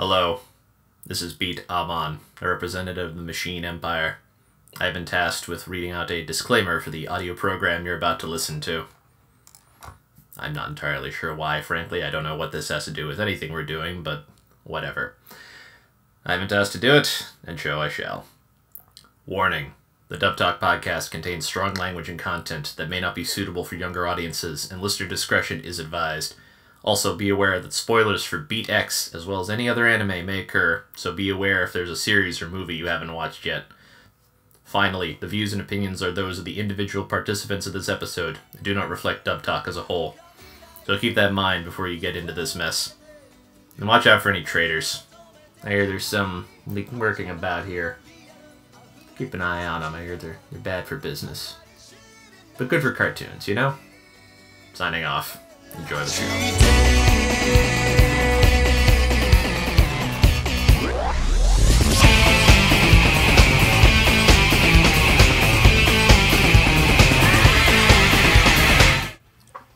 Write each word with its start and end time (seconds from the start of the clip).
Hello, 0.00 0.40
this 1.04 1.20
is 1.20 1.34
Beat 1.34 1.66
Amon, 1.68 2.20
a 2.40 2.48
representative 2.48 3.10
of 3.10 3.16
the 3.16 3.22
Machine 3.22 3.66
Empire. 3.66 4.16
I 4.80 4.86
have 4.86 4.94
been 4.94 5.04
tasked 5.04 5.46
with 5.46 5.68
reading 5.68 5.90
out 5.90 6.10
a 6.10 6.24
disclaimer 6.24 6.80
for 6.80 6.88
the 6.88 7.06
audio 7.06 7.34
program 7.34 7.84
you're 7.84 7.98
about 7.98 8.18
to 8.20 8.26
listen 8.26 8.62
to. 8.62 8.86
I'm 10.38 10.54
not 10.54 10.70
entirely 10.70 11.10
sure 11.10 11.34
why, 11.34 11.60
frankly. 11.60 12.02
I 12.02 12.08
don't 12.08 12.24
know 12.24 12.34
what 12.34 12.50
this 12.50 12.68
has 12.68 12.86
to 12.86 12.90
do 12.90 13.06
with 13.06 13.20
anything 13.20 13.52
we're 13.52 13.62
doing, 13.62 14.02
but 14.02 14.24
whatever. 14.64 15.16
I've 16.24 16.40
been 16.40 16.48
tasked 16.48 16.72
to 16.72 16.80
do 16.80 16.94
it, 16.94 17.26
and 17.46 17.60
so 17.60 17.78
I 17.78 17.90
shall. 17.90 18.24
Warning 19.26 19.74
The 20.08 20.16
Dub 20.16 20.38
Talk 20.38 20.62
podcast 20.62 21.10
contains 21.10 21.44
strong 21.44 21.74
language 21.74 22.08
and 22.08 22.18
content 22.18 22.72
that 22.78 22.88
may 22.88 23.00
not 23.00 23.14
be 23.14 23.24
suitable 23.24 23.64
for 23.66 23.74
younger 23.74 24.06
audiences, 24.06 24.72
and 24.72 24.80
listener 24.80 25.06
discretion 25.08 25.60
is 25.60 25.78
advised. 25.78 26.36
Also, 26.82 27.14
be 27.14 27.28
aware 27.28 27.60
that 27.60 27.72
spoilers 27.72 28.24
for 28.24 28.38
Beat 28.38 28.70
X, 28.70 29.14
as 29.14 29.26
well 29.26 29.40
as 29.40 29.50
any 29.50 29.68
other 29.68 29.86
anime, 29.86 30.24
may 30.24 30.40
occur, 30.40 30.84
so 30.96 31.12
be 31.12 31.28
aware 31.28 31.62
if 31.62 31.72
there's 31.72 31.90
a 31.90 31.96
series 31.96 32.40
or 32.40 32.48
movie 32.48 32.76
you 32.76 32.86
haven't 32.86 33.12
watched 33.12 33.44
yet. 33.44 33.64
Finally, 34.64 35.18
the 35.20 35.26
views 35.26 35.52
and 35.52 35.60
opinions 35.60 36.00
are 36.00 36.12
those 36.12 36.38
of 36.38 36.44
the 36.44 36.60
individual 36.60 37.04
participants 37.04 37.66
of 37.66 37.72
this 37.72 37.88
episode 37.88 38.38
and 38.52 38.62
do 38.62 38.72
not 38.72 38.88
reflect 38.88 39.24
Dub 39.24 39.42
Talk 39.42 39.66
as 39.66 39.76
a 39.76 39.82
whole. 39.82 40.16
So 40.86 40.96
keep 40.96 41.16
that 41.16 41.30
in 41.30 41.34
mind 41.34 41.64
before 41.64 41.88
you 41.88 41.98
get 41.98 42.16
into 42.16 42.32
this 42.32 42.54
mess. 42.54 42.94
And 43.76 43.88
watch 43.88 44.06
out 44.06 44.22
for 44.22 44.30
any 44.30 44.44
traitors. 44.44 45.02
I 45.64 45.70
hear 45.70 45.86
there's 45.86 46.04
some 46.04 46.46
working 46.92 47.30
about 47.30 47.66
here. 47.66 47.98
Keep 49.18 49.34
an 49.34 49.42
eye 49.42 49.66
on 49.66 49.80
them. 49.80 49.94
I 49.94 50.04
hear 50.04 50.16
they're, 50.16 50.38
they're 50.52 50.60
bad 50.60 50.86
for 50.86 50.96
business. 50.96 51.56
But 52.56 52.68
good 52.68 52.80
for 52.80 52.92
cartoons, 52.92 53.48
you 53.48 53.56
know? 53.56 53.74
Signing 54.72 55.04
off. 55.04 55.39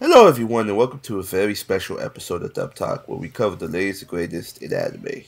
Hello, 0.01 0.27
everyone, 0.27 0.69
and 0.69 0.77
welcome 0.77 0.99
to 1.01 1.21
a 1.21 1.23
very 1.23 1.55
special 1.55 2.01
episode 2.01 2.43
of 2.43 2.53
Dub 2.55 2.75
Talk, 2.75 3.07
where 3.07 3.19
we 3.19 3.29
cover 3.29 3.55
the 3.55 3.69
latest 3.69 4.03
and 4.03 4.11
greatest 4.11 4.63
in 4.63 4.73
anime. 4.73 5.23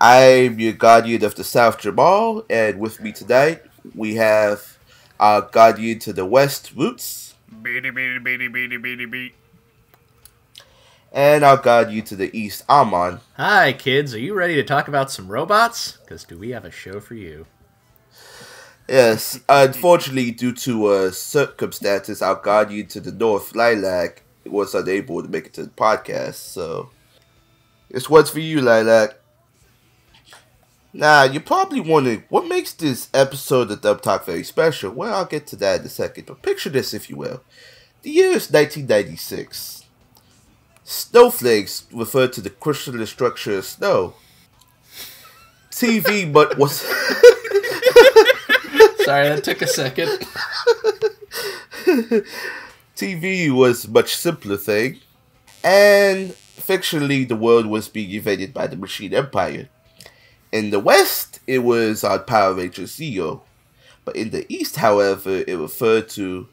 I'm 0.00 0.60
your 0.60 0.74
guardian 0.74 1.24
of 1.24 1.34
the 1.34 1.44
South, 1.44 1.78
Jamal, 1.80 2.44
and 2.50 2.78
with 2.78 3.00
me 3.00 3.12
tonight 3.12 3.62
we 3.94 4.16
have 4.16 4.76
our 5.18 5.42
guardian 5.42 5.98
to 6.00 6.12
the 6.12 6.26
West, 6.26 6.72
Roots, 6.76 7.27
Beady 7.50 7.90
beady 7.90 8.18
beady 8.18 8.48
beady 8.48 8.76
beady 8.76 9.06
beat. 9.06 9.34
and 11.12 11.42
our 11.42 11.56
guardian 11.56 12.04
to 12.04 12.16
the 12.16 12.36
East, 12.38 12.64
Amon. 12.68 13.20
Hi, 13.36 13.72
kids. 13.72 14.14
Are 14.14 14.18
you 14.18 14.34
ready 14.34 14.54
to 14.56 14.62
talk 14.62 14.88
about 14.88 15.10
some 15.10 15.28
robots? 15.28 15.98
Because 16.04 16.24
do 16.24 16.36
we 16.36 16.50
have 16.50 16.64
a 16.64 16.70
show 16.70 17.00
for 17.00 17.14
you? 17.14 17.46
Yes, 18.88 19.40
unfortunately, 19.48 20.30
due 20.30 20.54
to 20.54 20.86
uh, 20.86 21.10
circumstances, 21.10 22.22
our 22.22 22.66
you 22.70 22.84
to 22.84 23.00
the 23.00 23.12
North, 23.12 23.54
Lilac, 23.54 24.22
was 24.46 24.74
unable 24.74 25.22
to 25.22 25.28
make 25.28 25.46
it 25.46 25.54
to 25.54 25.64
the 25.64 25.70
podcast, 25.70 26.34
so 26.34 26.90
this 27.90 28.08
one's 28.08 28.30
for 28.30 28.40
you, 28.40 28.60
Lilac. 28.60 29.17
Now, 30.92 31.24
you're 31.24 31.42
probably 31.42 31.80
wondering 31.80 32.24
what 32.30 32.48
makes 32.48 32.72
this 32.72 33.10
episode 33.12 33.70
of 33.70 33.82
Dub 33.82 34.00
Talk 34.00 34.24
very 34.24 34.42
special. 34.42 34.90
Well, 34.90 35.14
I'll 35.14 35.26
get 35.26 35.46
to 35.48 35.56
that 35.56 35.80
in 35.80 35.86
a 35.86 35.90
second, 35.90 36.26
but 36.26 36.42
picture 36.42 36.70
this, 36.70 36.94
if 36.94 37.10
you 37.10 37.16
will. 37.16 37.42
The 38.02 38.10
year 38.10 38.30
is 38.30 38.50
1996. 38.50 39.84
Snowflakes 40.84 41.84
refer 41.92 42.26
to 42.28 42.40
the 42.40 42.48
crystalline 42.48 43.04
structure 43.04 43.58
of 43.58 43.66
snow. 43.66 44.14
TV, 45.70 46.32
but 46.32 46.56
was. 46.56 46.80
Sorry, 49.04 49.28
that 49.28 49.44
took 49.44 49.60
a 49.60 49.66
second. 49.66 50.08
TV 52.96 53.50
was 53.50 53.84
a 53.84 53.90
much 53.90 54.16
simpler 54.16 54.56
thing, 54.56 55.00
and 55.62 56.30
fictionally, 56.56 57.28
the 57.28 57.36
world 57.36 57.66
was 57.66 57.88
being 57.88 58.10
invaded 58.10 58.54
by 58.54 58.66
the 58.66 58.76
Machine 58.76 59.12
Empire. 59.12 59.68
In 60.50 60.70
the 60.70 60.78
West, 60.78 61.40
it 61.46 61.58
was 61.58 62.02
on 62.04 62.24
Power 62.24 62.54
Rangers 62.54 62.96
Zeo, 62.96 63.42
but 64.04 64.16
in 64.16 64.30
the 64.30 64.50
East, 64.52 64.76
however, 64.76 65.44
it 65.46 65.58
referred 65.58 66.08
to 66.10 66.48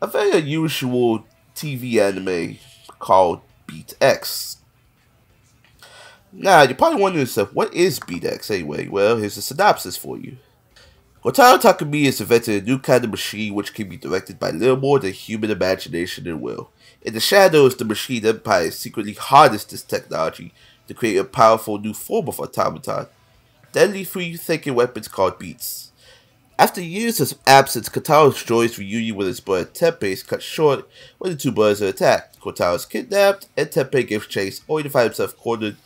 a 0.00 0.06
very 0.06 0.38
unusual 0.38 1.26
TV 1.54 2.00
anime 2.00 2.58
called 2.98 3.42
Beat 3.66 3.94
X. 4.00 4.58
Now, 6.32 6.62
you're 6.62 6.74
probably 6.74 7.02
wondering 7.02 7.22
yourself, 7.22 7.52
what 7.52 7.74
is 7.74 8.00
Beat 8.00 8.24
X 8.24 8.50
anyway? 8.50 8.88
Well, 8.88 9.18
here's 9.18 9.36
a 9.36 9.42
synopsis 9.42 9.96
for 9.96 10.18
you. 10.18 10.38
Kotaro 11.22 11.60
Takumi 11.60 12.06
has 12.06 12.20
invented 12.20 12.62
a 12.62 12.66
new 12.66 12.78
kind 12.78 13.04
of 13.04 13.10
machine 13.10 13.52
which 13.52 13.74
can 13.74 13.88
be 13.88 13.96
directed 13.96 14.38
by 14.38 14.50
little 14.50 14.76
more 14.76 14.98
than 14.98 15.12
human 15.12 15.50
imagination 15.50 16.26
and 16.26 16.40
will. 16.40 16.70
In 17.02 17.12
the 17.12 17.20
shadows, 17.20 17.76
the 17.76 17.84
Machine 17.84 18.24
Empire 18.24 18.70
secretly 18.70 19.12
harnessed 19.12 19.70
this 19.70 19.82
technology 19.82 20.54
to 20.86 20.94
create 20.94 21.16
a 21.16 21.24
powerful 21.24 21.78
new 21.78 21.92
form 21.92 22.28
of 22.28 22.40
automaton, 22.40 23.08
deadly 23.72 24.04
free-thinking 24.04 24.74
weapons 24.74 25.08
called 25.08 25.38
beats. 25.38 25.92
After 26.58 26.82
years 26.82 27.20
of 27.20 27.38
absence, 27.46 27.88
Kotaro's 27.88 28.42
joyous 28.42 28.78
reunion 28.78 29.14
with 29.14 29.28
his 29.28 29.38
brother 29.38 29.64
Teppei 29.64 30.10
is 30.10 30.24
cut 30.24 30.42
short 30.42 30.88
when 31.18 31.30
the 31.30 31.38
two 31.38 31.52
brothers 31.52 31.80
are 31.80 31.86
attacked. 31.86 32.40
Kotaro 32.40 32.74
is 32.74 32.84
kidnapped, 32.84 33.46
and 33.56 33.68
Teppei 33.68 34.06
gives 34.06 34.26
chase, 34.26 34.62
only 34.68 34.82
to 34.82 34.90
find 34.90 35.04
himself 35.04 35.36
cornered 35.36 35.76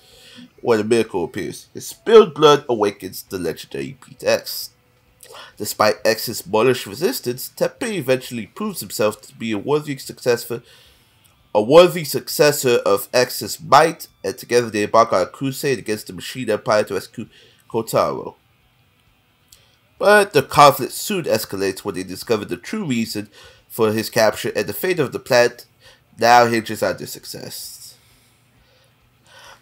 when 0.63 0.81
a 0.81 0.85
miracle 0.85 1.25
appears. 1.25 1.69
His 1.75 1.87
spilled 1.87 2.35
blood 2.35 2.65
awakens 2.71 3.23
the 3.25 3.39
legendary 3.39 3.99
Beat 4.07 4.25
X. 4.25 4.71
Despite 5.59 5.97
X's 6.07 6.41
bullish 6.41 6.87
resistance, 6.87 7.53
Teppei 7.55 7.99
eventually 7.99 8.47
proves 8.47 8.81
himself 8.81 9.21
to 9.23 9.35
be 9.35 9.53
a 9.53 9.59
worthy 9.59 9.99
successor, 9.99 10.63
a 11.55 11.63
worthy 11.63 12.05
successor 12.05 12.81
of 12.87 13.11
X's 13.13 13.61
might, 13.61 14.09
and 14.25 14.39
together 14.39 14.71
they 14.71 14.85
embark 14.85 15.13
on 15.13 15.21
a 15.21 15.27
crusade 15.27 15.79
against 15.79 16.07
the 16.07 16.15
Machine 16.15 16.49
Empire 16.49 16.85
to 16.85 16.95
rescue 16.95 17.27
Kotaro. 17.73 18.35
But 19.99 20.33
the 20.33 20.43
conflict 20.43 20.93
soon 20.93 21.25
escalates 21.25 21.85
when 21.85 21.95
they 21.95 22.03
discover 22.03 22.45
the 22.45 22.57
true 22.57 22.85
reason 22.85 23.31
for 23.69 23.93
his 23.93 24.11
capture, 24.11 24.53
and 24.55 24.67
the 24.67 24.73
fate 24.73 24.99
of 24.99 25.13
the 25.13 25.19
planet 25.19 25.65
now 26.19 26.47
hinges 26.47 26.83
on 26.83 26.97
their 26.97 27.07
success. 27.07 27.97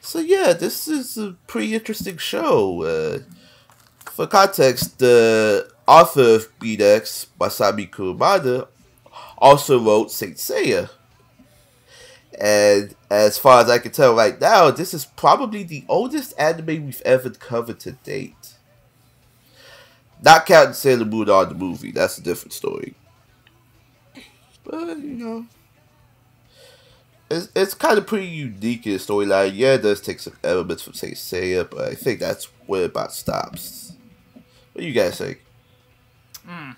So 0.00 0.19
yeah, 0.19 0.53
this 0.54 0.88
is 0.88 1.16
a 1.19 1.37
pretty 1.47 1.75
interesting 1.75 2.16
show. 2.16 2.82
Uh, 2.82 3.19
for 4.06 4.26
context, 4.26 4.99
the 4.99 5.70
author 5.87 6.37
of 6.37 6.59
Beat 6.59 6.81
X, 6.81 7.26
Masami 7.38 7.88
Kurumada, 7.88 8.66
also 9.38 9.78
wrote 9.78 10.10
Saint 10.10 10.37
Seiya. 10.37 10.91
And 12.41 12.95
as 13.11 13.37
far 13.37 13.61
as 13.61 13.69
I 13.69 13.78
can 13.78 13.93
tell 13.93 14.17
right 14.17 14.41
now, 14.41 14.71
this 14.71 14.95
is 14.95 15.05
probably 15.05 15.62
the 15.62 15.84
oldest 15.89 16.33
anime 16.39 16.87
we've 16.87 17.03
ever 17.05 17.28
covered 17.28 17.78
to 17.81 17.93
date. 17.93 18.55
Not 20.23 20.47
counting 20.47 20.73
Sailor 20.73 21.05
Moon 21.05 21.29
on 21.29 21.50
the 21.50 21.55
movie, 21.55 21.93
that's 21.93 22.17
a 22.17 22.23
different 22.23 22.55
story. 22.55 22.95
But, 24.65 24.99
you 24.99 25.17
know. 25.17 25.47
It's, 27.31 27.49
it's 27.55 27.75
kind 27.75 27.99
of 27.99 28.06
pretty 28.06 28.27
unique 28.27 28.87
in 28.87 28.95
the 28.95 28.99
storyline. 28.99 29.53
Yeah, 29.55 29.75
it 29.75 29.83
does 29.83 30.00
take 30.00 30.19
some 30.19 30.37
elements 30.43 30.83
from 30.83 30.95
Saint 30.95 31.15
Seiya, 31.15 31.69
but 31.69 31.89
I 31.89 31.95
think 31.95 32.21
that's 32.21 32.47
where 32.67 32.84
it 32.84 32.91
about 32.91 33.12
stops. 33.12 33.93
What 34.73 34.81
do 34.81 34.87
you 34.87 34.93
guys 34.95 35.19
think? 35.19 35.45
Hmm. 36.47 36.71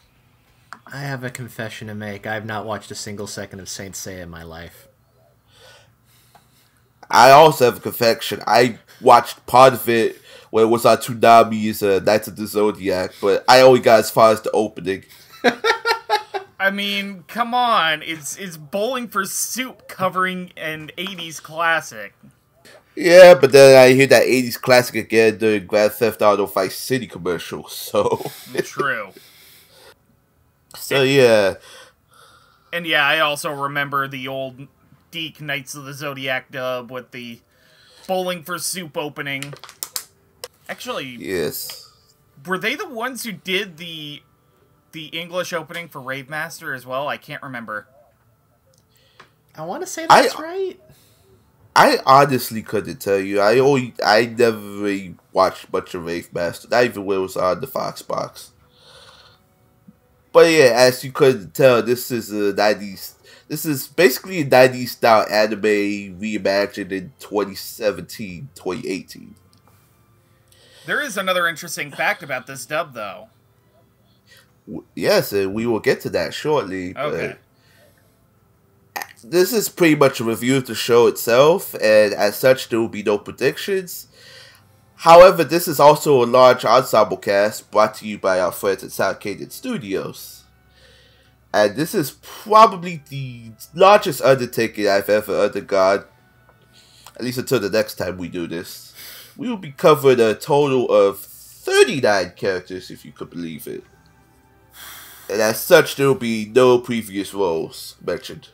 I 0.87 0.99
have 0.99 1.23
a 1.23 1.31
confession 1.31 1.87
to 1.87 1.95
make. 1.95 2.27
I 2.27 2.35
have 2.35 2.45
not 2.45 2.67
watched 2.67 2.91
a 2.91 2.97
single 2.97 3.29
second 3.29 3.61
of 3.61 3.69
Saint 3.69 3.95
Seiya 3.95 4.23
in 4.23 4.29
my 4.29 4.43
life. 4.43 4.89
I 7.13 7.31
also 7.31 7.67
have 7.67 7.77
a 7.77 7.81
confection. 7.81 8.43
I 8.47 8.79
watched 9.03 9.45
part 9.47 9.75
of 9.75 9.87
it 9.89 10.17
when 10.51 10.65
it 10.65 10.69
was 10.69 10.87
on 10.87 10.97
Toonami's 10.97 11.83
uh, 11.83 12.01
Knights 12.03 12.29
of 12.29 12.37
the 12.37 12.47
Zodiac, 12.47 13.13
but 13.21 13.45
I 13.47 13.61
only 13.61 13.81
got 13.81 14.01
as 14.01 14.11
far 14.11 14.33
as 14.33 14.41
the 14.41 14.51
opening. 14.53 15.05
I 16.59 16.71
mean, 16.71 17.25
come 17.29 17.55
on. 17.55 18.03
It's 18.03 18.37
it's 18.37 18.57
bowling 18.57 19.09
for 19.09 19.27
soup 19.27 19.89
covering 19.89 20.53
an 20.57 20.91
80s 20.97 21.43
classic. 21.43 22.15
Yeah, 22.95 23.35
but 23.35 23.53
then 23.53 23.79
I 23.79 23.95
hear 23.95 24.07
that 24.07 24.27
80s 24.27 24.61
classic 24.61 24.95
again 24.97 25.39
during 25.39 25.67
Grand 25.67 25.93
Theft 25.93 26.23
Auto 26.23 26.47
Vice 26.47 26.77
City 26.77 27.07
commercial, 27.07 27.67
so... 27.67 28.31
True. 28.65 29.13
so 30.77 31.03
yeah. 31.03 31.55
and 32.71 32.87
yeah, 32.87 33.07
I 33.07 33.21
also 33.21 33.51
remember 33.51 34.09
the 34.09 34.29
old 34.29 34.69
DiC 35.13 35.41
Knights 35.41 35.77
of 35.77 35.85
the 35.85 35.93
Zodiac 35.95 36.51
dub 36.51 36.91
with 36.91 37.13
the 37.13 37.39
bowling 38.09 38.43
for 38.43 38.59
soup 38.59 38.97
opening. 38.97 39.55
Actually, 40.69 41.07
Yes. 41.21 41.89
were 42.45 42.59
they 42.59 42.75
the 42.75 42.89
ones 42.89 43.23
who 43.25 43.31
did 43.33 43.77
the 43.77 44.23
the 44.91 45.07
English 45.07 45.53
opening 45.55 45.89
for 45.89 46.01
Rave 46.01 46.29
Master 46.29 46.75
as 46.75 46.85
well? 46.85 47.07
I 47.09 47.17
can't 47.17 47.43
remember. 47.43 47.87
I 49.55 49.63
want 49.65 49.83
to 49.83 49.87
say 49.87 50.07
I- 50.11 50.23
that's 50.23 50.39
right. 50.39 50.81
I 51.75 52.01
honestly 52.05 52.63
couldn't 52.63 53.01
tell 53.01 53.19
you. 53.19 53.41
I 53.41 53.59
only 53.59 53.95
I 54.05 54.27
never 54.27 54.59
really 54.59 55.15
watched 55.33 55.73
much 55.73 55.95
of 55.95 56.05
Rave 56.05 56.33
Master, 56.35 56.69
not 56.71 56.85
even 56.85 57.05
when 57.07 57.19
it 57.19 57.21
was 57.23 57.37
on 57.37 57.61
the 57.61 57.67
Fox 57.67 58.03
box. 58.03 58.51
But 60.33 60.51
yeah, 60.51 60.73
as 60.75 61.03
you 61.05 61.13
couldn't 61.13 61.55
tell, 61.55 61.83
this 61.83 62.11
is 62.11 62.31
a 62.31 62.53
nineties 62.55 63.15
this 63.53 63.67
is 63.67 63.87
basically 63.87 64.41
a 64.41 64.47
90s 64.47 64.89
style 64.89 65.27
anime 65.29 65.61
reimagined 66.19 66.91
in 66.91 67.13
2017, 67.19 68.49
2018. 68.55 69.35
There 70.87 71.03
is 71.03 71.19
another 71.19 71.47
interesting 71.47 71.91
fact 71.91 72.23
about 72.23 72.47
this 72.47 72.65
dub, 72.65 72.95
though. 72.95 73.29
Yes, 74.95 75.35
and 75.35 75.53
we 75.53 75.67
will 75.67 75.81
get 75.81 76.01
to 76.01 76.09
that 76.09 76.33
shortly. 76.33 76.97
Okay. 76.97 77.37
This 79.23 79.53
is 79.53 79.69
pretty 79.69 79.97
much 79.97 80.19
a 80.19 80.25
review 80.25 80.57
of 80.57 80.65
the 80.65 80.75
show 80.75 81.07
itself, 81.07 81.75
and 81.75 82.15
as 82.15 82.39
such, 82.39 82.71
there 82.71 82.81
will 82.81 82.89
be 82.89 83.03
no 83.03 83.19
predictions. 83.19 84.07
However, 84.95 85.45
this 85.45 85.69
is 85.69 85.79
also 85.79 86.25
a 86.25 86.25
large 86.25 86.65
ensemble 86.65 87.19
cast 87.19 87.71
brought 87.71 87.97
to 87.97 88.09
you 88.09 88.17
by 88.17 88.41
our 88.41 88.51
friends 88.51 88.83
at 88.83 88.93
Sound 88.93 89.21
Cadence 89.21 89.55
Studios. 89.55 90.42
And 91.55 91.77
this 91.77 91.95
is 91.95 92.13
probably 92.23 93.03
the 93.09 93.53
largest 93.75 94.23
undertaking 94.23 94.89
I've 94.89 95.11
ever 95.11 95.39
undergone, 95.39 96.05
at 97.15 97.23
least 97.23 97.39
until 97.39 97.61
the 97.61 97.69
next 97.69 97.97
time 97.97 98.17
we 98.17 98.29
do 98.29 98.47
this. 98.47 98.95
We 99.37 99.49
will 99.49 99.59
be 99.59 99.73
covering 99.73 100.21
a 100.21 100.35
total 100.35 100.91
of 100.91 101.19
39 101.19 102.33
characters, 102.37 102.91
if 102.91 103.05
you 103.05 103.13
could 103.13 103.31
believe 103.31 103.67
it. 103.67 103.85
And 105.29 105.41
as 105.41 105.61
such, 105.61 105.97
there 105.97 106.09
will 106.09 106.15
be 106.15 106.51
no 106.55 106.79
previous 106.79 107.33
roles 107.33 107.97
mentioned. 108.05 108.49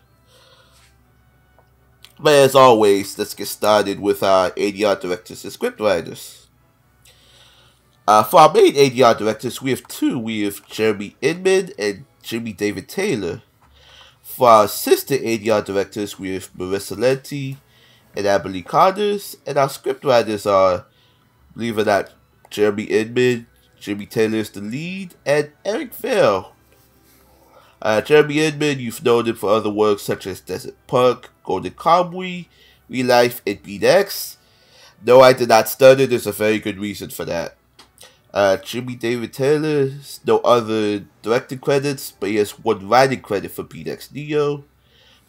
But 2.20 2.34
as 2.34 2.54
always, 2.54 3.16
let's 3.16 3.34
get 3.34 3.46
started 3.46 4.00
with 4.00 4.22
our 4.22 4.50
ADR 4.50 5.00
directors 5.00 5.44
and 5.44 5.52
scriptwriters. 5.52 6.46
Uh, 8.08 8.22
for 8.24 8.40
our 8.40 8.52
main 8.52 8.74
ADR 8.74 9.16
directors, 9.16 9.62
we 9.62 9.70
have 9.70 9.86
two. 9.86 10.18
We 10.18 10.42
have 10.42 10.66
Jeremy 10.66 11.14
Inman 11.20 11.70
and 11.78 12.04
Jimmy 12.22 12.52
David 12.52 12.88
Taylor. 12.88 13.42
For 14.22 14.48
our 14.48 14.64
assistant 14.64 15.22
ADR 15.22 15.64
directors, 15.64 16.18
we 16.18 16.34
have 16.34 16.52
Marissa 16.54 16.96
Lenti 16.96 17.56
and 18.14 18.26
Abilene 18.26 18.64
Connors, 18.64 19.36
and 19.46 19.58
our 19.58 19.68
scriptwriters 19.68 20.50
are, 20.50 20.86
believe 21.54 21.78
it 21.78 21.82
or 21.82 21.84
not, 21.84 22.12
Jeremy 22.50 22.84
Inman, 22.84 23.46
Jimmy 23.78 24.06
Taylor 24.06 24.38
is 24.38 24.50
the 24.50 24.60
lead, 24.60 25.14
and 25.24 25.52
Eric 25.64 25.94
Vale. 25.94 26.54
Uh, 27.80 28.00
Jeremy 28.00 28.40
Inman, 28.40 28.80
you've 28.80 29.04
known 29.04 29.26
him 29.26 29.36
for 29.36 29.50
other 29.50 29.70
works 29.70 30.02
such 30.02 30.26
as 30.26 30.40
Desert 30.40 30.74
Punk, 30.86 31.28
Golden 31.44 31.72
Kamuy, 31.72 32.46
Real 32.88 33.06
Life, 33.06 33.40
and 33.46 33.62
Beat 33.62 33.84
X. 33.84 34.36
No, 35.04 35.20
I 35.20 35.32
did 35.32 35.48
not 35.48 35.68
study. 35.68 36.06
There's 36.06 36.26
a 36.26 36.32
very 36.32 36.58
good 36.58 36.78
reason 36.78 37.10
for 37.10 37.24
that. 37.26 37.57
Uh, 38.38 38.56
Jimmy 38.58 38.94
David 38.94 39.32
Taylor, 39.32 39.90
no 40.24 40.38
other 40.38 41.00
directing 41.22 41.58
credits, 41.58 42.12
but 42.12 42.28
he 42.28 42.36
has 42.36 42.52
one 42.52 42.88
writing 42.88 43.20
credit 43.20 43.50
for 43.50 43.64
Beat 43.64 43.88
X 43.88 44.12
Neo. 44.12 44.62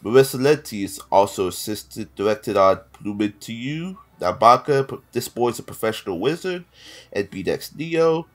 Marissa 0.04 0.38
Lenti 0.38 0.84
is 0.84 1.00
also 1.10 1.48
assisted 1.48 2.14
directed 2.14 2.56
on 2.56 2.78
Bloom 3.00 3.20
Into 3.22 3.52
You, 3.52 3.98
Nanbaka, 4.20 5.00
This 5.10 5.28
Boy's 5.28 5.58
a 5.58 5.64
Professional 5.64 6.20
Wizard, 6.20 6.64
and 7.12 7.28
Beat 7.28 7.48
X 7.48 7.74
Neo. 7.74 8.28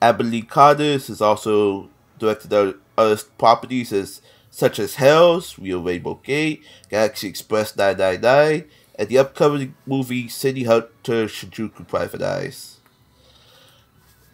Abilene 0.00 0.46
Connors 0.46 1.10
is 1.10 1.20
also 1.20 1.90
directed 2.20 2.52
on 2.52 2.78
other 2.96 3.20
properties 3.38 3.92
as 3.92 4.22
such 4.52 4.78
as 4.78 4.94
Hells, 4.94 5.58
Real 5.58 5.82
Rainbow 5.82 6.20
Gate, 6.22 6.62
Galaxy 6.90 7.26
Express 7.26 7.76
999, 7.76 8.70
and 8.94 9.08
the 9.08 9.18
upcoming 9.18 9.74
movie 9.84 10.28
City 10.28 10.62
Hunter 10.62 11.26
Shinjuku 11.26 11.88
Private 11.88 12.22
Eyes. 12.22 12.77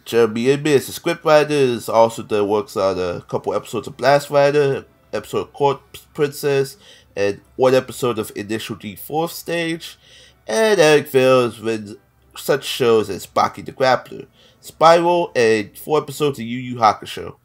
Jeremy 0.05 0.51
Inman 0.51 0.73
is 0.73 0.87
a 0.87 0.99
scriptwriter, 0.99 1.49
is 1.49 1.89
also 1.89 2.21
the 2.21 2.45
works 2.45 2.77
on 2.77 2.99
a 2.99 3.21
couple 3.21 3.55
episodes 3.55 3.87
of 3.87 3.97
Blast 3.97 4.29
Rider, 4.29 4.85
episode 5.11 5.39
of 5.39 5.53
Court 5.53 5.81
Princess, 6.13 6.77
and 7.15 7.41
one 7.55 7.73
episode 7.73 8.19
of 8.19 8.31
Initial 8.35 8.75
D 8.75 8.95
Fourth 8.95 9.31
Stage. 9.31 9.97
And 10.45 10.79
Eric 10.79 11.07
Vale 11.07 11.45
has 11.45 11.59
written 11.59 11.97
such 12.37 12.65
shows 12.65 13.09
as 13.09 13.25
Baki 13.25 13.65
the 13.65 13.71
Grappler, 13.71 14.27
Spiral, 14.61 15.31
and 15.35 15.75
four 15.75 15.97
episodes 15.97 16.37
of 16.37 16.45
Yu 16.45 16.59
Yu 16.59 16.75
Hakusho. 16.75 17.37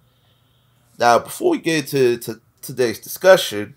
Now, 0.99 1.19
before 1.19 1.53
we 1.53 1.59
get 1.59 1.95
into 1.95 2.43
today's 2.61 2.99
discussion, 2.99 3.75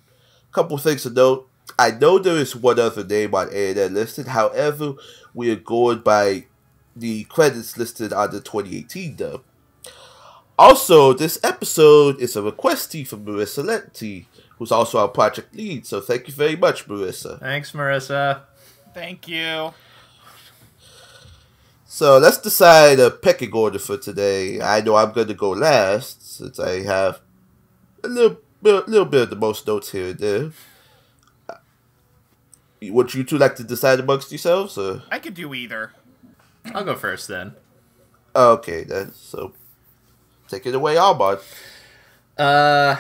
a 0.51 0.53
couple 0.53 0.77
things 0.77 1.03
to 1.03 1.09
note. 1.09 1.47
I 1.79 1.91
know 1.91 2.19
there 2.19 2.35
is 2.35 2.53
one 2.53 2.79
other 2.79 3.05
name 3.05 3.33
on 3.33 3.47
A 3.53 3.69
and 3.69 3.79
ANN 3.79 3.93
listed, 3.93 4.27
however, 4.27 4.95
we 5.33 5.49
are 5.51 5.55
going 5.55 5.99
by 5.99 6.47
the 6.95 7.23
credits 7.25 7.77
listed 7.77 8.13
on 8.13 8.31
the 8.31 8.39
2018 8.39 9.15
dub. 9.15 9.43
Also, 10.57 11.13
this 11.13 11.39
episode 11.43 12.19
is 12.21 12.35
a 12.35 12.41
requestee 12.41 13.07
from 13.07 13.25
Marissa 13.25 13.63
Lenti, 13.63 14.25
who's 14.57 14.71
also 14.71 14.99
our 14.99 15.07
project 15.07 15.55
lead. 15.55 15.85
So 15.85 15.99
thank 15.99 16.27
you 16.27 16.33
very 16.33 16.55
much, 16.55 16.87
Marissa. 16.87 17.39
Thanks, 17.39 17.71
Marissa. 17.71 18.41
Thank 18.93 19.27
you. 19.27 19.73
So 21.85 22.17
let's 22.17 22.37
decide 22.37 22.99
a 22.99 23.11
pecking 23.11 23.51
order 23.53 23.79
for 23.79 23.97
today. 23.97 24.61
I 24.61 24.81
know 24.81 24.95
I'm 24.95 25.11
going 25.11 25.27
to 25.27 25.33
go 25.33 25.51
last 25.51 26.37
since 26.37 26.59
I 26.59 26.81
have 26.83 27.21
a 28.03 28.07
little 28.07 28.37
bit, 28.61 28.87
little 28.87 29.05
bit 29.05 29.21
of 29.23 29.29
the 29.29 29.35
most 29.35 29.67
notes 29.67 29.91
here 29.91 30.09
and 30.09 30.19
there. 30.19 30.51
Would 32.81 33.13
you 33.13 33.23
two 33.23 33.37
like 33.37 33.55
to 33.57 33.63
decide 33.63 33.99
amongst 33.99 34.31
yourselves? 34.31 34.77
Or? 34.77 35.03
I 35.11 35.19
could 35.19 35.33
do 35.35 35.53
either. 35.53 35.93
I'll 36.73 36.83
go 36.83 36.95
first 36.95 37.27
then. 37.27 37.55
Okay, 38.35 38.83
then. 38.83 39.13
So, 39.13 39.53
take 40.47 40.65
it 40.65 40.75
away, 40.75 40.97
Albert. 40.97 41.43
Uh, 42.37 42.97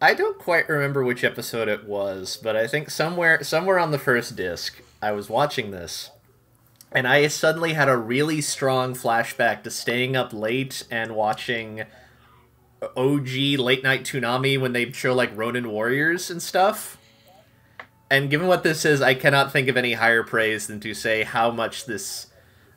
I 0.00 0.14
don't 0.14 0.38
quite 0.38 0.68
remember 0.68 1.02
which 1.02 1.24
episode 1.24 1.68
it 1.68 1.84
was, 1.88 2.38
but 2.40 2.56
I 2.56 2.66
think 2.66 2.90
somewhere 2.90 3.42
somewhere 3.42 3.78
on 3.78 3.90
the 3.90 3.98
first 3.98 4.36
disc, 4.36 4.80
I 5.02 5.12
was 5.12 5.28
watching 5.28 5.70
this, 5.70 6.10
and 6.92 7.08
I 7.08 7.26
suddenly 7.28 7.72
had 7.72 7.88
a 7.88 7.96
really 7.96 8.40
strong 8.40 8.94
flashback 8.94 9.62
to 9.64 9.70
staying 9.70 10.14
up 10.14 10.32
late 10.32 10.84
and 10.90 11.16
watching 11.16 11.84
OG 12.96 13.28
late 13.58 13.82
night 13.82 14.04
Toonami 14.04 14.60
when 14.60 14.72
they 14.72 14.92
show 14.92 15.14
like 15.14 15.36
Ronin 15.36 15.70
Warriors 15.70 16.30
and 16.30 16.42
stuff. 16.42 16.98
And 18.10 18.30
given 18.30 18.46
what 18.46 18.62
this 18.62 18.84
is, 18.84 19.00
I 19.00 19.14
cannot 19.14 19.52
think 19.52 19.68
of 19.68 19.76
any 19.76 19.94
higher 19.94 20.22
praise 20.22 20.66
than 20.66 20.80
to 20.80 20.94
say 20.94 21.22
how 21.22 21.50
much 21.50 21.86
this 21.86 22.28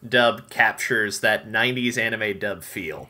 dub 0.08 0.50
captures 0.50 1.20
that 1.20 1.48
90s 1.48 1.98
anime 1.98 2.40
dub 2.40 2.64
feel. 2.64 3.10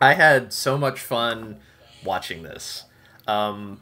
I 0.00 0.14
had 0.14 0.52
so 0.52 0.78
much 0.78 0.98
fun 1.00 1.60
watching 2.04 2.42
this. 2.42 2.84
Um, 3.26 3.80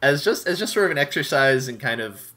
as 0.00 0.24
just 0.24 0.46
as 0.46 0.58
just 0.58 0.72
sort 0.72 0.86
of 0.86 0.92
an 0.92 0.98
exercise 0.98 1.68
and 1.68 1.78
kind 1.78 2.00
of 2.00 2.32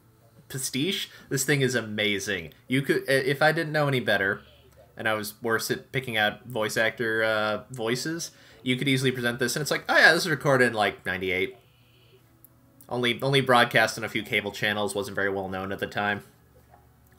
pastiche, 0.50 1.10
this 1.30 1.44
thing 1.44 1.62
is 1.62 1.76
amazing. 1.76 2.54
You 2.68 2.82
could 2.82 3.04
if 3.08 3.42
I 3.42 3.52
didn't 3.52 3.72
know 3.72 3.88
any 3.88 4.00
better, 4.00 4.42
and 4.98 5.08
I 5.08 5.14
was 5.14 5.42
worse 5.42 5.72
at 5.72 5.92
picking 5.92 6.18
out 6.18 6.46
voice 6.46 6.76
actor 6.76 7.24
uh, 7.24 7.64
voices, 7.72 8.32
you 8.64 8.76
could 8.76 8.88
easily 8.88 9.12
present 9.12 9.40
this, 9.40 9.56
and 9.56 9.62
it's 9.62 9.72
like, 9.72 9.86
oh 9.88 9.96
yeah, 9.96 10.14
this 10.14 10.24
is 10.24 10.30
recorded 10.30 10.68
in 10.68 10.74
like 10.74 11.06
'98. 11.06 11.56
Only 12.94 13.20
only 13.24 13.42
broadcast 13.42 13.98
on 13.98 14.04
a 14.04 14.08
few 14.08 14.22
cable 14.22 14.52
channels 14.52 14.94
wasn't 14.94 15.16
very 15.16 15.32
well 15.32 15.50
known 15.50 15.72
at 15.72 15.80
the 15.80 15.88
time. 15.88 16.22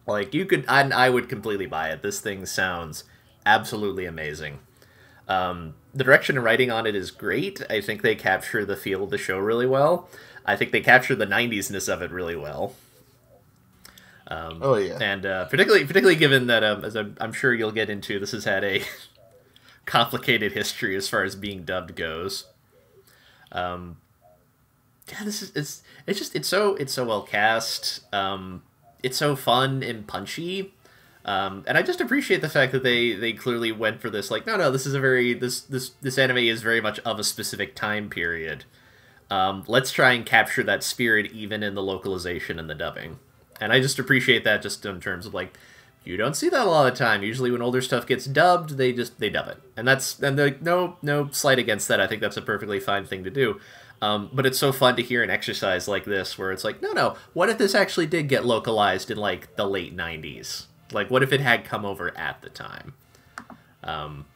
Like 0.07 0.33
you 0.33 0.47
could, 0.47 0.64
I, 0.69 0.88
I 0.88 1.11
would 1.11 1.28
completely 1.28 1.66
buy 1.66 1.88
it. 1.88 2.00
This 2.00 2.21
thing 2.21 2.47
sounds 2.47 3.02
absolutely 3.45 4.07
amazing. 4.07 4.61
Um, 5.26 5.75
the 5.93 6.04
direction 6.04 6.37
and 6.37 6.45
writing 6.45 6.71
on 6.71 6.87
it 6.87 6.95
is 6.95 7.11
great. 7.11 7.61
I 7.69 7.81
think 7.81 8.02
they 8.02 8.14
capture 8.14 8.64
the 8.64 8.76
feel 8.76 9.02
of 9.02 9.11
the 9.11 9.19
show 9.19 9.37
really 9.37 9.66
well. 9.66 10.09
I 10.47 10.54
think 10.54 10.71
they 10.71 10.81
capture 10.81 11.16
the 11.16 11.26
'90s-ness 11.26 11.88
of 11.88 12.02
it 12.02 12.12
really 12.12 12.37
well. 12.37 12.76
Um, 14.28 14.61
oh 14.62 14.76
yeah, 14.76 14.99
and 15.00 15.26
uh, 15.26 15.47
particularly 15.47 15.85
particularly 15.85 16.14
given 16.14 16.47
that 16.47 16.62
um, 16.62 16.85
as 16.85 16.95
I'm, 16.95 17.16
I'm 17.21 17.33
sure 17.33 17.52
you'll 17.52 17.73
get 17.73 17.90
into, 17.90 18.21
this 18.21 18.31
has 18.31 18.45
had 18.45 18.62
a 18.62 18.83
complicated 19.87 20.52
history 20.52 20.95
as 20.95 21.09
far 21.09 21.25
as 21.25 21.35
being 21.35 21.64
dubbed 21.64 21.97
goes. 21.97 22.45
Um, 23.50 23.97
yeah, 25.11 25.25
this 25.25 25.42
is 25.42 25.52
it's 25.54 25.82
it's 26.06 26.18
just 26.18 26.34
it's 26.34 26.49
so 26.49 26.75
it's 26.76 26.92
so 26.92 27.04
well 27.04 27.23
cast. 27.23 28.00
Um, 28.12 28.62
it's 29.02 29.16
so 29.16 29.37
fun 29.37 29.82
and 29.82 30.06
punchy. 30.06 30.73
Um, 31.26 31.64
and 31.66 31.78
I 31.78 31.82
just 31.82 32.02
appreciate 32.02 32.42
the 32.42 32.49
fact 32.49 32.73
that 32.73 32.82
they 32.82 33.14
they 33.14 33.32
clearly 33.32 33.73
went 33.73 34.00
for 34.00 34.11
this. 34.11 34.30
Like, 34.30 34.46
no, 34.46 34.56
no, 34.56 34.70
this 34.70 34.87
is 34.87 34.94
a 34.94 35.00
very 35.00 35.34
this 35.34 35.61
this 35.61 35.90
this 36.00 36.18
anime 36.18 36.38
is 36.38 36.62
very 36.62 36.80
much 36.80 36.99
of 37.00 37.18
a 37.18 37.25
specific 37.25 37.75
time 37.75 38.08
period. 38.08 38.64
Um, 39.30 39.64
let's 39.66 39.90
try 39.90 40.12
and 40.12 40.25
capture 40.25 40.62
that 40.64 40.82
spirit 40.82 41.32
even 41.32 41.62
in 41.62 41.75
the 41.75 41.82
localization 41.82 42.58
and 42.58 42.68
the 42.68 42.75
dubbing. 42.75 43.18
And 43.61 43.73
I 43.73 43.80
just 43.80 43.99
appreciate 43.99 44.44
that 44.44 44.62
just 44.62 44.84
in 44.84 45.00
terms 45.00 45.25
of 45.26 45.32
like 45.32 45.56
you 46.04 46.18
don't 46.18 46.37
see 46.37 46.50
that 46.50 46.66
a 46.66 46.70
lot 46.70 46.87
of 46.87 46.92
the 46.92 46.99
time. 46.99 47.23
Usually 47.23 47.50
when 47.50 47.62
older 47.62 47.80
stuff 47.80 48.06
gets 48.06 48.26
dubbed, 48.26 48.76
they 48.76 48.92
just 48.92 49.18
they 49.18 49.30
dub 49.30 49.49
it. 49.49 49.58
And 49.76 49.88
that's 49.88 50.18
and 50.20 50.38
the, 50.38 50.56
no 50.61 50.96
no 51.00 51.28
slight 51.30 51.58
against 51.58 51.88
that. 51.88 52.00
I 52.00 52.06
think 52.06 52.20
that's 52.20 52.37
a 52.37 52.42
perfectly 52.42 52.80
fine 52.80 53.06
thing 53.06 53.25
to 53.25 53.30
do. 53.30 53.61
Um, 54.04 54.28
but 54.34 54.44
it's 54.44 54.58
so 54.58 54.70
fun 54.70 54.96
to 54.96 55.02
hear 55.02 55.23
an 55.23 55.30
exercise 55.30 55.88
like 55.88 56.04
this 56.04 56.37
where 56.37 56.52
it's 56.52 56.62
like, 56.62 56.82
no, 56.82 56.92
no, 56.92 57.16
what 57.32 57.49
if 57.49 57.56
this 57.56 57.75
actually 57.75 58.04
did 58.04 58.28
get 58.28 58.44
localized 58.44 59.11
in 59.11 59.16
like 59.16 59.56
the 59.56 59.66
late 59.66 59.96
90s? 59.96 60.66
Like, 60.92 61.11
what 61.11 61.23
if 61.23 61.32
it 61.32 61.40
had 61.40 61.64
come 61.64 61.87
over 61.87 62.14
at 62.14 62.42
the 62.42 62.50
time? 62.50 62.92
Um, 63.82 64.26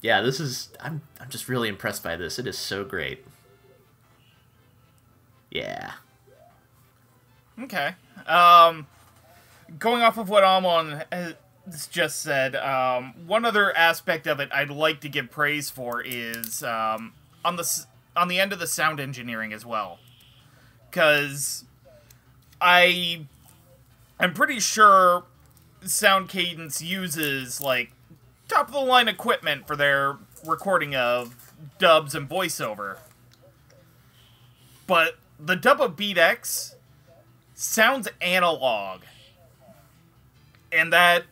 yeah, 0.00 0.22
this 0.22 0.40
is, 0.40 0.70
I'm, 0.80 1.02
I'm 1.20 1.28
just 1.28 1.48
really 1.48 1.68
impressed 1.68 2.02
by 2.02 2.16
this. 2.16 2.40
It 2.40 2.48
is 2.48 2.58
so 2.58 2.84
great. 2.84 3.24
Yeah. 5.52 5.92
Okay. 7.62 7.94
Um, 8.26 8.88
going 9.78 10.02
off 10.02 10.18
of 10.18 10.28
what 10.28 10.42
Amon 10.42 11.04
has 11.12 11.86
just 11.92 12.22
said, 12.22 12.56
um, 12.56 13.14
one 13.24 13.44
other 13.44 13.72
aspect 13.76 14.26
of 14.26 14.40
it 14.40 14.48
I'd 14.52 14.70
like 14.70 15.00
to 15.02 15.08
give 15.08 15.30
praise 15.30 15.70
for 15.70 16.02
is 16.04 16.64
um, 16.64 17.12
on 17.44 17.54
the 17.54 17.86
on 18.16 18.28
the 18.28 18.40
end 18.40 18.52
of 18.52 18.58
the 18.58 18.66
sound 18.66 18.98
engineering 18.98 19.52
as 19.52 19.66
well, 19.66 19.98
because 20.90 21.64
I 22.60 23.26
I'm 24.18 24.32
pretty 24.32 24.60
sure 24.60 25.24
Sound 25.84 26.28
Cadence 26.28 26.80
uses 26.82 27.60
like 27.60 27.92
top 28.48 28.68
of 28.68 28.74
the 28.74 28.80
line 28.80 29.08
equipment 29.08 29.66
for 29.66 29.76
their 29.76 30.16
recording 30.44 30.94
of 30.94 31.52
dubs 31.78 32.14
and 32.14 32.28
voiceover, 32.28 32.98
but 34.86 35.16
the 35.38 35.56
dub 35.56 35.80
of 35.80 35.96
Beat 35.96 36.18
X 36.18 36.74
sounds 37.54 38.08
analog. 38.20 39.02
And 40.72 40.92
that 40.92 41.24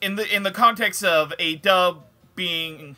in 0.00 0.16
the 0.16 0.34
in 0.34 0.42
the 0.42 0.50
context 0.50 1.02
of 1.02 1.32
a 1.38 1.56
dub 1.56 2.04
being 2.34 2.96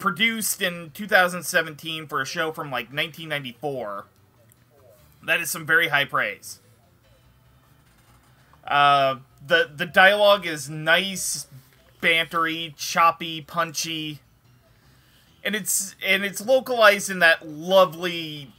produced 0.00 0.60
in 0.60 0.90
2017 0.94 2.08
for 2.08 2.20
a 2.20 2.26
show 2.26 2.50
from 2.50 2.70
like 2.70 2.86
1994, 2.86 4.06
that 5.26 5.40
is 5.40 5.50
some 5.50 5.64
very 5.64 5.88
high 5.88 6.06
praise. 6.06 6.60
Uh, 8.66 9.16
the 9.46 9.70
the 9.74 9.86
dialogue 9.86 10.46
is 10.46 10.68
nice, 10.68 11.46
bantery, 12.02 12.74
choppy, 12.76 13.40
punchy, 13.40 14.20
and 15.44 15.54
it's 15.54 15.94
and 16.04 16.24
it's 16.24 16.44
localized 16.44 17.10
in 17.10 17.20
that 17.20 17.46
lovely 17.46 18.52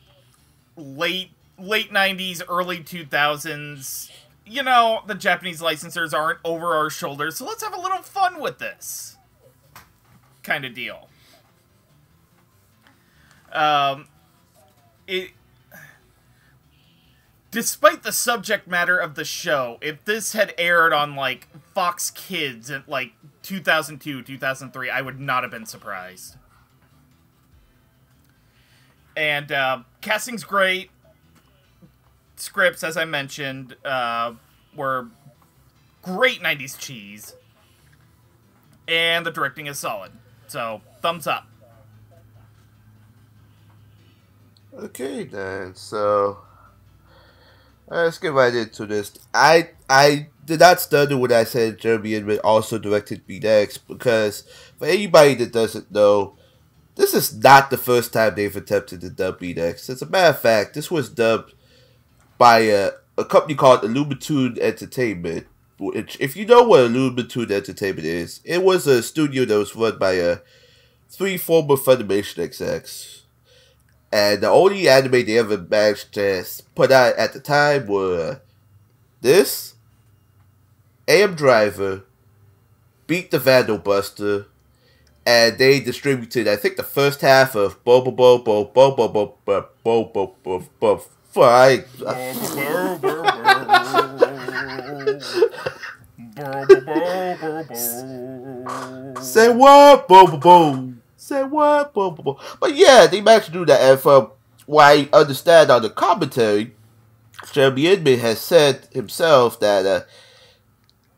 late 0.76 1.32
late 1.60 1.92
90s 1.92 2.42
early 2.50 2.80
2000s 2.80 4.10
you 4.46 4.64
know 4.64 5.02
the 5.06 5.14
japanese 5.14 5.62
licensors 5.62 6.12
aren't 6.12 6.40
over 6.44 6.74
our 6.74 6.90
shoulders 6.90 7.38
so 7.38 7.46
let's 7.46 7.62
have 7.62 7.74
a 7.74 7.80
little 7.80 8.02
fun 8.02 8.40
with 8.40 8.58
this. 8.58 9.18
Kind 10.44 10.66
of 10.66 10.74
deal 10.74 11.08
um 13.54 14.08
it 15.08 15.32
despite 17.50 18.04
the 18.04 18.12
subject 18.12 18.68
matter 18.68 18.98
of 18.98 19.16
the 19.16 19.26
show 19.26 19.78
if 19.82 20.04
this 20.06 20.34
had 20.34 20.54
aired 20.58 20.94
on 20.94 21.16
like 21.16 21.48
fox 21.74 22.10
kids 22.12 22.70
in 22.70 22.84
like 22.88 23.12
2002 23.42 24.22
2003 24.22 24.90
i 24.90 25.02
would 25.02 25.20
not 25.20 25.44
have 25.44 25.52
been 25.52 25.66
surprised 25.66 26.38
and 29.16 29.52
uh, 29.52 29.80
casting's 30.02 30.44
great. 30.44 30.90
Scripts, 32.36 32.84
as 32.84 32.98
I 32.98 33.06
mentioned, 33.06 33.76
uh, 33.86 34.34
were 34.76 35.08
great 36.02 36.42
'90s 36.42 36.78
cheese, 36.78 37.36
and 38.88 39.26
the 39.26 39.32
directing 39.32 39.68
is 39.68 39.80
solid. 39.80 40.12
So 40.48 40.82
thumbs 41.02 41.28
up. 41.28 41.48
Okay 44.74 45.26
then, 45.26 45.76
so 45.76 46.40
let's 47.88 48.18
get 48.18 48.32
right 48.32 48.56
into 48.56 48.86
this. 48.86 49.12
I 49.34 49.72
I 49.90 50.30
did 50.46 50.62
not 50.62 50.80
study 50.80 51.14
when 51.14 51.34
I 51.34 51.44
said 51.44 51.78
Jeremy 51.78 52.16
Inman 52.16 52.40
also 52.40 52.80
directed 52.80 53.28
Beat 53.28 53.44
X 53.44 53.78
because 53.78 54.44
for 54.80 54.88
anybody 54.88 55.36
that 55.36 55.52
doesn't 55.52 55.92
know, 55.92 56.38
this 56.96 57.14
is 57.14 57.36
not 57.36 57.70
the 57.70 57.78
first 57.78 58.14
time 58.14 58.36
they've 58.36 58.56
attempted 58.56 59.02
to 59.02 59.10
dub 59.10 59.40
Beat 59.40 59.58
X. 59.58 59.90
As 59.90 60.02
a 60.02 60.06
matter 60.06 60.30
of 60.30 60.40
fact, 60.40 60.74
this 60.74 60.90
was 60.90 61.10
dubbed 61.10 61.54
by 62.38 62.60
a, 62.60 62.92
a 63.18 63.26
company 63.26 63.56
called 63.56 63.82
Illumitoon 63.82 64.58
Entertainment. 64.58 65.48
Which, 65.78 66.16
if 66.20 66.38
you 66.38 66.46
know 66.46 66.64
what 66.64 66.90
Illumitoon 66.90 67.52
Entertainment 67.52 68.06
is, 68.06 68.40
it 68.46 68.64
was 68.64 68.88
a 68.88 69.04
studio 69.04 69.44
that 69.46 69.58
was 69.58 69.76
run 69.76 69.98
by 69.98 70.14
a 70.14 70.38
three 71.10 71.38
former 71.38 71.76
Funimation 71.76 72.40
execs. 72.40 73.21
And 74.12 74.42
the 74.42 74.50
only 74.50 74.90
anime 74.90 75.12
they 75.12 75.38
ever 75.38 75.58
managed 75.58 76.14
to 76.16 76.46
put 76.76 76.92
out 76.92 77.16
at 77.16 77.32
the 77.34 77.40
time 77.40 77.88
were 77.88 78.42
this, 79.22 79.76
AM 81.08 81.36
Driver, 81.36 82.04
Beet 83.08 83.32
the 83.32 83.38
Vandel 83.40 83.82
Buster, 83.82 84.48
and 85.26 85.58
they 85.58 85.80
distributed, 85.80 86.48
I 86.48 86.56
think, 86.56 86.76
the 86.76 86.84
first 86.84 87.22
half 87.22 87.56
of 87.56 87.84
Bobo 87.84 88.12
Bobo 88.12 88.66
Bobo 88.66 89.08
Bobo 89.08 89.38
Bobo 89.46 89.70
Bobo 89.84 90.66
Bobo 90.80 91.04
Fight. 91.30 91.88
Say 99.22 99.50
what, 99.54 100.08
Bobo 100.08 100.38
Bobo? 100.38 100.91
Say 101.32 101.44
what, 101.44 101.94
Bobo 101.94 102.22
Bobo? 102.22 102.42
But 102.60 102.76
yeah, 102.76 103.08
they 103.08 103.22
managed 103.22 103.46
to 103.46 103.52
do 103.54 103.66
that, 103.66 103.80
and 103.80 103.98
from 103.98 104.32
what 104.66 104.84
I 104.84 105.08
understand 105.14 105.72
on 105.72 105.82
the 105.82 105.90
commentary, 105.90 106.76
Jeremy 107.54 107.88
Inman 107.88 108.20
has 108.20 108.42
said 108.42 108.90
himself 108.92 109.58
that, 109.62 109.86
uh, 109.86 110.02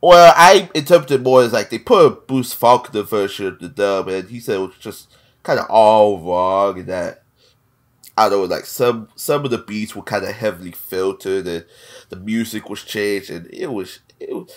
well, 0.01 0.31
I 0.37 0.69
interpreted 0.75 1.23
more 1.23 1.41
as 1.41 1.51
like 1.51 1.71
they 1.71 1.79
put 1.79 2.05
a 2.05 2.11
Bruce 2.11 2.53
Faulconer 2.53 3.09
version 3.09 3.47
of 3.47 3.57
the 3.57 3.69
dub, 3.69 4.07
and 4.07 4.29
he 4.29 4.39
said 4.39 4.57
it 4.57 4.59
was 4.59 4.75
just 4.79 5.11
kind 5.41 5.59
of 5.59 5.65
all 5.67 6.19
wrong, 6.19 6.77
and 6.77 6.89
that 6.89 7.23
I 8.15 8.29
don't 8.29 8.47
know, 8.47 8.55
like 8.55 8.67
some 8.67 9.09
some 9.15 9.43
of 9.45 9.49
the 9.49 9.57
beats 9.57 9.95
were 9.95 10.03
kind 10.03 10.25
of 10.25 10.35
heavily 10.35 10.73
filtered, 10.73 11.47
and 11.47 11.65
the 12.09 12.17
music 12.17 12.69
was 12.69 12.83
changed, 12.83 13.31
and 13.31 13.51
it 13.51 13.71
was 13.71 13.97
it. 14.19 14.31
Was, 14.31 14.53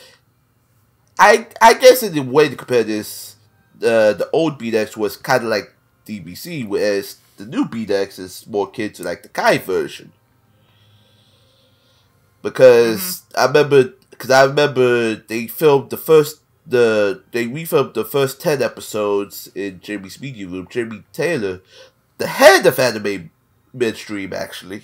I 1.19 1.47
I 1.63 1.73
guess 1.73 2.03
in 2.03 2.13
the 2.13 2.21
way 2.21 2.51
to 2.51 2.57
compare 2.57 2.85
this, 2.85 3.36
uh, 3.83 4.13
the 4.15 4.29
old 4.33 4.59
BDX 4.59 4.97
was 4.97 5.17
kind 5.17 5.45
of 5.45 5.51
like 5.51 5.75
DBZ, 6.07 6.67
whereas 6.67 7.17
the 7.37 7.47
new 7.47 7.67
BDX 7.67 8.19
is 8.19 8.47
more 8.47 8.69
akin 8.69 8.93
to 8.95 9.03
like 9.03 9.23
the 9.23 9.29
Kai 9.29 9.59
version. 9.59 10.13
Because 12.43 13.23
I 13.37 13.47
remember, 13.47 13.93
because 14.11 14.31
I 14.31 14.45
remember 14.45 15.17
they 15.17 15.47
filmed 15.47 15.91
the 15.91 15.97
first 15.97 16.41
the 16.67 17.23
they 17.33 17.47
refilmed 17.47 17.95
the 17.95 18.05
first 18.05 18.41
ten 18.41 18.63
episodes 18.63 19.49
in 19.55 19.81
Jamie's 19.81 20.21
media 20.21 20.47
room. 20.47 20.67
Jamie 20.71 21.03
Taylor, 21.13 21.61
the 22.19 22.27
head 22.27 22.67
of 22.67 22.79
anime 22.79 23.31
midstream, 23.73 24.33
actually. 24.33 24.83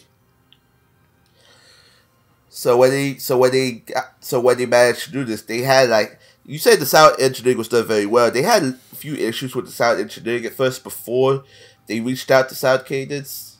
So 2.49 2.77
when 2.77 2.91
they 2.91 3.17
so 3.17 3.39
when 3.39 3.51
they 3.53 3.83
so 4.21 4.41
when 4.41 4.59
they 4.59 4.67
managed 4.67 5.05
to 5.05 5.11
do 5.13 5.25
this, 5.25 5.43
they 5.43 5.63
had 5.63 5.89
like 5.89 6.19
you 6.45 6.59
said 6.59 6.81
the 6.81 6.87
sound 6.87 7.17
engineering 7.19 7.59
was 7.59 7.69
done 7.69 7.87
very 7.87 8.07
well. 8.07 8.31
They 8.31 8.43
had 8.43 8.79
few 9.03 9.17
issues 9.17 9.55
with 9.55 9.67
the 9.67 9.73
sound 9.73 10.01
engineering 10.01 10.47
at 10.47 10.55
first 10.55 10.85
before 10.85 11.43
they 11.89 12.01
reached 12.01 12.31
out 12.31 12.49
to 12.49 12.55
Sound 12.55 12.87
Cadence. 12.87 13.59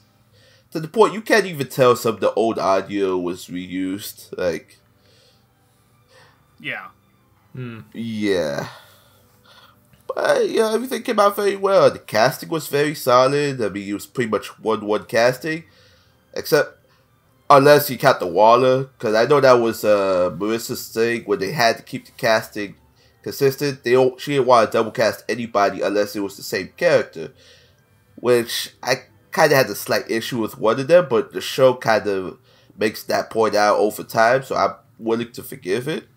To 0.71 0.79
the 0.79 0.87
point 0.87 1.13
you 1.13 1.21
can't 1.21 1.45
even 1.45 1.67
tell 1.67 1.95
some 1.97 2.15
of 2.15 2.21
the 2.21 2.33
old 2.33 2.57
audio 2.57 3.17
was 3.17 3.47
reused. 3.47 4.35
Like 4.37 4.79
Yeah. 6.59 6.87
yeah. 7.93 8.69
But 10.07 10.49
yeah, 10.49 10.71
everything 10.73 11.03
came 11.03 11.19
out 11.19 11.35
very 11.35 11.57
well. 11.57 11.91
The 11.91 11.99
casting 11.99 12.49
was 12.49 12.67
very 12.67 12.95
solid. 12.95 13.61
I 13.61 13.67
mean, 13.69 13.89
it 13.89 13.93
was 13.93 14.07
pretty 14.07 14.31
much 14.31 14.47
one 14.59 14.85
one 14.85 15.05
casting, 15.05 15.65
except 16.33 16.77
unless 17.49 17.89
you 17.89 17.97
count 17.97 18.19
the 18.19 18.27
Waller, 18.27 18.85
because 18.85 19.15
I 19.15 19.25
know 19.25 19.41
that 19.41 19.53
was 19.53 19.83
uh, 19.83 20.31
Marissa's 20.37 20.87
thing 20.87 21.23
when 21.23 21.39
they 21.39 21.51
had 21.51 21.77
to 21.77 21.83
keep 21.83 22.05
the 22.05 22.11
casting 22.13 22.75
consistent. 23.23 23.83
They 23.83 23.93
don't, 23.93 24.19
she 24.19 24.33
didn't 24.33 24.47
want 24.47 24.71
to 24.71 24.77
double 24.77 24.91
cast 24.91 25.23
anybody 25.27 25.81
unless 25.81 26.15
it 26.15 26.19
was 26.19 26.37
the 26.37 26.43
same 26.43 26.69
character, 26.77 27.33
which 28.15 28.73
I 28.83 29.03
kind 29.31 29.51
of 29.51 29.57
had 29.57 29.69
a 29.69 29.75
slight 29.75 30.09
issue 30.09 30.39
with 30.39 30.57
one 30.57 30.79
of 30.79 30.87
them, 30.87 31.07
but 31.09 31.33
the 31.33 31.41
show 31.41 31.73
kind 31.73 32.07
of 32.07 32.37
makes 32.77 33.03
that 33.03 33.29
point 33.29 33.55
out 33.55 33.77
over 33.77 34.03
time, 34.03 34.43
so 34.43 34.55
I'm 34.55 34.75
willing 34.99 35.31
to 35.31 35.43
forgive 35.43 35.87
it. 35.87 36.07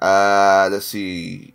Uh, 0.00 0.68
let's 0.70 0.86
see. 0.86 1.54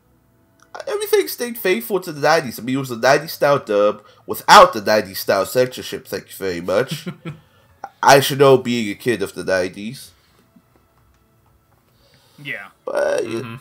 Everything 0.88 1.27
stayed 1.27 1.58
faithful 1.58 2.00
to 2.01 2.12
the 2.12 2.27
90s. 2.27 2.60
I 2.60 2.63
mean, 2.63 2.75
it 2.75 2.80
was 2.80 2.92
a 2.92 2.96
90s 2.96 3.30
style 3.30 3.60
dub 3.60 4.03
without 4.25 4.74
the 4.74 4.82
90s 4.82 5.18
style 5.18 5.46
censorship. 5.46 6.08
Thank 6.08 6.25
you 6.25 6.36
very 6.36 6.62
much. 6.62 7.08
I 8.03 8.20
should 8.20 8.39
know 8.39 8.58
being 8.58 8.89
a 8.89 8.96
kid 8.96 9.22
of 9.22 9.34
the 9.34 9.44
90s. 9.44 10.10
Yeah. 12.44 12.68
But, 12.86 13.24
yeah, 13.28 13.40
mm-hmm. 13.40 13.56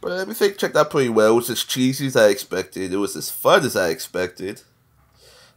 but 0.00 0.12
everything 0.20 0.54
checked 0.56 0.76
out 0.76 0.90
pretty 0.90 1.10
well. 1.10 1.32
It 1.32 1.36
was 1.36 1.50
as 1.50 1.64
cheesy 1.64 2.06
as 2.06 2.16
I 2.16 2.28
expected. 2.28 2.92
It 2.92 2.96
was 2.96 3.16
as 3.16 3.30
fun 3.30 3.64
as 3.64 3.76
I 3.76 3.88
expected. 3.90 4.62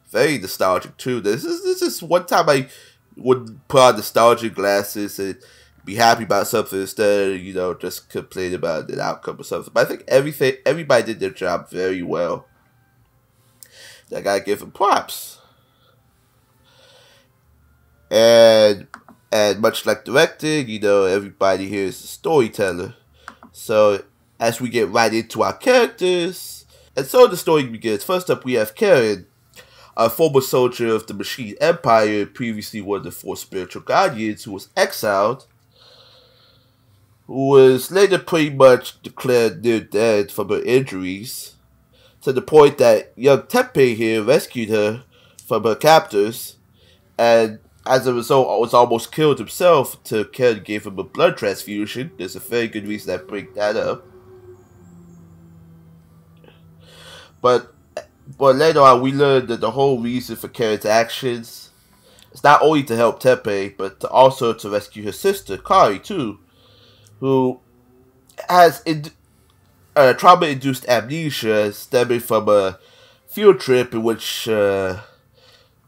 very 0.09 0.37
nostalgic 0.37 0.97
too. 0.97 1.19
This 1.21 1.43
is 1.43 1.63
this 1.63 1.81
is 1.81 2.01
one 2.01 2.25
time 2.25 2.49
I 2.49 2.67
would 3.15 3.59
put 3.67 3.81
on 3.81 3.95
nostalgic 3.95 4.55
glasses 4.55 5.19
and 5.19 5.37
be 5.85 5.95
happy 5.95 6.23
about 6.23 6.47
something 6.47 6.79
instead 6.81 7.31
of 7.31 7.41
you 7.41 7.53
know 7.53 7.73
just 7.73 8.09
complain 8.09 8.53
about 8.53 8.87
the 8.87 9.01
outcome 9.01 9.39
or 9.39 9.43
something. 9.43 9.71
But 9.73 9.85
I 9.85 9.89
think 9.89 10.03
everything 10.07 10.55
everybody 10.65 11.03
did 11.03 11.19
their 11.19 11.29
job 11.31 11.69
very 11.69 12.03
well. 12.03 12.47
I 14.15 14.21
gotta 14.21 14.43
give 14.43 14.59
them 14.59 14.71
props. 14.71 15.39
And 18.09 18.87
and 19.31 19.59
much 19.59 19.85
like 19.85 20.05
directing, 20.05 20.69
you 20.69 20.79
know, 20.79 21.03
everybody 21.03 21.67
here 21.67 21.85
is 21.85 22.03
a 22.03 22.07
storyteller. 22.07 22.95
So 23.51 24.03
as 24.39 24.61
we 24.61 24.69
get 24.69 24.89
right 24.89 25.13
into 25.13 25.43
our 25.43 25.53
characters, 25.53 26.65
and 26.95 27.05
so 27.05 27.27
the 27.27 27.37
story 27.37 27.63
begins. 27.63 28.03
First 28.03 28.29
up, 28.29 28.45
we 28.45 28.53
have 28.53 28.75
Karen, 28.75 29.27
a 29.95 30.09
former 30.09 30.41
soldier 30.41 30.93
of 30.93 31.07
the 31.07 31.13
Machine 31.13 31.55
Empire, 31.59 32.25
previously 32.25 32.81
one 32.81 32.99
of 32.99 33.03
the 33.03 33.11
four 33.11 33.35
spiritual 33.37 33.81
guardians, 33.81 34.43
who 34.43 34.51
was 34.51 34.69
exiled, 34.75 35.45
who 37.25 37.49
was 37.49 37.91
later 37.91 38.17
pretty 38.17 38.49
much 38.49 39.01
declared 39.01 39.63
near 39.63 39.79
dead 39.79 40.31
from 40.31 40.49
her 40.49 40.61
injuries, 40.61 41.55
to 42.21 42.31
the 42.31 42.41
point 42.41 42.77
that 42.77 43.11
young 43.15 43.41
Teppei 43.43 43.95
here 43.95 44.23
rescued 44.23 44.69
her 44.69 45.03
from 45.47 45.63
her 45.63 45.75
captors, 45.75 46.57
and 47.17 47.59
as 47.87 48.05
a 48.07 48.13
result, 48.13 48.59
was 48.59 48.73
almost 48.73 49.11
killed 49.11 49.39
himself 49.39 49.95
until 49.95 50.25
Ken 50.25 50.61
gave 50.63 50.85
him 50.85 50.99
a 50.99 51.03
blood 51.03 51.37
transfusion. 51.37 52.11
There's 52.17 52.35
a 52.35 52.39
very 52.39 52.67
good 52.67 52.87
reason 52.87 53.13
I 53.13 53.23
bring 53.23 53.53
that 53.55 53.75
up. 53.75 54.05
But 57.41 57.73
but 58.37 58.55
later 58.55 58.81
on, 58.81 59.01
we 59.01 59.13
learned 59.13 59.47
that 59.47 59.61
the 59.61 59.71
whole 59.71 59.99
reason 59.99 60.35
for 60.35 60.49
Karen's 60.49 60.85
actions 60.85 61.69
is 62.33 62.43
not 62.43 62.61
only 62.61 62.83
to 62.83 62.95
help 62.95 63.21
Teppei, 63.21 63.75
but 63.77 63.99
to 64.01 64.09
also 64.09 64.53
to 64.53 64.69
rescue 64.69 65.03
her 65.05 65.11
sister, 65.11 65.57
Kari, 65.57 65.99
too, 65.99 66.39
who 67.19 67.59
has 68.49 68.81
in, 68.85 69.05
uh, 69.95 70.13
trauma-induced 70.13 70.87
amnesia 70.89 71.71
stemming 71.71 72.19
from 72.19 72.49
a 72.49 72.79
field 73.27 73.59
trip 73.59 73.93
in 73.93 74.03
which, 74.03 74.47
uh, 74.49 74.99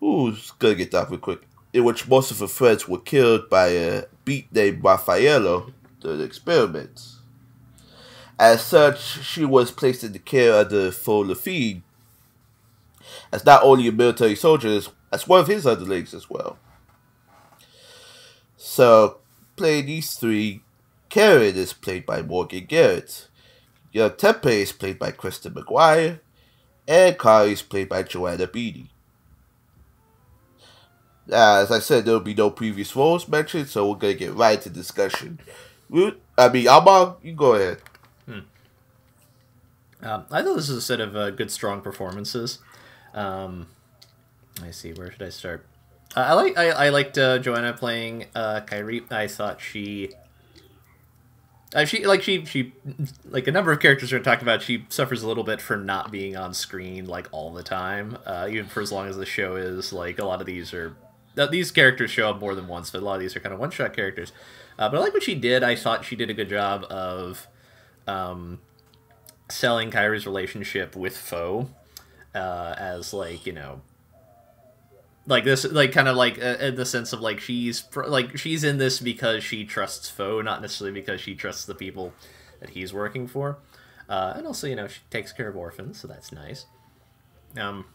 ooh, 0.01 0.35
gonna 0.59 0.75
get 0.75 0.91
that 0.91 1.09
real 1.09 1.19
quick, 1.19 1.41
in 1.73 1.83
which 1.83 2.07
most 2.07 2.31
of 2.31 2.39
her 2.39 2.47
friends 2.47 2.88
were 2.88 2.99
killed 2.99 3.49
by 3.49 3.67
a 3.67 4.03
beat 4.25 4.51
named 4.53 4.83
Raffaello 4.83 5.73
during 5.99 6.17
the 6.19 6.23
experiments. 6.23 7.19
As 8.39 8.63
such, 8.63 9.23
she 9.23 9.43
was 9.43 9.71
placed 9.71 10.03
in 10.03 10.13
the 10.13 10.19
care 10.19 10.53
of 10.53 10.69
the 10.69 10.91
Faux 10.91 11.29
Lafine, 11.29 11.81
as 13.31 13.45
not 13.45 13.63
only 13.63 13.88
a 13.88 13.91
military 13.91 14.35
soldier, 14.35 14.79
as 15.11 15.27
one 15.27 15.41
of 15.41 15.47
his 15.47 15.67
underlings 15.67 16.13
as 16.13 16.29
well. 16.29 16.57
So, 18.55 19.17
playing 19.55 19.88
these 19.88 20.13
three, 20.13 20.61
Karen 21.09 21.55
is 21.55 21.73
played 21.73 22.05
by 22.05 22.21
Morgan 22.21 22.65
Garrett, 22.65 23.27
Young 23.91 24.11
Teppei 24.11 24.61
is 24.61 24.71
played 24.71 24.99
by 24.99 25.11
Kristen 25.11 25.53
McGuire, 25.53 26.19
and 26.88 27.17
Kari 27.17 27.53
is 27.53 27.61
played 27.63 27.89
by 27.89 28.03
Joanna 28.03 28.45
Beatty. 28.45 28.91
As 31.31 31.71
I 31.71 31.79
said, 31.79 32.05
there 32.05 32.13
will 32.13 32.21
be 32.21 32.33
no 32.33 32.50
previous 32.50 32.95
roles 32.95 33.27
mentioned, 33.27 33.67
so 33.67 33.91
we're 33.91 34.00
to 34.00 34.13
get 34.13 34.33
right 34.33 34.62
to 34.62 34.69
discussion. 34.69 35.39
I 36.38 36.50
mean, 36.50 36.67
Alma, 36.67 37.15
you 37.21 37.33
go 37.33 37.53
ahead. 37.53 37.79
Um, 40.01 40.25
I 40.31 40.41
thought 40.41 40.55
this 40.55 40.69
was 40.69 40.77
a 40.77 40.81
set 40.81 41.00
of 41.00 41.15
uh, 41.15 41.31
good, 41.31 41.51
strong 41.51 41.81
performances. 41.81 42.59
Um, 43.13 43.67
I 44.63 44.71
see. 44.71 44.93
Where 44.93 45.12
should 45.12 45.21
I 45.21 45.29
start? 45.29 45.65
Uh, 46.15 46.21
I 46.21 46.33
like. 46.33 46.57
I, 46.57 46.69
I 46.69 46.89
liked 46.89 47.17
uh, 47.17 47.39
Joanna 47.39 47.74
playing 47.74 48.25
uh, 48.33 48.62
Kari. 48.62 49.03
I 49.12 49.27
thought 49.27 49.59
she. 49.62 50.12
Uh, 51.75 51.86
she 51.86 52.05
like 52.05 52.23
she 52.23 52.45
she 52.45 52.73
like 53.25 53.47
a 53.47 53.51
number 53.51 53.71
of 53.71 53.80
characters 53.80 54.13
are 54.13 54.19
talked 54.19 54.41
about. 54.41 54.62
She 54.62 54.86
suffers 54.89 55.21
a 55.21 55.27
little 55.27 55.43
bit 55.43 55.62
for 55.62 55.75
not 55.77 56.12
being 56.12 56.36
on 56.36 56.53
screen 56.53 57.06
like 57.06 57.27
all 57.32 57.53
the 57.53 57.62
time, 57.62 58.17
uh, 58.25 58.47
even 58.49 58.67
for 58.67 58.82
as 58.82 58.91
long 58.91 59.08
as 59.08 59.17
the 59.17 59.25
show 59.25 59.56
is. 59.56 59.91
Like 59.91 60.17
a 60.17 60.25
lot 60.25 60.39
of 60.39 60.47
these 60.47 60.73
are 60.73 60.95
these 61.47 61.71
characters 61.71 62.12
show 62.12 62.30
up 62.30 62.39
more 62.39 62.56
than 62.56 62.67
once, 62.67 62.91
but 62.91 63.02
a 63.02 63.06
lot 63.06 63.15
of 63.15 63.21
these 63.21 63.36
are 63.36 63.39
kind 63.39 63.54
of 63.54 63.60
one 63.60 63.71
shot 63.71 63.93
characters. 63.93 64.32
Uh, 64.78 64.89
but 64.89 64.97
I 64.97 64.99
like 65.02 65.13
what 65.13 65.23
she 65.23 65.36
did. 65.36 65.63
I 65.63 65.75
thought 65.75 66.06
she 66.06 66.15
did 66.15 66.30
a 66.30 66.34
good 66.34 66.49
job 66.49 66.86
of 66.89 67.47
um, 68.08 68.60
selling 69.49 69.91
Kari's 69.91 70.25
relationship 70.25 70.95
with 70.95 71.17
Foe 71.17 71.69
uh, 72.36 72.75
as 72.78 73.13
like 73.13 73.45
you 73.45 73.54
know 73.54 73.82
like 75.30 75.43
this 75.43 75.63
like 75.65 75.91
kind 75.91 76.08
of 76.08 76.15
like 76.15 76.41
uh, 76.43 76.58
in 76.60 76.75
the 76.75 76.86
sense 76.86 77.13
of 77.13 77.21
like 77.21 77.39
she's 77.39 77.84
like 77.95 78.38
she's 78.38 78.63
in 78.63 78.78
this 78.78 78.99
because 78.99 79.43
she 79.43 79.63
trusts 79.63 80.10
Foe, 80.10 80.41
not 80.41 80.62
necessarily 80.62 80.93
because 80.93 81.21
she 81.21 81.36
trusts 81.36 81.65
the 81.65 81.75
people 81.75 82.13
that 82.60 82.71
he's 82.71 82.93
working 82.93 83.28
for. 83.28 83.58
Uh, 84.10 84.34
and 84.36 84.47
also, 84.47 84.65
you 84.65 84.75
know, 84.75 84.88
she 84.88 85.02
takes 85.12 85.32
care 85.32 85.47
of 85.47 85.56
orphans, 85.56 85.99
so 85.99 86.08
that's 86.08 86.32
nice. 86.32 86.65
Um, 87.56 87.86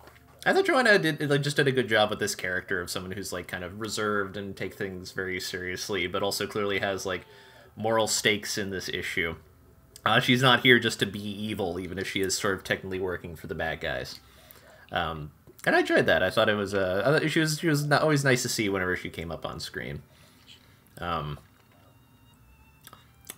I 0.46 0.52
thought 0.52 0.66
Joanna 0.66 0.98
did 0.98 1.28
like 1.30 1.42
just 1.42 1.56
did 1.56 1.68
a 1.68 1.72
good 1.72 1.88
job 1.88 2.10
with 2.10 2.18
this 2.18 2.34
character 2.34 2.80
of 2.80 2.90
someone 2.90 3.12
who's 3.12 3.32
like 3.32 3.48
kind 3.48 3.64
of 3.64 3.80
reserved 3.80 4.36
and 4.36 4.56
take 4.56 4.74
things 4.74 5.12
very 5.12 5.40
seriously, 5.40 6.06
but 6.06 6.22
also 6.22 6.46
clearly 6.46 6.80
has 6.80 7.06
like 7.06 7.22
moral 7.76 8.06
stakes 8.06 8.58
in 8.58 8.70
this 8.70 8.88
issue. 8.88 9.36
Uh, 10.04 10.20
she's 10.20 10.42
not 10.42 10.60
here 10.60 10.78
just 10.78 10.98
to 10.98 11.06
be 11.06 11.20
evil, 11.20 11.80
even 11.80 11.98
if 11.98 12.08
she 12.08 12.20
is 12.20 12.36
sort 12.36 12.54
of 12.54 12.62
technically 12.62 13.00
working 13.00 13.36
for 13.36 13.46
the 13.46 13.54
bad 13.54 13.80
guys. 13.80 14.20
Um, 14.92 15.30
and 15.66 15.74
I 15.74 15.80
enjoyed 15.80 16.04
that. 16.06 16.22
I 16.22 16.28
thought 16.28 16.50
it 16.50 16.54
was 16.54 16.74
uh, 16.74 17.26
she 17.26 17.40
was 17.40 17.58
she 17.58 17.68
was 17.68 17.90
always 17.90 18.22
nice 18.22 18.42
to 18.42 18.48
see 18.48 18.68
whenever 18.68 18.96
she 18.96 19.08
came 19.08 19.30
up 19.30 19.46
on 19.46 19.60
screen. 19.60 20.02
Um, 20.98 21.38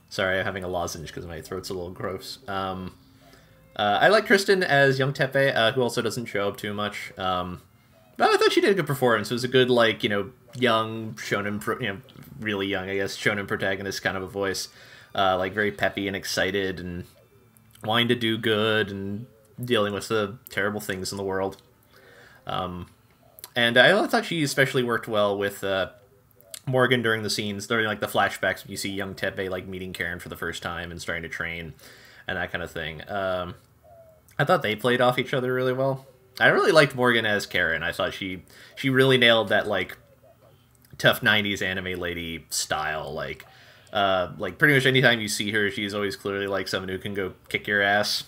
sorry, 0.09 0.41
I'm 0.41 0.45
having 0.45 0.65
a 0.65 0.69
lozenge 0.69 1.09
because 1.09 1.27
my 1.27 1.41
throat's 1.41 1.71
a 1.71 1.75
little 1.75 1.91
gross. 1.91 2.39
Um, 2.49 2.95
uh, 3.77 3.99
I 4.01 4.09
like 4.09 4.27
Kristen 4.27 4.63
as 4.63 4.99
young 4.99 5.13
Teppei, 5.13 5.55
uh, 5.55 5.73
who 5.73 5.83
also 5.83 6.01
doesn't 6.01 6.27
show 6.27 6.49
up 6.49 6.57
too 6.57 6.73
much. 6.73 7.13
Um, 7.19 7.61
but 8.17 8.31
I 8.31 8.37
thought 8.39 8.53
she 8.53 8.63
did 8.63 8.71
a 8.71 8.75
good 8.75 8.87
performance. 8.87 9.31
It 9.31 9.35
was 9.35 9.45
a 9.45 9.49
good, 9.49 9.69
like, 9.69 10.03
you 10.03 10.09
know, 10.09 10.31
young 10.55 11.13
shonen, 11.15 11.61
pro- 11.61 11.79
you 11.79 11.89
know, 11.89 11.99
really 12.41 12.67
young, 12.67 12.89
I 12.89 12.95
guess, 12.97 13.17
shonen 13.17 13.47
protagonist 13.47 14.03
kind 14.03 14.17
of 14.17 14.23
a 14.23 14.29
voice. 14.29 14.69
Uh, 15.15 15.37
like, 15.37 15.53
very 15.53 15.71
peppy 15.71 16.07
and 16.07 16.17
excited 16.17 16.81
and 16.81 17.05
wanting 17.85 18.09
to 18.09 18.15
do 18.15 18.39
good 18.39 18.91
and 18.91 19.27
dealing 19.63 19.93
with 19.93 20.09
the 20.09 20.39
terrible 20.49 20.81
things 20.81 21.13
in 21.13 21.19
the 21.19 21.25
world. 21.25 21.59
Um, 22.47 22.87
and 23.55 23.77
I 23.77 24.07
thought 24.07 24.25
she 24.25 24.43
especially 24.43 24.83
worked 24.83 25.09
well 25.09 25.37
with 25.37 25.63
uh, 25.63 25.91
Morgan 26.67 27.03
during 27.03 27.23
the 27.23 27.31
scenes, 27.31 27.67
during 27.67 27.87
like 27.87 28.01
the 28.01 28.07
flashbacks 28.07 28.65
when 28.65 28.71
you 28.71 28.77
see 28.77 28.91
young 28.91 29.15
Teppei 29.15 29.51
like 29.51 29.67
meeting 29.67 29.93
Karen 29.93 30.19
for 30.19 30.29
the 30.29 30.37
first 30.37 30.63
time 30.63 30.91
and 30.91 31.01
starting 31.01 31.23
to 31.23 31.29
train 31.29 31.75
and 32.27 32.37
that 32.37 32.53
kind 32.53 32.63
of 32.63 32.71
thing. 32.71 33.03
Um, 33.09 33.55
I 34.39 34.45
thought 34.45 34.63
they 34.63 34.77
played 34.77 35.01
off 35.01 35.19
each 35.19 35.33
other 35.33 35.53
really 35.53 35.73
well. 35.73 36.07
I 36.39 36.49
really 36.49 36.73
liked 36.73 36.95
Morgan 36.95 37.25
as 37.25 37.47
Karen. 37.47 37.83
I 37.83 37.93
thought 37.93 38.13
she 38.13 38.43
she 38.75 38.91
really 38.91 39.17
nailed 39.17 39.49
that 39.49 39.67
like 39.67 39.97
tough 40.99 41.23
'90s 41.23 41.63
anime 41.63 41.99
lady 41.99 42.47
style. 42.51 43.13
Like, 43.13 43.47
uh, 43.93 44.33
like 44.37 44.59
pretty 44.59 44.75
much 44.75 44.85
anytime 44.85 45.21
you 45.21 45.29
see 45.29 45.51
her, 45.53 45.71
she's 45.71 45.95
always 45.95 46.17
clearly 46.17 46.47
like 46.47 46.69
someone 46.69 46.91
who 46.91 46.99
can 46.99 47.15
go 47.15 47.33
kick 47.49 47.67
your 47.67 47.81
ass, 47.81 48.25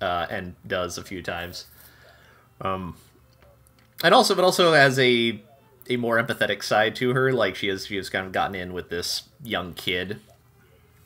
uh, 0.00 0.26
and 0.30 0.54
does 0.66 0.98
a 0.98 1.02
few 1.02 1.22
times. 1.22 1.66
Um, 2.60 2.96
and 4.04 4.14
also, 4.14 4.36
but 4.36 4.44
also 4.44 4.72
has 4.74 4.98
a 4.98 5.42
a 5.90 5.96
more 5.96 6.22
empathetic 6.22 6.62
side 6.62 6.94
to 6.96 7.14
her. 7.14 7.32
Like 7.32 7.56
she 7.56 7.66
has 7.66 7.86
she 7.86 7.96
has 7.96 8.08
kind 8.08 8.24
of 8.26 8.32
gotten 8.32 8.54
in 8.54 8.72
with 8.72 8.88
this 8.90 9.24
young 9.42 9.74
kid 9.74 10.20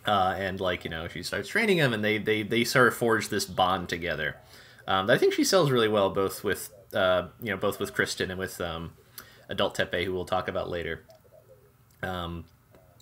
uh, 0.07 0.35
and 0.37 0.61
like 0.61 0.85
you 0.85 0.91
know 0.91 1.09
she 1.09 1.23
starts 1.23 1.49
training 1.49 1.79
him 1.79 1.93
and 1.93 2.05
they 2.05 2.19
they, 2.19 2.43
they 2.43 2.65
sort 2.65 2.89
of 2.89 2.95
forge 2.95 3.29
this 3.29 3.45
bond 3.45 3.89
together. 3.89 4.37
Um, 4.87 5.09
i 5.09 5.17
think 5.17 5.33
she 5.33 5.45
sells 5.45 5.71
really 5.71 5.87
well 5.89 6.11
both 6.11 6.43
with 6.43 6.71
uh, 6.93 7.29
you 7.41 7.51
know 7.51 7.57
both 7.57 7.79
with 7.79 7.95
kristen 7.95 8.31
and 8.31 8.39
with 8.39 8.61
um, 8.61 8.93
adult 9.49 9.77
teppei 9.77 10.05
who 10.05 10.13
we'll 10.13 10.25
talk 10.25 10.49
about 10.49 10.69
later. 10.69 11.05
Um, 12.03 12.45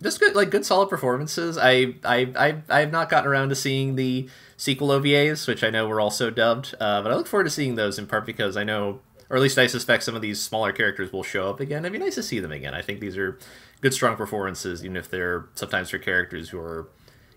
just 0.03 0.21
good 0.21 0.35
like 0.35 0.51
good 0.51 0.65
solid 0.65 0.89
performances. 0.89 1.59
I, 1.59 1.95
I 2.05 2.33
i 2.37 2.57
i 2.69 2.81
have 2.81 2.93
not 2.93 3.09
gotten 3.09 3.31
around 3.31 3.51
to 3.51 3.55
seeing 3.55 3.97
the 3.97 4.29
sequel 4.57 4.89
ovas 4.89 5.49
which 5.49 5.65
i 5.65 5.71
know 5.71 5.89
were 5.89 6.01
also 6.01 6.31
dubbed 6.31 6.75
uh, 6.81 7.01
but 7.03 7.11
i 7.11 7.15
look 7.15 7.27
forward 7.27 7.45
to 7.45 7.51
seeing 7.51 7.77
those 7.77 7.99
in 7.99 8.07
part 8.07 8.27
because 8.27 8.59
i 8.59 8.65
know 8.65 9.01
or 9.31 9.37
at 9.37 9.43
least 9.43 9.59
i 9.59 9.67
suspect 9.67 10.03
some 10.03 10.15
of 10.15 10.21
these 10.23 10.41
smaller 10.43 10.73
characters 10.73 11.13
will 11.13 11.23
show 11.23 11.49
up 11.49 11.61
again. 11.61 11.85
It'd 11.85 11.93
be 11.93 11.99
nice 11.99 12.17
to 12.17 12.23
see 12.23 12.41
them 12.41 12.53
again. 12.53 12.75
I 12.75 12.83
think 12.83 13.01
these 13.01 13.17
are 13.17 13.39
good 13.81 13.95
strong 13.95 14.17
performances 14.17 14.85
even 14.85 14.97
if 14.97 15.11
they're 15.11 15.47
sometimes 15.55 15.91
for 15.91 15.99
characters 15.99 16.51
who 16.51 16.59
are 16.59 16.89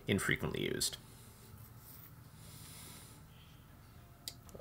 infrequently 0.06 0.62
used 0.62 0.96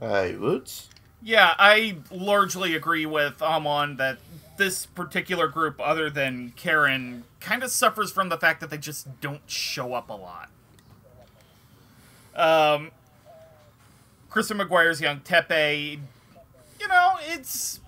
Alright, 0.03 0.37
Roots. 0.37 0.89
Yeah, 1.21 1.53
I 1.57 1.95
largely 2.11 2.75
agree 2.75 3.05
with 3.05 3.41
Amon 3.41 3.95
that 3.95 4.17
this 4.57 4.85
particular 4.85 5.47
group, 5.47 5.79
other 5.79 6.09
than 6.09 6.51
Karen, 6.57 7.23
kind 7.39 7.63
of 7.63 7.71
suffers 7.71 8.11
from 8.11 8.27
the 8.27 8.37
fact 8.37 8.59
that 8.59 8.69
they 8.69 8.77
just 8.77 9.21
don't 9.21 9.41
show 9.47 9.93
up 9.93 10.09
a 10.09 10.13
lot. 10.13 10.49
Um, 12.35 12.91
Kristen 14.29 14.57
McGuire's 14.57 14.99
young 14.99 15.21
Teppei, 15.21 15.99
you 16.81 16.87
know, 16.89 17.13
it's 17.21 17.79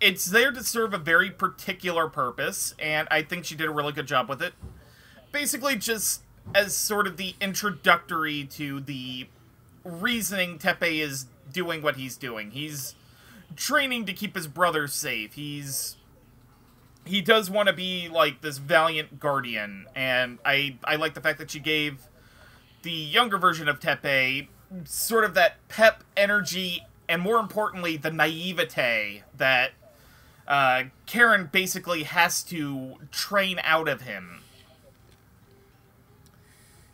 it's 0.00 0.26
there 0.26 0.52
to 0.52 0.62
serve 0.62 0.92
a 0.92 0.98
very 0.98 1.30
particular 1.30 2.08
purpose, 2.08 2.74
and 2.78 3.08
I 3.10 3.22
think 3.22 3.44
she 3.44 3.54
did 3.54 3.66
a 3.66 3.72
really 3.72 3.92
good 3.92 4.06
job 4.06 4.28
with 4.28 4.42
it. 4.42 4.54
Basically, 5.32 5.76
just 5.76 6.22
as 6.54 6.76
sort 6.76 7.06
of 7.06 7.16
the 7.16 7.34
introductory 7.40 8.44
to 8.44 8.80
the 8.80 9.26
reasoning 9.84 10.58
Teppei 10.58 11.00
is 11.00 11.26
doing 11.52 11.82
what 11.82 11.96
he's 11.96 12.16
doing. 12.16 12.50
He's 12.50 12.94
training 13.56 14.04
to 14.06 14.12
keep 14.12 14.34
his 14.34 14.46
brother 14.46 14.86
safe. 14.86 15.34
He's 15.34 15.96
he 17.04 17.20
does 17.20 17.48
want 17.48 17.68
to 17.68 17.72
be 17.72 18.08
like 18.08 18.40
this 18.42 18.58
valiant 18.58 19.20
guardian, 19.20 19.86
and 19.94 20.38
I 20.44 20.76
I 20.84 20.96
like 20.96 21.14
the 21.14 21.20
fact 21.20 21.38
that 21.38 21.50
she 21.50 21.60
gave 21.60 22.02
the 22.82 22.90
younger 22.90 23.38
version 23.38 23.68
of 23.68 23.80
Teppei 23.80 24.48
sort 24.84 25.24
of 25.24 25.34
that 25.34 25.56
pep 25.68 26.04
energy 26.16 26.84
and 27.08 27.22
more 27.22 27.38
importantly 27.38 27.96
the 27.96 28.10
naivete 28.10 29.22
that 29.36 29.70
uh, 30.46 30.84
Karen 31.06 31.48
basically 31.52 32.04
has 32.04 32.42
to 32.44 32.96
train 33.10 33.60
out 33.62 33.88
of 33.88 34.02
him. 34.02 34.40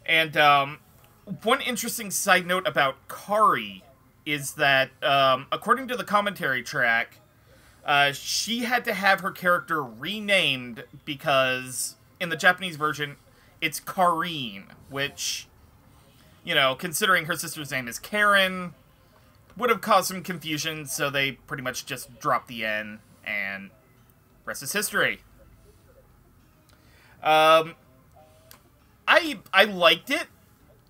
And 0.06 0.36
um, 0.36 0.78
one 1.42 1.60
interesting 1.60 2.10
side 2.10 2.46
note 2.46 2.66
about 2.66 2.96
Kari 3.08 3.84
is 4.24 4.54
that, 4.54 4.90
um, 5.02 5.46
according 5.52 5.88
to 5.88 5.96
the 5.96 6.04
commentary 6.04 6.62
track, 6.62 7.18
uh, 7.84 8.12
she 8.12 8.60
had 8.60 8.84
to 8.84 8.94
have 8.94 9.20
her 9.20 9.30
character 9.30 9.82
renamed 9.82 10.84
because 11.04 11.96
in 12.20 12.28
the 12.28 12.36
Japanese 12.36 12.76
version, 12.76 13.16
it's 13.60 13.80
Karine, 13.80 14.66
which, 14.88 15.48
you 16.44 16.54
know, 16.54 16.74
considering 16.74 17.26
her 17.26 17.36
sister's 17.36 17.70
name 17.70 17.88
is 17.88 17.98
Karen, 17.98 18.74
would 19.56 19.70
have 19.70 19.80
caused 19.80 20.08
some 20.08 20.22
confusion, 20.22 20.86
so 20.86 21.10
they 21.10 21.32
pretty 21.32 21.62
much 21.62 21.84
just 21.84 22.18
dropped 22.20 22.48
the 22.48 22.64
N, 22.64 23.00
and 23.24 23.70
rest 24.44 24.62
is 24.62 24.72
history. 24.72 25.20
Um, 27.22 27.74
I 29.06 29.38
I 29.52 29.64
liked 29.64 30.10
it, 30.10 30.26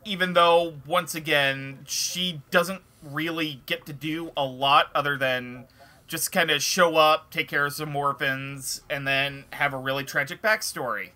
even 0.05 0.33
though 0.33 0.75
once 0.87 1.14
again 1.14 1.81
she 1.87 2.42
doesn't 2.51 2.83
really 3.03 3.61
get 3.66 3.85
to 3.87 3.92
do 3.92 4.31
a 4.37 4.45
lot 4.45 4.90
other 4.95 5.16
than 5.16 5.66
just 6.07 6.31
kind 6.31 6.51
of 6.51 6.62
show 6.62 6.97
up, 6.97 7.31
take 7.31 7.49
care 7.49 7.66
of 7.66 7.73
some 7.73 7.97
orphans, 7.97 8.83
and 8.90 9.07
then 9.07 9.45
have 9.55 9.73
a 9.73 9.79
really 9.79 10.05
tragic 10.05 10.42
backstory. 10.42 11.11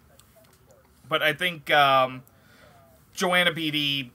But 1.09 1.23
I 1.23 1.33
think 1.33 1.71
um, 1.71 2.23
Joanna 3.13 3.53
Beatty 3.53 4.11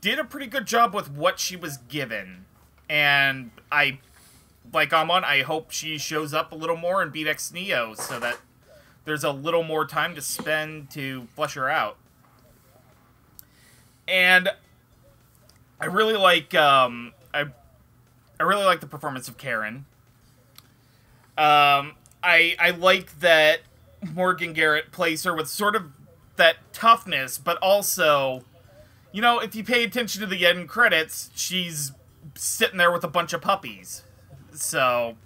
did 0.00 0.18
a 0.18 0.24
pretty 0.24 0.46
good 0.46 0.66
job 0.66 0.94
with 0.94 1.10
what 1.10 1.38
she 1.40 1.56
was 1.56 1.78
given, 1.78 2.44
and 2.88 3.50
I 3.70 4.00
like 4.72 4.92
Amon. 4.92 5.24
I 5.24 5.42
hope 5.42 5.70
she 5.70 5.98
shows 5.98 6.32
up 6.32 6.52
a 6.52 6.54
little 6.54 6.76
more 6.76 7.02
in 7.02 7.10
Beat 7.10 7.52
Neo 7.52 7.94
so 7.94 8.18
that 8.20 8.38
there's 9.04 9.24
a 9.24 9.30
little 9.32 9.62
more 9.62 9.86
time 9.86 10.14
to 10.14 10.22
spend 10.22 10.90
to 10.90 11.26
flesh 11.34 11.54
her 11.54 11.68
out. 11.68 11.96
And 14.06 14.50
I 15.80 15.86
really 15.86 16.16
like 16.16 16.54
um, 16.54 17.12
I 17.32 17.46
I 18.38 18.42
really 18.42 18.64
like 18.64 18.80
the 18.80 18.86
performance 18.86 19.28
of 19.28 19.38
Karen. 19.38 19.84
Um, 21.38 21.94
I 22.22 22.56
I 22.58 22.70
like 22.76 23.20
that 23.20 23.60
Morgan 24.14 24.52
Garrett 24.52 24.92
plays 24.92 25.24
her 25.24 25.34
with 25.34 25.48
sort 25.48 25.76
of 25.76 25.92
that 26.36 26.56
toughness, 26.72 27.38
but 27.38 27.56
also, 27.58 28.44
you 29.12 29.22
know, 29.22 29.38
if 29.38 29.54
you 29.54 29.64
pay 29.64 29.84
attention 29.84 30.20
to 30.20 30.26
the 30.26 30.46
end 30.46 30.68
credits, 30.68 31.30
she's 31.34 31.92
sitting 32.34 32.78
there 32.78 32.90
with 32.90 33.04
a 33.04 33.08
bunch 33.08 33.32
of 33.32 33.40
puppies. 33.40 34.02
So, 34.54 35.16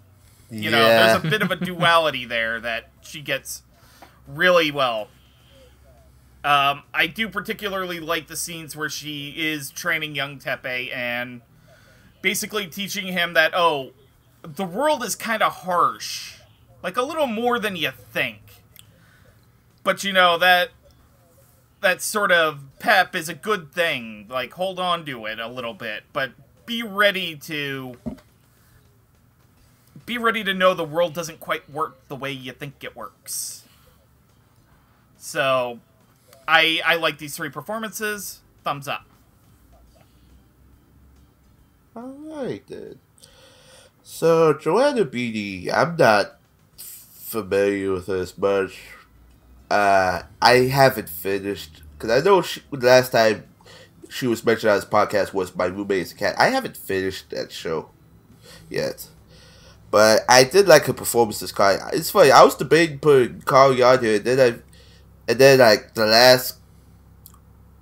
you 0.50 0.70
know, 0.70 0.82
there's 0.82 1.24
a 1.24 1.28
bit 1.28 1.42
of 1.42 1.50
a 1.50 1.56
duality 1.56 2.24
there 2.24 2.60
that 2.60 2.90
she 3.02 3.20
gets 3.20 3.62
really 4.28 4.70
well. 4.70 5.08
Um, 6.44 6.82
I 6.94 7.08
do 7.08 7.28
particularly 7.28 7.98
like 7.98 8.28
the 8.28 8.36
scenes 8.36 8.76
where 8.76 8.88
she 8.88 9.34
is 9.36 9.70
training 9.70 10.14
young 10.14 10.38
Teppei 10.38 10.94
and 10.94 11.40
basically 12.22 12.68
teaching 12.68 13.08
him 13.08 13.34
that, 13.34 13.52
oh, 13.52 13.90
the 14.42 14.64
world 14.64 15.02
is 15.02 15.16
kind 15.16 15.42
of 15.42 15.52
harsh. 15.52 16.34
Like, 16.82 16.96
a 16.96 17.02
little 17.02 17.26
more 17.26 17.58
than 17.58 17.74
you 17.74 17.90
think. 18.12 18.62
But, 19.82 20.04
you 20.04 20.12
know, 20.12 20.38
that 20.38 20.70
that 21.80 22.00
sort 22.00 22.30
of 22.30 22.60
pep 22.78 23.16
is 23.16 23.28
a 23.28 23.34
good 23.34 23.72
thing. 23.72 24.26
Like, 24.28 24.52
hold 24.52 24.78
on 24.78 25.04
to 25.06 25.26
it 25.26 25.40
a 25.40 25.48
little 25.48 25.74
bit. 25.74 26.04
But 26.12 26.30
be 26.64 26.82
ready 26.82 27.34
to... 27.36 27.96
Be 30.06 30.18
ready 30.18 30.44
to 30.44 30.54
know 30.54 30.72
the 30.72 30.84
world 30.84 31.14
doesn't 31.14 31.40
quite 31.40 31.68
work 31.68 32.06
the 32.08 32.16
way 32.16 32.30
you 32.30 32.52
think 32.52 32.84
it 32.84 32.94
works. 32.96 33.64
So, 35.18 35.80
I 36.46 36.80
I 36.84 36.94
like 36.96 37.18
these 37.18 37.36
three 37.36 37.50
performances. 37.50 38.40
Thumbs 38.64 38.88
up. 38.88 39.04
Alright 41.96 42.66
then. 42.68 42.98
So 44.02 44.52
Joanna 44.52 45.04
Beatty, 45.04 45.72
I'm 45.72 45.96
not 45.96 46.38
familiar 46.76 47.92
with 47.92 48.06
her 48.06 48.18
as 48.18 48.38
much. 48.38 48.80
Uh, 49.70 50.22
I 50.40 50.52
haven't 50.58 51.08
finished 51.08 51.82
because 51.98 52.10
I 52.10 52.24
know 52.24 52.42
she, 52.42 52.62
last 52.70 53.10
time 53.10 53.44
she 54.08 54.26
was 54.26 54.44
mentioned 54.44 54.70
on 54.70 54.78
this 54.78 54.84
podcast 54.84 55.32
was 55.34 55.56
my 55.56 55.64
roommate's 55.64 56.12
cat. 56.12 56.36
I 56.38 56.48
haven't 56.48 56.76
finished 56.76 57.30
that 57.30 57.50
show 57.50 57.90
yet. 58.70 59.08
But 59.96 60.26
I 60.28 60.44
did 60.44 60.68
like 60.68 60.84
her 60.84 60.92
performance 60.92 61.40
as 61.40 61.52
Kari. 61.52 61.78
It's 61.94 62.10
funny. 62.10 62.30
I 62.30 62.44
was 62.44 62.54
debating 62.54 62.98
putting 62.98 63.40
Kari 63.40 63.82
on 63.82 64.04
here, 64.04 64.16
and 64.16 64.24
then 64.26 64.38
I 64.38 64.58
and 65.26 65.38
then 65.38 65.58
like 65.58 65.94
the 65.94 66.04
last, 66.04 66.58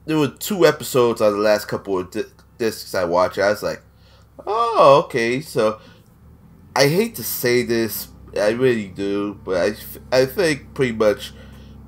there 0.06 0.16
were 0.16 0.28
two 0.28 0.64
episodes 0.64 1.20
on 1.20 1.32
the 1.32 1.40
last 1.40 1.66
couple 1.66 1.98
of 1.98 2.12
di- 2.12 2.22
discs 2.56 2.94
I 2.94 3.02
watched. 3.02 3.38
I 3.38 3.50
was 3.50 3.64
like, 3.64 3.82
oh 4.46 5.02
okay. 5.06 5.40
So 5.40 5.80
I 6.76 6.86
hate 6.86 7.16
to 7.16 7.24
say 7.24 7.64
this, 7.64 8.06
I 8.40 8.50
really 8.50 8.86
do, 8.86 9.34
but 9.44 9.56
I, 9.56 9.68
f- 9.70 9.98
I 10.12 10.26
think 10.26 10.72
pretty 10.72 10.92
much 10.92 11.32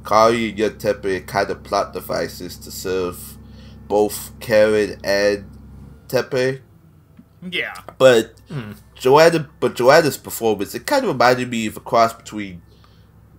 Kari 0.05 0.51
and 0.51 0.81
Teppei 0.81 1.25
kind 1.25 1.51
of 1.51 1.63
plot 1.63 1.93
devices 1.93 2.57
to 2.57 2.73
serve 2.73 3.39
both 3.87 4.33
Karen 4.41 4.99
and 5.05 5.49
Teppei. 6.09 6.63
Yeah. 7.49 7.81
But 7.97 8.35
hmm. 8.49 8.73
Joanna, 8.97 9.49
but 9.61 9.75
Joanna's 9.77 10.17
performance, 10.17 10.75
it 10.75 10.87
kind 10.87 11.05
of 11.05 11.13
reminded 11.13 11.51
me 11.51 11.67
of 11.67 11.77
a 11.77 11.81
cross 11.81 12.13
between 12.15 12.63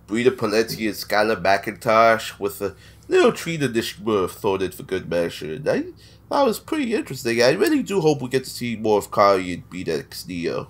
Brina 0.06 0.30
Palencia 0.30 0.86
and 0.86 0.94
Skylar 0.94 1.42
McIntosh 1.42 2.38
with 2.38 2.62
a 2.62 2.74
little 3.08 3.32
treat 3.32 3.62
of 3.62 4.32
thrown 4.32 4.62
in 4.62 4.70
for 4.70 4.82
good 4.84 5.10
measure. 5.10 5.54
And 5.54 5.68
I 5.68 5.84
that 6.30 6.42
was 6.42 6.60
pretty 6.60 6.94
interesting. 6.94 7.42
I 7.42 7.52
really 7.52 7.82
do 7.82 8.00
hope 8.00 8.20
we 8.20 8.28
get 8.28 8.44
to 8.44 8.50
see 8.50 8.76
more 8.76 8.98
of 8.98 9.10
Kari 9.10 9.54
and 9.54 9.68
Beat 9.70 9.88
X 9.88 10.26
Neo. 10.28 10.68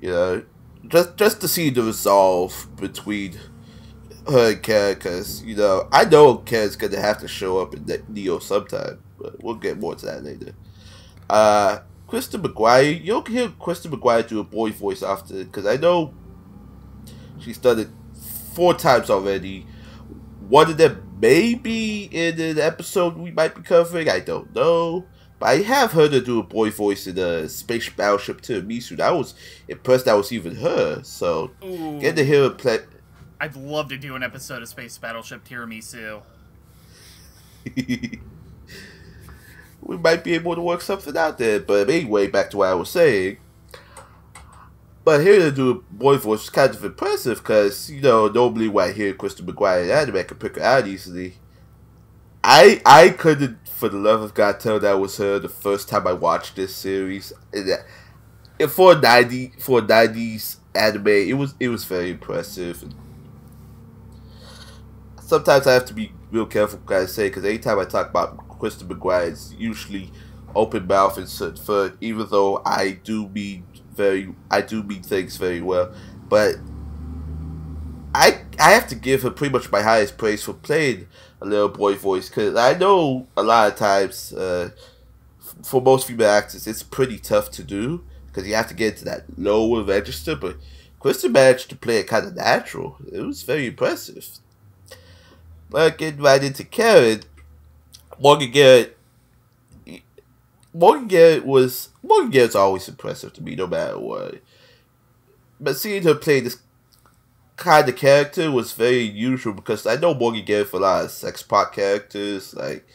You 0.00 0.10
know, 0.10 0.44
just 0.86 1.16
just 1.16 1.40
to 1.42 1.48
see 1.48 1.70
the 1.70 1.82
resolve 1.82 2.68
between 2.76 3.34
her 4.28 4.52
and 4.52 4.62
Karen, 4.62 4.94
because 4.94 5.42
you 5.42 5.54
know 5.54 5.88
I 5.92 6.04
know 6.04 6.36
Karen's 6.38 6.76
gonna 6.76 7.00
have 7.00 7.18
to 7.18 7.28
show 7.28 7.58
up 7.58 7.74
in 7.74 7.84
Ne- 7.84 8.02
Neo 8.08 8.38
sometime, 8.38 9.00
but 9.18 9.42
we'll 9.42 9.54
get 9.54 9.78
more 9.78 9.94
to 9.94 10.06
that 10.06 10.24
later. 10.24 10.52
Uh, 11.28 11.80
Kristen 12.08 12.42
McGuire, 12.42 13.04
you'll 13.04 13.24
hear 13.24 13.50
Kristen 13.60 13.92
McGuire 13.92 14.26
do 14.26 14.40
a 14.40 14.44
boy 14.44 14.72
voice 14.72 15.02
after, 15.02 15.44
because 15.44 15.66
I 15.66 15.76
know 15.76 16.14
she's 17.38 17.58
done 17.58 17.78
it 17.78 17.88
four 18.54 18.74
times 18.74 19.10
already. 19.10 19.66
One 20.48 20.70
of 20.70 20.78
them 20.78 21.18
may 21.20 21.54
be 21.54 22.08
in 22.10 22.40
an 22.40 22.58
episode 22.58 23.16
we 23.16 23.30
might 23.30 23.54
be 23.54 23.62
covering. 23.62 24.08
I 24.08 24.20
don't 24.20 24.54
know. 24.54 25.04
But 25.38 25.46
I 25.50 25.56
have 25.58 25.92
heard 25.92 26.12
her 26.14 26.20
do 26.20 26.40
a 26.40 26.42
boy 26.42 26.70
voice 26.70 27.06
in 27.06 27.18
a 27.18 27.48
space 27.48 27.88
battleship 27.90 28.40
Tiramisu. 28.40 28.96
That 28.96 29.14
was 29.14 29.34
impressed 29.68 30.06
that 30.06 30.14
was 30.14 30.32
even 30.32 30.56
her. 30.56 31.02
So 31.04 31.52
Ooh. 31.62 32.00
get 32.00 32.16
to 32.16 32.24
hear 32.24 32.44
her 32.44 32.50
play. 32.50 32.78
I'd 33.40 33.54
love 33.54 33.88
to 33.90 33.98
do 33.98 34.16
an 34.16 34.24
episode 34.24 34.62
of 34.62 34.68
Space 34.68 34.98
Battleship 34.98 35.44
Tiramisu. 35.44 36.22
we 39.88 39.96
might 39.96 40.22
be 40.22 40.34
able 40.34 40.54
to 40.54 40.60
work 40.60 40.82
something 40.82 41.16
out 41.16 41.38
there. 41.38 41.58
But 41.58 41.88
anyway, 41.88 42.26
back 42.26 42.50
to 42.50 42.58
what 42.58 42.68
I 42.68 42.74
was 42.74 42.90
saying. 42.90 43.38
But 45.02 45.22
hearing 45.22 45.40
her 45.40 45.50
do 45.50 45.70
a 45.70 45.74
boy 45.74 46.18
voice 46.18 46.24
was 46.24 46.50
kind 46.50 46.74
of 46.74 46.84
impressive 46.84 47.38
because, 47.38 47.90
you 47.90 48.02
know, 48.02 48.28
normally 48.28 48.68
when 48.68 48.90
I 48.90 48.92
hear 48.92 49.14
Kristen 49.14 49.46
McGuire 49.46 49.84
in 49.84 49.90
anime, 49.90 50.16
I 50.16 50.22
can 50.24 50.36
pick 50.36 50.56
her 50.56 50.62
out 50.62 50.86
easily. 50.86 51.38
I 52.44 52.82
I 52.84 53.08
couldn't, 53.08 53.66
for 53.66 53.88
the 53.88 53.96
love 53.96 54.20
of 54.20 54.34
God, 54.34 54.60
tell 54.60 54.78
that 54.78 55.00
was 55.00 55.16
her 55.16 55.38
the 55.38 55.48
first 55.48 55.88
time 55.88 56.06
I 56.06 56.12
watched 56.12 56.56
this 56.56 56.76
series. 56.76 57.32
And 57.54 57.78
and 58.60 58.70
for 58.70 58.92
a 58.92 59.00
90, 59.00 59.54
for 59.58 59.78
a 59.78 59.82
90s 59.82 60.58
anime, 60.74 61.08
it 61.08 61.38
was 61.38 61.54
it 61.58 61.68
was 61.70 61.86
very 61.86 62.10
impressive. 62.10 62.84
Sometimes 65.22 65.66
I 65.66 65.72
have 65.72 65.86
to 65.86 65.94
be 65.94 66.12
real 66.30 66.44
careful 66.44 66.78
what 66.84 66.96
I 66.98 67.06
say 67.06 67.28
because 67.28 67.46
anytime 67.46 67.78
I 67.78 67.86
talk 67.86 68.10
about 68.10 68.47
Kristen 68.58 68.88
McGuire, 68.88 69.28
it's 69.28 69.54
usually 69.58 70.10
open 70.54 70.86
mouth 70.86 71.18
and 71.18 71.58
foot, 71.58 71.96
even 72.00 72.26
though 72.30 72.62
I 72.64 72.98
do 73.04 73.28
mean 73.28 73.64
very. 73.94 74.34
I 74.50 74.60
do 74.60 74.82
mean 74.82 75.02
things 75.02 75.36
very 75.36 75.60
well, 75.60 75.92
but 76.28 76.56
I 78.14 78.42
I 78.58 78.70
have 78.72 78.88
to 78.88 78.94
give 78.94 79.22
her 79.22 79.30
pretty 79.30 79.52
much 79.52 79.70
my 79.70 79.82
highest 79.82 80.18
praise 80.18 80.42
for 80.42 80.54
playing 80.54 81.06
a 81.40 81.46
little 81.46 81.68
boy 81.68 81.94
voice 81.94 82.28
because 82.28 82.56
I 82.56 82.74
know 82.74 83.28
a 83.36 83.42
lot 83.42 83.70
of 83.70 83.78
times 83.78 84.32
uh, 84.32 84.70
for 85.62 85.80
most 85.80 86.06
female 86.08 86.30
actors 86.30 86.66
it's 86.66 86.82
pretty 86.82 87.18
tough 87.18 87.50
to 87.52 87.62
do 87.62 88.04
because 88.26 88.46
you 88.48 88.54
have 88.54 88.68
to 88.68 88.74
get 88.74 88.94
into 88.94 89.04
that 89.04 89.24
lower 89.38 89.82
register, 89.82 90.36
but 90.36 90.56
Kristen 91.00 91.32
managed 91.32 91.70
to 91.70 91.76
play 91.76 91.98
it 91.98 92.08
kind 92.08 92.26
of 92.26 92.34
natural. 92.34 92.96
It 93.12 93.20
was 93.20 93.42
very 93.42 93.66
impressive. 93.66 94.26
But 95.70 95.98
getting 95.98 96.20
right 96.20 96.42
into 96.42 96.64
Karen, 96.64 97.22
Morgan 98.18 98.50
Garrett. 98.50 98.96
Morgan 100.72 101.08
Garrett 101.08 101.46
was 101.46 101.88
Morgan 102.02 102.30
Garrett's 102.30 102.54
always 102.54 102.88
impressive 102.88 103.32
to 103.34 103.42
me, 103.42 103.54
no 103.54 103.66
matter 103.66 103.98
what. 103.98 104.40
But 105.60 105.76
seeing 105.76 106.02
her 106.04 106.14
play 106.14 106.40
this 106.40 106.58
kind 107.56 107.88
of 107.88 107.96
character 107.96 108.50
was 108.50 108.72
very 108.72 109.08
unusual 109.08 109.52
because 109.52 109.86
I 109.86 109.96
know 109.96 110.14
Morgan 110.14 110.44
Garrett 110.44 110.68
for 110.68 110.76
a 110.76 110.80
lot 110.80 111.04
of 111.04 111.10
sex 111.10 111.42
pot 111.42 111.72
characters, 111.72 112.54
like 112.54 112.86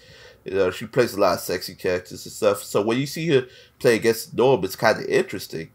you 0.45 0.53
know, 0.53 0.71
she 0.71 0.85
plays 0.85 1.13
a 1.13 1.19
lot 1.19 1.35
of 1.35 1.39
sexy 1.39 1.75
characters 1.75 2.25
and 2.25 2.33
stuff. 2.33 2.63
So 2.63 2.81
when 2.81 2.97
you 2.99 3.05
see 3.05 3.27
her 3.29 3.47
play 3.79 3.95
against 3.95 4.33
Norm, 4.33 4.63
it's 4.63 4.75
kind 4.75 4.99
of 4.99 5.05
interesting. 5.05 5.69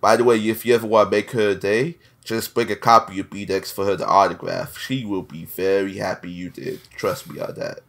By 0.00 0.16
the 0.16 0.24
way, 0.24 0.36
if 0.36 0.64
you 0.64 0.74
ever 0.74 0.86
want 0.86 1.10
to 1.10 1.16
make 1.16 1.30
her 1.32 1.50
a 1.50 1.54
day, 1.54 1.96
just 2.24 2.54
bring 2.54 2.70
a 2.70 2.76
copy 2.76 3.20
of 3.20 3.30
BDX 3.30 3.72
for 3.72 3.84
her 3.84 3.96
to 3.96 4.06
autograph. 4.06 4.78
She 4.78 5.04
will 5.04 5.22
be 5.22 5.44
very 5.44 5.96
happy 5.96 6.30
you 6.30 6.50
did. 6.50 6.80
Trust 6.96 7.30
me 7.30 7.40
on 7.40 7.54
that. 7.54 7.80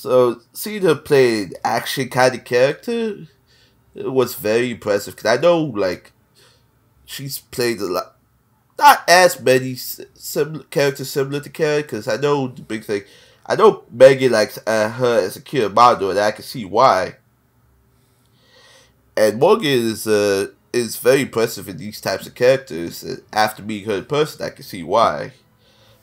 So 0.00 0.40
seeing 0.54 0.80
her 0.84 0.94
play 0.94 1.42
an 1.42 1.52
action 1.62 2.08
kind 2.08 2.34
of 2.34 2.42
character 2.44 3.26
was 3.94 4.34
very 4.34 4.70
impressive 4.70 5.14
because 5.14 5.38
I 5.38 5.42
know 5.42 5.60
like 5.60 6.12
she's 7.04 7.40
played 7.40 7.82
a 7.82 7.84
lot, 7.84 8.16
not 8.78 9.02
as 9.06 9.38
many 9.42 9.74
similar 9.74 10.64
characters 10.64 11.10
similar 11.10 11.40
to 11.40 11.50
Karen 11.50 11.82
because 11.82 12.08
I 12.08 12.16
know 12.16 12.48
the 12.48 12.62
big 12.62 12.84
thing. 12.84 13.02
I 13.44 13.56
know 13.56 13.84
Megan 13.90 14.32
likes 14.32 14.58
uh, 14.66 14.88
her 14.88 15.18
as 15.20 15.36
a 15.36 15.42
kid 15.42 15.74
model, 15.74 16.08
and 16.08 16.18
I 16.18 16.30
can 16.30 16.44
see 16.44 16.64
why. 16.64 17.16
And 19.18 19.38
Morgan 19.38 19.66
is 19.66 20.06
uh, 20.06 20.46
is 20.72 20.96
very 20.96 21.20
impressive 21.20 21.68
in 21.68 21.76
these 21.76 22.00
types 22.00 22.26
of 22.26 22.34
characters. 22.34 23.04
After 23.34 23.62
meeting 23.62 23.90
her 23.90 23.98
in 23.98 24.06
person, 24.06 24.46
I 24.46 24.48
can 24.48 24.64
see 24.64 24.82
why. 24.82 25.34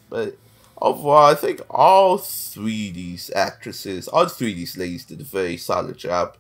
But 0.08 0.38
overall, 0.82 1.32
I 1.32 1.36
think 1.36 1.62
all 1.70 2.18
three 2.18 2.90
of 2.90 2.96
these 2.96 3.32
actresses, 3.36 4.08
all 4.08 4.28
three 4.28 4.52
of 4.52 4.58
these 4.58 4.78
ladies 4.78 5.06
did 5.06 5.22
a 5.22 5.26
very 5.26 5.58
solid 5.58 5.98
job. 5.98 6.38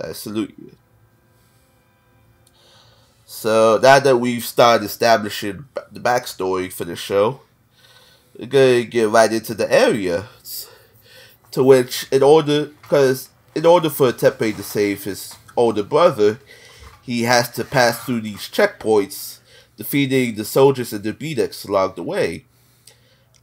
I 0.00 0.12
salute 0.12 0.54
you. 0.58 0.72
So 3.24 3.80
now 3.82 3.98
that 3.98 4.18
we've 4.18 4.44
started 4.44 4.84
establishing 4.84 5.64
the 5.90 6.00
backstory 6.00 6.72
for 6.72 6.84
the 6.84 6.96
show, 6.96 7.40
we're 8.38 8.46
gonna 8.46 8.84
get 8.84 9.08
right 9.08 9.32
into 9.32 9.54
the 9.54 9.70
areas 9.72 10.68
to 11.50 11.64
which, 11.64 12.06
in 12.12 12.22
order, 12.22 12.66
because 12.82 13.30
in 13.54 13.66
order 13.66 13.88
for 13.88 14.12
Teppei 14.12 14.54
to 14.54 14.62
save 14.62 15.04
his 15.04 15.34
older 15.56 15.82
brother, 15.82 16.38
he 17.02 17.22
has 17.22 17.50
to 17.52 17.64
pass 17.64 18.04
through 18.04 18.20
these 18.20 18.48
checkpoints, 18.48 19.38
defeating 19.76 20.34
the 20.34 20.44
soldiers 20.44 20.92
and 20.92 21.02
the 21.02 21.12
BDX 21.12 21.66
along 21.66 21.94
the 21.96 22.02
way. 22.02 22.44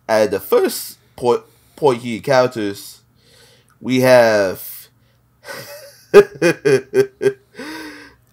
And 0.08 0.32
the 0.32 0.40
first 0.40 0.98
point, 1.16 1.44
point 1.76 2.02
he 2.02 2.18
encounters, 2.18 3.02
we 3.82 4.02
have. 4.02 4.90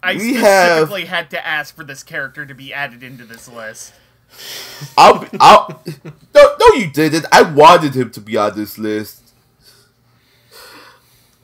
I 0.02 0.14
We 0.14 0.34
specifically 0.34 1.04
had 1.06 1.30
to 1.30 1.46
ask 1.46 1.74
for 1.74 1.84
this 1.84 2.02
character 2.02 2.46
to 2.46 2.54
be 2.54 2.72
added 2.72 3.02
into 3.02 3.24
this 3.24 3.48
list. 3.48 3.92
I'll, 4.96 5.26
I'll, 5.40 5.82
no, 6.34 6.56
no, 6.58 6.74
you 6.76 6.90
didn't. 6.90 7.26
I 7.32 7.42
wanted 7.42 7.94
him 7.94 8.10
to 8.12 8.20
be 8.20 8.36
on 8.36 8.56
this 8.56 8.78
list. 8.78 9.34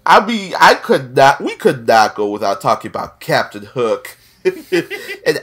I 0.07 0.25
mean, 0.25 0.55
I 0.59 0.75
could 0.75 1.17
not. 1.17 1.41
We 1.41 1.57
could 1.57 1.87
not 1.87 2.15
go 2.15 2.29
without 2.29 2.61
talking 2.61 2.91
about 2.91 3.19
Captain 3.19 3.65
Hook, 3.65 4.17
and 4.45 5.43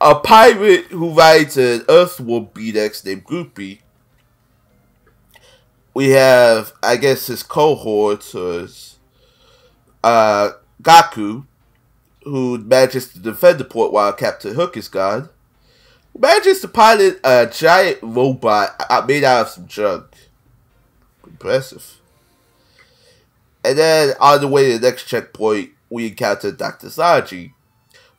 a 0.00 0.14
pirate 0.14 0.86
who 0.86 1.10
rides 1.12 1.56
an 1.56 1.84
Earthworm 1.88 2.46
BDX 2.48 3.04
named 3.04 3.24
Groupie. 3.24 3.80
We 5.94 6.10
have, 6.10 6.72
I 6.82 6.96
guess, 6.96 7.26
his 7.26 7.42
cohort, 7.42 8.34
or 8.34 8.60
his, 8.60 8.98
uh, 10.04 10.50
Gaku, 10.82 11.44
who 12.24 12.58
manages 12.58 13.08
to 13.12 13.18
defend 13.18 13.58
the 13.58 13.64
port 13.64 13.92
while 13.92 14.12
Captain 14.12 14.54
Hook 14.54 14.76
is 14.76 14.88
gone 14.88 15.30
manages 16.18 16.60
to 16.60 16.68
pilot 16.68 17.20
a 17.24 17.46
giant 17.46 17.98
robot 18.02 18.70
made 19.06 19.24
out 19.24 19.42
of 19.42 19.48
some 19.48 19.66
junk. 19.66 20.04
Impressive. 21.26 22.00
And 23.64 23.78
then 23.78 24.14
on 24.20 24.40
the 24.40 24.48
way 24.48 24.72
to 24.72 24.78
the 24.78 24.88
next 24.88 25.04
checkpoint, 25.04 25.70
we 25.90 26.06
encounter 26.06 26.52
Dr. 26.52 26.88
Zaji, 26.88 27.52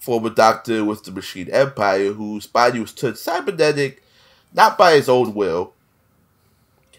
former 0.08 0.30
doctor 0.30 0.86
with 0.86 1.04
the 1.04 1.12
Machine 1.12 1.50
Empire, 1.50 2.14
whose 2.14 2.48
body 2.48 2.80
was 2.80 2.94
turned 2.94 3.18
cybernetic 3.18 4.02
not 4.54 4.78
by 4.78 4.94
his 4.94 5.10
own 5.10 5.34
will, 5.34 5.74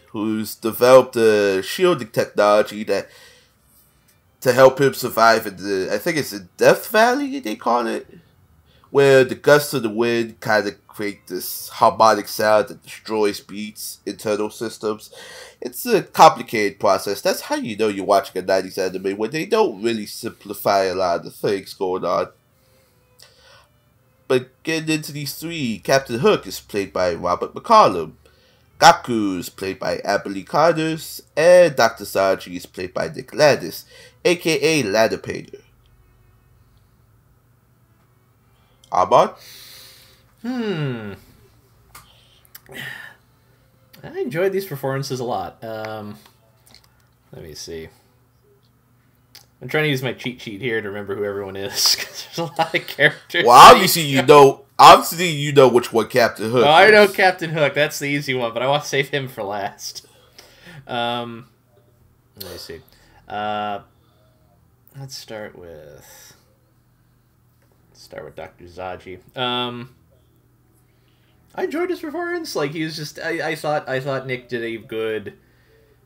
who's 0.08 0.54
developed 0.54 1.16
a 1.16 1.62
shielding 1.62 2.10
technology 2.10 2.84
that 2.84 3.08
to 4.42 4.52
help 4.52 4.78
him 4.78 4.92
survive 4.92 5.46
in 5.46 5.56
the 5.56 5.88
I 5.90 5.96
think 5.96 6.18
it's 6.18 6.34
in 6.34 6.50
Death 6.58 6.88
Valley 6.88 7.40
they 7.40 7.56
call 7.56 7.86
it 7.86 8.06
where 8.90 9.24
the 9.24 9.34
gusts 9.34 9.72
of 9.72 9.82
the 9.84 9.88
wind 9.88 10.38
kind 10.40 10.68
of 10.68 10.86
create 10.86 11.26
this 11.28 11.70
harmonic 11.70 12.28
sound 12.28 12.68
that 12.68 12.82
destroys 12.82 13.40
beats, 13.40 14.00
internal 14.04 14.50
systems. 14.50 15.10
It's 15.62 15.86
a 15.86 16.02
complicated 16.02 16.78
process. 16.78 17.22
That's 17.22 17.42
how 17.42 17.56
you 17.56 17.76
know 17.76 17.88
you're 17.88 18.04
watching 18.04 18.42
a 18.42 18.46
90s 18.46 18.78
anime 18.78 19.16
when 19.16 19.30
they 19.30 19.46
don't 19.46 19.82
really 19.82 20.06
simplify 20.06 20.84
a 20.84 20.94
lot 20.94 21.20
of 21.20 21.24
the 21.24 21.30
things 21.30 21.72
going 21.72 22.04
on. 22.04 22.28
But 24.28 24.62
getting 24.62 24.94
into 24.94 25.10
these 25.10 25.34
three, 25.34 25.80
Captain 25.82 26.20
Hook 26.20 26.46
is 26.46 26.60
played 26.60 26.92
by 26.92 27.14
Robert 27.14 27.54
McCollum. 27.54 28.12
Gaku 28.78 29.38
is 29.38 29.48
played 29.48 29.80
by 29.80 29.98
Abilene 29.98 30.44
Connors, 30.44 31.22
and 31.36 31.74
Dr. 31.74 32.04
Saji 32.04 32.56
is 32.56 32.66
played 32.66 32.94
by 32.94 33.08
Nick 33.08 33.34
Landis, 33.34 33.84
aka 34.24 34.82
Ladder 34.84 35.18
Painter. 35.18 35.58
Hmm. 40.42 41.14
I 44.02 44.20
enjoyed 44.20 44.52
these 44.52 44.66
performances 44.66 45.18
a 45.20 45.24
lot. 45.24 45.62
Um, 45.64 46.16
let 47.32 47.42
me 47.42 47.54
see. 47.54 47.88
I'm 49.60 49.68
trying 49.68 49.84
to 49.84 49.90
use 49.90 50.02
my 50.02 50.12
cheat 50.12 50.40
sheet 50.40 50.60
here 50.60 50.80
to 50.80 50.88
remember 50.88 51.16
who 51.16 51.24
everyone 51.24 51.56
is 51.56 51.96
because 51.98 52.24
there's 52.26 52.38
a 52.38 52.52
lot 52.56 52.74
of 52.74 52.86
characters. 52.86 53.44
Well, 53.44 53.56
obviously 53.72 54.02
you 54.02 54.22
know. 54.22 54.64
Obviously 54.80 55.28
you 55.28 55.52
know 55.52 55.66
which 55.68 55.92
one 55.92 56.08
Captain 56.08 56.52
Hook. 56.52 56.64
Oh, 56.64 56.70
I 56.70 56.88
know 56.90 57.02
is. 57.02 57.12
Captain 57.12 57.50
Hook. 57.50 57.74
That's 57.74 57.98
the 57.98 58.06
easy 58.06 58.32
one, 58.34 58.54
but 58.54 58.62
I 58.62 58.68
want 58.68 58.84
to 58.84 58.88
save 58.88 59.08
him 59.08 59.26
for 59.26 59.42
last. 59.42 60.06
Um, 60.86 61.48
let 62.36 62.52
me 62.52 62.58
see. 62.58 62.80
Uh, 63.26 63.80
let's 64.98 65.16
start 65.16 65.58
with. 65.58 66.36
Let's 67.90 68.02
start 68.02 68.24
with 68.24 68.36
Doctor 68.36 68.64
Zaji. 68.66 69.18
Um, 69.36 69.96
I 71.56 71.64
enjoyed 71.64 71.90
his 71.90 71.98
performance. 71.98 72.54
Like 72.54 72.70
he 72.70 72.84
was 72.84 72.94
just. 72.94 73.18
I, 73.18 73.50
I 73.50 73.54
thought. 73.56 73.88
I 73.88 73.98
thought 73.98 74.28
Nick 74.28 74.48
did 74.48 74.62
a 74.62 74.76
good. 74.76 75.34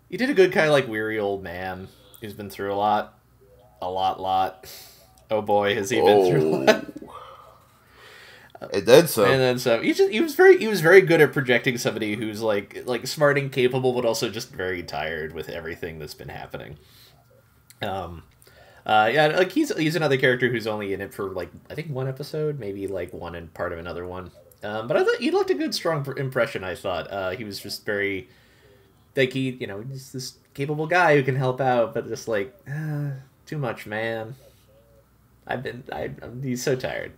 He 0.09 0.17
did 0.17 0.31
a 0.31 0.35
good 0.35 0.53
kind 0.53 0.67
of 0.67 0.73
like 0.73 0.89
weary 0.89 1.19
old 1.19 1.43
man 1.43 1.89
who's 2.23 2.33
been 2.33 2.49
through 2.49 2.73
a 2.73 2.77
lot, 2.77 3.19
a 3.83 3.91
lot, 3.91 4.21
lot. 4.21 4.73
Oh 5.31 5.43
boy, 5.43 5.75
has 5.75 5.91
he 5.91 6.01
been 6.01 6.31
through 6.31 6.43
a 6.43 6.51
lot. 6.57 6.87
And 8.73 8.87
then 8.87 9.09
some. 9.09 9.25
And 9.25 9.41
then 9.41 9.59
so 9.59 9.83
he 9.83 9.93
just 9.93 10.11
he 10.11 10.21
was 10.21 10.35
very 10.35 10.59
he 10.59 10.69
was 10.69 10.81
very 10.81 11.01
good 11.01 11.21
at 11.21 11.33
projecting 11.33 11.79
somebody 11.79 12.15
who's 12.15 12.41
like 12.41 12.83
like 12.87 13.07
smart 13.07 13.37
and 13.39 13.51
capable, 13.51 13.93
but 13.93 14.05
also 14.05 14.29
just 14.29 14.53
very 14.53 14.83
tired 14.83 15.35
with 15.35 15.49
everything 15.49 15.99
that's 15.99 16.15
been 16.15 16.29
happening. 16.29 16.79
Um, 17.81 18.23
uh, 18.87 19.11
yeah, 19.13 19.27
like 19.29 19.53
he's 19.53 19.77
he's 19.77 19.97
another 19.97 20.17
character 20.17 20.49
who's 20.49 20.67
only 20.67 20.93
in 20.93 21.01
it 21.01 21.13
for 21.13 21.31
like 21.31 21.51
I 21.71 21.75
think 21.75 21.91
one 21.91 22.09
episode, 22.09 22.59
maybe 22.59 22.87
like 22.87 23.13
one 23.13 23.35
and 23.35 23.53
part 23.53 23.73
of 23.73 23.79
another 23.79 24.07
one. 24.07 24.31
Um, 24.63 24.87
but 24.87 24.97
I 24.97 25.05
thought 25.05 25.17
he 25.19 25.31
left 25.33 25.51
a 25.51 25.55
good 25.55 25.75
strong 25.75 26.05
pr- 26.05 26.19
impression. 26.19 26.63
I 26.63 26.77
thought 26.77 27.11
uh, 27.11 27.31
he 27.31 27.43
was 27.43 27.59
just 27.59 27.85
very 27.85 28.29
like 29.17 29.33
he 29.33 29.51
you 29.51 29.67
know 29.67 29.81
he's 29.81 30.13
this 30.13 30.39
capable 30.55 30.87
guy 30.87 31.17
who 31.17 31.23
can 31.23 31.37
help 31.37 31.61
out, 31.61 31.95
but 31.95 32.07
just 32.07 32.29
like 32.29 32.55
uh, 32.69 33.11
too 33.47 33.59
much, 33.59 33.87
man. 33.87 34.37
I've 35.47 35.63
been 35.63 35.85
I 35.93 36.11
I'm, 36.23 36.43
he's 36.43 36.63
so 36.63 36.77
tired. 36.77 37.13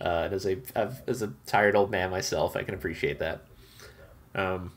Uh, 0.00 0.22
and 0.24 0.34
as 0.34 0.46
a 0.46 0.58
I've, 0.74 1.02
as 1.08 1.22
a 1.22 1.32
tired 1.46 1.76
old 1.76 1.90
man 1.90 2.10
myself, 2.10 2.56
I 2.56 2.62
can 2.62 2.74
appreciate 2.74 3.18
that. 3.20 3.42
Um, 4.34 4.72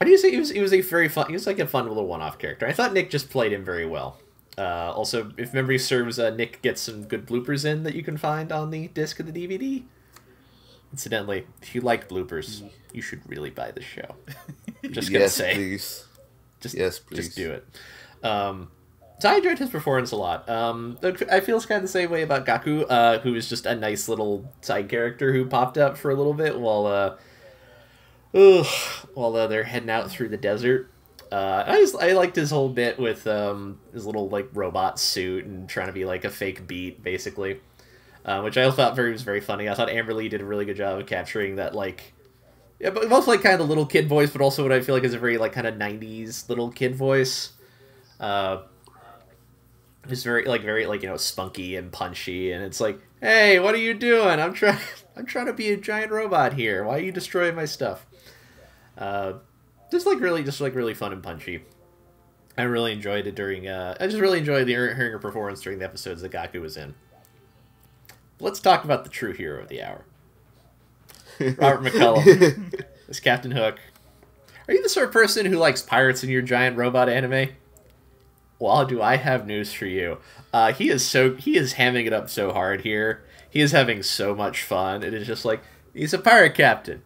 I 0.00 0.04
do 0.04 0.16
say 0.16 0.30
he 0.30 0.38
was 0.38 0.50
he 0.50 0.60
was 0.60 0.72
a 0.72 0.80
very 0.80 1.08
fun. 1.08 1.26
He 1.26 1.32
was 1.32 1.46
like 1.46 1.58
a 1.58 1.66
fun 1.66 1.86
little 1.88 2.06
one-off 2.06 2.38
character. 2.38 2.66
I 2.66 2.72
thought 2.72 2.92
Nick 2.92 3.10
just 3.10 3.28
played 3.30 3.52
him 3.52 3.64
very 3.64 3.86
well. 3.86 4.18
Uh, 4.56 4.92
also, 4.94 5.32
if 5.36 5.52
memory 5.54 5.78
serves, 5.78 6.18
uh, 6.18 6.30
Nick 6.30 6.60
gets 6.62 6.80
some 6.80 7.04
good 7.04 7.26
bloopers 7.26 7.64
in 7.64 7.82
that 7.84 7.94
you 7.94 8.02
can 8.02 8.16
find 8.16 8.52
on 8.52 8.70
the 8.70 8.88
disc 8.88 9.18
of 9.20 9.32
the 9.32 9.32
DVD. 9.32 9.84
Incidentally, 10.92 11.46
if 11.62 11.74
you 11.74 11.80
like 11.80 12.08
bloopers, 12.08 12.68
you 12.92 13.00
should 13.02 13.20
really 13.28 13.50
buy 13.50 13.70
the 13.70 13.82
show. 13.82 14.16
Just 14.90 15.10
gonna 15.10 15.24
yes, 15.24 15.34
say, 15.34 15.54
please. 15.54 16.04
just 16.60 16.74
Yes, 16.74 16.98
please. 16.98 17.26
just 17.26 17.36
do 17.36 17.52
it. 17.52 17.66
Um, 18.24 18.70
so 19.20 19.28
I 19.28 19.36
enjoyed 19.36 19.58
his 19.58 19.70
performance 19.70 20.12
a 20.12 20.16
lot. 20.16 20.48
Um, 20.48 20.98
I 21.02 21.40
feel 21.40 21.60
kind 21.60 21.76
of 21.78 21.82
the 21.82 21.88
same 21.88 22.10
way 22.10 22.22
about 22.22 22.46
Gaku, 22.46 22.82
uh, 22.84 23.20
who 23.20 23.32
was 23.32 23.48
just 23.48 23.66
a 23.66 23.74
nice 23.74 24.08
little 24.08 24.50
side 24.62 24.88
character 24.88 25.32
who 25.32 25.44
popped 25.44 25.76
up 25.76 25.98
for 25.98 26.10
a 26.10 26.14
little 26.14 26.34
bit 26.34 26.58
while 26.58 26.86
uh, 26.86 27.16
ugh, 28.34 28.66
while 29.14 29.36
uh, 29.36 29.46
they're 29.46 29.64
heading 29.64 29.90
out 29.90 30.10
through 30.10 30.30
the 30.30 30.36
desert. 30.36 30.90
Uh, 31.30 31.64
I 31.66 31.76
just 31.76 31.96
I 31.96 32.12
liked 32.12 32.34
his 32.34 32.50
whole 32.50 32.70
bit 32.70 32.98
with 32.98 33.26
um, 33.26 33.78
his 33.92 34.06
little 34.06 34.28
like 34.28 34.48
robot 34.52 34.98
suit 34.98 35.44
and 35.44 35.68
trying 35.68 35.86
to 35.86 35.92
be 35.92 36.04
like 36.04 36.24
a 36.24 36.30
fake 36.30 36.66
beat, 36.66 37.02
basically, 37.02 37.60
uh, 38.24 38.40
which 38.40 38.56
I 38.56 38.68
thought 38.70 38.96
very 38.96 39.12
was 39.12 39.22
very 39.22 39.40
funny. 39.40 39.68
I 39.68 39.74
thought 39.74 39.90
Amber 39.90 40.14
Lee 40.14 40.28
did 40.28 40.40
a 40.40 40.44
really 40.44 40.64
good 40.64 40.76
job 40.76 40.98
of 40.98 41.06
capturing 41.06 41.56
that 41.56 41.74
like, 41.74 42.14
yeah, 42.80 42.90
but 42.90 43.08
both 43.08 43.28
like 43.28 43.42
kind 43.42 43.52
of 43.52 43.60
the 43.60 43.66
little 43.66 43.86
kid 43.86 44.08
voice, 44.08 44.30
but 44.30 44.40
also 44.40 44.62
what 44.62 44.72
I 44.72 44.80
feel 44.80 44.94
like 44.94 45.04
is 45.04 45.14
a 45.14 45.18
very 45.18 45.38
like 45.38 45.52
kind 45.52 45.66
of 45.66 45.74
'90s 45.74 46.48
little 46.48 46.70
kid 46.70 46.96
voice. 46.96 47.52
Uh, 48.18 48.62
it's 50.08 50.22
very 50.22 50.44
like 50.44 50.62
very 50.62 50.86
like 50.86 51.02
you 51.02 51.08
know 51.08 51.16
spunky 51.16 51.76
and 51.76 51.92
punchy, 51.92 52.52
and 52.52 52.64
it's 52.64 52.80
like, 52.80 53.00
hey, 53.20 53.60
what 53.60 53.74
are 53.74 53.78
you 53.78 53.94
doing? 53.94 54.40
I'm 54.40 54.54
trying 54.54 54.78
I'm 55.16 55.26
trying 55.26 55.46
to 55.46 55.52
be 55.52 55.70
a 55.70 55.76
giant 55.76 56.12
robot 56.12 56.54
here. 56.54 56.84
Why 56.84 56.96
are 56.96 57.02
you 57.02 57.12
destroying 57.12 57.54
my 57.54 57.66
stuff? 57.66 58.06
Uh, 58.96 59.34
just 59.90 60.06
like 60.06 60.20
really, 60.20 60.42
just 60.42 60.60
like 60.60 60.74
really 60.74 60.94
fun 60.94 61.12
and 61.12 61.22
punchy. 61.22 61.62
I 62.56 62.62
really 62.62 62.92
enjoyed 62.92 63.26
it 63.26 63.34
during. 63.34 63.68
Uh, 63.68 63.96
I 63.98 64.06
just 64.06 64.20
really 64.20 64.38
enjoyed 64.38 64.66
the 64.66 64.72
hearing 64.72 64.96
her 64.96 65.18
performance 65.18 65.60
during 65.60 65.78
the 65.78 65.84
episodes 65.84 66.22
that 66.22 66.30
Gaku 66.30 66.60
was 66.60 66.76
in. 66.76 66.94
Let's 68.38 68.60
talk 68.60 68.84
about 68.84 69.04
the 69.04 69.10
true 69.10 69.32
hero 69.32 69.62
of 69.62 69.68
the 69.68 69.82
hour, 69.82 70.04
Robert 71.40 71.82
McCollum 71.82 72.84
as 73.08 73.20
Captain 73.20 73.50
Hook. 73.50 73.78
Are 74.66 74.74
you 74.74 74.82
the 74.82 74.88
sort 74.88 75.08
of 75.08 75.12
person 75.12 75.46
who 75.46 75.58
likes 75.58 75.82
pirates 75.82 76.22
in 76.22 76.30
your 76.30 76.42
giant 76.42 76.76
robot 76.76 77.08
anime? 77.08 77.50
Well, 78.60 78.84
do 78.84 79.00
I 79.00 79.16
have 79.16 79.46
news 79.46 79.72
for 79.72 79.86
you? 79.86 80.18
Uh, 80.52 80.72
he 80.72 80.90
is 80.90 81.04
so 81.04 81.34
he 81.34 81.56
is 81.56 81.74
hamming 81.74 82.06
it 82.06 82.12
up 82.12 82.28
so 82.28 82.52
hard 82.52 82.82
here. 82.82 83.24
He 83.48 83.60
is 83.60 83.72
having 83.72 84.02
so 84.02 84.34
much 84.34 84.62
fun. 84.62 85.02
It 85.02 85.14
is 85.14 85.26
just 85.26 85.46
like 85.46 85.62
he's 85.94 86.12
a 86.12 86.18
pirate 86.18 86.54
captain. 86.54 87.02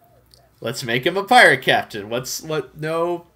Let's 0.59 0.83
make 0.83 1.05
him 1.05 1.15
a 1.15 1.23
pirate 1.23 1.61
captain. 1.61 2.09
Let's 2.09 2.43
let 2.43 2.77
No, 2.77 3.27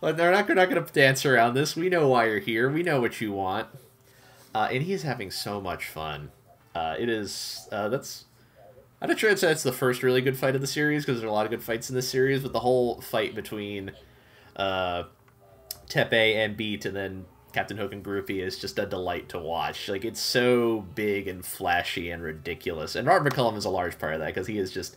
but 0.00 0.16
they're 0.16 0.32
not. 0.32 0.46
They're 0.46 0.56
not 0.56 0.70
going 0.70 0.82
to 0.82 0.92
dance 0.92 1.26
around 1.26 1.54
this. 1.54 1.76
We 1.76 1.90
know 1.90 2.08
why 2.08 2.26
you're 2.26 2.38
here. 2.38 2.70
We 2.70 2.82
know 2.82 3.00
what 3.00 3.20
you 3.20 3.32
want. 3.32 3.68
Uh, 4.54 4.68
and 4.72 4.82
he's 4.82 5.02
having 5.02 5.30
so 5.30 5.60
much 5.60 5.86
fun. 5.86 6.30
Uh, 6.74 6.96
it 6.98 7.10
is. 7.10 7.68
Uh, 7.70 7.88
that's. 7.90 8.24
I'm 9.02 9.08
not 9.08 9.18
sure 9.18 9.30
it's 9.30 9.62
the 9.62 9.72
first 9.72 10.02
really 10.02 10.22
good 10.22 10.36
fight 10.36 10.54
of 10.54 10.60
the 10.60 10.66
series 10.66 11.04
because 11.04 11.20
there's 11.20 11.30
a 11.30 11.32
lot 11.32 11.44
of 11.44 11.50
good 11.50 11.62
fights 11.62 11.90
in 11.90 11.94
this 11.94 12.08
series, 12.08 12.42
but 12.42 12.52
the 12.52 12.60
whole 12.60 13.00
fight 13.00 13.34
between 13.34 13.92
uh, 14.56 15.04
Teppei 15.88 16.36
and 16.36 16.56
Beat 16.56 16.84
and 16.84 16.94
then 16.94 17.24
Captain 17.52 17.76
Hook 17.76 17.92
and 17.92 18.04
Groupie 18.04 18.42
is 18.42 18.58
just 18.58 18.78
a 18.78 18.86
delight 18.86 19.28
to 19.30 19.38
watch. 19.38 19.88
Like 19.88 20.04
it's 20.04 20.20
so 20.20 20.86
big 20.94 21.26
and 21.26 21.44
flashy 21.44 22.10
and 22.10 22.22
ridiculous. 22.22 22.94
And 22.94 23.06
Robert 23.06 23.32
McCollum 23.32 23.56
is 23.56 23.64
a 23.64 23.70
large 23.70 23.98
part 23.98 24.14
of 24.14 24.20
that 24.20 24.34
because 24.34 24.46
he 24.46 24.58
is 24.58 24.70
just 24.70 24.96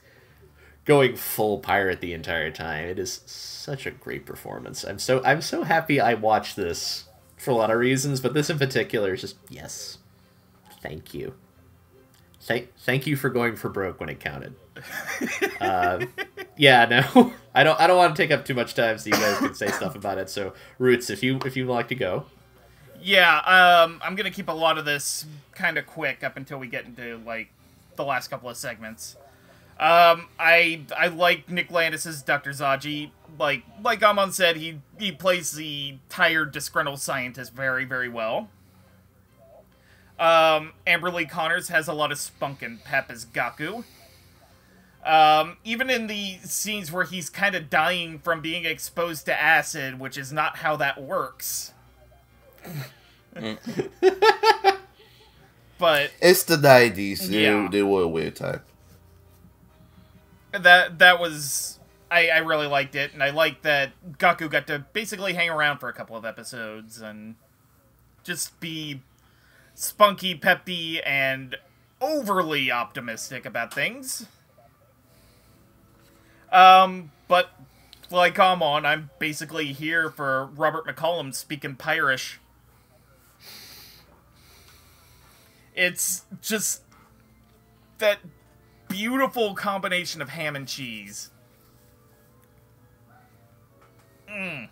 going 0.85 1.15
full 1.15 1.59
pirate 1.59 2.01
the 2.01 2.13
entire 2.13 2.51
time. 2.51 2.87
It 2.87 2.99
is 2.99 3.21
such 3.25 3.85
a 3.85 3.91
great 3.91 4.25
performance. 4.25 4.83
I'm 4.83 4.99
so 4.99 5.23
I'm 5.23 5.41
so 5.41 5.63
happy 5.63 5.99
I 5.99 6.13
watched 6.13 6.55
this 6.55 7.05
for 7.37 7.51
a 7.51 7.55
lot 7.55 7.71
of 7.71 7.79
reasons, 7.79 8.19
but 8.19 8.33
this 8.33 8.49
in 8.49 8.59
particular 8.59 9.13
is 9.13 9.21
just 9.21 9.37
yes. 9.49 9.97
Thank 10.81 11.13
you. 11.13 11.35
Thank 12.41 12.75
thank 12.77 13.07
you 13.07 13.15
for 13.15 13.29
going 13.29 13.55
for 13.55 13.69
broke 13.69 13.99
when 13.99 14.09
it 14.09 14.19
counted. 14.19 14.55
Uh, 15.59 16.05
yeah, 16.57 16.85
no, 16.85 17.33
I 17.55 17.63
don't. 17.63 17.79
I 17.79 17.87
don't 17.87 17.97
want 17.97 18.15
to 18.15 18.21
take 18.21 18.31
up 18.31 18.45
too 18.45 18.53
much 18.53 18.73
time, 18.73 18.97
so 18.97 19.07
you 19.07 19.13
guys 19.13 19.37
can 19.37 19.53
say 19.53 19.67
stuff 19.71 19.95
about 19.95 20.17
it. 20.17 20.29
So, 20.29 20.53
Roots, 20.79 21.09
if 21.09 21.23
you 21.23 21.39
if 21.45 21.55
you 21.57 21.65
like 21.65 21.87
to 21.89 21.95
go, 21.95 22.25
Yeah, 23.01 23.37
um, 23.39 23.99
I'm 24.03 24.15
gonna 24.15 24.31
keep 24.31 24.47
a 24.49 24.53
lot 24.53 24.77
of 24.77 24.85
this 24.85 25.25
kind 25.53 25.77
of 25.77 25.85
quick 25.85 26.23
up 26.23 26.37
until 26.37 26.57
we 26.57 26.67
get 26.67 26.85
into 26.85 27.17
like 27.25 27.49
the 27.95 28.03
last 28.05 28.29
couple 28.29 28.49
of 28.49 28.57
segments. 28.57 29.15
Um, 29.79 30.27
I 30.39 30.81
I 30.97 31.07
like 31.07 31.49
Nick 31.49 31.71
Landis's 31.71 32.21
Dr. 32.21 32.51
Zaji. 32.51 33.11
Like 33.39 33.63
like 33.83 34.03
Amon 34.03 34.31
said, 34.31 34.57
he 34.57 34.79
he 34.99 35.11
plays 35.11 35.51
the 35.53 35.97
tired, 36.09 36.51
disgruntled 36.51 36.99
scientist 37.01 37.53
very 37.53 37.85
very 37.85 38.09
well. 38.09 38.49
Um, 40.19 40.73
Amber 40.85 41.09
Lee 41.11 41.25
Connors 41.25 41.69
has 41.69 41.87
a 41.87 41.93
lot 41.93 42.11
of 42.11 42.19
spunk 42.19 42.61
and 42.61 42.83
pep 42.83 43.09
as 43.09 43.25
Gaku. 43.25 43.83
Um, 45.05 45.57
even 45.63 45.89
in 45.89 46.07
the 46.07 46.37
scenes 46.43 46.91
where 46.91 47.05
he's 47.05 47.29
kind 47.29 47.55
of 47.55 47.69
dying 47.69 48.19
from 48.19 48.39
being 48.41 48.65
exposed 48.65 49.25
to 49.25 49.41
acid, 49.41 49.99
which 49.99 50.17
is 50.17 50.31
not 50.31 50.57
how 50.57 50.75
that 50.75 51.01
works. 51.01 51.73
but 55.79 56.11
It's 56.21 56.43
the 56.43 56.57
nineties. 56.57 57.29
They, 57.29 57.43
Yeah. 57.45 57.67
they 57.71 57.83
were 57.83 58.03
a 58.03 58.07
weird 58.07 58.35
time. 58.35 58.61
that 60.51 60.99
that 60.99 61.19
was 61.19 61.79
I, 62.11 62.27
I 62.27 62.37
really 62.39 62.67
liked 62.67 62.95
it, 62.95 63.13
and 63.13 63.23
I 63.23 63.29
liked 63.29 63.63
that 63.63 64.17
Gaku 64.17 64.49
got 64.49 64.67
to 64.67 64.79
basically 64.91 65.33
hang 65.33 65.49
around 65.49 65.79
for 65.79 65.87
a 65.87 65.93
couple 65.93 66.17
of 66.17 66.25
episodes 66.25 66.99
and 67.01 67.35
just 68.23 68.59
be 68.59 69.01
spunky, 69.75 70.35
peppy, 70.35 71.01
and 71.01 71.55
overly 72.01 72.69
optimistic 72.69 73.45
about 73.45 73.73
things. 73.73 74.25
Um, 76.51 77.11
but 77.27 77.49
like, 78.09 78.35
come 78.35 78.61
on, 78.61 78.85
I'm 78.85 79.09
basically 79.19 79.71
here 79.73 80.09
for 80.09 80.45
Robert 80.45 80.85
McCollum 80.85 81.33
speaking 81.33 81.75
Pirish. 81.75 82.37
It's 85.73 86.25
just 86.41 86.81
that 87.99 88.19
beautiful 88.89 89.55
combination 89.55 90.21
of 90.21 90.29
ham 90.29 90.55
and 90.55 90.67
cheese. 90.67 91.29
Mm. 94.29 94.69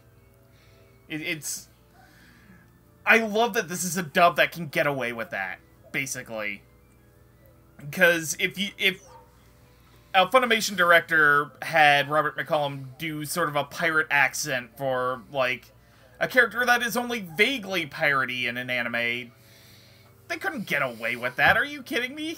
It, 1.07 1.21
it's. 1.21 1.67
I 3.05 3.19
love 3.19 3.53
that 3.53 3.69
this 3.69 3.83
is 3.83 3.97
a 3.97 4.03
dub 4.03 4.35
that 4.35 4.51
can 4.51 4.67
get 4.67 4.85
away 4.85 5.13
with 5.13 5.31
that, 5.31 5.59
basically. 5.91 6.61
Because 7.77 8.35
if 8.39 8.57
you 8.57 8.69
if 8.77 9.01
a 10.19 10.27
Funimation 10.27 10.75
director 10.75 11.51
had 11.61 12.09
Robert 12.09 12.37
McCollum 12.37 12.97
do 12.97 13.25
sort 13.25 13.49
of 13.49 13.55
a 13.55 13.63
pirate 13.63 14.07
accent 14.11 14.77
for 14.77 15.21
like 15.31 15.71
a 16.19 16.27
character 16.27 16.65
that 16.65 16.81
is 16.83 16.97
only 16.97 17.21
vaguely 17.21 17.85
piratey 17.85 18.43
in 18.45 18.57
an 18.57 18.69
anime, 18.69 19.31
they 20.27 20.37
couldn't 20.37 20.67
get 20.67 20.81
away 20.81 21.15
with 21.15 21.37
that. 21.37 21.55
Are 21.55 21.65
you 21.65 21.81
kidding 21.81 22.13
me? 22.13 22.37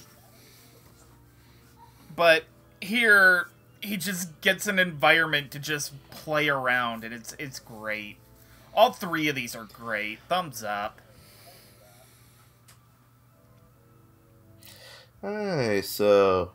But 2.16 2.44
here 2.80 3.48
he 3.82 3.98
just 3.98 4.40
gets 4.42 4.68
an 4.68 4.78
environment 4.78 5.50
to 5.52 5.60
just 5.60 5.94
play 6.12 6.50
around 6.50 7.04
and 7.04 7.14
it's 7.14 7.36
it's 7.40 7.60
great. 7.60 8.18
All 8.74 8.92
three 8.92 9.28
of 9.28 9.36
these 9.36 9.56
are 9.56 9.66
great. 9.66 10.20
Thumbs 10.30 10.64
up. 10.64 11.02
Alright, 15.24 15.86
so 15.86 16.52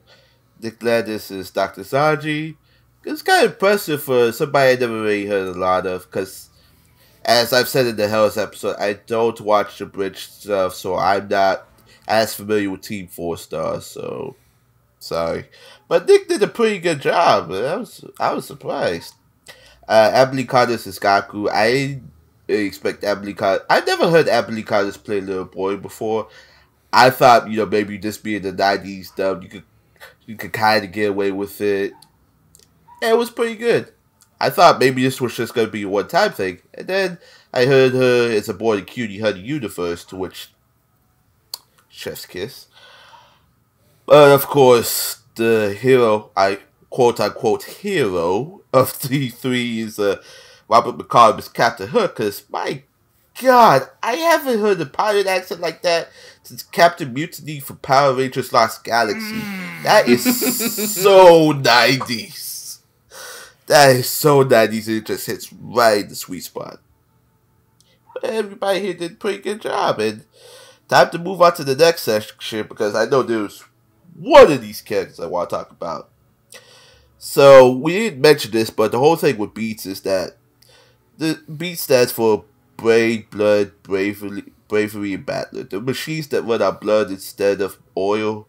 Nick 0.61 0.83
Landis 0.83 1.31
is 1.31 1.51
Dr. 1.51 1.83
Zaji. 1.83 2.57
It's 3.05 3.23
kind 3.23 3.47
of 3.47 3.53
impressive 3.53 4.03
for 4.03 4.33
somebody 4.33 4.73
I 4.73 4.77
never 4.77 5.03
really 5.03 5.27
heard 5.27 5.49
a 5.49 5.59
lot 5.59 5.87
of, 5.87 6.03
because 6.03 6.51
as 7.25 7.53
I've 7.53 7.69
said 7.69 7.87
in 7.87 7.97
the 7.97 8.09
Hells 8.09 8.37
episode, 8.37 8.77
I 8.79 8.95
don't 8.95 9.41
watch 9.41 9.79
the 9.79 9.87
bridge 9.87 10.27
stuff, 10.29 10.75
so 10.75 10.97
I'm 10.97 11.29
not 11.29 11.67
as 12.09 12.35
familiar 12.35 12.71
with 12.71 12.83
Team 12.83 13.09
Four 13.09 13.37
Stars. 13.37 13.87
So 13.87 14.37
sorry, 14.99 15.47
but 15.89 16.07
Nick 16.07 16.29
did 16.29 16.43
a 16.43 16.49
pretty 16.49 16.79
good 16.79 17.01
job. 17.01 17.51
I 17.51 17.77
was 17.77 18.05
I 18.19 18.33
was 18.33 18.47
surprised. 18.47 19.15
Uh, 19.89 20.11
Emily 20.15 20.49
is 20.51 20.99
Gaku. 20.99 21.49
I 21.49 22.01
expect 22.49 23.05
Emily 23.05 23.35
Connors. 23.35 23.63
I 23.71 23.81
never 23.81 24.11
heard 24.11 24.29
Emily 24.29 24.63
play 24.63 25.21
little 25.21 25.45
boy 25.45 25.77
before. 25.77 26.29
I 26.93 27.11
thought 27.11 27.51
you 27.51 27.59
know 27.59 27.67
maybe 27.67 27.99
just 27.99 28.23
being 28.25 28.43
the 28.43 28.53
'90s 28.53 29.15
dub, 29.15 29.43
you 29.43 29.49
could 29.49 29.65
you 30.27 30.37
could 30.37 30.53
kind 30.53 30.85
of 30.85 30.93
get 30.93 31.11
away 31.11 31.31
with 31.31 31.61
it. 31.61 31.93
And 33.03 33.13
it 33.13 33.19
was 33.19 33.31
pretty 33.31 33.57
good. 33.57 33.93
I 34.41 34.51
thought 34.51 34.81
maybe 34.81 35.03
this 35.03 35.21
was 35.21 35.37
just 35.37 35.55
going 35.55 35.69
to 35.69 35.73
be 35.73 35.83
a 35.83 35.89
one 35.89 36.09
time 36.09 36.33
thing. 36.33 36.61
And 36.75 36.87
then 36.87 37.19
I 37.53 37.65
heard 37.65 37.93
her 37.93 38.31
as 38.31 38.49
a 38.49 38.55
boy, 38.55 38.77
the 38.77 38.83
cutie 38.83 39.21
honey 39.21 39.41
universe, 39.41 40.05
to 40.07 40.17
which 40.17 40.51
chef's 41.89 42.27
kiss. 42.27 42.67
But 44.05 44.33
of 44.33 44.47
course, 44.47 45.23
the 45.37 45.77
hero, 45.79 46.31
I 46.37 46.59
quote 46.91 47.21
unquote 47.21 47.65
hero 47.65 48.63
of 48.73 49.01
the 49.01 49.31
three 49.31 49.81
is 49.81 49.99
uh, 49.99 50.23
Robert 50.69 50.99
McCollum 50.99 51.39
as 51.39 51.49
Captain 51.49 51.89
Hook, 51.89 52.17
because 52.17 52.45
my 52.51 52.83
God, 53.41 53.89
I 54.03 54.15
haven't 54.17 54.61
heard 54.61 54.81
a 54.81 54.87
pirate 54.87 55.27
accent 55.27 55.61
like 55.61 55.83
that 55.83 56.09
since 56.43 56.63
Captain 56.63 57.13
Mutiny 57.13 57.61
for 57.61 57.75
Power 57.75 58.15
Rangers 58.15 58.53
Lost 58.53 58.85
Galaxy. 58.85 59.41
Hmm. 59.41 59.83
That 59.83 60.09
is 60.09 60.95
so 61.03 61.53
90s. 61.53 62.79
That 63.67 63.97
is 63.97 64.09
so 64.09 64.45
90s. 64.45 64.89
It 64.89 65.07
just 65.07 65.27
hits 65.27 65.53
right 65.53 66.03
in 66.03 66.09
the 66.09 66.15
sweet 66.15 66.45
spot. 66.45 66.81
But 68.15 68.25
everybody 68.25 68.81
here 68.81 68.95
did 68.95 69.13
a 69.13 69.17
pretty 69.17 69.39
good 69.39 69.61
job. 69.61 70.01
And 70.01 70.25
time 70.89 71.11
to 71.11 71.19
move 71.19 71.43
on 71.43 71.55
to 71.57 71.65
the 71.65 71.77
next 71.77 72.03
section 72.03 72.67
because 72.67 72.95
I 72.95 73.05
know 73.05 73.23
there's 73.23 73.65
one 74.19 74.51
of 74.51 74.63
these 74.63 74.81
characters 74.81 75.21
I 75.21 75.27
want 75.27 75.51
to 75.51 75.57
talk 75.57 75.71
about. 75.71 76.09
So 77.19 77.71
we 77.71 77.93
didn't 77.93 78.21
mention 78.21 78.51
this, 78.51 78.71
but 78.71 78.93
the 78.93 78.99
whole 78.99 79.17
thing 79.17 79.37
with 79.37 79.53
Beats 79.53 79.85
is 79.85 80.01
that 80.03 80.37
the 81.19 81.43
Beat 81.55 81.79
stands 81.79 82.13
for 82.13 82.45
Brain, 82.77 83.27
Blood, 83.31 83.73
Bravery, 83.83 84.45
bravery 84.69 85.15
and 85.15 85.27
Battler. 85.27 85.65
The 85.65 85.81
machines 85.81 86.29
that 86.29 86.43
run 86.43 86.63
out 86.63 86.81
blood 86.81 87.11
instead 87.11 87.61
of 87.61 87.79
oil, 87.97 88.49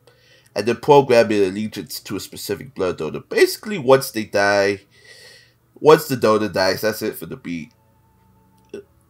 and 0.55 0.65
then 0.65 0.77
programming 0.77 1.43
allegiance 1.43 1.99
to 2.01 2.15
a 2.15 2.19
specific 2.19 2.73
blood 2.73 2.97
donor. 2.97 3.19
Basically, 3.19 3.77
once 3.77 4.11
they 4.11 4.23
die, 4.25 4.81
once 5.75 6.07
the 6.07 6.15
donor 6.15 6.49
dies, 6.49 6.81
that's 6.81 7.01
it 7.01 7.15
for 7.15 7.27
the 7.27 7.37
Beat. 7.37 7.71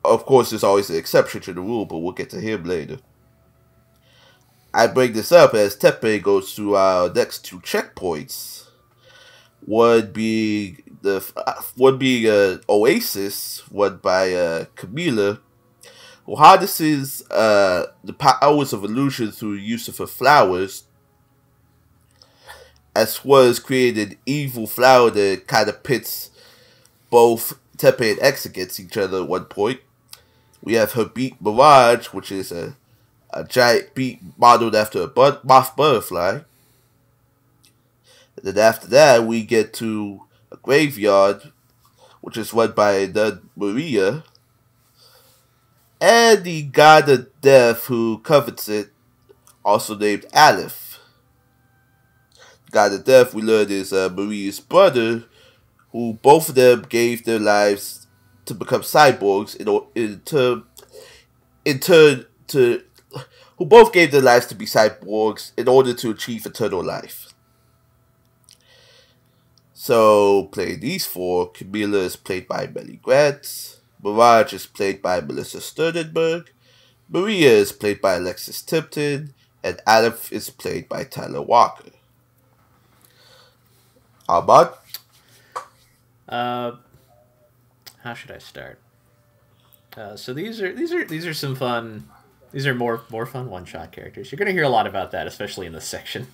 Of 0.03 0.25
course, 0.25 0.49
there's 0.49 0.63
always 0.63 0.89
an 0.89 0.97
exception 0.97 1.41
to 1.41 1.53
the 1.53 1.61
rule, 1.61 1.85
but 1.85 1.99
we'll 1.99 2.13
get 2.13 2.29
to 2.31 2.41
him 2.41 2.63
later. 2.63 2.99
I 4.73 4.87
bring 4.87 5.13
this 5.13 5.31
up 5.31 5.53
as 5.53 5.75
Teppei 5.75 6.21
goes 6.21 6.53
through 6.53 6.75
our 6.75 7.11
next 7.11 7.45
two 7.45 7.59
checkpoints. 7.61 8.67
One 9.65 10.11
being 10.11 10.83
the 11.07 11.63
one 11.75 11.97
being 11.97 12.29
uh, 12.29 12.57
Oasis, 12.69 13.59
one 13.71 13.97
by 13.97 14.33
uh, 14.33 14.65
Camila, 14.75 15.39
who 16.25 16.35
harnesses 16.35 17.23
uh, 17.31 17.87
the 18.03 18.13
powers 18.13 18.73
of 18.73 18.83
illusion 18.83 19.31
through 19.31 19.53
use 19.53 19.87
of 19.87 19.97
her 19.97 20.07
flowers, 20.07 20.83
as 22.95 23.23
well 23.23 23.43
as 23.43 23.59
creating 23.59 24.11
an 24.11 24.17
evil 24.25 24.67
flower 24.67 25.09
that 25.09 25.47
kind 25.47 25.69
of 25.69 25.83
pits 25.83 26.31
both 27.09 27.57
Teppei 27.77 28.11
and 28.11 28.21
X 28.21 28.45
against 28.45 28.79
each 28.79 28.97
other 28.97 29.21
at 29.21 29.27
one 29.27 29.45
point. 29.45 29.79
We 30.61 30.73
have 30.73 30.93
her 30.93 31.05
beat 31.05 31.41
Mirage, 31.41 32.07
which 32.07 32.31
is 32.31 32.51
a, 32.51 32.75
a 33.31 33.43
giant 33.43 33.93
beat 33.93 34.19
modeled 34.37 34.75
after 34.75 35.03
a 35.03 35.39
moth 35.43 35.75
butterfly. 35.75 36.39
And 38.35 38.45
then 38.45 38.57
after 38.57 38.87
that, 38.87 39.23
we 39.25 39.43
get 39.43 39.73
to 39.75 40.26
a 40.51 40.57
graveyard, 40.57 41.51
which 42.21 42.37
is 42.37 42.53
run 42.53 42.71
by 42.71 43.05
the 43.05 43.41
Maria, 43.55 44.23
and 45.99 46.43
the 46.43 46.63
god 46.63 47.09
of 47.09 47.41
death 47.41 47.85
who 47.85 48.19
covets 48.19 48.69
it, 48.69 48.91
also 49.63 49.97
named 49.97 50.25
Aleph. 50.33 50.99
The 52.65 52.71
god 52.71 52.93
of 52.93 53.03
death 53.03 53.33
we 53.33 53.41
learned 53.41 53.71
is 53.71 53.91
uh, 53.91 54.09
Maria's 54.09 54.59
brother, 54.59 55.25
who 55.91 56.13
both 56.21 56.49
of 56.49 56.55
them 56.55 56.85
gave 56.87 57.25
their 57.25 57.39
lives 57.39 58.07
to 58.45 58.53
become 58.53 58.81
cyborgs 58.81 59.55
in, 59.55 59.67
in, 59.95 60.21
to, 60.25 60.65
in 61.65 61.79
turn 61.79 62.25
to 62.47 62.81
who 63.57 63.65
both 63.65 63.91
gave 63.91 64.11
their 64.11 64.21
lives 64.21 64.45
to 64.47 64.55
be 64.55 64.65
cyborgs 64.65 65.51
in 65.57 65.67
order 65.67 65.93
to 65.93 66.11
achieve 66.11 66.45
eternal 66.45 66.83
life. 66.83 67.26
So, 69.79 70.45
play 70.45 70.75
these 70.75 71.05
four, 71.05 71.51
Camila 71.51 72.01
is 72.03 72.15
played 72.15 72.47
by 72.47 72.65
Melly 72.65 72.95
Grant, 72.95 73.79
Mirage 74.03 74.51
is 74.51 74.65
played 74.65 75.03
by 75.03 75.21
Melissa 75.21 75.61
Sternenberg, 75.61 76.49
Maria 77.07 77.51
is 77.51 77.71
played 77.71 78.01
by 78.01 78.15
Alexis 78.15 78.63
Tipton, 78.63 79.35
and 79.63 79.79
Aleph 79.85 80.33
is 80.33 80.49
played 80.49 80.89
by 80.89 81.03
Tyler 81.03 81.43
Walker. 81.43 81.91
Ahmad? 84.27 84.73
Uh, 86.27 86.71
how 88.01 88.15
should 88.15 88.31
I 88.31 88.39
start? 88.39 88.79
Uh, 89.95 90.15
so 90.15 90.33
these 90.33 90.59
are 90.59 90.73
these 90.73 90.91
are 90.91 91.05
these 91.05 91.27
are 91.27 91.35
some 91.35 91.55
fun. 91.55 92.09
These 92.51 92.65
are 92.65 92.73
more 92.73 93.03
more 93.11 93.27
fun 93.27 93.47
one 93.51 93.65
shot 93.65 93.91
characters. 93.91 94.31
You're 94.31 94.39
gonna 94.39 94.53
hear 94.53 94.63
a 94.63 94.69
lot 94.69 94.87
about 94.87 95.11
that, 95.11 95.27
especially 95.27 95.67
in 95.67 95.73
this 95.73 95.85
section. 95.85 96.29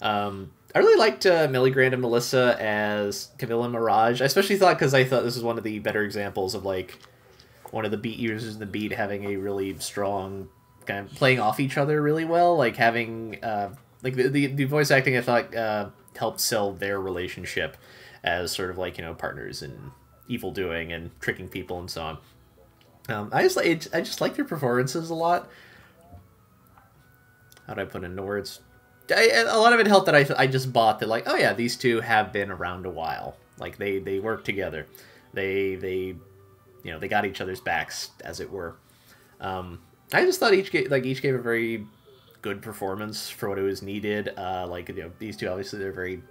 Um, 0.00 0.52
I 0.74 0.80
really 0.80 0.98
liked 0.98 1.24
uh, 1.24 1.46
Millie 1.48 1.70
Grant 1.70 1.94
and 1.94 2.00
Melissa 2.00 2.56
as 2.60 3.30
Camilla 3.38 3.68
Mirage. 3.68 4.20
I 4.20 4.24
especially 4.24 4.56
thought 4.56 4.76
because 4.76 4.92
I 4.92 5.04
thought 5.04 5.22
this 5.22 5.36
was 5.36 5.44
one 5.44 5.56
of 5.56 5.62
the 5.62 5.78
better 5.78 6.02
examples 6.02 6.54
of 6.54 6.64
like 6.64 6.98
one 7.70 7.84
of 7.84 7.92
the 7.92 7.96
beat 7.96 8.18
users 8.18 8.54
in 8.54 8.60
the 8.60 8.66
beat 8.66 8.92
having 8.92 9.24
a 9.24 9.36
really 9.36 9.78
strong 9.78 10.48
kind 10.84 11.06
of 11.06 11.14
playing 11.14 11.38
off 11.38 11.60
each 11.60 11.78
other 11.78 12.02
really 12.02 12.24
well. 12.24 12.56
Like 12.56 12.76
having 12.76 13.38
uh, 13.44 13.72
like 14.02 14.16
the, 14.16 14.28
the, 14.28 14.46
the 14.48 14.64
voice 14.64 14.90
acting 14.90 15.16
I 15.16 15.20
thought 15.20 15.54
uh, 15.54 15.90
helped 16.16 16.40
sell 16.40 16.72
their 16.72 17.00
relationship 17.00 17.76
as 18.24 18.50
sort 18.50 18.70
of 18.70 18.78
like 18.78 18.98
you 18.98 19.04
know 19.04 19.14
partners 19.14 19.62
in 19.62 19.92
evil 20.26 20.50
doing 20.50 20.92
and 20.92 21.10
tricking 21.20 21.48
people 21.48 21.78
and 21.78 21.90
so 21.90 22.02
on. 22.02 22.18
Um, 23.08 23.28
I 23.32 23.42
just 23.42 23.58
I 23.58 24.00
just 24.00 24.20
like 24.20 24.34
their 24.34 24.44
performances 24.44 25.10
a 25.10 25.14
lot. 25.14 25.48
How 27.68 27.74
do 27.74 27.82
I 27.82 27.84
put 27.84 28.02
into 28.02 28.22
words? 28.22 28.60
I, 29.10 29.44
a 29.46 29.58
lot 29.58 29.72
of 29.72 29.80
it 29.80 29.86
helped 29.86 30.06
that 30.06 30.14
I, 30.14 30.26
I 30.36 30.46
just 30.46 30.72
bought 30.72 31.00
that 31.00 31.08
like 31.08 31.24
oh 31.26 31.36
yeah 31.36 31.52
these 31.52 31.76
two 31.76 32.00
have 32.00 32.32
been 32.32 32.50
around 32.50 32.86
a 32.86 32.90
while. 32.90 33.36
Like 33.58 33.76
they 33.76 33.98
they 33.98 34.20
work 34.20 34.44
together. 34.44 34.86
They 35.32 35.74
they 35.74 36.16
you 36.82 36.92
know 36.92 36.98
they 36.98 37.08
got 37.08 37.24
each 37.24 37.40
other's 37.40 37.60
backs 37.60 38.10
as 38.22 38.40
it 38.40 38.50
were. 38.50 38.76
Um, 39.40 39.80
I 40.12 40.24
just 40.24 40.40
thought 40.40 40.54
each 40.54 40.70
gave, 40.70 40.90
like 40.90 41.04
each 41.04 41.22
gave 41.22 41.34
a 41.34 41.42
very 41.42 41.86
good 42.42 42.62
performance 42.62 43.28
for 43.30 43.48
what 43.48 43.58
it 43.58 43.62
was 43.62 43.82
needed. 43.82 44.32
Uh, 44.36 44.66
like 44.68 44.88
you 44.88 44.94
know 44.94 45.10
these 45.18 45.36
two 45.36 45.48
obviously 45.48 45.78
they're 45.78 45.92
very 45.92 46.22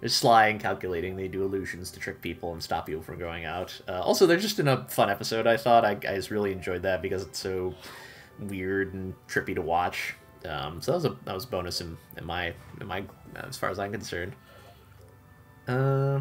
they're 0.00 0.08
sly 0.08 0.48
and 0.48 0.60
calculating. 0.60 1.16
They 1.16 1.28
do 1.28 1.44
illusions 1.44 1.90
to 1.92 2.00
trick 2.00 2.22
people 2.22 2.52
and 2.52 2.62
stop 2.62 2.86
people 2.86 3.02
from 3.02 3.18
going 3.18 3.44
out. 3.44 3.78
Uh, 3.86 4.00
also 4.00 4.26
they're 4.26 4.38
just 4.38 4.58
in 4.58 4.68
a 4.68 4.84
fun 4.88 5.10
episode 5.10 5.46
I 5.46 5.56
thought. 5.56 5.84
I, 5.84 5.92
I 5.92 6.16
just 6.16 6.30
really 6.30 6.52
enjoyed 6.52 6.82
that 6.82 7.02
because 7.02 7.22
it's 7.22 7.38
so 7.38 7.74
weird 8.38 8.94
and 8.94 9.14
trippy 9.28 9.54
to 9.54 9.62
watch 9.62 10.14
um, 10.44 10.80
so 10.80 10.92
that 10.92 10.96
was 10.96 11.04
a 11.04 11.16
that 11.24 11.34
was 11.34 11.44
a 11.44 11.48
bonus 11.48 11.80
in, 11.80 11.96
in 12.16 12.24
my 12.24 12.54
in 12.80 12.86
my 12.86 13.04
as 13.36 13.56
far 13.56 13.70
as 13.70 13.78
I'm 13.78 13.92
concerned. 13.92 14.32
Uh, 15.68 16.20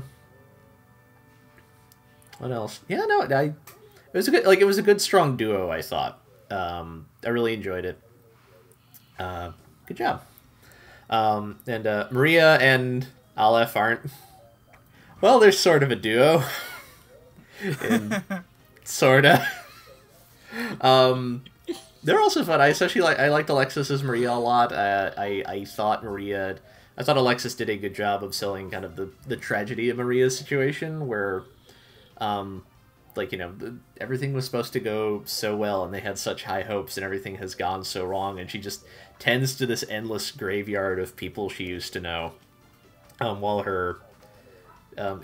what 2.38 2.51
else? 2.51 2.82
Yeah, 2.88 3.05
no, 3.05 3.22
I 3.22 3.43
it 3.43 3.53
was 4.13 4.28
a 4.28 4.32
good 4.32 4.45
like 4.45 4.59
it 4.59 4.65
was 4.65 4.78
a 4.78 4.84
good 4.84 5.01
strong 5.01 5.38
duo. 5.38 5.70
I 5.70 5.82
thought. 5.82 6.20
Um, 6.51 7.05
I 7.24 7.30
really 7.30 7.53
enjoyed 7.53 7.86
it. 7.86 7.99
Uh, 9.20 9.51
good 9.86 9.97
job. 9.97 10.24
Um, 11.09 11.59
and 11.67 11.86
uh, 11.86 12.07
Maria 12.11 12.55
and 12.57 13.07
Aleph 13.38 13.76
aren't. 13.76 14.01
Well, 15.22 15.39
they're 15.39 15.51
sort 15.51 15.84
of 15.84 15.91
a 15.91 15.95
duo. 15.95 16.43
Sorta. 18.84 19.47
um, 20.82 21.43
they're 22.04 22.20
also 22.20 22.43
fun. 22.43 22.62
I 22.62 22.68
especially 22.68 23.02
like 23.02 23.20
I 23.20 23.30
liked 23.30 23.50
Alexis 23.50 23.91
as 23.91 24.04
Maria 24.04 24.32
a 24.32 24.39
lot. 24.39 24.72
Uh, 24.72 25.12
I 25.18 25.43
I 25.45 25.66
thought 25.66 26.04
Maria, 26.04 26.58
I 26.97 27.04
thought 27.04 27.18
Alexis 27.18 27.56
did 27.56 27.70
a 27.70 27.78
good 27.78 27.93
job 27.93 28.24
of 28.24 28.34
selling 28.34 28.70
kind 28.72 28.86
of 28.86 28.95
the 28.95 29.10
the 29.28 29.36
tragedy 29.36 29.89
of 29.89 29.97
Maria's 29.97 30.38
situation, 30.38 31.08
where, 31.08 31.43
um, 32.18 32.66
like 33.16 33.32
you 33.32 33.38
know 33.38 33.54
everything 34.00 34.34
was 34.34 34.45
supposed 34.45 34.74
to 34.74 34.80
go 34.80 35.24
so 35.26 35.56
well, 35.56 35.84
and 35.84 35.93
they 35.93 36.00
had 36.00 36.18
such 36.18 36.43
high 36.43 36.64
hopes, 36.64 36.97
and 36.97 37.04
everything 37.04 37.36
has 37.36 37.56
gone 37.56 37.84
so 37.84 38.06
wrong, 38.06 38.39
and 38.39 38.50
she 38.50 38.60
just 38.60 38.86
tends 39.18 39.56
to 39.56 39.66
this 39.66 39.84
endless 39.89 40.32
graveyard 40.32 41.00
of 41.00 41.16
people 41.18 41.50
she 41.50 41.66
used 41.66 41.91
to 41.93 42.00
know, 42.00 42.34
um, 43.20 43.41
while 43.41 43.64
her, 43.64 44.00
um, 44.97 45.22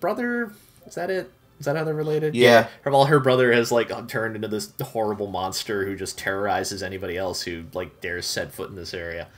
brother 0.00 0.52
is 0.86 0.94
that 0.94 1.10
it? 1.10 1.30
Is 1.58 1.66
that 1.66 1.76
how 1.76 1.84
they're 1.84 1.94
related? 1.94 2.34
Yeah. 2.34 2.68
yeah. 2.84 2.92
While 2.92 3.06
her 3.06 3.18
brother 3.20 3.52
has 3.52 3.72
like 3.72 3.90
turned 4.08 4.36
into 4.36 4.48
this 4.48 4.72
horrible 4.80 5.26
monster 5.26 5.84
who 5.84 5.96
just 5.96 6.18
terrorizes 6.18 6.82
anybody 6.82 7.16
else 7.16 7.42
who 7.42 7.64
like 7.74 8.00
dares 8.00 8.26
set 8.26 8.52
foot 8.52 8.70
in 8.70 8.76
this 8.76 8.94
area. 8.94 9.28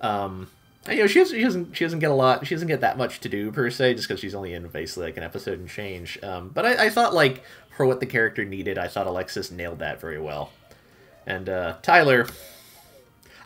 Um, 0.00 0.48
you 0.88 0.96
know, 0.96 1.06
she, 1.06 1.18
has, 1.18 1.30
she 1.30 1.42
doesn't 1.42 1.76
she 1.76 1.84
doesn't 1.84 1.98
get 1.98 2.10
a 2.10 2.14
lot. 2.14 2.46
She 2.46 2.54
doesn't 2.54 2.68
get 2.68 2.80
that 2.80 2.98
much 2.98 3.20
to 3.20 3.28
do 3.28 3.52
per 3.52 3.70
se, 3.70 3.94
just 3.94 4.08
because 4.08 4.20
she's 4.20 4.34
only 4.34 4.54
in 4.54 4.66
basically 4.68 5.06
like 5.06 5.16
an 5.16 5.22
episode 5.22 5.58
and 5.58 5.68
change. 5.68 6.18
Um, 6.22 6.48
but 6.48 6.64
I, 6.64 6.86
I 6.86 6.90
thought 6.90 7.14
like 7.14 7.42
for 7.76 7.86
what 7.86 8.00
the 8.00 8.06
character 8.06 8.44
needed, 8.44 8.78
I 8.78 8.88
thought 8.88 9.06
Alexis 9.06 9.50
nailed 9.50 9.78
that 9.80 10.00
very 10.00 10.20
well. 10.20 10.50
And 11.26 11.48
uh, 11.48 11.76
Tyler, 11.82 12.26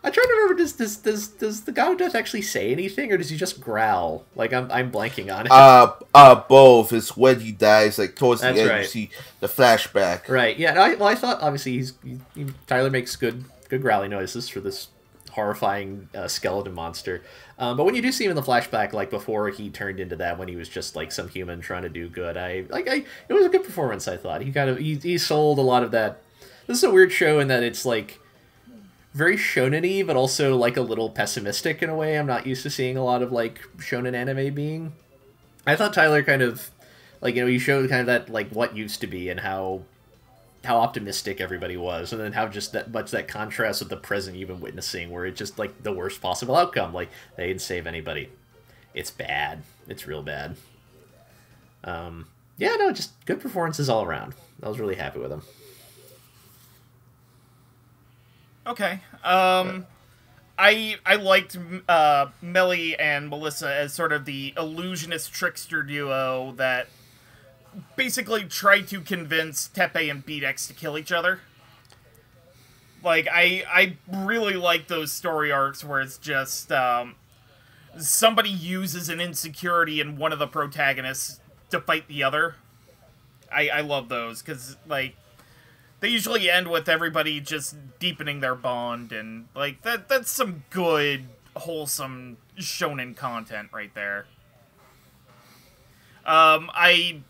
I 0.04 0.10
try 0.10 0.24
to 0.24 0.32
remember 0.32 0.54
does 0.54 0.72
does 0.72 0.96
does 0.96 1.28
does 1.28 1.60
the 1.62 1.72
God 1.72 1.92
of 1.92 1.98
Death 1.98 2.14
actually 2.14 2.42
say 2.42 2.72
anything 2.72 3.12
or 3.12 3.16
does 3.16 3.30
he 3.30 3.36
just 3.36 3.60
growl? 3.60 4.24
Like 4.34 4.52
I'm 4.52 4.70
I'm 4.70 4.90
blanking 4.90 5.34
on 5.34 5.46
it. 5.46 5.52
Uh 5.52 5.92
uh 6.14 6.34
both. 6.48 6.92
It's 6.92 7.16
when 7.16 7.40
he 7.40 7.52
dies, 7.52 7.98
like 7.98 8.16
towards 8.16 8.40
That's 8.40 8.56
the 8.56 8.62
end 8.62 8.70
right. 8.70 8.80
you 8.80 8.86
see 8.86 9.10
the 9.40 9.46
flashback. 9.46 10.28
Right. 10.28 10.58
Yeah. 10.58 10.72
No, 10.74 10.82
I, 10.82 10.94
well, 10.94 11.08
I 11.08 11.14
thought 11.14 11.40
obviously 11.40 11.72
he's 11.72 11.92
he, 12.02 12.18
he- 12.34 12.46
Tyler 12.66 12.90
makes 12.90 13.14
good 13.16 13.44
good 13.68 13.80
growly 13.82 14.08
noises 14.08 14.48
for 14.48 14.60
this 14.60 14.88
horrifying 15.30 16.08
uh, 16.14 16.28
skeleton 16.28 16.74
monster. 16.74 17.22
Um, 17.58 17.76
but 17.76 17.84
when 17.84 17.94
you 17.94 18.02
do 18.02 18.12
see 18.12 18.24
him 18.24 18.30
in 18.30 18.36
the 18.36 18.42
flashback, 18.42 18.92
like 18.92 19.08
before 19.08 19.48
he 19.50 19.70
turned 19.70 20.00
into 20.00 20.16
that, 20.16 20.36
when 20.36 20.48
he 20.48 20.56
was 20.56 20.68
just 20.68 20.96
like 20.96 21.12
some 21.12 21.28
human 21.28 21.60
trying 21.60 21.82
to 21.82 21.88
do 21.88 22.08
good, 22.08 22.36
I 22.36 22.64
like 22.70 22.88
I 22.88 23.04
it 23.28 23.32
was 23.32 23.46
a 23.46 23.48
good 23.48 23.62
performance. 23.64 24.08
I 24.08 24.16
thought 24.16 24.42
he 24.42 24.50
kind 24.50 24.68
of 24.68 24.78
he, 24.78 24.96
he 24.96 25.16
sold 25.16 25.58
a 25.58 25.62
lot 25.62 25.84
of 25.84 25.92
that 25.92 26.22
this 26.66 26.78
is 26.78 26.84
a 26.84 26.90
weird 26.90 27.12
show 27.12 27.38
in 27.38 27.48
that 27.48 27.62
it's 27.62 27.84
like 27.84 28.18
very 29.14 29.36
shonen-y, 29.36 30.02
but 30.02 30.16
also 30.16 30.56
like 30.56 30.76
a 30.76 30.82
little 30.82 31.10
pessimistic 31.10 31.82
in 31.82 31.90
a 31.90 31.96
way 31.96 32.18
I'm 32.18 32.26
not 32.26 32.46
used 32.46 32.62
to 32.62 32.70
seeing 32.70 32.96
a 32.96 33.04
lot 33.04 33.22
of 33.22 33.30
like 33.30 33.60
shonen 33.78 34.14
anime 34.14 34.54
being. 34.54 34.92
I 35.66 35.76
thought 35.76 35.92
Tyler 35.92 36.22
kind 36.22 36.42
of 36.42 36.70
like 37.20 37.34
you 37.34 37.42
know 37.42 37.46
you 37.46 37.58
showed 37.58 37.88
kind 37.88 38.00
of 38.00 38.06
that 38.06 38.30
like 38.30 38.50
what 38.50 38.76
used 38.76 39.00
to 39.02 39.06
be 39.06 39.28
and 39.28 39.40
how 39.40 39.82
how 40.64 40.78
optimistic 40.78 41.40
everybody 41.40 41.76
was 41.76 42.12
and 42.12 42.20
then 42.20 42.32
how 42.32 42.46
just 42.46 42.72
that 42.72 42.90
much 42.92 43.10
that 43.10 43.28
contrast 43.28 43.80
with 43.80 43.88
the 43.88 43.96
present 43.96 44.36
you've 44.36 44.48
been 44.48 44.60
witnessing 44.60 45.10
where 45.10 45.26
it's 45.26 45.38
just 45.38 45.58
like 45.58 45.82
the 45.82 45.92
worst 45.92 46.20
possible 46.20 46.56
outcome. 46.56 46.94
Like 46.94 47.10
they 47.36 47.48
didn't 47.48 47.62
save 47.62 47.86
anybody. 47.86 48.30
It's 48.94 49.10
bad. 49.10 49.62
It's 49.88 50.06
real 50.06 50.22
bad. 50.22 50.56
Um 51.84 52.28
yeah 52.56 52.76
no 52.76 52.92
just 52.92 53.12
good 53.26 53.40
performances 53.40 53.88
all 53.88 54.04
around. 54.04 54.34
I 54.62 54.68
was 54.68 54.80
really 54.80 54.94
happy 54.96 55.18
with 55.18 55.30
them 55.30 55.42
Okay. 58.66 59.00
Um, 59.24 59.86
I 60.58 60.96
I 61.04 61.16
liked 61.16 61.56
uh, 61.88 62.26
Melly 62.40 62.96
and 62.98 63.28
Melissa 63.28 63.72
as 63.74 63.92
sort 63.92 64.12
of 64.12 64.24
the 64.24 64.54
illusionist 64.56 65.32
trickster 65.32 65.82
duo 65.82 66.52
that 66.56 66.88
basically 67.96 68.44
tried 68.44 68.86
to 68.88 69.00
convince 69.00 69.68
Teppei 69.68 70.10
and 70.10 70.24
Beatex 70.24 70.66
to 70.68 70.74
kill 70.74 70.96
each 70.96 71.10
other. 71.10 71.40
Like 73.02 73.26
I 73.32 73.64
I 73.68 73.96
really 74.08 74.54
like 74.54 74.86
those 74.88 75.10
story 75.10 75.50
arcs 75.50 75.82
where 75.82 76.00
it's 76.00 76.18
just 76.18 76.70
um, 76.70 77.16
somebody 77.98 78.50
uses 78.50 79.08
an 79.08 79.20
insecurity 79.20 80.00
in 80.00 80.16
one 80.16 80.32
of 80.32 80.38
the 80.38 80.46
protagonists 80.46 81.40
to 81.70 81.80
fight 81.80 82.06
the 82.06 82.22
other. 82.22 82.54
I 83.50 83.68
I 83.68 83.80
love 83.80 84.08
those 84.08 84.42
because 84.42 84.76
like 84.86 85.16
they 86.02 86.08
usually 86.08 86.50
end 86.50 86.68
with 86.68 86.88
everybody 86.88 87.40
just 87.40 87.76
deepening 88.00 88.40
their 88.40 88.56
bond 88.56 89.12
and 89.12 89.46
like 89.54 89.82
that 89.82 90.08
that's 90.08 90.32
some 90.32 90.64
good 90.68 91.26
wholesome 91.54 92.36
shonen 92.58 93.16
content 93.16 93.68
right 93.72 93.94
there. 93.94 94.26
Um 96.26 96.70
i 96.74 97.20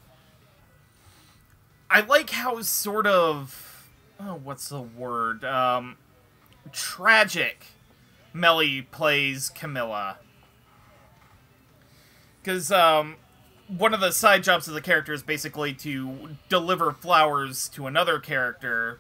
i 1.91 2.01
like 2.01 2.31
how 2.31 2.63
sort 2.63 3.07
of 3.07 3.91
oh 4.19 4.41
what's 4.43 4.71
the 4.71 4.81
word? 4.81 5.45
Um 5.45 5.97
tragic 6.73 7.67
melly 8.33 8.81
plays 8.81 9.51
camilla. 9.51 10.17
Because 12.41 12.73
um 12.73 13.17
one 13.69 13.95
of 13.95 14.01
the 14.01 14.13
side 14.13 14.43
jobs 14.43 14.69
of 14.69 14.75
the 14.75 14.81
character 14.81 15.13
is 15.13 15.23
basically 15.23 15.73
to 15.75 16.37
deliver 16.49 16.93
flowers 16.93 17.69
to 17.71 17.87
another 17.87 18.19
character 18.19 18.99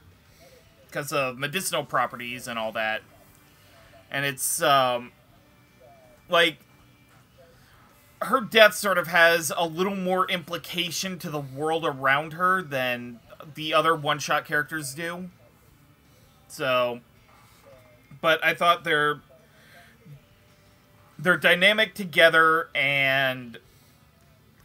because 0.86 1.12
of 1.12 1.38
medicinal 1.38 1.84
properties 1.84 2.46
and 2.46 2.58
all 2.58 2.72
that. 2.72 3.02
And 4.10 4.24
it's 4.24 4.62
um 4.62 5.12
like 6.28 6.58
her 8.22 8.40
death 8.40 8.74
sort 8.74 8.98
of 8.98 9.08
has 9.08 9.52
a 9.56 9.66
little 9.66 9.96
more 9.96 10.30
implication 10.30 11.18
to 11.18 11.30
the 11.30 11.40
world 11.40 11.84
around 11.84 12.34
her 12.34 12.62
than 12.62 13.18
the 13.54 13.74
other 13.74 13.94
one-shot 13.96 14.44
characters 14.44 14.94
do. 14.94 15.30
So 16.48 17.00
but 18.20 18.42
I 18.44 18.54
thought 18.54 18.84
they're 18.84 19.20
they're 21.18 21.36
dynamic 21.36 21.94
together 21.94 22.68
and 22.74 23.58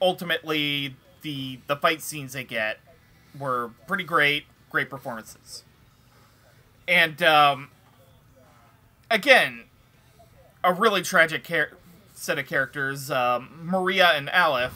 ultimately 0.01 0.95
the 1.21 1.59
the 1.67 1.75
fight 1.75 2.01
scenes 2.01 2.33
they 2.33 2.43
get 2.43 2.79
were 3.37 3.71
pretty 3.87 4.03
great, 4.03 4.45
great 4.69 4.89
performances. 4.89 5.63
And 6.87 7.21
um, 7.21 7.69
again, 9.11 9.65
a 10.63 10.73
really 10.73 11.01
tragic 11.01 11.43
char- 11.43 11.71
set 12.13 12.39
of 12.39 12.47
characters. 12.47 13.11
Um, 13.11 13.59
Maria 13.63 14.07
and 14.07 14.29
Aleph. 14.29 14.73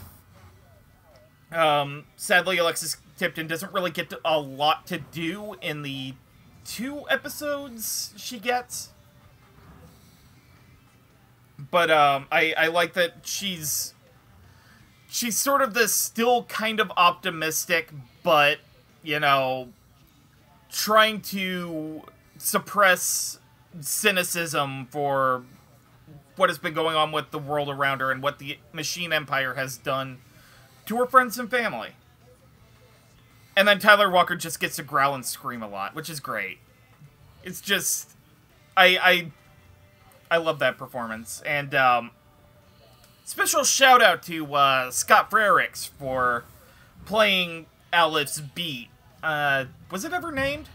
Um, 1.50 2.04
sadly, 2.16 2.58
Alexis 2.58 2.96
Tipton 3.18 3.46
doesn't 3.46 3.72
really 3.72 3.90
get 3.90 4.10
to, 4.10 4.20
a 4.24 4.38
lot 4.38 4.86
to 4.86 4.98
do 4.98 5.54
in 5.60 5.82
the 5.82 6.14
two 6.64 7.04
episodes 7.10 8.14
she 8.16 8.38
gets. 8.38 8.90
But 11.70 11.90
um, 11.90 12.26
I, 12.32 12.54
I 12.56 12.66
like 12.68 12.94
that 12.94 13.18
she's 13.24 13.94
she's 15.12 15.36
sort 15.36 15.60
of 15.60 15.74
this 15.74 15.92
still 15.92 16.44
kind 16.44 16.80
of 16.80 16.90
optimistic, 16.96 17.90
but 18.22 18.58
you 19.02 19.20
know, 19.20 19.68
trying 20.70 21.20
to 21.20 22.02
suppress 22.38 23.38
cynicism 23.80 24.86
for 24.86 25.44
what 26.36 26.48
has 26.48 26.58
been 26.58 26.72
going 26.72 26.96
on 26.96 27.12
with 27.12 27.30
the 27.30 27.38
world 27.38 27.68
around 27.68 28.00
her 28.00 28.10
and 28.10 28.22
what 28.22 28.38
the 28.38 28.58
machine 28.72 29.12
empire 29.12 29.54
has 29.54 29.76
done 29.76 30.18
to 30.86 30.96
her 30.96 31.06
friends 31.06 31.38
and 31.38 31.50
family. 31.50 31.90
And 33.54 33.68
then 33.68 33.78
Tyler 33.78 34.10
Walker 34.10 34.34
just 34.34 34.60
gets 34.60 34.76
to 34.76 34.82
growl 34.82 35.14
and 35.14 35.26
scream 35.26 35.62
a 35.62 35.68
lot, 35.68 35.94
which 35.94 36.08
is 36.08 36.20
great. 36.20 36.58
It's 37.44 37.60
just 37.60 38.12
I 38.76 38.96
I 38.96 39.32
I 40.30 40.38
love 40.38 40.58
that 40.60 40.78
performance. 40.78 41.42
And 41.44 41.74
um 41.74 42.12
Special 43.24 43.64
shout 43.64 44.02
out 44.02 44.22
to 44.24 44.54
uh, 44.54 44.90
Scott 44.90 45.30
Frerichs 45.30 45.88
for 45.88 46.44
playing 47.06 47.66
Aleph's 47.92 48.40
beat. 48.40 48.88
Uh, 49.22 49.66
was 49.90 50.04
it 50.04 50.12
ever 50.12 50.32
named? 50.32 50.68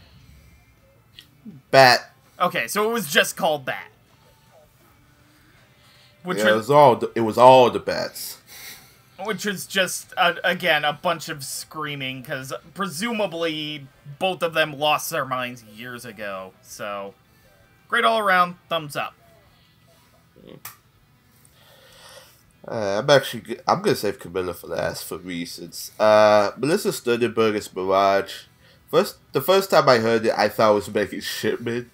Bat. 1.70 2.10
Okay, 2.40 2.66
so 2.68 2.88
it 2.88 2.92
was 2.92 3.10
just 3.10 3.36
called 3.36 3.64
Bat. 3.64 3.90
Which 6.22 6.38
yeah, 6.38 6.44
was, 6.44 6.52
it 6.52 6.56
was 6.56 6.70
all 6.70 6.96
the, 6.96 7.12
it 7.14 7.20
was 7.20 7.38
all 7.38 7.70
the 7.70 7.78
bats. 7.78 8.38
Which 9.24 9.44
was 9.44 9.66
just 9.66 10.12
uh, 10.16 10.34
again 10.44 10.84
a 10.84 10.92
bunch 10.92 11.28
of 11.28 11.44
screaming 11.44 12.22
because 12.22 12.52
presumably 12.74 13.86
both 14.18 14.42
of 14.42 14.54
them 14.54 14.78
lost 14.78 15.10
their 15.10 15.24
minds 15.24 15.64
years 15.64 16.04
ago. 16.04 16.52
So 16.62 17.14
great 17.88 18.04
all 18.04 18.18
around, 18.18 18.56
thumbs 18.68 18.94
up. 18.94 19.14
Mm. 20.46 20.58
Uh, 22.70 23.00
I'm 23.02 23.08
actually 23.08 23.58
I'm 23.66 23.80
gonna 23.80 23.96
save 23.96 24.18
Camilla 24.18 24.52
for 24.52 24.66
last 24.66 25.04
for 25.04 25.16
reasons. 25.16 25.90
Uh, 25.98 26.50
Melissa 26.58 26.90
Studenberger's 26.90 27.74
Mirage. 27.74 28.42
First, 28.90 29.16
the 29.32 29.40
first 29.40 29.70
time 29.70 29.88
I 29.88 29.98
heard 29.98 30.26
it, 30.26 30.34
I 30.36 30.48
thought 30.48 30.72
it 30.72 30.74
was 30.74 30.94
Megan 30.94 31.20
Shipman, 31.20 31.90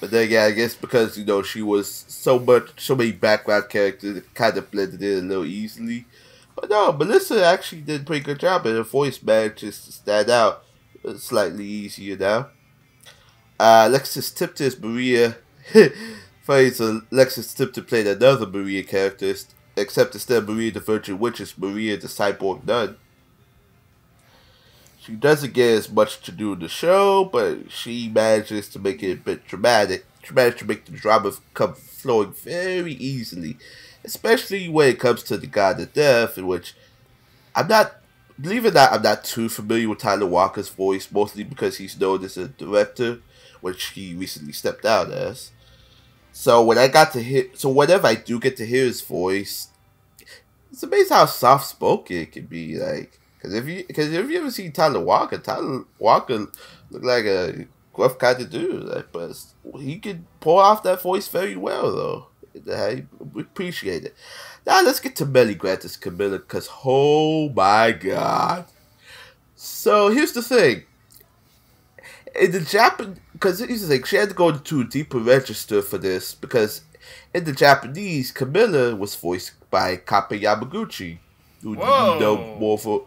but 0.00 0.10
then 0.10 0.28
yeah, 0.28 0.44
I 0.44 0.50
guess 0.50 0.74
because 0.74 1.16
you 1.16 1.24
know 1.24 1.42
she 1.42 1.62
was 1.62 1.88
so 2.08 2.40
much, 2.40 2.84
so 2.84 2.96
many 2.96 3.12
background 3.12 3.68
characters, 3.68 4.16
it 4.16 4.34
kind 4.34 4.56
of 4.56 4.68
blended 4.72 5.00
in 5.00 5.26
a 5.26 5.28
little 5.28 5.44
easily. 5.44 6.06
But 6.56 6.70
no, 6.70 6.92
Melissa 6.92 7.44
actually 7.44 7.82
did 7.82 8.00
a 8.00 8.04
pretty 8.04 8.24
good 8.24 8.40
job, 8.40 8.66
and 8.66 8.76
her 8.76 8.82
voice 8.82 9.22
manages 9.22 9.84
to 9.84 9.92
stand 9.92 10.28
out 10.28 10.64
slightly 11.18 11.64
easier 11.64 12.16
now. 12.16 12.48
Uh, 13.60 13.84
Alexis 13.86 14.32
Tipton's 14.32 14.78
Maria. 14.80 15.36
Funny, 16.42 16.70
so 16.70 17.02
Alexis 17.12 17.54
Tipton 17.54 17.84
played 17.84 18.06
another 18.06 18.46
Maria 18.46 18.82
character 18.82 19.26
except 19.76 20.14
instead 20.14 20.42
of 20.42 20.48
Maria 20.48 20.72
the 20.72 20.80
Virgin 20.80 21.18
Witch, 21.18 21.40
it's 21.40 21.58
Maria 21.58 21.96
the 21.96 22.08
Cyborg 22.08 22.66
Nun. 22.66 22.96
She 24.98 25.12
doesn't 25.12 25.52
get 25.52 25.70
as 25.70 25.90
much 25.90 26.20
to 26.22 26.32
do 26.32 26.54
in 26.54 26.58
the 26.58 26.68
show, 26.68 27.24
but 27.24 27.70
she 27.70 28.08
manages 28.08 28.68
to 28.70 28.80
make 28.80 29.02
it 29.02 29.12
a 29.12 29.16
bit 29.16 29.46
dramatic. 29.46 30.04
She 30.24 30.34
manages 30.34 30.60
to 30.60 30.66
make 30.66 30.84
the 30.84 30.92
drama 30.92 31.32
come 31.54 31.74
flowing 31.74 32.32
very 32.32 32.94
easily, 32.94 33.56
especially 34.02 34.68
when 34.68 34.88
it 34.88 34.98
comes 34.98 35.22
to 35.24 35.36
the 35.36 35.46
God 35.46 35.78
of 35.78 35.92
Death, 35.92 36.38
in 36.38 36.48
which 36.48 36.74
I'm 37.54 37.68
not, 37.68 37.96
believe 38.40 38.64
it 38.64 38.70
or 38.70 38.74
not, 38.74 38.92
I'm 38.92 39.02
not 39.02 39.22
too 39.22 39.48
familiar 39.48 39.88
with 39.88 39.98
Tyler 39.98 40.26
Walker's 40.26 40.70
voice, 40.70 41.08
mostly 41.12 41.44
because 41.44 41.76
he's 41.76 42.00
known 42.00 42.24
as 42.24 42.36
a 42.36 42.48
director, 42.48 43.20
which 43.60 43.86
he 43.90 44.14
recently 44.14 44.52
stepped 44.52 44.84
out 44.84 45.10
as. 45.10 45.52
So 46.38 46.62
when 46.62 46.76
I 46.76 46.88
got 46.88 47.12
to 47.14 47.22
hear, 47.22 47.46
so 47.54 47.70
whenever 47.70 48.06
I 48.06 48.14
do 48.14 48.38
get 48.38 48.58
to 48.58 48.66
hear 48.66 48.84
his 48.84 49.00
voice, 49.00 49.68
it's 50.70 50.82
amazing 50.82 51.16
how 51.16 51.24
soft 51.24 51.66
spoken 51.66 52.18
it 52.18 52.32
can 52.32 52.44
be. 52.44 52.78
Like, 52.78 53.18
because 53.38 53.54
if 53.54 53.66
you, 53.66 53.84
because 53.86 54.12
if 54.12 54.28
you 54.28 54.38
ever 54.38 54.50
see 54.50 54.68
Tyler 54.68 55.00
Walker, 55.00 55.38
Tyler 55.38 55.84
Walker 55.98 56.46
look 56.90 57.02
like 57.02 57.24
a 57.24 57.66
gruff 57.94 58.18
kind 58.18 58.38
of 58.38 58.50
dude, 58.50 58.84
like, 58.84 59.10
but 59.12 59.34
he 59.80 59.98
could 59.98 60.26
pull 60.40 60.58
off 60.58 60.82
that 60.82 61.00
voice 61.00 61.26
very 61.26 61.56
well, 61.56 61.90
though. 61.96 62.26
I 62.70 63.06
appreciate 63.36 64.04
it. 64.04 64.14
Now 64.66 64.82
let's 64.82 65.00
get 65.00 65.16
to 65.16 65.24
Melly 65.24 65.54
Grantis 65.54 65.98
Camilla, 65.98 66.38
because 66.38 66.68
oh 66.84 67.48
my 67.48 67.92
god. 67.92 68.66
So 69.54 70.10
here's 70.10 70.32
the 70.32 70.42
thing 70.42 70.82
in 72.40 72.52
the 72.52 72.60
Japan, 72.60 73.18
because 73.36 73.60
it's 73.60 73.88
like 73.90 74.06
she 74.06 74.16
had 74.16 74.30
to 74.30 74.34
go 74.34 74.48
into 74.48 74.80
a 74.80 74.84
deeper 74.84 75.18
register 75.18 75.82
for 75.82 75.98
this 75.98 76.34
because 76.34 76.80
in 77.34 77.44
the 77.44 77.52
Japanese, 77.52 78.32
Camilla 78.32 78.96
was 78.96 79.14
voiced 79.14 79.52
by 79.70 79.98
Kappei 79.98 80.40
Yamaguchi, 80.40 81.18
who 81.62 81.74
Whoa. 81.74 82.14
you 82.14 82.20
know 82.20 82.56
more 82.58 82.78
for. 82.78 83.06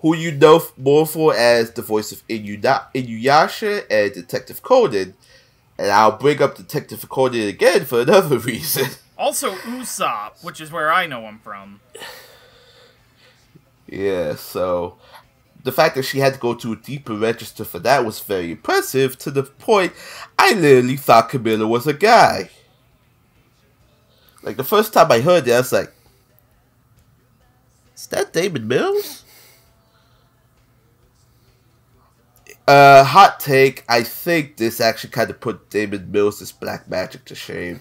who 0.00 0.16
you 0.16 0.32
know 0.32 0.60
more 0.76 1.06
for 1.06 1.34
as 1.36 1.70
the 1.72 1.82
voice 1.82 2.10
of 2.10 2.26
Inuyasha 2.26 3.84
and 3.88 4.12
Detective 4.12 4.60
Conan. 4.62 5.14
And 5.78 5.90
I'll 5.92 6.18
bring 6.18 6.42
up 6.42 6.56
Detective 6.56 7.08
Conan 7.08 7.46
again 7.46 7.84
for 7.84 8.00
another 8.00 8.38
reason. 8.50 8.90
Also, 9.16 9.52
Usopp, 9.52 10.42
which 10.42 10.60
is 10.60 10.72
where 10.72 10.92
I 10.92 11.06
know 11.06 11.22
him 11.22 11.38
from. 11.38 11.80
Yeah, 13.86 14.34
so 14.34 14.96
the 15.64 15.72
fact 15.72 15.96
that 15.96 16.04
she 16.04 16.18
had 16.18 16.34
to 16.34 16.40
go 16.40 16.54
to 16.54 16.72
a 16.72 16.76
deeper 16.76 17.14
register 17.14 17.64
for 17.64 17.78
that 17.80 18.04
was 18.04 18.20
very 18.20 18.52
impressive 18.52 19.18
to 19.18 19.30
the 19.30 19.42
point 19.42 19.92
I 20.38 20.54
literally 20.54 20.96
thought 20.96 21.30
Camilla 21.30 21.66
was 21.66 21.86
a 21.86 21.92
guy. 21.92 22.50
Like 24.42 24.56
the 24.56 24.64
first 24.64 24.92
time 24.92 25.10
I 25.10 25.20
heard 25.20 25.44
that, 25.44 25.54
I 25.54 25.58
was 25.58 25.72
like, 25.72 25.92
is 27.94 28.06
that 28.06 28.32
David 28.32 28.64
Mills? 28.64 29.24
Uh, 32.66 33.02
hot 33.02 33.40
take. 33.40 33.84
I 33.88 34.02
think 34.02 34.56
this 34.56 34.80
actually 34.80 35.10
kind 35.10 35.30
of 35.30 35.40
put 35.40 35.70
David 35.70 36.12
Mills' 36.12 36.52
black 36.52 36.88
magic 36.88 37.24
to 37.24 37.34
shame. 37.34 37.80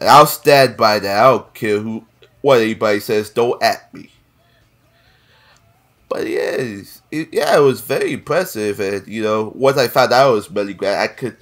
And 0.00 0.08
I'll 0.08 0.26
stand 0.26 0.76
by 0.76 0.98
that. 0.98 1.18
I 1.18 1.30
don't 1.30 1.54
care 1.54 1.78
who, 1.78 2.04
what 2.40 2.60
anybody 2.60 3.00
says. 3.00 3.30
Don't 3.30 3.62
at 3.62 3.92
me. 3.94 4.10
But 6.08 6.26
yeah, 6.26 6.56
it, 7.10 7.28
yeah, 7.32 7.56
it 7.56 7.60
was 7.60 7.80
very 7.80 8.14
impressive. 8.14 8.80
And 8.80 9.06
you 9.06 9.22
know, 9.22 9.52
once 9.54 9.76
I 9.76 9.88
found 9.88 10.12
out 10.12 10.30
it 10.30 10.34
was 10.34 10.50
Melly 10.50 10.74
Grant, 10.74 10.98
I 10.98 11.12
could 11.12 11.36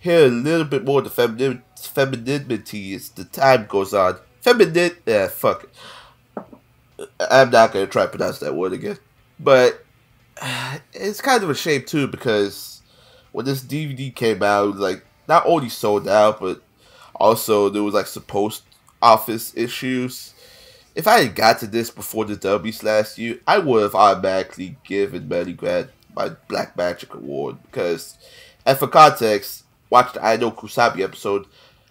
hear 0.00 0.26
a 0.26 0.30
little 0.30 0.66
bit 0.66 0.84
more 0.84 1.00
of 1.00 1.04
the 1.16 1.60
femininity 1.76 2.94
as 2.94 3.08
the 3.10 3.24
time 3.24 3.66
goes 3.68 3.94
on. 3.94 4.18
Feminine, 4.40 4.92
yeah, 5.06 5.28
fuck 5.28 5.64
it. 5.64 7.08
I'm 7.18 7.50
not 7.50 7.72
gonna 7.72 7.86
try 7.86 8.04
to 8.04 8.08
pronounce 8.08 8.38
that 8.40 8.54
word 8.54 8.72
again. 8.72 8.98
But 9.40 9.84
it's 10.92 11.20
kind 11.20 11.42
of 11.42 11.50
a 11.50 11.54
shame 11.54 11.84
too 11.84 12.06
because 12.06 12.82
when 13.32 13.44
this 13.46 13.62
DVD 13.62 14.14
came 14.14 14.42
out, 14.42 14.76
like 14.76 15.04
not 15.28 15.44
only 15.46 15.68
sold 15.68 16.08
out, 16.08 16.40
but 16.40 16.62
also 17.14 17.68
there 17.68 17.82
was 17.82 17.94
like 17.94 18.06
post 18.26 18.62
office 19.02 19.52
issues. 19.56 20.34
If 20.96 21.06
I 21.06 21.24
had 21.24 21.34
got 21.34 21.58
to 21.60 21.66
this 21.66 21.90
before 21.90 22.24
the 22.24 22.36
W's 22.36 22.82
last 22.82 23.18
year, 23.18 23.38
I 23.46 23.58
would 23.58 23.82
have 23.82 23.94
automatically 23.94 24.78
given 24.82 25.28
Melly 25.28 25.52
Grant 25.52 25.90
my 26.16 26.30
Black 26.48 26.74
Magic 26.74 27.12
Award 27.12 27.58
because, 27.64 28.16
and 28.64 28.78
for 28.78 28.88
context, 28.88 29.64
watch 29.90 30.14
the 30.14 30.24
Ai 30.24 30.36
no 30.36 30.50
Kusabi 30.50 31.00
episode. 31.00 31.44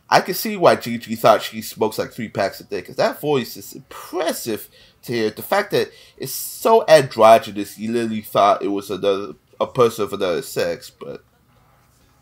I 0.09 0.21
can 0.21 0.33
see 0.33 0.57
why 0.57 0.75
Gigi 0.75 1.15
thought 1.15 1.43
she 1.43 1.61
smokes 1.61 1.99
like 1.99 2.13
three 2.13 2.29
packs 2.29 2.59
a 2.59 2.63
day 2.63 2.81
because 2.81 2.95
that 2.95 3.21
voice 3.21 3.55
is 3.55 3.73
impressive 3.73 4.69
to 5.03 5.13
hear. 5.13 5.29
The 5.29 5.43
fact 5.43 5.69
that 5.71 5.91
it's 6.17 6.33
so 6.33 6.83
androgynous, 6.87 7.77
you 7.77 7.91
literally 7.91 8.21
thought 8.21 8.63
it 8.63 8.69
was 8.69 8.89
another 8.89 9.33
a 9.61 9.67
person 9.67 10.05
of 10.05 10.13
another 10.13 10.41
sex, 10.41 10.89
but 10.89 11.23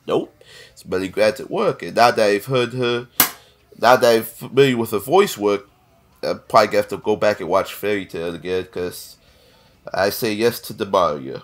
nope, 0.05 0.35
it's 0.73 0.85
Melly 0.85 1.07
Grant 1.07 1.39
at 1.39 1.49
work. 1.49 1.81
And 1.81 1.95
now 1.95 2.11
that 2.11 2.29
I've 2.29 2.45
heard 2.45 2.73
her, 2.73 3.07
now 3.79 3.95
that 3.95 4.15
I'm 4.15 4.23
familiar 4.23 4.75
with 4.75 4.91
her 4.91 4.99
voice 4.99 5.37
work, 5.37 5.69
I'm 6.23 6.39
probably 6.47 6.67
gonna 6.67 6.77
have 6.77 6.87
to 6.89 6.97
go 6.97 7.15
back 7.15 7.39
and 7.39 7.49
watch 7.49 7.73
Fairy 7.73 8.05
Tail 8.05 8.33
again 8.33 8.63
because 8.63 9.17
I 9.93 10.09
say 10.09 10.33
yes 10.33 10.59
to 10.61 10.73
the 10.73 10.85
Mario. 10.85 11.43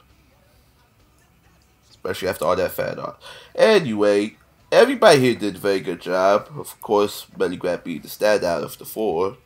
Especially 1.90 2.30
after 2.30 2.46
all 2.46 2.56
that 2.56 2.72
fan 2.72 3.00
art. 3.00 3.22
Anyway, 3.56 4.38
everybody 4.72 5.20
here 5.20 5.36
did 5.36 5.56
a 5.56 5.60
very 5.60 5.80
good 5.80 6.00
job. 6.00 6.50
Of 6.58 6.80
course, 6.82 7.26
Melly 7.38 7.58
Grant 7.58 7.84
being 7.84 8.02
the 8.02 8.08
standout 8.08 8.64
of 8.64 8.78
the 8.78 8.86
four. 8.86 9.38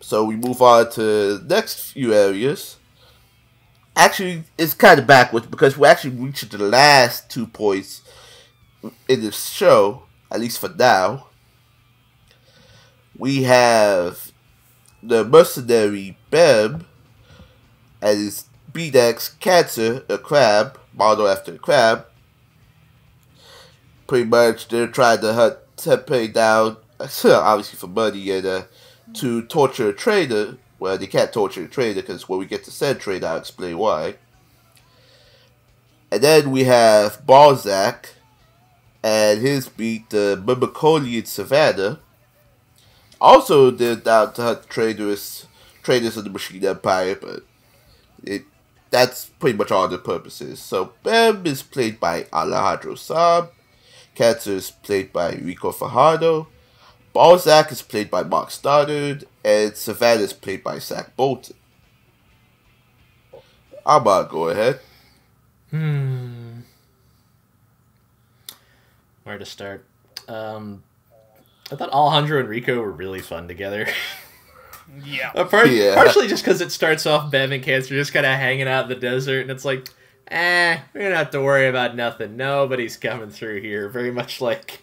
So 0.00 0.24
we 0.24 0.36
move 0.36 0.60
on 0.62 0.90
to 0.92 1.40
next 1.46 1.92
few 1.92 2.12
areas. 2.12 2.76
Actually, 3.94 4.44
it's 4.58 4.74
kind 4.74 5.00
of 5.00 5.06
backwards 5.06 5.46
because 5.46 5.78
we're 5.78 5.88
actually 5.88 6.16
reaching 6.16 6.48
the 6.50 6.58
last 6.58 7.30
two 7.30 7.46
points 7.46 8.02
in 9.08 9.20
this 9.20 9.48
show, 9.48 10.02
at 10.30 10.40
least 10.40 10.58
for 10.58 10.68
now. 10.68 11.28
We 13.18 13.44
have 13.44 14.32
the 15.02 15.24
mercenary 15.24 16.18
Bem 16.30 16.86
and 18.02 18.18
his 18.18 18.44
BDX 18.72 19.38
Cancer, 19.40 20.04
a 20.08 20.18
crab, 20.18 20.78
model 20.94 21.26
after 21.26 21.54
a 21.54 21.58
crab. 21.58 22.06
Pretty 24.06 24.26
much, 24.26 24.68
they're 24.68 24.86
trying 24.86 25.20
to 25.22 25.32
hunt 25.32 25.56
Teppei 25.76 26.32
down, 26.32 26.76
obviously 27.00 27.78
for 27.78 27.86
money, 27.86 28.30
and 28.30 28.46
uh, 28.46 28.62
to 29.14 29.42
torture 29.42 29.88
a 29.88 29.92
trader. 29.92 30.58
Well, 30.78 30.98
they 30.98 31.06
can't 31.06 31.32
torture 31.32 31.64
a 31.64 31.68
trader 31.68 32.02
because 32.02 32.28
when 32.28 32.38
we 32.38 32.46
get 32.46 32.64
to 32.64 32.70
said 32.70 33.00
trader, 33.00 33.26
I'll 33.26 33.38
explain 33.38 33.78
why. 33.78 34.16
And 36.10 36.22
then 36.22 36.50
we 36.50 36.64
have 36.64 37.26
Balzac 37.26 38.10
and 39.02 39.40
his 39.40 39.68
beat, 39.68 40.10
the 40.10 40.42
Mimicolian 40.44 41.26
Savannah. 41.26 42.00
Also, 43.20 43.70
they're 43.70 43.96
down 43.96 44.32
to 44.34 44.60
traders, 44.68 45.46
traders 45.82 46.16
of 46.16 46.24
the 46.24 46.30
Machine 46.30 46.64
Empire, 46.64 47.16
but 47.16 47.42
it 48.22 48.44
that's 48.90 49.26
pretty 49.40 49.58
much 49.58 49.70
all 49.70 49.88
the 49.88 49.98
purposes. 49.98 50.60
So 50.60 50.92
Bem 51.02 51.46
is 51.46 51.62
played 51.62 51.98
by 51.98 52.26
Alejandro 52.32 52.94
Saab, 52.94 53.50
Cancer 54.14 54.52
is 54.52 54.70
played 54.70 55.12
by 55.12 55.32
Rico 55.34 55.72
Fajardo, 55.72 56.48
Balzac 57.12 57.72
is 57.72 57.82
played 57.82 58.10
by 58.10 58.22
Mark 58.22 58.50
Stoddard, 58.50 59.24
and 59.44 59.74
Savannah 59.74 60.22
is 60.22 60.32
played 60.32 60.62
by 60.62 60.78
Zach 60.78 61.16
Bolton. 61.16 61.56
I'm 63.84 64.02
about 64.02 64.30
go 64.30 64.48
ahead. 64.48 64.80
Hmm. 65.70 66.60
Where 69.24 69.38
to 69.38 69.44
start? 69.44 69.84
Um, 70.28 70.82
I 71.70 71.76
thought 71.76 71.90
Alejandro 71.90 72.38
and 72.40 72.48
Rico 72.48 72.80
were 72.80 72.92
really 72.92 73.20
fun 73.20 73.48
together. 73.48 73.86
Yeah. 75.04 75.32
Uh, 75.34 75.64
Yeah. 75.64 75.94
Partially 75.94 76.28
just 76.28 76.44
because 76.44 76.60
it 76.60 76.70
starts 76.70 77.06
off 77.06 77.30
Bev 77.30 77.50
and 77.50 77.62
Cancer 77.62 77.94
just 77.94 78.12
kind 78.12 78.24
of 78.24 78.32
hanging 78.32 78.68
out 78.68 78.84
in 78.84 78.88
the 78.88 78.94
desert, 78.94 79.40
and 79.40 79.50
it's 79.50 79.64
like, 79.64 79.88
eh, 80.28 80.78
we 80.94 81.00
don't 81.00 81.12
have 81.12 81.30
to 81.30 81.42
worry 81.42 81.66
about 81.66 81.96
nothing. 81.96 82.36
Nobody's 82.36 82.96
coming 82.96 83.30
through 83.30 83.62
here. 83.62 83.88
Very 83.88 84.12
much 84.12 84.40
like 84.40 84.82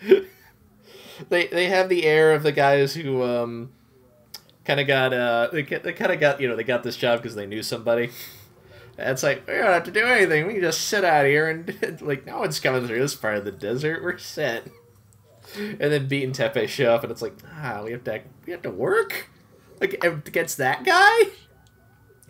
they 1.28 1.46
they 1.48 1.66
have 1.66 1.88
the 1.88 2.04
air 2.04 2.32
of 2.32 2.42
the 2.42 2.52
guys 2.52 2.94
who 2.94 3.22
um 3.22 3.70
kind 4.64 4.80
of 4.80 4.86
got 4.86 5.12
uh 5.12 5.48
they, 5.52 5.62
they 5.62 5.92
kind 5.92 6.12
of 6.12 6.20
got 6.20 6.40
you 6.40 6.48
know 6.48 6.56
they 6.56 6.64
got 6.64 6.82
this 6.82 6.96
job 6.96 7.20
because 7.20 7.34
they 7.34 7.46
knew 7.46 7.62
somebody. 7.62 8.10
It's 8.98 9.22
like 9.22 9.46
we 9.46 9.54
don't 9.54 9.64
have 9.66 9.84
to 9.84 9.90
do 9.90 10.04
anything. 10.04 10.46
We 10.46 10.54
can 10.54 10.62
just 10.62 10.82
sit 10.88 11.04
out 11.04 11.26
here 11.26 11.48
and 11.48 12.00
like 12.02 12.26
no 12.26 12.38
one's 12.38 12.60
coming 12.60 12.86
through 12.86 13.00
this 13.00 13.14
part 13.14 13.36
of 13.36 13.44
the 13.44 13.52
desert. 13.52 14.02
We're 14.02 14.18
set. 14.18 14.66
And 15.56 15.92
then 15.92 16.06
Beat 16.08 16.24
and 16.24 16.34
Teppei 16.34 16.68
show 16.68 16.94
up, 16.94 17.02
and 17.02 17.10
it's 17.10 17.22
like, 17.22 17.36
ah, 17.54 17.82
we 17.84 17.92
have 17.92 18.04
to 18.04 18.20
we 18.46 18.52
have 18.52 18.62
to 18.62 18.70
work 18.70 19.28
like 19.80 20.02
against 20.04 20.58
that 20.58 20.84
guy. 20.84 21.30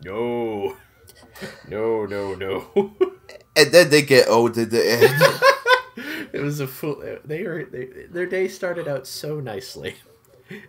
No, 0.05 0.77
no, 1.69 2.07
no, 2.07 2.35
no. 2.35 2.93
And 3.57 3.73
then 3.73 3.91
they 3.91 4.03
get 4.03 4.29
old 4.29 4.57
at 4.57 4.71
the 4.71 4.91
end. 4.91 6.31
it 6.33 6.41
was 6.41 6.61
a 6.61 6.69
fool. 6.69 7.03
They 7.25 7.43
were 7.43 7.65
they, 7.65 8.07
their 8.09 8.25
day 8.25 8.49
started 8.49 8.87
out 8.87 9.07
so 9.07 9.41
nicely, 9.41 9.97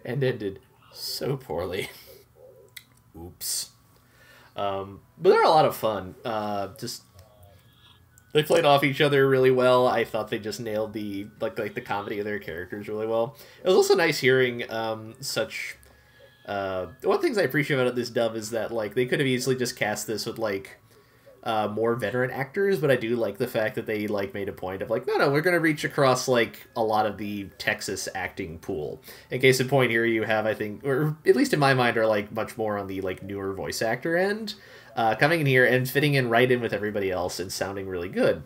and 0.04 0.24
ended 0.24 0.60
so 0.92 1.38
poorly. 1.38 1.90
Oops. 3.18 3.70
Um, 4.56 5.02
but 5.18 5.30
they're 5.30 5.44
a 5.44 5.50
lot 5.50 5.66
of 5.66 5.76
fun. 5.76 6.16
Uh, 6.26 6.70
just 6.80 7.04
they 8.34 8.44
played 8.44 8.66
off 8.66 8.84
each 8.84 9.02
other 9.02 9.28
really 9.28 9.52
well. 9.52 9.88
I 9.88 10.04
thought 10.04 10.30
they 10.30 10.40
just 10.40 10.60
nailed 10.60 10.94
the 10.94 11.28
like 11.40 11.58
like 11.60 11.74
the 11.74 11.82
comedy 11.82 12.20
of 12.20 12.26
their 12.26 12.40
characters 12.40 12.88
really 12.88 13.08
well. 13.08 13.38
It 13.64 13.68
was 13.68 13.76
also 13.76 13.96
nice 13.96 14.20
hearing 14.20 14.70
um, 14.72 15.16
such. 15.20 15.78
Uh, 16.46 16.88
one 17.04 17.16
of 17.16 17.22
the 17.22 17.28
things 17.28 17.38
I 17.38 17.44
appreciate 17.44 17.80
about 17.80 17.96
this 17.96 18.10
dub 18.10 18.36
is 18.36 18.50
that 18.52 18.72
like 18.72 18.96
they 18.96 19.06
could 19.06 19.20
have 19.20 19.28
easily 19.28 19.56
just 19.56 19.76
cast 19.76 20.08
this 20.08 20.26
with 20.26 20.40
like 20.40 20.80
uh, 21.44 21.68
more 21.68 21.96
veteran 21.96 22.32
actors, 22.32 22.80
but 22.80 22.92
I 22.92 22.96
do 22.96 23.16
like 23.16 23.38
the 23.38 23.48
fact 23.48 23.76
that 23.76 23.86
they 23.86 24.08
like 24.08 24.34
made 24.34 24.48
a 24.50 24.54
point 24.54 24.82
of 24.82 24.90
like, 24.90 25.08
no, 25.08 25.16
no, 25.18 25.30
we're 25.30 25.42
gonna 25.42 25.60
reach 25.60 25.84
across 25.84 26.28
like 26.28 26.68
a 26.76 26.84
lot 26.84 27.06
of 27.06 27.18
the 27.18 27.46
Texas 27.58 28.08
acting 28.14 28.60
pool. 28.60 29.02
In 29.30 29.42
case 29.42 29.60
in 29.60 29.68
point, 29.68 29.92
here 29.92 30.06
you 30.06 30.24
have, 30.24 30.46
I 30.46 30.54
think, 30.54 30.84
or 30.84 31.18
at 31.26 31.36
least 31.36 31.54
in 31.54 31.60
my 31.60 31.74
mind, 31.74 31.98
are 31.98 32.08
like 32.08 32.32
much 32.32 32.58
more 32.58 32.78
on 32.78 32.88
the 32.88 33.02
like 33.02 33.24
newer 33.24 33.54
voice 33.54 33.82
actor 33.82 34.16
end, 34.16 34.56
uh, 34.96 35.16
coming 35.16 35.42
in 35.42 35.46
here 35.46 35.66
and 35.66 35.90
fitting 35.90 36.14
in 36.14 36.30
right 36.30 36.52
in 36.52 36.62
with 36.62 36.74
everybody 36.74 37.12
else 37.12 37.40
and 37.40 37.52
sounding 37.52 37.88
really 37.88 38.10
good. 38.10 38.44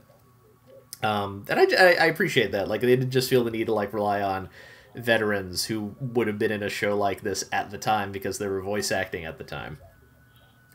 Um, 1.04 1.46
and 1.50 1.60
I, 1.60 1.94
I, 1.94 2.06
appreciate 2.06 2.52
that. 2.54 2.68
Like 2.68 2.82
they 2.82 2.88
didn't 2.88 3.12
just 3.12 3.30
feel 3.30 3.44
the 3.44 3.52
need 3.52 3.66
to 3.66 3.74
like 3.74 3.94
rely 3.94 4.22
on 4.22 4.50
veterans 4.96 5.66
who 5.66 5.96
would 6.00 6.28
have 6.28 6.40
been 6.40 6.52
in 6.52 6.64
a 6.64 6.70
show 6.70 6.98
like 6.98 7.22
this 7.22 7.44
at 7.52 7.70
the 7.70 7.78
time 7.78 8.12
because 8.12 8.38
they 8.38 8.48
were 8.48 8.62
voice 8.62 8.92
acting 8.92 9.26
at 9.26 9.38
the 9.38 9.44
time. 9.44 9.78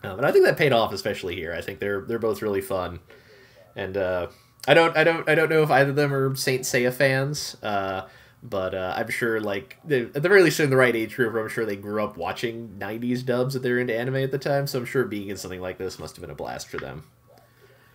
Uh, 0.04 0.14
but 0.14 0.24
I 0.24 0.32
think 0.32 0.44
that 0.44 0.56
paid 0.56 0.72
off, 0.72 0.92
especially 0.92 1.34
here. 1.34 1.52
I 1.52 1.60
think 1.60 1.78
they're 1.78 2.02
they're 2.02 2.18
both 2.18 2.42
really 2.42 2.60
fun, 2.60 3.00
and 3.76 3.96
uh, 3.96 4.28
I 4.66 4.74
don't 4.74 4.96
I 4.96 5.04
don't 5.04 5.28
I 5.28 5.34
don't 5.34 5.50
know 5.50 5.62
if 5.62 5.70
either 5.70 5.90
of 5.90 5.96
them 5.96 6.14
are 6.14 6.34
Saint 6.36 6.62
Seiya 6.62 6.92
fans, 6.92 7.56
uh, 7.62 8.02
But 8.42 8.74
uh, 8.74 8.94
I'm 8.96 9.10
sure, 9.10 9.38
like, 9.38 9.78
they, 9.84 10.02
at 10.02 10.14
the 10.14 10.28
very 10.28 10.42
least, 10.42 10.60
in 10.60 10.70
the 10.70 10.76
right 10.76 10.96
age 10.96 11.14
group. 11.14 11.34
I'm 11.34 11.48
sure 11.48 11.66
they 11.66 11.76
grew 11.76 12.02
up 12.02 12.16
watching 12.16 12.76
90s 12.78 13.24
dubs 13.24 13.52
that 13.52 13.62
they're 13.62 13.78
into 13.78 13.94
anime 13.94 14.16
at 14.16 14.30
the 14.30 14.38
time, 14.38 14.66
so 14.66 14.78
I'm 14.78 14.86
sure 14.86 15.04
being 15.04 15.28
in 15.28 15.36
something 15.36 15.60
like 15.60 15.76
this 15.76 15.98
must 15.98 16.16
have 16.16 16.22
been 16.22 16.30
a 16.30 16.34
blast 16.34 16.68
for 16.68 16.78
them. 16.78 17.04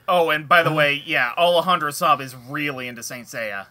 Oh, 0.08 0.30
and 0.30 0.48
by 0.48 0.62
the 0.62 0.72
way, 0.72 1.02
yeah, 1.04 1.32
Alejandro 1.36 1.90
Saab 1.90 2.22
is 2.22 2.36
really 2.36 2.88
into 2.88 3.02
Saint 3.02 3.26
Seiya. 3.26 3.68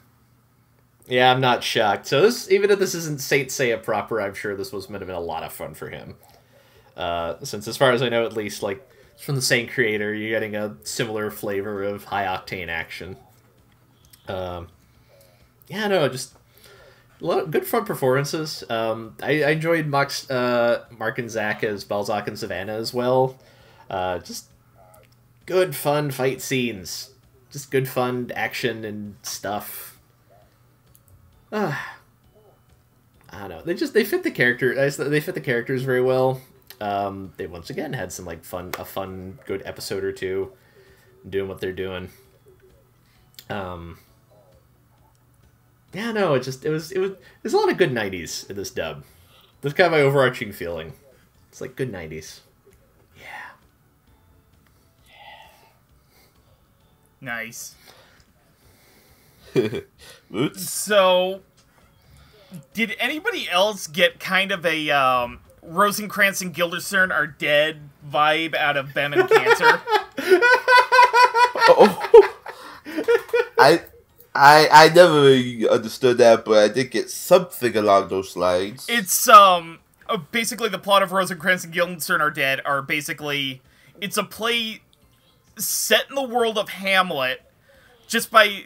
Yeah, 1.06 1.30
I'm 1.30 1.40
not 1.40 1.62
shocked. 1.62 2.06
So 2.06 2.22
this, 2.22 2.50
even 2.50 2.70
if 2.70 2.80
this 2.80 2.94
isn't 2.94 3.20
Saint 3.20 3.50
Seiya 3.50 3.80
proper, 3.80 4.20
I'm 4.20 4.34
sure 4.34 4.56
this 4.56 4.72
was 4.72 4.90
meant 4.90 5.00
to 5.00 5.06
have 5.06 5.14
been 5.14 5.22
a 5.22 5.26
lot 5.26 5.44
of 5.44 5.52
fun 5.52 5.74
for 5.74 5.90
him. 5.90 6.16
Uh, 6.96 7.36
since, 7.44 7.68
as 7.68 7.76
far 7.76 7.92
as 7.92 8.02
I 8.02 8.08
know, 8.08 8.24
at 8.24 8.32
least, 8.32 8.64
like, 8.64 8.88
from 9.16 9.36
the 9.36 9.42
same 9.42 9.68
creator, 9.68 10.12
you're 10.12 10.30
getting 10.30 10.56
a 10.56 10.76
similar 10.82 11.30
flavor 11.30 11.84
of 11.84 12.04
high 12.04 12.24
octane 12.24 12.68
action. 12.68 13.16
Um, 14.26 14.68
yeah, 15.68 15.86
no, 15.86 16.08
just 16.08 16.32
a 16.32 16.38
lot 16.38 16.40
of 16.40 16.43
good 17.24 17.66
fun 17.66 17.84
performances. 17.84 18.64
Um, 18.68 19.16
I, 19.22 19.42
I 19.44 19.50
enjoyed 19.50 19.92
uh, 19.92 20.78
Mark 20.90 21.18
and 21.18 21.30
Zach 21.30 21.64
as 21.64 21.84
Balzac 21.84 22.28
and 22.28 22.38
Savannah 22.38 22.74
as 22.74 22.92
well. 22.92 23.38
Uh, 23.88 24.18
just 24.18 24.46
good 25.46 25.74
fun 25.74 26.10
fight 26.10 26.42
scenes. 26.42 27.10
Just 27.50 27.70
good 27.70 27.88
fun 27.88 28.30
action 28.34 28.84
and 28.84 29.16
stuff. 29.22 29.98
Uh, 31.50 31.76
I 33.30 33.40
don't 33.40 33.48
know. 33.48 33.62
They 33.62 33.74
just 33.74 33.94
they 33.94 34.04
fit 34.04 34.22
the 34.22 34.30
character. 34.30 34.74
They 34.90 35.20
fit 35.20 35.34
the 35.34 35.40
characters 35.40 35.82
very 35.82 36.02
well. 36.02 36.40
Um, 36.80 37.32
they 37.36 37.46
once 37.46 37.70
again 37.70 37.92
had 37.92 38.12
some 38.12 38.24
like 38.24 38.44
fun, 38.44 38.72
a 38.78 38.84
fun, 38.84 39.38
good 39.46 39.62
episode 39.64 40.04
or 40.04 40.12
two, 40.12 40.52
doing 41.28 41.48
what 41.48 41.60
they're 41.60 41.72
doing. 41.72 42.10
Um, 43.48 43.98
yeah, 45.94 46.12
no, 46.12 46.34
it 46.34 46.42
just 46.42 46.64
it 46.64 46.70
was 46.70 46.90
it 46.92 46.98
was 46.98 47.12
there's 47.42 47.54
a 47.54 47.56
lot 47.56 47.70
of 47.70 47.78
good 47.78 47.92
'90s 47.92 48.50
in 48.50 48.56
this 48.56 48.70
dub. 48.70 49.04
That's 49.60 49.74
kind 49.74 49.86
of 49.86 49.92
my 49.92 50.00
overarching 50.00 50.52
feeling. 50.52 50.92
It's 51.48 51.60
like 51.60 51.76
good 51.76 51.92
'90s. 51.92 52.40
Yeah. 53.16 53.52
Nice. 57.20 57.74
So, 60.56 61.42
did 62.72 62.96
anybody 62.98 63.48
else 63.48 63.86
get 63.86 64.18
kind 64.18 64.50
of 64.50 64.66
a 64.66 64.90
um, 64.90 65.38
Rosencrantz 65.62 66.40
and 66.40 66.52
Guildenstern 66.52 67.12
are 67.12 67.28
dead 67.28 67.88
vibe 68.10 68.56
out 68.56 68.76
of 68.76 68.92
Bem 68.94 69.12
and 69.12 69.28
Cancer? 69.28 69.80
oh. 71.68 72.34
I 73.58 73.82
I 74.34 74.68
I 74.70 74.88
never 74.88 75.22
really 75.22 75.68
understood 75.68 76.18
that, 76.18 76.44
but 76.44 76.58
I 76.58 76.68
did 76.68 76.90
get 76.90 77.10
something 77.10 77.76
along 77.76 78.08
those 78.08 78.36
lines. 78.36 78.86
It's 78.88 79.28
um 79.28 79.78
uh, 80.08 80.16
basically 80.16 80.68
the 80.68 80.78
plot 80.78 81.02
of 81.02 81.12
Rosencrantz 81.12 81.64
and 81.64 81.72
Guildenstern 81.72 82.20
are 82.20 82.30
dead 82.30 82.60
are 82.64 82.82
basically 82.82 83.62
it's 84.00 84.16
a 84.16 84.24
play 84.24 84.80
set 85.56 86.08
in 86.08 86.16
the 86.16 86.22
world 86.22 86.58
of 86.58 86.70
Hamlet 86.70 87.42
just 88.08 88.30
by 88.30 88.64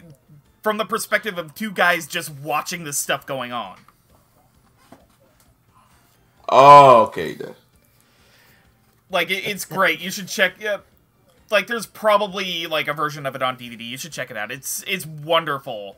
from 0.63 0.79
the 0.79 0.85
perspective 0.85 1.39
of 1.39 1.55
two 1.55 1.71
guys 1.71 2.07
just 2.07 2.31
watching 2.31 2.85
this 2.85 2.99
stuff 2.99 3.27
going 3.27 3.53
on. 3.53 3.79
Oh, 6.49 7.03
okay 7.05 7.35
then. 7.35 7.55
Like 9.11 9.31
it, 9.31 9.47
it's 9.47 9.65
great. 9.65 10.01
You 10.01 10.11
should 10.11 10.29
check. 10.29 10.55
Yeah, 10.59 10.79
like 11.51 11.67
there's 11.67 11.87
probably 11.87 12.67
like 12.67 12.89
a 12.89 12.93
version 12.93 13.27
of 13.27 13.35
it 13.35 13.43
on 13.43 13.57
DVD. 13.57 13.87
You 13.87 13.97
should 13.99 14.13
check 14.13 14.31
it 14.31 14.37
out. 14.37 14.51
It's 14.51 14.85
it's 14.87 15.07
wonderful. 15.07 15.97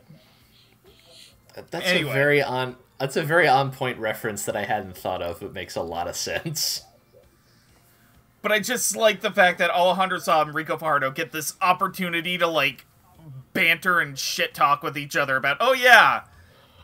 Uh, 1.55 1.63
that's 1.69 1.85
Anyway. 1.85 2.09
a 2.09 2.13
very 2.13 2.43
on. 2.43 2.75
That's 2.99 3.15
a 3.17 3.23
very 3.23 3.47
on 3.47 3.71
point 3.71 3.97
reference 3.97 4.45
that 4.45 4.55
I 4.55 4.65
hadn't 4.65 4.95
thought 4.97 5.21
of. 5.21 5.41
It 5.41 5.53
makes 5.53 5.75
a 5.75 5.81
lot 5.81 6.07
of 6.07 6.15
sense. 6.17 6.83
But 8.41 8.51
I 8.51 8.59
just 8.59 8.95
like 8.95 9.21
the 9.21 9.31
fact 9.31 9.59
that 9.59 9.69
Alejandro 9.69 10.17
Saab 10.17 10.43
and 10.47 10.53
Rico 10.55 10.77
Fajardo 10.77 11.11
get 11.11 11.31
this 11.31 11.55
opportunity 11.61 12.37
to 12.39 12.47
like 12.47 12.85
banter 13.53 13.99
and 13.99 14.17
shit 14.17 14.53
talk 14.55 14.81
with 14.81 14.97
each 14.97 15.15
other 15.15 15.35
about, 15.35 15.57
oh 15.59 15.73
yeah, 15.73 16.23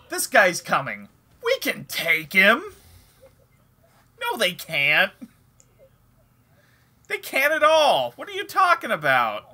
this 0.09 0.27
guy's 0.27 0.61
coming. 0.61 1.09
We 1.43 1.57
can 1.59 1.85
take 1.85 2.33
him. 2.33 2.63
No, 4.19 4.37
they 4.37 4.51
can't. 4.51 5.11
They 7.07 7.17
can't 7.17 7.53
at 7.53 7.63
all. 7.63 8.11
What 8.15 8.27
are 8.27 8.33
you 8.33 8.45
talking 8.45 8.91
about? 8.91 9.49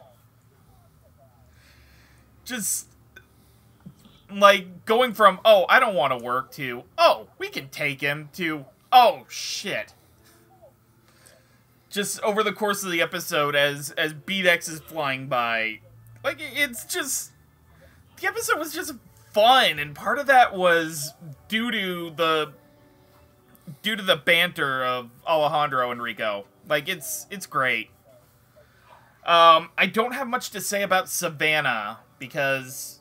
Just 2.45 2.88
like 4.32 4.86
going 4.86 5.14
from, 5.14 5.39
oh, 5.45 5.66
I 5.70 5.80
don't 5.80 5.95
want 5.95 6.18
to 6.18 6.24
work 6.24 6.51
to, 6.54 6.84
oh, 6.97 7.28
we 7.38 7.49
can 7.49 7.70
take 7.70 8.01
him 8.01 8.30
to, 8.34 8.66
oh, 8.91 9.26
shit 9.30 9.93
just 11.93 12.20
over 12.22 12.41
the 12.41 12.51
course 12.51 12.84
of 12.84 12.91
the 12.91 13.01
episode 13.01 13.56
as 13.56 13.91
as 13.91 14.14
Beat 14.14 14.47
X 14.47 14.68
is 14.68 14.80
flying 14.80 15.28
by. 15.28 15.80
Like 16.24 16.38
it's 16.39 16.86
just 16.86 17.32
the 18.20 18.28
episode 18.28 18.58
was 18.58 18.74
just 18.74 18.93
fun 19.32 19.78
and 19.80 19.93
part 19.95 20.18
of 20.18 20.26
that 20.28 20.56
was 20.56 21.14
due 21.47 21.72
to 21.72 22.12
the 22.16 22.54
due 23.82 23.95
to 23.95 24.03
the 24.03 24.16
banter 24.16 24.84
of 24.84 25.09
Alejandro 25.28 25.91
and 25.91 26.01
Rico. 26.01 26.45
Like 26.68 26.88
it's 26.88 27.28
it's 27.30 27.45
great. 27.45 27.89
Um 29.26 29.70
I 29.78 29.86
don't 29.91 30.14
have 30.14 30.28
much 30.28 30.49
to 30.51 30.61
say 30.61 30.84
about 30.84 31.09
Savannah 31.09 31.99
because 32.20 32.99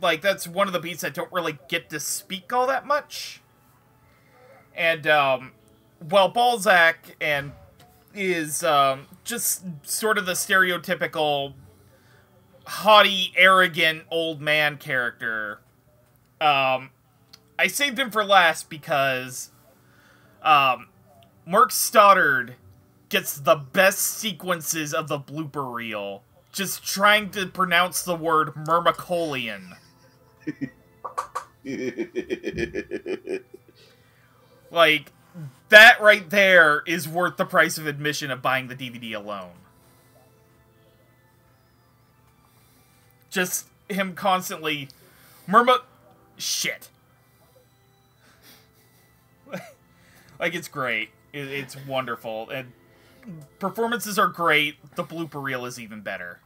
like 0.00 0.20
that's 0.20 0.46
one 0.46 0.66
of 0.66 0.72
the 0.72 0.80
beats 0.80 1.04
I 1.04 1.08
don't 1.08 1.32
really 1.32 1.58
get 1.68 1.90
to 1.90 2.00
speak 2.00 2.52
all 2.52 2.66
that 2.66 2.86
much. 2.86 3.40
And 4.74 5.06
um 5.06 5.52
well 6.00 6.28
Balzac 6.28 7.16
and 7.20 7.52
is 8.14 8.62
um, 8.64 9.06
just 9.24 9.64
sort 9.82 10.18
of 10.18 10.26
the 10.26 10.32
stereotypical 10.32 11.54
haughty, 12.66 13.32
arrogant 13.36 14.02
old 14.10 14.40
man 14.40 14.76
character. 14.76 15.60
Um, 16.40 16.90
I 17.58 17.66
saved 17.68 17.98
him 17.98 18.10
for 18.10 18.24
last 18.24 18.68
because 18.68 19.50
um, 20.48 20.88
Mark 21.46 21.70
Stoddard 21.70 22.56
gets 23.08 23.38
the 23.38 23.54
best 23.54 24.00
sequences 24.00 24.94
of 24.94 25.08
the 25.08 25.18
blooper 25.18 25.72
reel. 25.72 26.22
Just 26.52 26.84
trying 26.84 27.30
to 27.30 27.46
pronounce 27.46 28.02
the 28.02 28.14
word 28.14 28.54
Myrmicolian. 28.54 29.76
Like, 34.70 35.12
that 35.70 36.00
right 36.00 36.28
there 36.28 36.82
is 36.86 37.08
worth 37.08 37.36
the 37.36 37.44
price 37.44 37.78
of 37.78 37.86
admission 37.86 38.30
of 38.30 38.42
buying 38.42 38.68
the 38.68 38.74
DVD 38.74 39.14
alone. 39.14 39.52
Just 43.30 43.66
him 43.88 44.14
constantly 44.14 44.88
murmur 45.46 45.78
shit. 46.36 46.88
Like 50.38 50.54
it's 50.54 50.68
great. 50.68 51.10
It, 51.32 51.48
it's 51.48 51.76
wonderful 51.86 52.48
and 52.50 52.72
performances 53.58 54.18
are 54.18 54.28
great. 54.28 54.76
The 54.94 55.04
blooper 55.04 55.42
reel 55.42 55.64
is 55.66 55.78
even 55.78 56.00
better. 56.00 56.40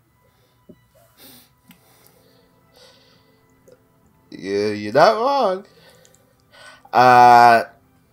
Yeah, 4.31 4.69
you're 4.69 4.93
not 4.93 5.17
wrong. 5.17 5.67
Uh, 6.93 7.65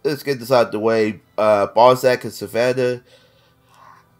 let's 0.04 0.24
get 0.24 0.40
this 0.40 0.52
out 0.52 0.68
of 0.68 0.72
the 0.72 0.80
way. 0.80 1.22
Uh, 1.38 1.68
Balzac 1.68 2.24
and 2.24 2.34
Savannah. 2.34 3.02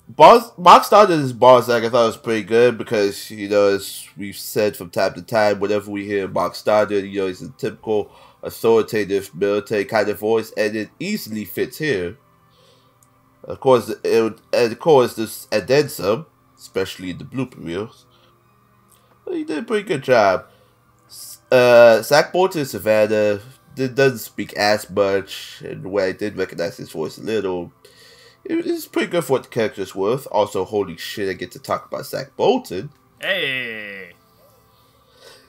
Bals- 0.08 0.52
Mark 0.58 0.84
Stoddard 0.86 1.20
as 1.20 1.34
Balzac, 1.34 1.84
I 1.84 1.90
thought 1.90 2.08
was 2.08 2.18
pretty 2.18 2.44
good 2.44 2.78
because, 2.78 3.30
you 3.30 3.48
know, 3.48 3.68
as 3.68 4.08
we've 4.18 4.36
said 4.36 4.76
from 4.76 4.90
time 4.90 5.14
to 5.14 5.22
time, 5.22 5.60
whenever 5.60 5.92
we 5.92 6.06
hear 6.06 6.28
Mark 6.28 6.56
Stoddard, 6.56 7.06
you 7.06 7.20
know, 7.20 7.28
he's 7.28 7.44
a 7.44 7.50
typical 7.52 8.12
authoritative 8.44 9.34
military 9.36 9.86
kind 9.86 10.10
of 10.10 10.20
voice, 10.20 10.52
and 10.58 10.76
it 10.76 10.90
easily 11.00 11.46
fits 11.46 11.78
here. 11.78 12.18
Of 13.44 13.60
course, 13.60 13.90
it, 14.04 14.22
would- 14.24 14.42
and 14.54 14.72
of 14.72 14.80
course, 14.80 15.16
this 15.16 15.48
and 15.52 15.68
then 15.68 15.90
some, 15.90 16.26
especially 16.58 17.12
in 17.12 17.18
the 17.18 17.24
blooper 17.26 17.64
reels. 17.64 18.06
But 19.26 19.36
he 19.36 19.44
did 19.44 19.60
a 19.60 19.64
pretty 19.64 19.88
good 19.88 20.04
job. 20.04 20.46
Uh, 21.52 22.02
Zach 22.02 22.32
Bolton 22.32 22.66
Savannah 22.66 23.40
did, 23.76 23.96
doesn't 23.96 24.20
speak 24.20 24.54
as 24.54 24.90
much, 24.90 25.62
and 25.66 25.92
when 25.92 26.06
I 26.10 26.12
did 26.12 26.38
recognize 26.38 26.78
his 26.78 26.92
voice 26.92 27.18
a 27.18 27.22
little, 27.24 27.72
it, 28.46 28.66
it's 28.68 28.88
pretty 28.88 29.08
good 29.12 29.24
for 29.24 29.34
what 29.34 29.44
the 29.44 29.50
character's 29.50 29.96
worth. 29.96 30.28
Also, 30.32 30.64
holy 30.66 30.98
shit, 30.98 31.30
I 31.30 31.34
get 31.34 31.52
to 31.52 31.60
talk 31.60 31.88
about 31.88 32.06
Zach 32.06 32.36
Bolton. 32.36 32.92
Hey. 33.20 34.12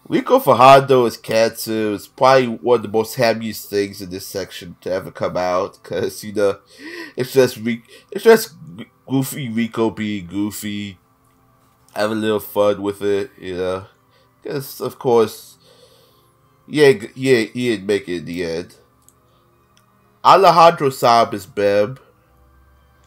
Rico 0.08 0.38
Fajardo 0.40 1.06
as 1.06 1.18
Cancer 1.18 1.92
is 1.92 2.08
probably 2.08 2.48
one 2.48 2.78
of 2.78 2.82
the 2.84 2.90
most 2.90 3.16
happiest 3.16 3.70
things 3.70 4.02
in 4.02 4.10
this 4.10 4.28
section 4.28 4.76
to 4.82 4.92
ever 4.92 5.12
come 5.12 5.38
out, 5.38 5.80
because, 5.82 6.24
you 6.24 6.34
know, 6.34 6.60
it's 7.16 7.34
just, 7.34 7.58
it's 8.12 8.24
just 8.24 8.54
goofy 9.08 9.50
Rico 9.50 9.90
being 9.90 10.28
goofy, 10.28 10.98
have 11.96 12.12
a 12.12 12.16
little 12.16 12.40
fun 12.40 12.82
with 12.82 13.02
it, 13.02 13.32
you 13.40 13.56
know. 13.56 13.86
Because, 14.42 14.82
of 14.82 15.00
course, 15.00 15.58
Yeah, 16.68 16.94
yeah, 17.16 17.40
he 17.40 17.70
didn't 17.70 17.88
make 17.88 18.08
it 18.08 18.20
in 18.20 18.26
the 18.26 18.46
end. 18.46 18.76
Alejandro 20.24 20.90
Saab 20.90 21.34
is 21.34 21.46
Beb. 21.46 21.98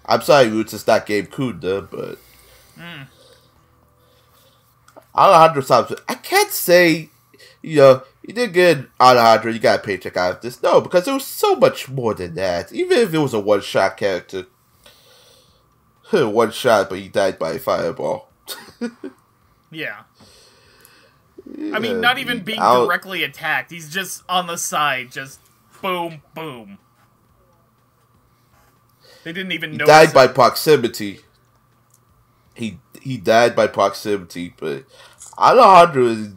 I'm 0.04 0.20
sorry, 0.20 0.48
Roots, 0.48 0.74
it's 0.74 0.86
not 0.86 1.06
Game 1.06 1.26
Kunda, 1.26 1.88
but 1.90 2.18
mm. 2.78 3.06
Alejandro 5.16 5.62
Saab. 5.62 5.98
I 6.08 6.14
can't 6.14 6.50
say, 6.50 7.08
you 7.62 7.76
know, 7.76 8.02
you 8.22 8.34
did 8.34 8.52
good, 8.52 8.88
Alejandro. 9.00 9.50
You 9.52 9.58
got 9.58 9.80
a 9.80 9.82
paycheck 9.82 10.16
out 10.16 10.36
of 10.36 10.40
this. 10.42 10.62
No, 10.62 10.80
because 10.80 11.04
there 11.04 11.14
was 11.14 11.24
so 11.24 11.56
much 11.56 11.88
more 11.88 12.12
than 12.14 12.34
that. 12.34 12.72
Even 12.72 12.98
if 12.98 13.14
it 13.14 13.18
was 13.18 13.32
a 13.34 13.40
one 13.40 13.60
shot 13.62 13.96
character, 13.96 14.46
one 16.10 16.50
shot, 16.50 16.88
but 16.90 16.98
he 16.98 17.08
died 17.08 17.38
by 17.38 17.52
a 17.52 17.58
fireball. 17.58 18.28
Yeah. 19.72 20.04
I 21.74 21.80
mean, 21.80 22.00
not 22.00 22.18
even 22.18 22.44
being 22.44 22.60
I'll- 22.60 22.86
directly 22.86 23.24
attacked. 23.24 23.72
He's 23.72 23.90
just 23.92 24.22
on 24.28 24.46
the 24.46 24.56
side, 24.56 25.10
just 25.10 25.40
boom, 25.82 26.22
boom. 26.34 26.78
They 29.24 29.32
didn't 29.32 29.52
even 29.52 29.72
He 29.72 29.76
know. 29.78 29.84
died 29.86 30.14
by 30.14 30.28
proximity. 30.28 31.20
He 32.54 32.78
he 33.02 33.16
died 33.18 33.54
by 33.56 33.66
proximity, 33.66 34.54
but 34.56 34.84
Alejandro 35.38 36.06
is, 36.06 36.28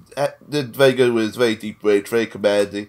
did 0.50 0.76
very 0.76 0.94
good 0.94 1.14
with 1.14 1.26
his 1.26 1.36
very 1.36 1.56
deep 1.56 1.84
range, 1.84 2.08
very 2.08 2.26
commanding. 2.28 2.88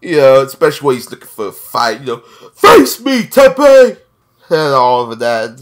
You 0.00 0.16
know, 0.16 0.42
especially 0.42 0.86
when 0.86 0.96
he's 0.96 1.10
looking 1.10 1.28
for 1.28 1.48
a 1.48 1.52
fight. 1.52 2.00
You 2.00 2.06
know, 2.06 2.18
face 2.54 2.98
me, 3.00 3.22
Teppei, 3.22 3.98
and 4.48 4.74
all 4.74 5.12
of 5.12 5.18
that. 5.18 5.60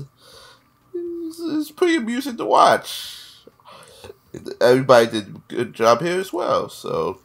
It's, 0.95 1.41
it's 1.41 1.71
pretty 1.71 1.97
amusing 1.97 2.37
to 2.37 2.45
watch. 2.45 3.21
Everybody 4.61 5.07
did 5.11 5.29
a 5.29 5.43
good 5.49 5.75
job 5.75 6.01
here 6.01 6.19
as 6.19 6.33
well. 6.33 6.69
So, 6.69 7.21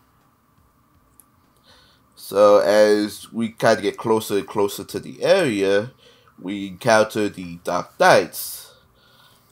so 2.16 2.60
as 2.60 3.32
we 3.32 3.50
kind 3.50 3.78
of 3.78 3.84
get 3.84 3.98
closer 3.98 4.38
and 4.38 4.48
closer 4.48 4.84
to 4.84 5.00
the 5.00 5.24
area, 5.24 5.92
we 6.40 6.68
encounter 6.68 7.30
the 7.30 7.60
Dark 7.64 8.00
Knights. 8.00 8.59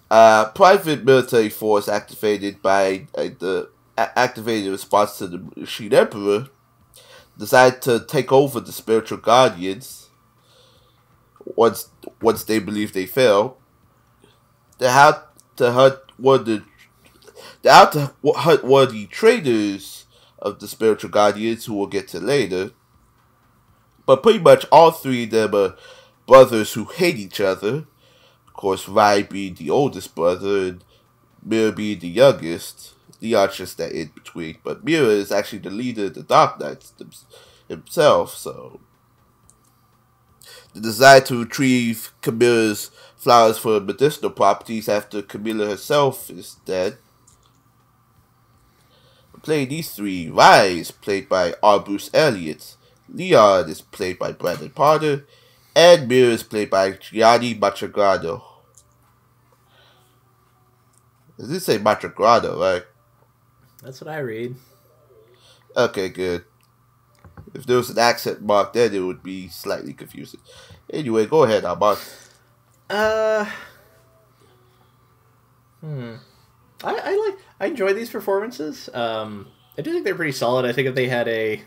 Uh, 0.09 0.49
private 0.51 1.03
military 1.03 1.49
force 1.49 1.89
activated 1.89 2.61
by 2.61 3.07
uh, 3.15 3.23
the 3.39 3.69
activated 3.97 4.71
response 4.71 5.17
to 5.17 5.27
the 5.27 5.49
Machine 5.55 5.93
Emperor 5.93 6.47
decided 7.37 7.81
to 7.81 8.05
take 8.05 8.31
over 8.31 8.59
the 8.59 8.71
spiritual 8.71 9.17
guardians 9.17 10.09
once 11.55 11.89
once 12.21 12.43
they 12.43 12.59
believe 12.59 12.93
they 12.93 13.05
fail. 13.05 13.57
They 14.77 14.89
had 14.89 15.15
to 15.57 15.71
hunt 15.71 15.95
of 16.23 16.45
the 16.45 16.63
they 17.61 17.69
had 17.69 17.91
to 17.91 18.13
hunt 18.25 18.63
of 18.63 18.91
the 18.91 19.07
traitors 19.07 20.05
of 20.39 20.59
the 20.59 20.67
spiritual 20.67 21.09
guardians 21.09 21.65
who 21.65 21.73
we'll 21.73 21.87
get 21.87 22.07
to 22.09 22.19
later. 22.19 22.71
But 24.05 24.23
pretty 24.23 24.39
much 24.39 24.65
all 24.71 24.91
three 24.91 25.23
of 25.23 25.31
them 25.31 25.55
are 25.55 25.75
brothers 26.27 26.73
who 26.73 26.85
hate 26.85 27.17
each 27.17 27.41
other. 27.41 27.85
Course, 28.57 28.89
Rai 28.89 29.23
being 29.23 29.53
the 29.53 29.69
oldest 29.69 30.15
brother 30.15 30.67
and 30.67 30.83
Mira 31.43 31.71
being 31.71 31.99
the 31.99 32.09
youngest. 32.09 32.95
Leon's 33.21 33.55
just 33.55 33.77
that 33.77 33.93
in 33.93 34.11
between. 34.13 34.57
But 34.63 34.83
Mira 34.83 35.07
is 35.07 35.31
actually 35.31 35.59
the 35.59 35.69
leader 35.69 36.05
of 36.05 36.15
the 36.15 36.23
Dark 36.23 36.59
Knights 36.59 36.93
himself, 37.69 38.35
so. 38.35 38.81
The 40.73 40.81
desire 40.81 41.21
to 41.21 41.39
retrieve 41.43 42.11
Camilla's 42.21 42.91
flowers 43.15 43.57
for 43.57 43.79
medicinal 43.79 44.31
properties 44.31 44.89
after 44.89 45.21
Camilla 45.21 45.67
herself 45.67 46.29
is 46.29 46.55
dead. 46.65 46.97
Playing 49.43 49.69
these 49.69 49.91
three, 49.91 50.29
Rai 50.29 50.79
is 50.79 50.91
played 50.91 51.29
by 51.29 51.53
R. 51.63 51.79
Bruce 51.79 52.09
Elliott, 52.13 52.75
Leon 53.07 53.69
is 53.69 53.81
played 53.81 54.19
by 54.19 54.33
Brandon 54.33 54.71
Potter, 54.71 55.25
and 55.77 56.07
Mira 56.07 56.31
is 56.31 56.41
played 56.41 56.71
by 56.71 56.93
Gianni 56.93 57.53
Machagrado. 57.53 58.41
Does 61.37 61.51
it 61.51 61.59
say 61.59 61.77
Machagrado, 61.77 62.59
right? 62.59 62.83
That's 63.83 64.01
what 64.01 64.09
I 64.09 64.17
read. 64.17 64.55
Okay, 65.75 66.09
good. 66.09 66.45
If 67.53 67.67
there 67.67 67.77
was 67.77 67.91
an 67.91 67.99
accent 67.99 68.41
mark 68.41 68.73
there, 68.73 68.91
it 68.91 68.99
would 68.99 69.21
be 69.21 69.49
slightly 69.49 69.93
confusing. 69.93 70.39
Anyway, 70.91 71.27
go 71.27 71.43
ahead, 71.43 71.63
Ahmad. 71.63 71.99
Uh. 72.89 73.45
Hmm. 75.81 76.15
I, 76.83 76.95
I 76.95 77.27
like. 77.27 77.39
I 77.59 77.67
enjoy 77.67 77.93
these 77.93 78.09
performances. 78.09 78.89
Um, 78.95 79.47
I 79.77 79.83
do 79.83 79.91
think 79.91 80.05
they're 80.05 80.15
pretty 80.15 80.31
solid. 80.31 80.65
I 80.65 80.73
think 80.73 80.87
if 80.87 80.95
they 80.95 81.07
had 81.07 81.27
a. 81.27 81.61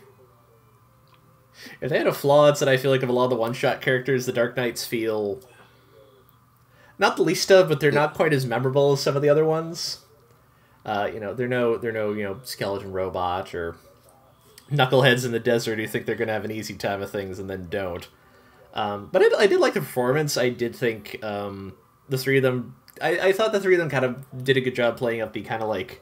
If 1.79 1.89
they 1.89 1.97
had 1.97 2.07
a 2.07 2.13
flaw, 2.13 2.49
it's 2.49 2.59
that 2.59 2.69
I 2.69 2.77
feel 2.77 2.91
like 2.91 3.03
of 3.03 3.09
a 3.09 3.13
lot 3.13 3.25
of 3.25 3.29
the 3.29 3.35
one-shot 3.35 3.81
characters, 3.81 4.25
the 4.25 4.31
Dark 4.31 4.55
Knights 4.55 4.85
feel 4.85 5.41
not 6.97 7.17
the 7.17 7.23
least 7.23 7.51
of, 7.51 7.69
but 7.69 7.79
they're 7.79 7.91
not 7.91 8.13
quite 8.13 8.33
as 8.33 8.45
memorable 8.45 8.93
as 8.93 9.01
some 9.01 9.15
of 9.15 9.21
the 9.21 9.29
other 9.29 9.45
ones. 9.45 10.01
Uh, 10.85 11.09
you 11.13 11.19
know, 11.19 11.33
they're 11.33 11.47
no, 11.47 11.77
they're 11.77 11.91
no, 11.91 12.13
you 12.13 12.23
know, 12.23 12.39
skeleton 12.43 12.91
robot 12.91 13.53
or 13.53 13.75
knuckleheads 14.71 15.25
in 15.25 15.31
the 15.31 15.39
desert 15.39 15.77
who 15.77 15.87
think 15.87 16.05
they're 16.05 16.15
gonna 16.15 16.31
have 16.31 16.45
an 16.45 16.51
easy 16.51 16.75
time 16.75 17.01
of 17.01 17.11
things 17.11 17.39
and 17.39 17.49
then 17.49 17.67
don't. 17.69 18.07
Um, 18.73 19.09
but 19.11 19.21
I, 19.21 19.43
I 19.43 19.47
did 19.47 19.59
like 19.59 19.73
the 19.73 19.81
performance. 19.81 20.37
I 20.37 20.49
did 20.49 20.75
think 20.75 21.21
um, 21.23 21.73
the 22.07 22.17
three 22.17 22.37
of 22.37 22.43
them. 22.43 22.75
I, 23.01 23.19
I 23.19 23.31
thought 23.33 23.51
the 23.51 23.59
three 23.59 23.75
of 23.75 23.79
them 23.79 23.89
kind 23.89 24.05
of 24.05 24.43
did 24.43 24.57
a 24.57 24.61
good 24.61 24.75
job 24.75 24.97
playing 24.97 25.21
up 25.21 25.33
the 25.33 25.41
kind 25.41 25.61
of 25.61 25.69
like 25.69 26.01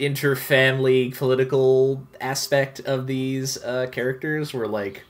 inter-family 0.00 1.10
political 1.10 2.06
aspect 2.20 2.80
of 2.80 3.06
these 3.06 3.62
uh, 3.62 3.86
characters, 3.92 4.52
where 4.54 4.66
like 4.66 5.04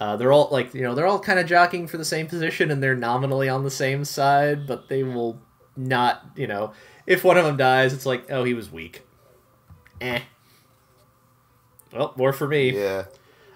uh, 0.00 0.16
they're 0.16 0.32
all 0.32 0.48
like 0.50 0.72
you 0.74 0.82
know 0.82 0.94
they're 0.94 1.06
all 1.06 1.20
kind 1.20 1.38
of 1.38 1.46
jockeying 1.46 1.86
for 1.86 1.98
the 1.98 2.04
same 2.04 2.26
position 2.26 2.70
and 2.70 2.82
they're 2.82 2.96
nominally 2.96 3.48
on 3.48 3.64
the 3.64 3.70
same 3.70 4.04
side, 4.04 4.66
but 4.66 4.88
they 4.88 5.02
will 5.02 5.40
not 5.76 6.24
you 6.36 6.46
know 6.46 6.72
if 7.06 7.24
one 7.24 7.36
of 7.36 7.44
them 7.44 7.56
dies, 7.56 7.92
it's 7.92 8.06
like 8.06 8.30
oh 8.30 8.44
he 8.44 8.54
was 8.54 8.70
weak. 8.70 9.02
Eh. 10.00 10.20
Well, 11.92 12.12
more 12.16 12.32
for 12.32 12.46
me. 12.46 12.70
Yeah. 12.70 13.04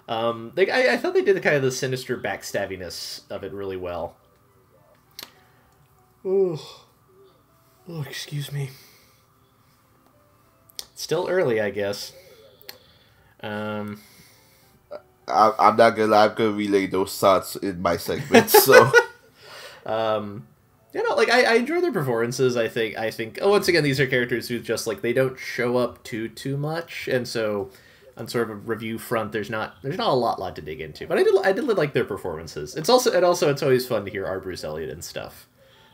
Um, 0.07 0.51
they, 0.55 0.69
I, 0.69 0.93
I 0.93 0.97
thought 0.97 1.13
they 1.13 1.23
did 1.23 1.35
the 1.35 1.41
kind 1.41 1.55
of 1.55 1.61
the 1.61 1.71
sinister 1.71 2.17
backstabbiness 2.17 3.21
of 3.29 3.43
it 3.43 3.53
really 3.53 3.77
well. 3.77 4.17
Oh, 6.25 6.85
oh, 7.87 8.01
excuse 8.01 8.51
me. 8.51 8.71
Still 11.01 11.27
early, 11.27 11.59
I 11.59 11.71
guess. 11.71 12.13
Um, 13.41 14.03
I, 15.27 15.51
I'm 15.57 15.75
not 15.75 15.95
gonna 15.95 16.15
I'm 16.15 16.35
gonna 16.35 16.51
relay 16.51 16.85
those 16.85 17.17
thoughts 17.17 17.55
in 17.55 17.81
my 17.81 17.97
segment. 17.97 18.51
So, 18.51 18.91
um, 19.87 20.45
you 20.93 21.01
know, 21.01 21.15
like 21.15 21.31
I, 21.31 21.43
I 21.45 21.53
enjoy 21.55 21.81
their 21.81 21.91
performances. 21.91 22.55
I 22.55 22.67
think, 22.67 22.99
I 22.99 23.09
think. 23.09 23.39
Oh, 23.41 23.49
once 23.49 23.67
again, 23.67 23.83
these 23.83 23.99
are 23.99 24.05
characters 24.05 24.47
who 24.47 24.59
just 24.59 24.85
like 24.85 25.01
they 25.01 25.11
don't 25.11 25.39
show 25.39 25.77
up 25.77 26.03
too 26.03 26.29
too 26.29 26.55
much, 26.55 27.07
and 27.07 27.27
so 27.27 27.71
on 28.15 28.27
sort 28.27 28.51
of 28.51 28.57
a 28.57 28.59
review 28.59 28.99
front, 28.99 29.31
there's 29.31 29.49
not 29.49 29.77
there's 29.81 29.97
not 29.97 30.11
a 30.11 30.13
lot 30.13 30.39
lot 30.39 30.55
to 30.57 30.61
dig 30.61 30.81
into. 30.81 31.07
But 31.07 31.17
I 31.17 31.23
did 31.23 31.33
I 31.43 31.51
did 31.51 31.65
like 31.65 31.93
their 31.93 32.05
performances. 32.05 32.75
It's 32.75 32.89
also 32.89 33.11
and 33.11 33.25
also 33.25 33.49
it's 33.49 33.63
always 33.63 33.87
fun 33.87 34.05
to 34.05 34.11
hear 34.11 34.27
R. 34.27 34.39
Bruce 34.39 34.63
Elliott 34.63 34.91
and 34.91 35.03
stuff. 35.03 35.47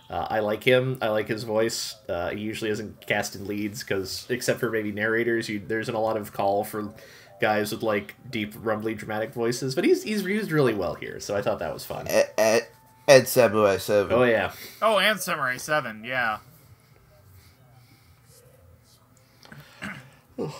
Uh, 0.10 0.26
I 0.30 0.40
like 0.40 0.64
him. 0.64 0.98
I 1.02 1.10
like 1.10 1.28
his 1.28 1.44
voice. 1.44 1.96
Uh, 2.08 2.30
he 2.30 2.40
usually 2.40 2.72
isn't 2.72 3.06
cast 3.06 3.36
in 3.36 3.46
leads 3.46 3.84
because, 3.84 4.26
except 4.30 4.60
for 4.60 4.70
maybe 4.70 4.92
narrators, 4.92 5.50
you, 5.50 5.60
there's 5.60 5.90
a 5.90 5.98
lot 5.98 6.16
of 6.16 6.32
call 6.32 6.64
for 6.64 6.94
guys 7.42 7.72
with 7.72 7.84
like 7.84 8.16
deep, 8.30 8.54
rumbly, 8.58 8.94
dramatic 8.94 9.34
voices. 9.34 9.76
But 9.76 9.84
he's 9.84 10.04
he's 10.04 10.24
used 10.24 10.52
really 10.52 10.74
well 10.74 10.96
here, 10.96 11.20
so 11.20 11.36
I 11.36 11.42
thought 11.42 11.60
that 11.60 11.74
was 11.74 11.84
fun. 11.84 12.08
Ed, 12.08 12.30
and, 12.38 12.62
and 13.08 13.28
Samurai 13.28 13.78
7. 13.78 14.12
Oh 14.12 14.24
yeah, 14.24 14.54
Oh, 14.82 14.98
and 14.98 15.20
Samurai 15.20 15.58
7, 15.58 16.04
yeah. 16.06 16.38
Oh, 20.40 20.54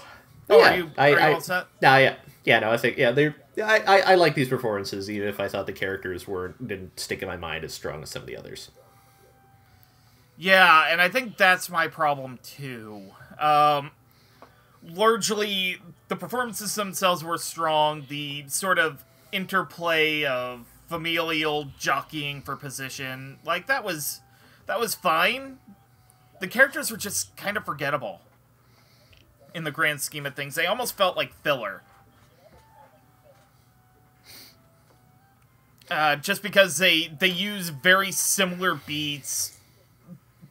yeah. 0.50 0.56
are 0.56 0.78
you, 0.78 0.92
I, 0.98 1.08
are 1.08 1.10
you 1.12 1.18
I, 1.18 1.34
all 1.34 1.42
set? 1.42 1.68
Nah, 1.82 1.98
yeah, 1.98 2.16
yeah. 2.44 2.60
No, 2.60 2.72
I 2.72 2.78
think 2.78 2.98
yeah. 2.98 3.12
They, 3.12 3.28
I, 3.62 3.80
I, 3.80 4.00
I 4.00 4.16
like 4.16 4.34
these 4.34 4.48
performances, 4.48 5.10
even 5.10 5.28
if 5.28 5.40
I 5.40 5.48
thought 5.48 5.66
the 5.68 5.74
characters 5.74 6.28
were 6.28 6.56
didn't 6.66 7.00
stick 7.00 7.22
in 7.22 7.28
my 7.28 7.38
mind 7.38 7.64
as 7.64 7.74
strong 7.74 8.02
as 8.02 8.10
some 8.10 8.22
of 8.22 8.28
the 8.28 8.38
others. 8.38 8.72
Yeah, 10.38 10.88
and 10.90 11.02
I 11.02 11.10
think 11.10 11.38
that's 11.38 11.70
my 11.70 11.88
problem 11.88 12.40
too. 12.44 13.02
Um, 13.40 13.92
largely, 14.88 15.78
the 16.10 16.16
performances 16.16 16.76
themselves 16.76 17.24
were 17.24 17.40
strong. 17.40 18.06
The 18.08 18.46
sort 18.48 18.78
of 18.78 19.04
interplay 19.32 20.24
of 20.24 20.68
familial 20.88 21.70
jockeying 21.80 22.44
for 22.44 22.56
position, 22.56 23.40
like 23.44 23.66
that 23.68 23.84
was 23.84 24.22
that 24.68 24.80
was 24.80 24.94
fine. 24.94 25.58
The 26.40 26.48
characters 26.48 26.92
were 26.92 26.98
just 26.98 27.36
kind 27.36 27.58
of 27.58 27.66
forgettable 27.66 28.22
in 29.56 29.64
the 29.64 29.72
grand 29.72 30.02
scheme 30.02 30.28
of 30.28 30.36
things. 30.36 30.54
They 30.54 30.68
almost 30.68 30.96
felt 30.96 31.18
like 31.18 31.34
filler. 31.42 31.82
Uh, 35.90 36.16
just 36.18 36.44
because 36.44 36.78
they 36.78 37.08
they 37.20 37.30
use 37.30 37.70
very 37.70 38.12
similar 38.12 38.76
beats 38.76 39.57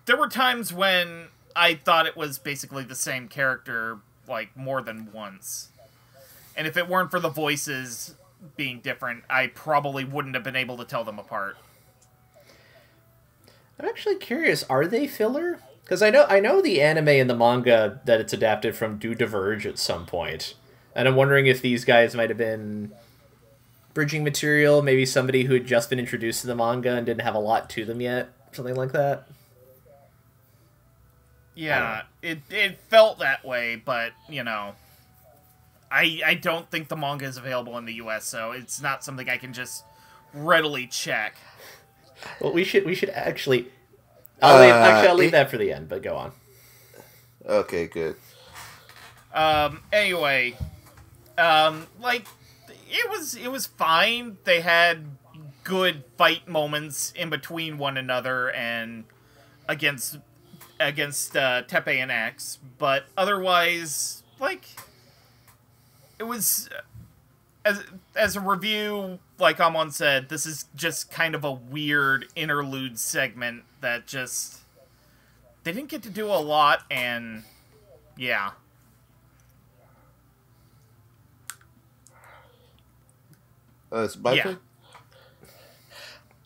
there 0.06 0.16
were 0.16 0.28
times 0.28 0.72
when 0.72 1.26
I 1.54 1.74
thought 1.74 2.06
it 2.06 2.16
was 2.16 2.38
basically 2.38 2.84
the 2.84 2.94
same 2.94 3.28
character 3.28 3.98
like 4.28 4.56
more 4.56 4.80
than 4.80 5.12
once. 5.12 5.68
And 6.56 6.66
if 6.66 6.76
it 6.76 6.88
weren't 6.88 7.10
for 7.10 7.20
the 7.20 7.28
voices 7.28 8.14
being 8.56 8.80
different, 8.80 9.24
I 9.28 9.48
probably 9.48 10.04
wouldn't 10.04 10.34
have 10.34 10.44
been 10.44 10.56
able 10.56 10.76
to 10.78 10.84
tell 10.84 11.04
them 11.04 11.18
apart. 11.18 11.56
I'm 13.78 13.86
actually 13.86 14.16
curious. 14.16 14.64
Are 14.64 14.86
they 14.86 15.06
filler? 15.06 15.60
Because 15.82 16.02
I 16.02 16.10
know 16.10 16.26
I 16.28 16.40
know 16.40 16.62
the 16.62 16.80
anime 16.80 17.08
and 17.08 17.30
the 17.30 17.36
manga 17.36 18.00
that 18.06 18.20
it's 18.20 18.32
adapted 18.32 18.74
from 18.74 18.98
do 18.98 19.14
diverge 19.14 19.66
at 19.66 19.78
some 19.78 20.06
point, 20.06 20.54
and 20.94 21.06
I'm 21.06 21.14
wondering 21.14 21.46
if 21.46 21.62
these 21.62 21.84
guys 21.84 22.16
might 22.16 22.28
have 22.28 22.38
been 22.38 22.90
bridging 23.94 24.24
material. 24.24 24.82
Maybe 24.82 25.06
somebody 25.06 25.44
who 25.44 25.54
had 25.54 25.66
just 25.66 25.90
been 25.90 26.00
introduced 26.00 26.40
to 26.40 26.48
the 26.48 26.56
manga 26.56 26.96
and 26.96 27.06
didn't 27.06 27.20
have 27.20 27.36
a 27.36 27.40
lot 27.40 27.70
to 27.70 27.84
them 27.84 28.00
yet, 28.00 28.30
something 28.52 28.74
like 28.74 28.92
that. 28.92 29.28
Yeah, 31.56 32.02
it 32.22 32.40
it 32.50 32.78
felt 32.90 33.18
that 33.20 33.44
way, 33.44 33.76
but 33.82 34.12
you 34.28 34.44
know, 34.44 34.74
I 35.90 36.20
I 36.24 36.34
don't 36.34 36.70
think 36.70 36.88
the 36.88 36.96
manga 36.96 37.24
is 37.24 37.38
available 37.38 37.76
in 37.78 37.86
the 37.86 37.94
U.S., 37.94 38.26
so 38.26 38.52
it's 38.52 38.80
not 38.80 39.02
something 39.02 39.28
I 39.28 39.38
can 39.38 39.52
just 39.54 39.82
readily 40.34 40.86
check. 40.86 41.34
Well, 42.40 42.52
we 42.52 42.62
should 42.62 42.84
we 42.84 42.94
should 42.94 43.08
actually. 43.10 43.68
I'll 44.42 44.60
leave, 44.60 44.70
Uh, 44.74 44.76
actually, 44.76 45.08
I'll 45.08 45.14
leave 45.16 45.28
it- 45.28 45.32
that 45.32 45.50
for 45.50 45.56
the 45.56 45.72
end. 45.72 45.88
But 45.88 46.02
go 46.02 46.14
on. 46.16 46.32
Okay, 47.46 47.86
good. 47.86 48.16
Um. 49.32 49.82
Anyway, 49.92 50.56
um, 51.38 51.86
like 52.00 52.26
it 52.90 53.08
was 53.10 53.34
it 53.34 53.50
was 53.50 53.64
fine. 53.66 54.36
They 54.44 54.60
had 54.60 55.06
good 55.64 56.04
fight 56.18 56.46
moments 56.46 57.12
in 57.16 57.28
between 57.30 57.76
one 57.78 57.96
another 57.96 58.50
and 58.50 59.04
against 59.68 60.18
against 60.80 61.36
uh, 61.36 61.62
Teppei 61.64 61.96
and 61.96 62.10
X, 62.10 62.58
but 62.78 63.04
otherwise, 63.16 64.22
like 64.38 64.66
it 66.18 66.24
was 66.24 66.68
as 67.64 67.82
as 68.14 68.36
a 68.36 68.40
review. 68.40 69.18
Like 69.38 69.60
Amon 69.60 69.90
said, 69.90 70.28
this 70.28 70.46
is 70.46 70.66
just 70.74 71.10
kind 71.10 71.34
of 71.34 71.44
a 71.44 71.52
weird 71.52 72.26
interlude 72.34 72.98
segment 72.98 73.64
that 73.80 74.06
just 74.06 74.60
they 75.64 75.72
didn't 75.72 75.90
get 75.90 76.02
to 76.04 76.10
do 76.10 76.26
a 76.26 76.40
lot, 76.40 76.84
and 76.90 77.42
yeah. 78.16 78.52
Uh, 83.92 84.00
it's 84.00 84.16
my 84.16 84.32
Yeah. 84.32 84.54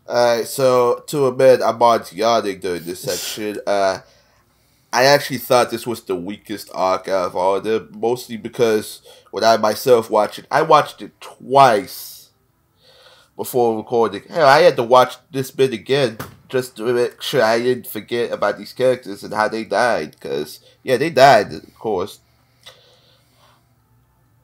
Alright, 0.09 0.49
so 0.49 1.05
to 1.07 1.28
admit, 1.28 1.61
I'm 1.62 1.81
on 1.83 2.03
yawning 2.11 2.59
during 2.59 2.83
this 2.83 3.01
section. 3.01 3.61
Uh, 3.64 4.01
I 4.93 5.05
actually 5.05 5.38
thought 5.38 5.70
this 5.70 5.86
was 5.86 6.03
the 6.03 6.16
weakest 6.16 6.70
arc 6.74 7.07
out 7.07 7.26
of 7.26 7.36
all 7.36 7.57
of 7.57 7.64
them, 7.64 7.93
mostly 7.95 8.36
because 8.36 9.03
when 9.30 9.45
I 9.45 9.57
myself 9.57 10.11
watched 10.11 10.41
it, 10.41 10.47
I 10.51 10.62
watched 10.62 11.01
it 11.01 11.20
twice 11.20 12.30
before 13.36 13.76
recording. 13.76 14.22
Hell, 14.28 14.49
I 14.49 14.62
had 14.62 14.76
to 14.76 14.82
watch 14.82 15.14
this 15.30 15.51
bit 15.51 15.72
again 15.72 16.18
just 16.49 16.76
to 16.76 16.93
make 16.93 17.22
sure 17.22 17.43
I 17.43 17.61
didn't 17.61 17.86
forget 17.86 18.32
about 18.32 18.59
these 18.59 18.72
characters 18.72 19.22
and 19.22 19.32
how 19.32 19.49
they 19.49 19.64
died. 19.64 20.11
Because, 20.12 20.61
yeah, 20.82 20.97
they 20.97 21.11
died, 21.11 21.53
of 21.53 21.78
course. 21.78 22.18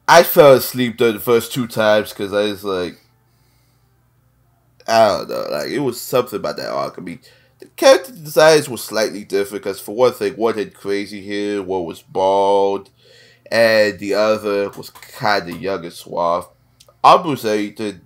I 0.07 0.23
fell 0.23 0.53
asleep 0.53 0.97
the 0.97 1.19
first 1.19 1.51
two 1.51 1.67
times 1.67 2.11
because 2.11 2.31
I 2.31 2.43
was 2.43 2.63
like, 2.63 2.97
I 4.87 5.09
don't 5.09 5.29
know, 5.29 5.47
like 5.51 5.67
it 5.69 5.79
was 5.79 5.99
something 5.99 6.39
about 6.39 6.55
that 6.55 6.69
arc. 6.69 6.97
I 6.97 7.01
mean, 7.01 7.19
character 7.77 8.11
designs 8.11 8.67
were 8.67 8.77
slightly 8.77 9.23
different 9.23 9.63
because 9.63 9.79
for 9.79 9.95
one 9.95 10.13
thing, 10.13 10.33
one 10.33 10.57
had 10.57 10.73
crazy 10.73 11.25
hair, 11.25 11.63
one 11.63 11.85
was 11.85 12.01
bald, 12.01 12.89
and 13.49 13.97
the 13.99 14.13
other 14.13 14.69
was 14.71 14.89
kind 14.89 15.49
of 15.49 15.61
young 15.61 15.85
and 15.85 15.93
suave. 15.93 16.47
Abruzzi 17.03 17.73
did 17.75 18.01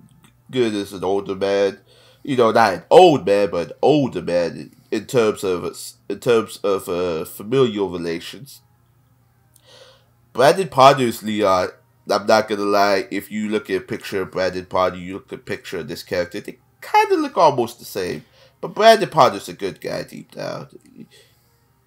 good 0.52 0.76
as 0.76 0.94
an 0.94 1.04
older 1.04 1.36
man, 1.36 1.80
you 2.24 2.38
know, 2.38 2.52
not 2.52 2.74
an 2.74 2.84
old 2.92 3.26
man, 3.26 3.50
but 3.50 3.68
an 3.68 3.74
older 3.82 4.22
man 4.22 4.72
in, 4.92 5.06
terms 5.06 5.44
of 5.44 5.64
in 6.08 6.20
terms 6.20 6.58
of 6.58 6.88
uh, 6.88 7.26
familial 7.26 7.90
relations. 7.90 8.62
Brandon 10.34 10.70
Potter's 10.70 11.24
Leon 11.24 11.70
I'm 12.10 12.26
not 12.26 12.48
gonna 12.48 12.64
lie, 12.64 13.08
if 13.12 13.32
you 13.32 13.50
look 13.50 13.70
at 13.70 13.78
a 13.78 13.82
picture 13.82 14.22
of 14.22 14.32
Brandon 14.32 14.66
Potter, 14.66 14.98
you 14.98 15.14
look 15.14 15.32
at 15.32 15.40
a 15.40 15.42
picture 15.42 15.80
of 15.80 15.88
this 15.88 16.04
character, 16.04 16.40
they 16.40 16.58
kind 16.82 17.12
of 17.12 17.20
look 17.20 17.38
almost 17.38 17.80
the 17.80 17.86
same. 17.86 18.26
But 18.62 18.76
Brandon 18.76 19.10
Potter's 19.10 19.50
a 19.50 19.54
good 19.54 19.82
guy 19.82 20.04
deep 20.04 20.32
down. 20.32 20.70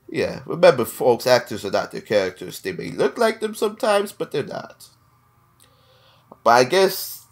Yeah, 0.09 0.43
remember, 0.45 0.85
folks, 0.85 1.27
actors 1.27 1.65
are 1.65 1.71
not 1.71 1.93
their 1.93 2.01
characters. 2.01 2.61
They 2.61 2.73
may 2.73 2.91
look 2.91 3.17
like 3.17 3.41
them 3.41 3.55
sometimes, 3.55 4.13
but 4.13 4.33
they're 4.33 4.43
not. 4.45 4.89
But 6.43 6.51
I 6.51 6.65
guess 6.65 7.25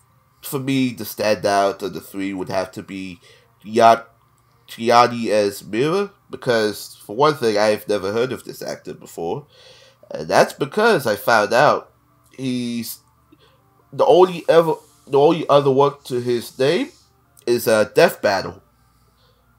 for 0.42 0.58
me, 0.58 0.92
the 0.92 1.04
standout 1.04 1.82
of 1.82 1.92
the 1.92 2.00
three 2.00 2.32
would 2.32 2.48
have 2.48 2.72
to 2.72 2.82
be 2.82 3.20
Gianni 3.64 5.30
as 5.30 5.64
Mira, 5.64 6.12
because 6.30 6.96
for 7.04 7.14
one 7.14 7.34
thing, 7.34 7.58
I've 7.58 7.88
never 7.88 8.12
heard 8.12 8.32
of 8.32 8.44
this 8.44 8.62
actor 8.62 8.94
before. 8.94 9.46
And 10.10 10.28
that's 10.28 10.52
because 10.52 11.06
I 11.06 11.16
found 11.16 11.52
out 11.52 11.92
he's 12.36 12.98
the 13.92 14.04
only 14.04 14.44
ever 14.48 14.74
the 15.06 15.18
only 15.18 15.48
other 15.48 15.70
work 15.70 16.04
to 16.04 16.20
his 16.20 16.56
name 16.58 16.90
is 17.46 17.66
a 17.66 17.74
uh, 17.74 17.84
Death 17.84 18.22
Battle, 18.22 18.61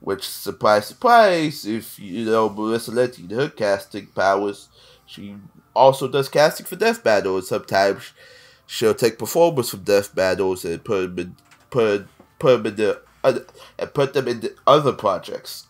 which 0.04 0.28
surprise 0.28 0.86
surprise 0.86 1.66
if 1.66 1.98
you 1.98 2.26
know 2.26 2.50
Marissa 2.50 2.90
Lenti 2.90 3.32
her 3.32 3.50
casting 3.50 4.08
powers, 4.08 4.68
she 5.06 5.36
also 5.74 6.10
does 6.10 6.28
casting 6.28 6.66
for 6.66 6.76
Death 6.76 7.02
Battle, 7.02 7.38
and 7.38 7.46
sometimes 7.46 8.12
she'll 8.66 8.94
take 8.94 9.18
performers 9.18 9.70
from 9.70 9.84
Death 9.84 10.14
Battles 10.14 10.66
and 10.66 10.84
put 10.84 11.16
them 11.16 11.20
in, 11.20 11.36
put 11.70 12.08
put 12.38 12.58
them 12.58 12.66
in 12.66 12.76
the 12.76 13.02
other, 13.24 13.46
and 13.80 13.94
put 13.94 14.14
them 14.14 14.28
in 14.28 14.42
the 14.42 14.54
other 14.68 14.92
projects. 14.92 15.68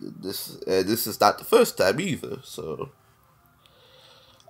This 0.00 0.56
and 0.66 0.88
this 0.88 1.06
is 1.06 1.20
not 1.20 1.36
the 1.36 1.44
first 1.44 1.76
time 1.76 2.00
either, 2.00 2.38
so 2.42 2.88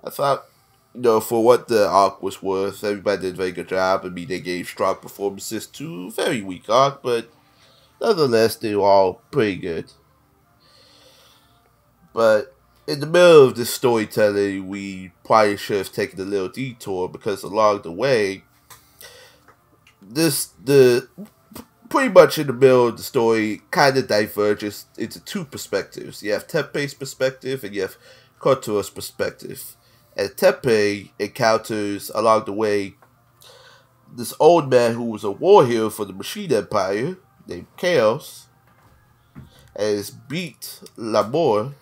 I 0.04 0.10
thought 0.10 0.46
you 0.94 1.00
know, 1.00 1.18
for 1.18 1.42
what 1.42 1.66
the 1.66 1.88
arc 1.88 2.22
was 2.22 2.40
worth, 2.40 2.84
everybody 2.84 3.22
did 3.22 3.34
a 3.34 3.36
very 3.36 3.50
good 3.50 3.68
job. 3.68 4.02
I 4.04 4.10
mean, 4.10 4.28
they 4.28 4.38
gave 4.38 4.68
strong 4.68 4.94
performances 4.94 5.66
to 5.66 6.12
very 6.12 6.40
weak 6.40 6.70
arc, 6.70 7.02
but 7.02 7.28
nonetheless, 8.00 8.62
were 8.62 8.82
all 8.82 9.22
pretty 9.30 9.56
good. 9.56 9.92
But 12.12 12.54
in 12.86 13.00
the 13.00 13.06
middle 13.06 13.44
of 13.44 13.56
this 13.56 13.72
storytelling, 13.72 14.68
we 14.68 15.12
probably 15.24 15.56
should 15.56 15.78
have 15.78 15.92
taken 15.92 16.20
a 16.20 16.24
little 16.24 16.48
detour 16.48 17.08
because 17.08 17.42
along 17.42 17.82
the 17.82 17.92
way, 17.92 18.44
this 20.00 20.46
the 20.62 21.08
pretty 21.88 22.12
much 22.12 22.38
in 22.38 22.46
the 22.46 22.52
middle 22.52 22.88
of 22.88 22.96
the 22.96 23.02
story 23.02 23.62
kind 23.70 23.96
of 23.96 24.06
diverges 24.06 24.86
into 24.98 25.20
two 25.20 25.44
perspectives. 25.44 26.22
You 26.22 26.32
have 26.32 26.46
Teppei's 26.46 26.94
perspective 26.94 27.64
and 27.64 27.74
you 27.74 27.82
have 27.82 27.96
Kotaro's 28.38 28.90
perspective 28.90 29.76
and 30.16 30.30
Teppei 30.30 31.10
encounters 31.18 32.10
along 32.14 32.44
the 32.44 32.52
way 32.52 32.94
this 34.12 34.34
old 34.38 34.70
man 34.70 34.94
who 34.94 35.04
was 35.04 35.24
a 35.24 35.30
war 35.30 35.66
hero 35.66 35.90
for 35.90 36.04
the 36.04 36.12
Machine 36.12 36.52
Empire 36.52 37.16
named 37.46 37.66
Chaos 37.76 38.46
as 39.74 40.10
beat 40.10 40.80
Lamor, 40.96 41.74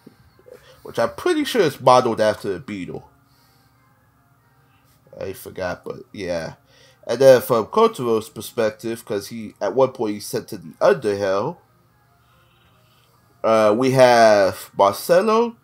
which 0.82 0.98
I'm 0.98 1.14
pretty 1.14 1.44
sure 1.44 1.62
is 1.62 1.80
modeled 1.80 2.20
after 2.20 2.54
a 2.54 2.58
beetle. 2.58 3.08
I 5.20 5.32
forgot, 5.32 5.84
but 5.84 6.04
yeah. 6.12 6.54
And 7.06 7.20
then 7.20 7.42
from 7.42 7.66
Kotaro's 7.66 8.28
perspective, 8.28 9.00
because 9.00 9.28
he 9.28 9.54
at 9.60 9.74
one 9.74 9.90
point 9.92 10.14
he's 10.14 10.26
sent 10.26 10.48
to 10.48 10.56
the 10.56 10.72
Underhell, 10.80 11.60
uh, 13.42 13.74
we 13.76 13.90
have 13.90 14.70
Marcelo, 14.76 15.56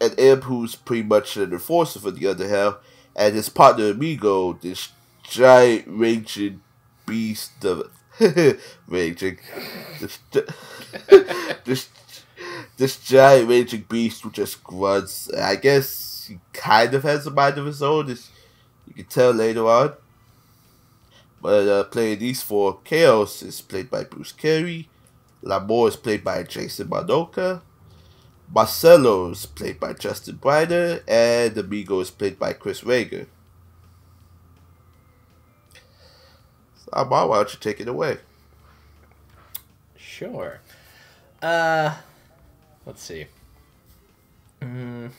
and 0.00 0.18
Imp, 0.18 0.44
who's 0.44 0.74
pretty 0.74 1.02
much 1.02 1.36
an 1.36 1.52
enforcer 1.52 2.00
for 2.00 2.10
the 2.10 2.26
Underhell, 2.26 2.80
and 3.14 3.34
his 3.34 3.48
partner 3.48 3.90
Amigo, 3.90 4.54
this 4.54 4.90
giant 5.22 5.84
raging 5.86 6.62
beast 7.06 7.64
of 7.64 7.90
raging, 8.88 9.38
this, 10.00 10.18
this 11.64 11.88
this 12.76 12.98
giant 12.98 13.48
raging 13.48 13.84
beast 13.88 14.22
who 14.22 14.30
just 14.30 14.62
grunts. 14.62 15.32
I 15.32 15.56
guess 15.56 16.26
he 16.28 16.38
kind 16.52 16.94
of 16.94 17.02
has 17.02 17.26
a 17.26 17.30
mind 17.30 17.58
of 17.58 17.66
his 17.66 17.82
own, 17.82 18.10
as 18.10 18.28
you 18.86 18.94
can 18.94 19.04
tell 19.04 19.30
later 19.32 19.66
on. 19.66 19.94
But 21.40 21.68
uh, 21.68 21.84
playing 21.84 22.18
these 22.18 22.42
four, 22.42 22.80
Chaos 22.84 23.42
is 23.42 23.60
played 23.60 23.90
by 23.90 24.04
Bruce 24.04 24.32
Carey, 24.32 24.88
Lamore 25.42 25.88
is 25.88 25.96
played 25.96 26.24
by 26.24 26.42
Jason 26.42 26.88
Marnocha. 26.88 27.62
Marcelo 28.52 29.30
is 29.30 29.44
played 29.44 29.80
by 29.80 29.92
Justin 29.92 30.36
Briner, 30.36 31.02
and 31.08 31.56
Amigo 31.58 32.00
is 32.00 32.10
played 32.10 32.38
by 32.38 32.52
Chris 32.52 32.82
Rager. 32.82 33.26
Amar, 36.92 37.28
why 37.28 37.36
don't 37.36 37.52
you 37.52 37.58
take 37.60 37.80
it 37.80 37.88
away? 37.88 38.18
Sure. 39.96 40.60
Uh, 41.42 41.94
let's 42.84 43.02
see. 43.02 43.26
Mm. 44.62 45.10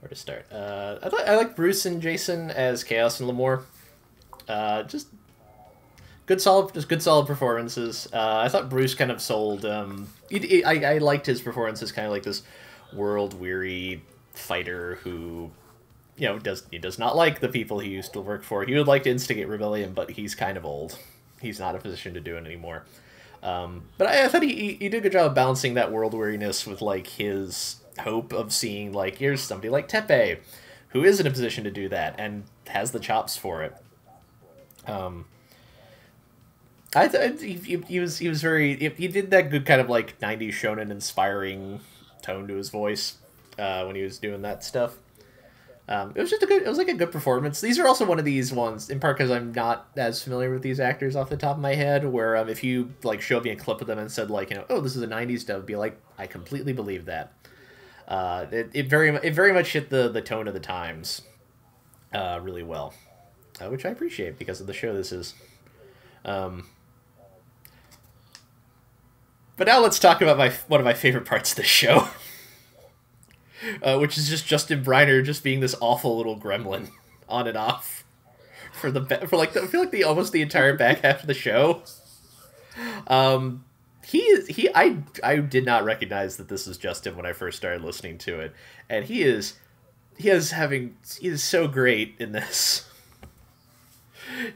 where 0.00 0.08
to 0.08 0.14
start? 0.14 0.46
Uh, 0.52 0.98
I, 1.02 1.32
I 1.32 1.36
like 1.36 1.54
Bruce 1.54 1.86
and 1.86 2.02
Jason 2.02 2.50
as 2.50 2.82
Chaos 2.82 3.20
and 3.20 3.30
Lamore. 3.30 3.62
Uh, 4.48 4.82
just 4.82 5.08
good 6.26 6.40
solid, 6.40 6.74
just 6.74 6.88
good 6.88 7.02
solid 7.02 7.26
performances. 7.26 8.08
Uh, 8.12 8.38
I 8.38 8.48
thought 8.48 8.68
Bruce 8.68 8.94
kind 8.94 9.10
of 9.10 9.20
sold. 9.20 9.64
Um, 9.64 10.08
it, 10.30 10.44
it, 10.44 10.64
I 10.64 10.94
I 10.94 10.98
liked 10.98 11.26
his 11.26 11.40
performances, 11.40 11.92
kind 11.92 12.06
of 12.06 12.12
like 12.12 12.24
this 12.24 12.42
world 12.92 13.38
weary 13.38 14.02
fighter 14.32 14.96
who, 15.02 15.50
you 16.20 16.26
know, 16.26 16.38
does 16.38 16.64
he 16.70 16.78
does 16.78 16.98
not 16.98 17.16
like 17.16 17.40
the 17.40 17.48
people 17.48 17.78
he 17.78 17.88
used 17.88 18.12
to 18.12 18.20
work 18.20 18.44
for. 18.44 18.62
He 18.62 18.74
would 18.76 18.86
like 18.86 19.04
to 19.04 19.10
instigate 19.10 19.48
rebellion, 19.48 19.94
but 19.94 20.10
he's 20.10 20.34
kind 20.34 20.58
of 20.58 20.66
old. 20.66 20.98
He's 21.40 21.58
not 21.58 21.70
in 21.70 21.76
a 21.76 21.80
position 21.80 22.12
to 22.12 22.20
do 22.20 22.36
it 22.36 22.44
anymore. 22.44 22.84
Um, 23.42 23.84
but 23.96 24.06
I, 24.06 24.26
I 24.26 24.28
thought 24.28 24.42
he, 24.42 24.74
he 24.74 24.90
did 24.90 24.98
a 24.98 25.00
good 25.00 25.12
job 25.12 25.34
balancing 25.34 25.72
that 25.74 25.90
world 25.90 26.12
weariness 26.12 26.66
with 26.66 26.82
like 26.82 27.06
his 27.06 27.76
hope 28.00 28.34
of 28.34 28.52
seeing 28.52 28.92
like 28.92 29.16
here's 29.16 29.40
somebody 29.40 29.70
like 29.70 29.88
Teppei, 29.88 30.40
who 30.88 31.04
is 31.04 31.20
in 31.20 31.26
a 31.26 31.30
position 31.30 31.64
to 31.64 31.70
do 31.70 31.88
that 31.88 32.16
and 32.18 32.44
has 32.66 32.92
the 32.92 33.00
chops 33.00 33.38
for 33.38 33.62
it. 33.62 33.74
Um, 34.86 35.24
I 36.94 37.08
th- 37.08 37.40
he, 37.40 37.54
he, 37.54 37.76
he 37.88 37.98
was 37.98 38.18
he 38.18 38.28
was 38.28 38.42
very 38.42 38.76
he 38.76 39.08
did 39.08 39.30
that 39.30 39.48
good 39.50 39.64
kind 39.64 39.80
of 39.80 39.88
like 39.88 40.20
'90s 40.20 40.50
shonen 40.50 40.90
inspiring 40.90 41.80
tone 42.20 42.46
to 42.48 42.56
his 42.56 42.68
voice 42.68 43.16
uh, 43.58 43.84
when 43.84 43.96
he 43.96 44.02
was 44.02 44.18
doing 44.18 44.42
that 44.42 44.62
stuff. 44.62 44.98
Um, 45.88 46.12
it 46.14 46.20
was 46.20 46.30
just 46.30 46.42
a 46.42 46.46
good. 46.46 46.62
It 46.62 46.68
was 46.68 46.78
like 46.78 46.88
a 46.88 46.94
good 46.94 47.10
performance. 47.10 47.60
These 47.60 47.78
are 47.78 47.86
also 47.86 48.04
one 48.04 48.20
of 48.20 48.24
these 48.24 48.52
ones, 48.52 48.90
in 48.90 49.00
part 49.00 49.18
because 49.18 49.30
I'm 49.30 49.52
not 49.52 49.88
as 49.96 50.22
familiar 50.22 50.52
with 50.52 50.62
these 50.62 50.78
actors 50.78 51.16
off 51.16 51.28
the 51.28 51.36
top 51.36 51.56
of 51.56 51.62
my 51.62 51.74
head. 51.74 52.06
Where 52.06 52.36
um, 52.36 52.48
if 52.48 52.62
you 52.62 52.94
like 53.02 53.20
showed 53.20 53.42
me 53.42 53.50
a 53.50 53.56
clip 53.56 53.80
of 53.80 53.88
them 53.88 53.98
and 53.98 54.10
said 54.10 54.30
like 54.30 54.50
you 54.50 54.56
know, 54.56 54.64
oh, 54.70 54.80
this 54.80 54.94
is 54.94 55.02
a 55.02 55.08
'90s 55.08 55.44
dub, 55.44 55.66
be 55.66 55.74
like, 55.74 56.00
I 56.16 56.26
completely 56.26 56.72
believe 56.72 57.06
that. 57.06 57.32
Uh, 58.06 58.46
it, 58.52 58.70
it 58.72 58.88
very 58.88 59.08
it 59.08 59.34
very 59.34 59.52
much 59.52 59.72
hit 59.72 59.90
the 59.90 60.08
the 60.08 60.22
tone 60.22 60.46
of 60.46 60.54
the 60.54 60.60
times, 60.60 61.22
uh, 62.12 62.38
really 62.42 62.62
well, 62.62 62.94
uh, 63.60 63.68
which 63.68 63.84
I 63.84 63.88
appreciate 63.88 64.38
because 64.38 64.60
of 64.60 64.68
the 64.68 64.72
show 64.72 64.94
this 64.94 65.10
is. 65.10 65.34
Um, 66.24 66.68
but 69.56 69.66
now 69.66 69.80
let's 69.80 69.98
talk 69.98 70.22
about 70.22 70.38
my 70.38 70.50
one 70.68 70.80
of 70.80 70.84
my 70.84 70.94
favorite 70.94 71.24
parts 71.24 71.50
of 71.50 71.56
the 71.56 71.64
show. 71.64 72.08
uh, 73.82 73.98
which 73.98 74.16
is 74.18 74.28
just 74.28 74.46
Justin 74.46 74.84
Briner 74.84 75.24
just 75.24 75.42
being 75.42 75.60
this 75.60 75.74
awful 75.80 76.16
little 76.16 76.38
gremlin 76.38 76.90
on 77.28 77.46
and 77.46 77.56
off 77.56 78.04
for 78.72 78.90
the 78.90 79.04
for 79.28 79.36
like 79.36 79.52
the, 79.52 79.62
I 79.62 79.66
feel 79.66 79.80
like 79.80 79.90
the 79.90 80.04
almost 80.04 80.32
the 80.32 80.42
entire 80.42 80.76
back 80.76 81.00
half 81.00 81.20
of 81.20 81.26
the 81.26 81.34
show. 81.34 81.82
Um, 83.06 83.64
he 84.04 84.18
is 84.20 84.48
he 84.48 84.68
I 84.74 84.98
I 85.22 85.36
did 85.36 85.64
not 85.64 85.84
recognize 85.84 86.36
that 86.36 86.48
this 86.48 86.66
was 86.66 86.78
Justin 86.78 87.16
when 87.16 87.26
I 87.26 87.32
first 87.32 87.58
started 87.58 87.82
listening 87.82 88.18
to 88.18 88.40
it, 88.40 88.52
and 88.88 89.04
he 89.04 89.22
is 89.22 89.54
he 90.16 90.28
is 90.28 90.52
having 90.52 90.96
he 91.18 91.28
is 91.28 91.42
so 91.42 91.68
great 91.68 92.14
in 92.18 92.32
this. 92.32 92.86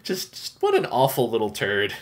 Just, 0.04 0.32
just 0.32 0.62
what 0.62 0.76
an 0.76 0.86
awful 0.86 1.28
little 1.28 1.50
turd. 1.50 1.94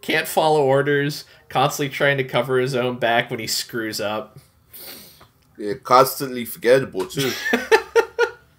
Can't 0.00 0.26
follow 0.26 0.64
orders, 0.64 1.24
constantly 1.48 1.94
trying 1.94 2.16
to 2.16 2.24
cover 2.24 2.58
his 2.58 2.74
own 2.74 2.98
back 2.98 3.30
when 3.30 3.38
he 3.38 3.46
screws 3.46 4.00
up. 4.00 4.38
Yeah, 5.58 5.74
constantly 5.82 6.44
forgettable 6.44 7.06
too. 7.06 7.32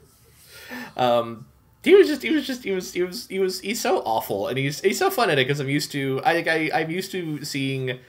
um, 0.97 1.45
he 1.87 1.95
was 1.95 2.07
just 2.07 2.21
he 2.21 2.31
was 2.31 2.45
just 2.45 2.63
he 2.63 2.71
was 2.71 2.93
he 2.93 3.01
was 3.01 3.27
he 3.27 3.39
was 3.39 3.61
he's 3.61 3.79
so 3.79 3.99
awful 3.99 4.47
and 4.47 4.57
he's 4.57 4.81
he's 4.81 4.99
so 4.99 5.09
fun 5.09 5.29
at 5.29 5.39
it 5.39 5.47
because 5.47 5.59
I'm 5.59 5.69
used 5.69 5.91
to 5.93 6.21
I 6.25 6.33
think 6.33 6.47
I 6.47 6.69
I'm 6.81 6.89
used 6.91 7.11
to 7.11 7.45
seeing 7.45 7.99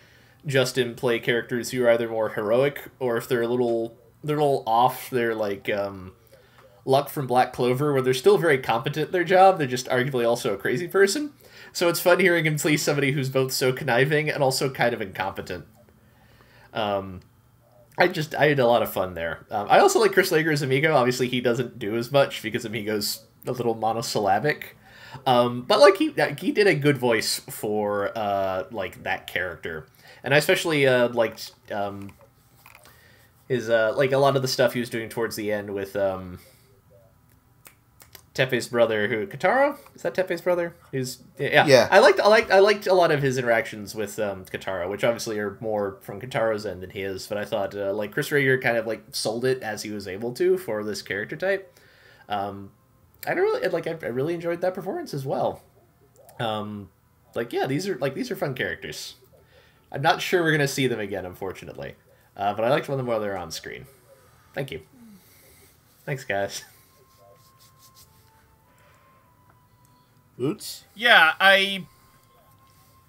Justin 0.47 0.95
play 0.95 1.18
characters 1.20 1.70
who 1.70 1.84
are 1.84 1.91
either 1.91 2.09
more 2.09 2.30
heroic 2.30 2.89
or 2.99 3.16
if 3.16 3.28
they're 3.28 3.43
a 3.43 3.49
little 3.49 3.97
they're 4.24 4.39
a 4.39 4.43
little 4.45 4.64
off 4.66 5.11
they're 5.11 5.34
like 5.34 5.70
um 5.70 6.12
Luck 6.84 7.11
from 7.11 7.26
Black 7.26 7.53
Clover 7.53 7.93
where 7.93 8.03
they're 8.03 8.14
still 8.14 8.39
very 8.39 8.59
competent 8.59 9.07
at 9.07 9.12
their 9.12 9.24
job 9.24 9.59
they're 9.59 9.66
just 9.66 9.86
arguably 9.86 10.26
also 10.26 10.55
a 10.55 10.59
crazy 10.59 10.89
person 10.89 11.32
so 11.72 11.89
it's 11.89 12.01
fun 12.01 12.18
hearing 12.18 12.47
him 12.47 12.57
play 12.57 12.76
somebody 12.76 13.12
who's 13.12 13.28
both 13.28 13.53
so 13.53 13.72
conniving 13.72 14.28
and 14.28 14.43
also 14.43 14.70
kind 14.70 14.93
of 14.93 15.01
incompetent 15.01 15.66
um 16.72 17.20
I 17.99 18.09
just 18.09 18.35
I 18.35 18.47
had 18.49 18.59
a 18.59 18.67
lot 18.67 18.83
of 18.83 18.93
fun 18.93 19.15
there. 19.15 19.47
Um, 19.51 19.67
I 19.69 19.81
also 19.81 19.99
like 19.99 20.13
Chris 20.13 20.31
Rager 20.31 20.53
as 20.53 20.63
Amigo. 20.63 20.95
Obviously, 20.95 21.29
he 21.29 21.41
doesn't 21.41 21.79
do 21.79 21.97
as 21.97 22.13
much 22.13 22.43
because 22.43 22.65
Amigo's 22.65 23.25
a 23.47 23.53
little 23.53 23.75
monosyllabic. 23.75 24.77
Um, 25.27 25.63
but 25.63 25.81
like 25.81 25.97
he 25.97 26.15
he 26.39 26.53
did 26.53 26.67
a 26.67 26.75
good 26.75 26.99
voice 26.99 27.41
for 27.51 28.17
uh, 28.17 28.65
like 28.71 29.03
that 29.03 29.27
character, 29.27 29.87
and 30.23 30.35
I 30.35 30.37
especially 30.37 30.87
uh, 30.87 31.09
liked 31.09 31.53
um, 31.73 32.13
his 33.49 33.69
uh, 33.69 33.95
like 33.97 34.13
a 34.13 34.19
lot 34.19 34.37
of 34.37 34.43
the 34.43 34.49
stuff 34.49 34.75
he 34.75 34.81
was 34.81 34.91
doing 34.91 35.09
towards 35.09 35.35
the 35.35 35.51
end 35.51 35.75
with 35.75 35.97
um, 35.97 36.39
Teppei's 38.39 38.68
brother, 38.68 39.09
who 39.09 39.26
Kotaro 39.26 39.76
is 39.97 40.03
that 40.03 40.14
Teppei's 40.14 40.41
brother? 40.41 40.76
Who's 40.93 41.18
yeah, 41.39 41.66
Yeah. 41.66 41.89
I 41.91 41.99
liked 41.99 42.20
I 42.20 42.28
liked 42.28 42.51
I 42.53 42.61
liked 42.61 42.86
a 42.86 42.95
lot 42.95 43.11
of 43.11 43.20
his 43.20 43.36
interactions 43.36 43.97
with 43.97 44.18
um, 44.20 44.45
Kotaro, 44.45 44.89
which 44.89 45.03
obviously 45.03 45.39
are 45.41 45.59
more 45.61 45.99
from 46.03 46.20
Kotaro's 46.20 46.64
end 46.64 46.82
than 46.82 46.91
his. 46.91 47.26
But 47.26 47.39
I 47.39 47.45
thought 47.45 47.74
uh, 47.74 47.93
like 47.93 48.12
Chris 48.12 48.30
Rager 48.30 48.62
kind 48.62 48.76
of 48.76 48.86
like 48.86 49.03
sold 49.11 49.45
it 49.45 49.61
as 49.62 49.82
he 49.82 49.91
was 49.91 50.07
able 50.07 50.32
to 50.34 50.57
for 50.57 50.84
this 50.84 51.03
character 51.03 51.36
type. 51.36 51.76
Um, 52.28 52.70
I 53.26 53.34
don't 53.34 53.43
really 53.43 53.66
like 53.68 53.89
I, 53.89 53.99
I 54.03 54.11
really 54.11 54.34
enjoyed 54.34 54.61
that 54.61 54.74
performance 54.74 55.12
as 55.12 55.26
well. 55.26 55.62
Um, 56.39 56.91
like 57.34 57.53
yeah, 57.53 57.66
these 57.66 57.89
are 57.89 57.99
like 57.99 58.14
these 58.14 58.30
are 58.30 58.36
fun 58.36 58.55
characters. 58.55 59.16
I'm 59.91 60.03
not 60.03 60.22
sure 60.22 60.45
we're 60.45 60.53
gonna 60.53 60.68
see 60.68 60.86
them 60.86 61.01
again, 61.01 61.26
unfortunately. 61.26 61.97
Uh, 62.36 62.55
but 62.55 62.64
I 62.64 62.70
liked 62.70 62.89
one 62.89 62.95
of 62.95 62.99
them 62.99 63.07
while 63.07 63.18
they're 63.18 63.36
on 63.36 63.51
screen. 63.51 63.86
Thank 64.55 64.70
you. 64.70 64.82
Thanks, 66.05 66.22
guys. 66.24 66.62
Boots? 70.39 70.84
Yeah, 70.95 71.32
I 71.41 71.86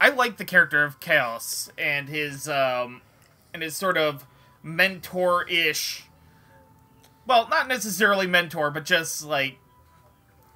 I 0.02 0.10
like 0.10 0.38
the 0.38 0.46
character 0.46 0.84
of 0.84 1.00
Chaos 1.00 1.72
and 1.78 2.10
his 2.10 2.50
um 2.50 3.02
and 3.54 3.62
his 3.62 3.76
sort 3.76 3.98
of 3.98 4.26
mentor-ish 4.64 6.04
well, 7.30 7.48
not 7.48 7.68
necessarily 7.68 8.26
mentor, 8.26 8.72
but 8.72 8.86
just 8.86 9.24
like 9.24 9.60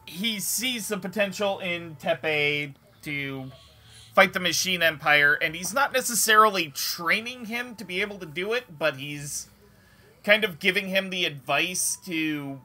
he 0.08 0.40
sees 0.40 0.88
the 0.88 0.98
potential 0.98 1.60
in 1.60 1.96
Teppei 1.98 2.74
to 3.04 3.52
fight 4.16 4.34
the 4.34 4.40
Machine 4.40 4.82
Empire, 4.82 5.36
and 5.36 5.56
he's 5.56 5.74
not 5.74 5.94
necessarily 5.94 6.70
training 6.70 7.46
him 7.46 7.76
to 7.76 7.86
be 7.86 8.02
able 8.02 8.18
to 8.18 8.26
do 8.26 8.54
it, 8.54 8.78
but 8.80 8.98
he's 8.98 9.50
kind 10.24 10.44
of 10.44 10.60
giving 10.60 10.88
him 10.88 11.12
the 11.12 11.26
advice 11.26 11.98
to 12.06 12.60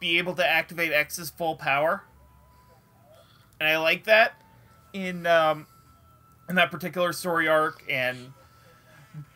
be 0.00 0.18
able 0.18 0.34
to 0.34 0.46
activate 0.46 0.92
X's 0.92 1.30
full 1.30 1.54
power. 1.54 2.02
And 3.58 3.68
I 3.68 3.78
like 3.78 4.04
that 4.04 4.40
in 4.92 5.26
um, 5.26 5.66
in 6.48 6.56
that 6.56 6.70
particular 6.70 7.12
story 7.12 7.48
arc, 7.48 7.82
and 7.88 8.32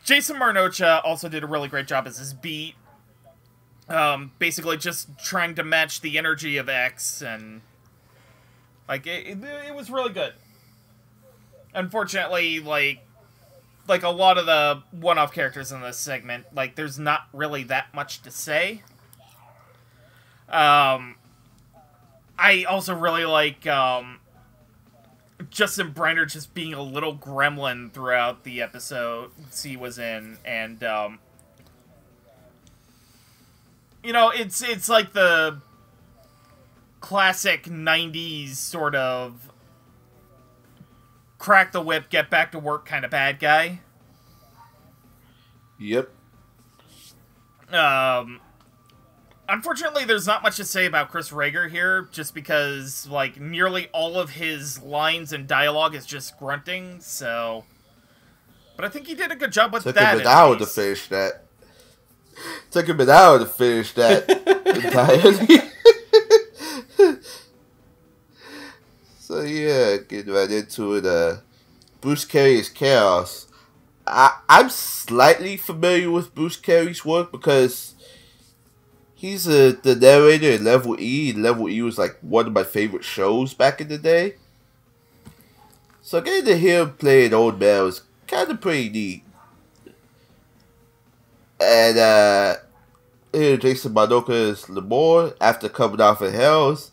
Jason 0.03 0.37
Marnocha 0.37 1.01
also 1.03 1.27
did 1.27 1.43
a 1.43 1.47
really 1.47 1.67
great 1.67 1.87
job 1.87 2.07
as 2.07 2.17
his 2.17 2.33
beat. 2.33 2.75
Um, 3.89 4.31
basically, 4.39 4.77
just 4.77 5.19
trying 5.19 5.55
to 5.55 5.63
match 5.63 6.01
the 6.01 6.17
energy 6.17 6.57
of 6.57 6.69
X, 6.69 7.21
and 7.21 7.61
like 8.87 9.07
it, 9.07 9.27
it, 9.27 9.43
it 9.67 9.75
was 9.75 9.89
really 9.89 10.13
good. 10.13 10.33
Unfortunately, 11.73 12.59
like 12.59 12.99
like 13.87 14.03
a 14.03 14.09
lot 14.09 14.37
of 14.37 14.45
the 14.45 14.83
one-off 14.91 15.33
characters 15.33 15.71
in 15.71 15.81
this 15.81 15.97
segment, 15.97 16.45
like 16.53 16.75
there's 16.75 16.99
not 16.99 17.23
really 17.33 17.63
that 17.63 17.93
much 17.93 18.21
to 18.21 18.31
say. 18.31 18.83
Um, 20.47 21.15
I 22.41 22.63
also 22.63 22.95
really 22.95 23.23
like 23.23 23.67
um, 23.67 24.19
Justin 25.51 25.93
Briner 25.93 26.27
just 26.27 26.55
being 26.55 26.73
a 26.73 26.81
little 26.81 27.15
gremlin 27.15 27.91
throughout 27.91 28.43
the 28.43 28.63
episode 28.63 29.29
he 29.63 29.77
was 29.77 29.99
in, 29.99 30.39
and 30.43 30.83
um, 30.83 31.19
you 34.03 34.11
know, 34.11 34.31
it's 34.31 34.63
it's 34.63 34.89
like 34.89 35.13
the 35.13 35.61
classic 36.99 37.65
'90s 37.65 38.55
sort 38.55 38.95
of 38.95 39.51
crack 41.37 41.71
the 41.71 41.81
whip, 41.81 42.09
get 42.09 42.31
back 42.31 42.51
to 42.53 42.59
work 42.59 42.87
kind 42.87 43.05
of 43.05 43.11
bad 43.11 43.39
guy. 43.39 43.81
Yep. 45.77 46.09
Um, 47.71 48.41
unfortunately, 49.51 50.05
there's 50.05 50.25
not 50.25 50.41
much 50.41 50.55
to 50.57 50.65
say 50.65 50.85
about 50.85 51.09
Chris 51.11 51.29
Rager 51.29 51.69
here, 51.69 52.07
just 52.11 52.33
because 52.33 53.07
like 53.07 53.39
nearly 53.39 53.89
all 53.93 54.19
of 54.19 54.31
his 54.31 54.81
lines 54.81 55.33
and 55.33 55.47
dialogue 55.47 55.93
is 55.93 56.05
just 56.05 56.39
grunting. 56.39 56.99
So, 57.01 57.65
but 58.75 58.85
I 58.85 58.89
think 58.89 59.07
he 59.07 59.13
did 59.15 59.31
a 59.31 59.35
good 59.35 59.51
job 59.51 59.73
with 59.73 59.83
Took 59.83 59.95
that. 59.95 60.15
him 60.15 60.21
an 60.21 60.27
hour 60.27 60.55
to 60.55 60.61
least. 60.61 60.75
finish 60.75 61.07
that. 61.09 61.43
Took 62.71 62.87
him 62.87 62.99
an 62.99 63.09
hour 63.09 63.39
to 63.39 63.45
finish 63.45 63.93
that 63.93 64.29
entirely. 64.65 65.57
so 69.19 69.41
yeah, 69.41 69.97
getting 69.97 70.33
right 70.33 70.49
into 70.49 70.95
it. 70.95 71.05
Uh, 71.05 71.37
Bruce 71.99 72.25
Carey's 72.25 72.69
Chaos. 72.69 73.47
I 74.07 74.39
I'm 74.49 74.69
slightly 74.69 75.57
familiar 75.57 76.09
with 76.09 76.33
Bruce 76.33 76.57
Carey's 76.57 77.05
work 77.05 77.31
because 77.31 77.93
he's 79.21 79.47
a, 79.47 79.73
the 79.73 79.95
narrator 79.95 80.49
in 80.49 80.63
Level 80.63 80.99
E. 80.99 81.31
Level 81.31 81.69
E 81.69 81.79
was 81.83 81.99
like 81.99 82.17
one 82.21 82.47
of 82.47 82.53
my 82.53 82.63
favorite 82.63 83.03
shows 83.03 83.53
back 83.53 83.79
in 83.79 83.87
the 83.87 83.99
day. 83.99 84.33
So 86.01 86.19
getting 86.21 86.45
to 86.45 86.57
hear 86.57 86.81
him 86.81 86.93
play 86.93 87.27
an 87.27 87.33
old 87.35 87.59
man 87.59 87.83
was 87.83 88.01
kind 88.25 88.49
of 88.49 88.59
pretty 88.59 88.89
neat. 88.89 89.23
And 91.59 91.99
uh, 91.99 92.55
here 93.31 93.57
Jason 93.57 93.93
Momoa 93.93 94.27
is 94.31 94.63
Lemore 94.63 95.35
after 95.39 95.69
coming 95.69 96.01
off 96.01 96.21
of 96.21 96.33
Hells. 96.33 96.89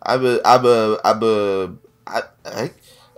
I'm 0.00 0.24
a, 0.24 0.40
I'm 0.44 0.64
a, 0.64 1.00
I'm 1.04 1.22
a, 1.24 1.74
I, 2.06 2.22
I, 2.44 2.70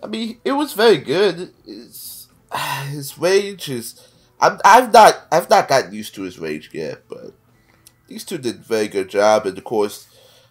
I 0.03 0.07
mean, 0.07 0.39
it 0.47 0.53
was 0.53 0.73
very 0.73 0.97
good. 0.97 1.53
It's, 1.67 2.29
his 2.89 3.19
range 3.19 3.69
is, 3.69 4.01
I'm, 4.41 4.59
I've 4.65 4.95
not, 4.95 5.27
I've 5.31 5.51
not 5.51 5.69
gotten 5.69 5.93
used 5.93 6.15
to 6.15 6.23
his 6.23 6.39
range 6.39 6.71
yet, 6.73 7.03
but 7.07 7.35
these 8.09 8.25
two 8.25 8.39
did 8.39 8.57
a 8.57 8.59
very 8.59 8.89
good 8.89 9.09
job. 9.09 9.47
And 9.47 9.57
of 9.57 9.65
course, 9.65 10.09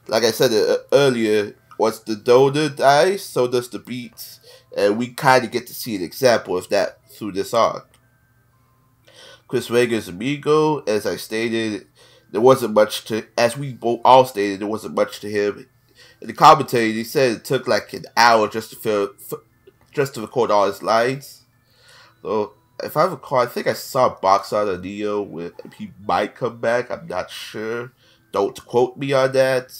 like 0.08 0.24
I 0.24 0.32
said 0.32 0.52
uh, 0.52 0.78
earlier, 0.92 1.56
once 1.78 2.00
the 2.00 2.16
donor 2.16 2.70
dies, 2.70 3.24
so 3.24 3.48
does 3.48 3.70
the 3.70 3.80
beats, 3.80 4.40
and 4.78 4.98
we 4.98 5.08
kind 5.10 5.44
of 5.44 5.52
get 5.52 5.68
to 5.68 5.74
see 5.74 5.96
an 5.96 6.04
example 6.04 6.58
of 6.58 6.70
that 6.70 7.00
through 7.12 7.34
this 7.34 7.54
arc. 7.54 7.90
Chris 9.48 9.70
Rager's 9.70 10.08
amigo, 10.08 10.80
as 10.80 11.06
I 11.06 11.18
stated, 11.18 11.88
there 12.32 12.42
wasn't 12.42 12.74
much 12.74 13.06
to, 13.06 13.26
as 13.38 13.58
we 13.58 13.74
both 13.74 14.02
all 14.04 14.26
stated, 14.26 14.60
there 14.60 14.68
wasn't 14.68 14.96
much 14.96 15.20
to 15.20 15.30
him. 15.30 15.68
In 16.22 16.28
the 16.28 16.34
commentary, 16.34 16.92
he 16.94 17.04
said 17.04 17.32
it 17.32 17.46
took 17.46 17.68
like 17.68 17.94
an 17.94 18.06
hour 18.18 18.48
just 18.48 18.72
to 18.72 18.76
fill, 18.76 19.10
just 19.92 20.16
to 20.16 20.22
record 20.22 20.52
all 20.52 20.66
his 20.66 20.82
lines. 20.82 21.44
So 22.22 22.54
if 22.84 22.98
I 22.98 23.06
recall, 23.06 23.40
I 23.40 23.46
think 23.46 23.68
I 23.68 23.74
saw 23.74 24.10
box 24.20 24.52
art 24.52 24.68
of 24.68 24.84
Neo 24.84 25.22
with 25.22 25.54
he 25.78 25.92
might 26.06 26.36
come 26.36 26.58
back. 26.58 26.92
I'm 26.92 27.08
not 27.08 27.30
sure. 27.30 27.92
Don't 28.32 28.66
quote 28.66 28.98
me 28.98 29.14
on 29.14 29.32
that. 29.32 29.74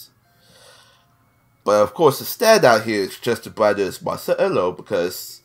But 1.64 1.82
of 1.82 1.94
course, 1.94 2.20
the 2.20 2.24
standout 2.24 2.84
here 2.84 3.02
is 3.02 3.10
just 3.10 3.22
Justin 3.22 3.52
Briner's 3.52 4.00
Marcelo 4.00 4.72
because, 4.72 5.42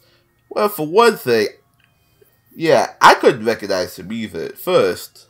well, 0.49 0.69
for 0.69 0.85
one 0.85 1.17
thing, 1.17 1.47
yeah, 2.55 2.93
I 3.01 3.15
couldn't 3.15 3.45
recognize 3.45 3.97
him 3.97 4.11
either 4.11 4.43
at 4.43 4.57
first. 4.57 5.27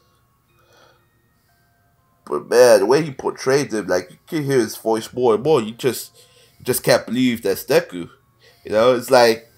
But 2.25 2.49
man, 2.49 2.79
the 2.79 2.85
way 2.85 3.01
he 3.01 3.11
portrayed 3.11 3.73
him, 3.73 3.87
like 3.87 4.11
you 4.11 4.17
can 4.27 4.43
hear 4.43 4.59
his 4.59 4.75
voice 4.75 5.11
more 5.13 5.35
and 5.35 5.43
more. 5.43 5.61
You 5.61 5.71
just 5.71 6.17
just 6.61 6.83
can't 6.83 7.05
believe 7.05 7.41
that's 7.41 7.63
Deku. 7.65 8.09
You 8.63 8.71
know, 8.71 8.93
it's 8.93 9.09
like 9.09 9.49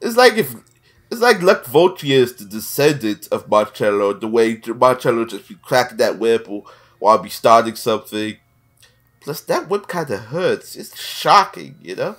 it's 0.00 0.16
like 0.16 0.34
if 0.34 0.54
it's 1.10 1.20
like 1.20 1.42
Luck 1.42 1.64
Voltia 1.64 2.10
is 2.10 2.34
the 2.34 2.44
descendant 2.44 3.28
of 3.32 3.48
Marcello, 3.48 4.12
the 4.12 4.28
way 4.28 4.60
Marcello 4.66 5.24
just 5.24 5.48
be 5.48 5.54
cracking 5.56 5.96
that 5.98 6.18
whip 6.18 6.48
while 6.98 7.18
be 7.18 7.30
starting 7.30 7.76
something. 7.76 8.36
Plus, 9.20 9.40
that 9.42 9.68
whip 9.68 9.88
kind 9.88 10.10
of 10.10 10.20
hurts. 10.26 10.76
It's 10.76 10.98
shocking, 11.00 11.76
you 11.82 11.96
know? 11.96 12.16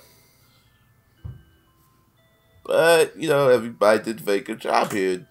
But, 2.64 3.16
you 3.16 3.28
know, 3.28 3.48
everybody 3.48 4.02
did 4.02 4.20
a 4.20 4.22
very 4.22 4.40
good 4.40 4.60
job 4.60 4.92
here. 4.92 5.26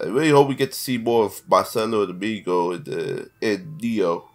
I 0.00 0.04
really 0.06 0.30
hope 0.30 0.48
we 0.48 0.54
get 0.54 0.72
to 0.72 0.78
see 0.78 0.98
more 0.98 1.26
of 1.26 1.48
Marcelo 1.48 2.02
and 2.02 2.10
Amigo 2.10 2.72
in, 2.72 2.84
the, 2.84 3.30
in 3.40 3.78
Neo. 3.80 4.28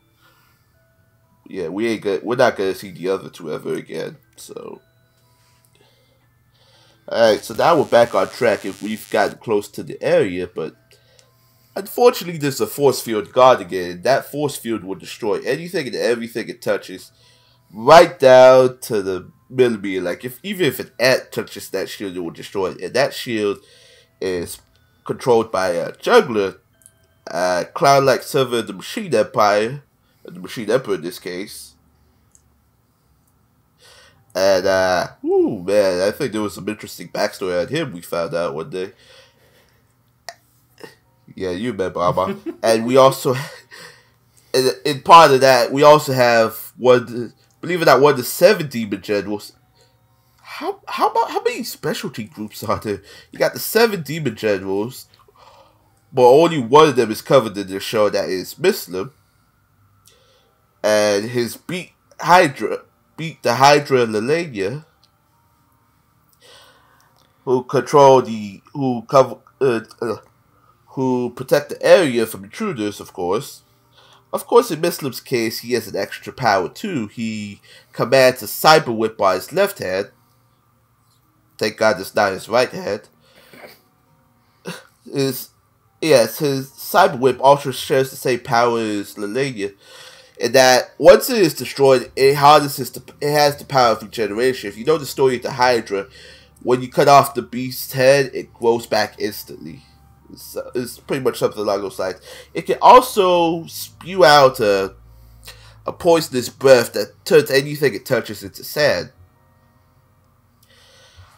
Yeah, 1.48 1.69
we 1.69 1.88
ain't 1.88 2.02
good. 2.02 2.24
We're 2.24 2.36
not 2.36 2.57
gonna 2.57 2.76
see 2.76 2.91
the 2.91 3.10
other 3.10 3.30
two 3.30 3.52
ever 3.53 3.74
again. 3.74 4.18
So, 4.36 4.82
Alright, 7.10 7.46
so 7.46 7.54
now 7.54 7.78
we're 7.78 7.86
back 7.86 8.14
on 8.14 8.28
track 8.28 8.66
if 8.66 8.84
we've 8.84 9.10
gotten 9.10 9.38
close 9.38 9.70
to 9.70 9.82
the 9.82 9.98
area, 10.04 10.46
but 10.46 10.76
unfortunately 11.74 12.38
there's 12.38 12.60
a 12.60 12.68
force 12.68 13.00
field 13.00 13.32
guard 13.32 13.62
again. 13.62 14.02
That 14.02 14.30
force 14.30 14.58
field 14.58 14.84
will 14.84 14.96
destroy 14.96 15.40
anything 15.40 15.88
and 15.88 15.96
everything 15.96 16.50
it 16.50 16.62
touches, 16.62 17.14
right 17.72 18.20
down 18.20 18.80
to 18.80 19.02
the 19.02 19.32
millimeter. 19.50 20.02
Like 20.02 20.26
if 20.26 20.38
even 20.44 20.66
if 20.66 20.82
an 20.82 20.92
ant 21.00 21.32
touches 21.32 21.70
that 21.70 21.88
shield, 21.88 22.18
it 22.18 22.20
will 22.20 22.30
destroy 22.30 22.72
it. 22.72 22.82
And 22.82 22.94
that 22.94 23.14
shield 23.14 23.60
is 24.20 24.60
controlled 25.06 25.50
by 25.50 25.70
a 25.70 25.96
juggler, 25.96 26.58
a 27.28 27.68
cloud-like 27.74 28.24
server 28.24 28.60
of 28.60 28.68
the 28.68 28.74
Machine 28.74 29.16
Empire, 29.16 29.82
the 30.26 30.42
Machine 30.42 30.70
Emperor 30.70 30.96
in 30.96 31.04
this 31.04 31.20
case. 31.20 31.66
And, 34.38 34.68
uh, 34.68 35.07
ooh, 35.26 35.64
man, 35.64 36.07
I 36.07 36.11
think 36.11 36.31
there 36.31 36.43
was 36.43 36.53
some 36.53 36.69
interesting 36.69 37.07
backstory 37.07 37.59
on 37.59 37.69
him 37.69 37.91
we 37.91 38.01
found 38.01 38.35
out 38.35 38.53
one 38.53 38.69
day. 38.69 38.93
Yeah, 41.34 41.49
you 41.49 41.72
remember, 41.72 42.01
Alma. 42.01 42.38
and 42.61 42.85
we 42.85 42.97
also, 42.97 43.34
in, 44.53 44.69
in 44.85 45.01
part 45.01 45.31
of 45.31 45.41
that, 45.41 45.72
we 45.73 45.81
also 45.81 46.14
have 46.14 46.72
one, 46.77 47.34
believe 47.61 47.81
it 47.81 47.85
or 47.85 47.85
not, 47.85 47.99
one 47.99 48.11
of 48.11 48.18
the 48.18 48.23
seven 48.23 48.68
demon 48.68 49.01
generals. 49.01 49.53
How, 50.43 50.81
how 50.88 51.09
about, 51.09 51.31
how 51.31 51.41
many 51.41 51.64
specialty 51.64 52.26
groups 52.26 52.64
are 52.64 52.80
there? 52.80 53.01
You 53.31 53.39
got 53.39 53.53
the 53.53 53.59
seven 53.59 54.03
demon 54.03 54.35
generals, 54.35 55.07
but 56.14 56.30
only 56.30 56.59
one 56.59 56.89
of 56.89 56.95
them 56.95 57.09
is 57.09 57.23
covered 57.23 57.57
in 57.57 57.65
the 57.65 57.80
show, 57.80 58.09
that 58.09 58.30
is 58.30 58.59
Muslim. 58.59 59.14
And 60.84 61.26
his 61.26 61.57
beat 61.57 61.93
Hydra 62.19 62.84
beat 63.18 63.44
the 63.44 63.56
Hydra 63.56 64.06
Lelania, 64.06 64.85
who 67.44 67.64
control 67.64 68.22
the 68.22 68.61
who 68.73 69.02
cover 69.10 69.38
uh, 69.60 69.81
uh, 70.02 70.18
who 70.89 71.31
protect 71.35 71.69
the 71.69 71.84
area 71.84 72.26
from 72.26 72.45
intruders, 72.45 72.99
of 72.99 73.11
course. 73.11 73.64
Of 74.34 74.45
course, 74.45 74.72
in 74.72 74.81
Muslim's 74.81 75.22
case, 75.22 75.60
he 75.60 75.73
has 75.73 75.88
an 75.88 75.95
extra 75.95 76.34
power 76.34 76.69
too. 76.69 77.07
He 77.07 77.61
commands 77.94 78.44
a 78.44 78.45
cyber 78.45 78.95
whip 78.95 79.18
by 79.18 79.35
his 79.35 79.53
left 79.53 79.80
hand. 79.80 80.11
Thank 81.57 81.77
God 81.77 81.99
it's 81.99 82.14
not 82.14 82.34
his 82.34 82.49
right 82.49 82.69
hand. 82.69 83.10
Is 85.06 85.52
yes, 86.02 86.39
his 86.39 86.69
cyber 86.69 87.18
whip 87.18 87.39
also 87.39 87.72
shares 87.72 88.11
the 88.11 88.18
same 88.18 88.41
power 88.41 88.80
as 88.80 89.18
that 90.39 90.93
once 90.97 91.30
it 91.30 91.39
is 91.39 91.53
destroyed, 91.53 92.11
it 92.15 92.35
harnesses 92.35 92.91
the, 92.91 93.01
it 93.22 93.31
has 93.31 93.57
the 93.57 93.65
power 93.65 93.93
of 93.93 94.03
regeneration. 94.03 94.69
If 94.69 94.77
you 94.77 94.85
know 94.85 94.97
the 94.97 95.05
story 95.05 95.38
of 95.38 95.43
the 95.43 95.51
Hydra, 95.51 96.07
when 96.61 96.81
you 96.81 96.89
cut 96.89 97.07
off 97.07 97.34
the 97.34 97.41
beast's 97.41 97.93
head, 97.93 98.31
it 98.34 98.53
grows 98.53 98.85
back 98.85 99.15
instantly. 99.19 99.84
It's, 100.31 100.57
uh, 100.57 100.72
it's 100.76 100.99
pretty 100.99 101.23
much 101.23 101.39
something 101.39 101.59
along 101.59 101.81
those 101.81 101.99
lines. 101.99 102.19
It 102.53 102.64
can 102.64 102.77
also 102.81 103.65
spew 103.68 104.26
out 104.26 104.59
a, 104.59 104.95
a 105.85 105.93
poisonous 105.93 106.49
breath 106.49 106.93
that 106.93 107.14
turns 107.26 107.49
anything 107.49 107.93
it 107.93 108.05
touches 108.05 108.43
into 108.43 108.64
sand. 108.64 109.11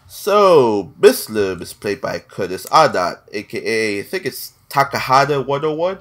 So, 0.08 0.92
Muslim 0.98 1.62
is 1.62 1.72
played 1.72 2.02
by 2.02 2.18
Curtis 2.18 2.66
Arnott, 2.66 3.20
aka 3.32 4.00
I 4.00 4.04
think 4.04 4.26
it's 4.26 4.54
Takahata 4.68 5.46
101. 5.46 6.00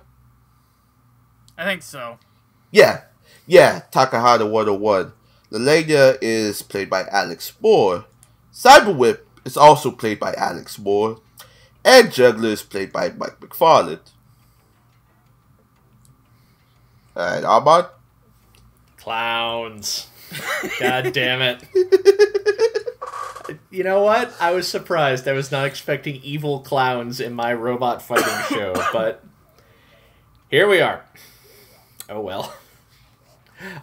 I 1.58 1.64
think 1.64 1.82
so. 1.82 2.18
Yeah, 2.70 3.03
yeah, 3.47 3.82
Takahata 3.90 4.49
101. 4.49 5.12
Lelania 5.51 6.19
is 6.20 6.62
played 6.62 6.90
by 6.90 7.05
Alex 7.11 7.53
Moore. 7.61 8.05
Cyberwhip 8.53 9.20
is 9.45 9.57
also 9.57 9.90
played 9.90 10.20
by 10.20 10.35
Alex 10.35 10.78
Moore. 10.78 11.20
And 11.85 12.12
Juggler 12.12 12.51
is 12.51 12.62
played 12.62 12.93
by 12.93 13.11
Mike 13.11 13.40
McFarland. 13.40 14.01
Alright, 17.16 17.45
Ahmad? 17.45 17.86
Clowns. 18.99 20.09
God 20.81 21.12
damn 21.15 21.40
it. 21.40 21.65
you 23.70 23.82
know 23.82 24.03
what? 24.03 24.35
I 24.39 24.53
was 24.53 24.69
surprised. 24.69 25.27
I 25.27 25.32
was 25.32 25.51
not 25.51 25.65
expecting 25.65 26.16
evil 26.23 26.61
clowns 26.61 27.20
in 27.20 27.32
my 27.32 27.55
robot 27.55 28.03
fighting 28.03 28.57
show, 28.57 28.74
but 28.93 29.24
here 30.51 30.69
we 30.69 30.81
are. 30.82 31.05
Oh 32.11 32.20
well. 32.20 32.55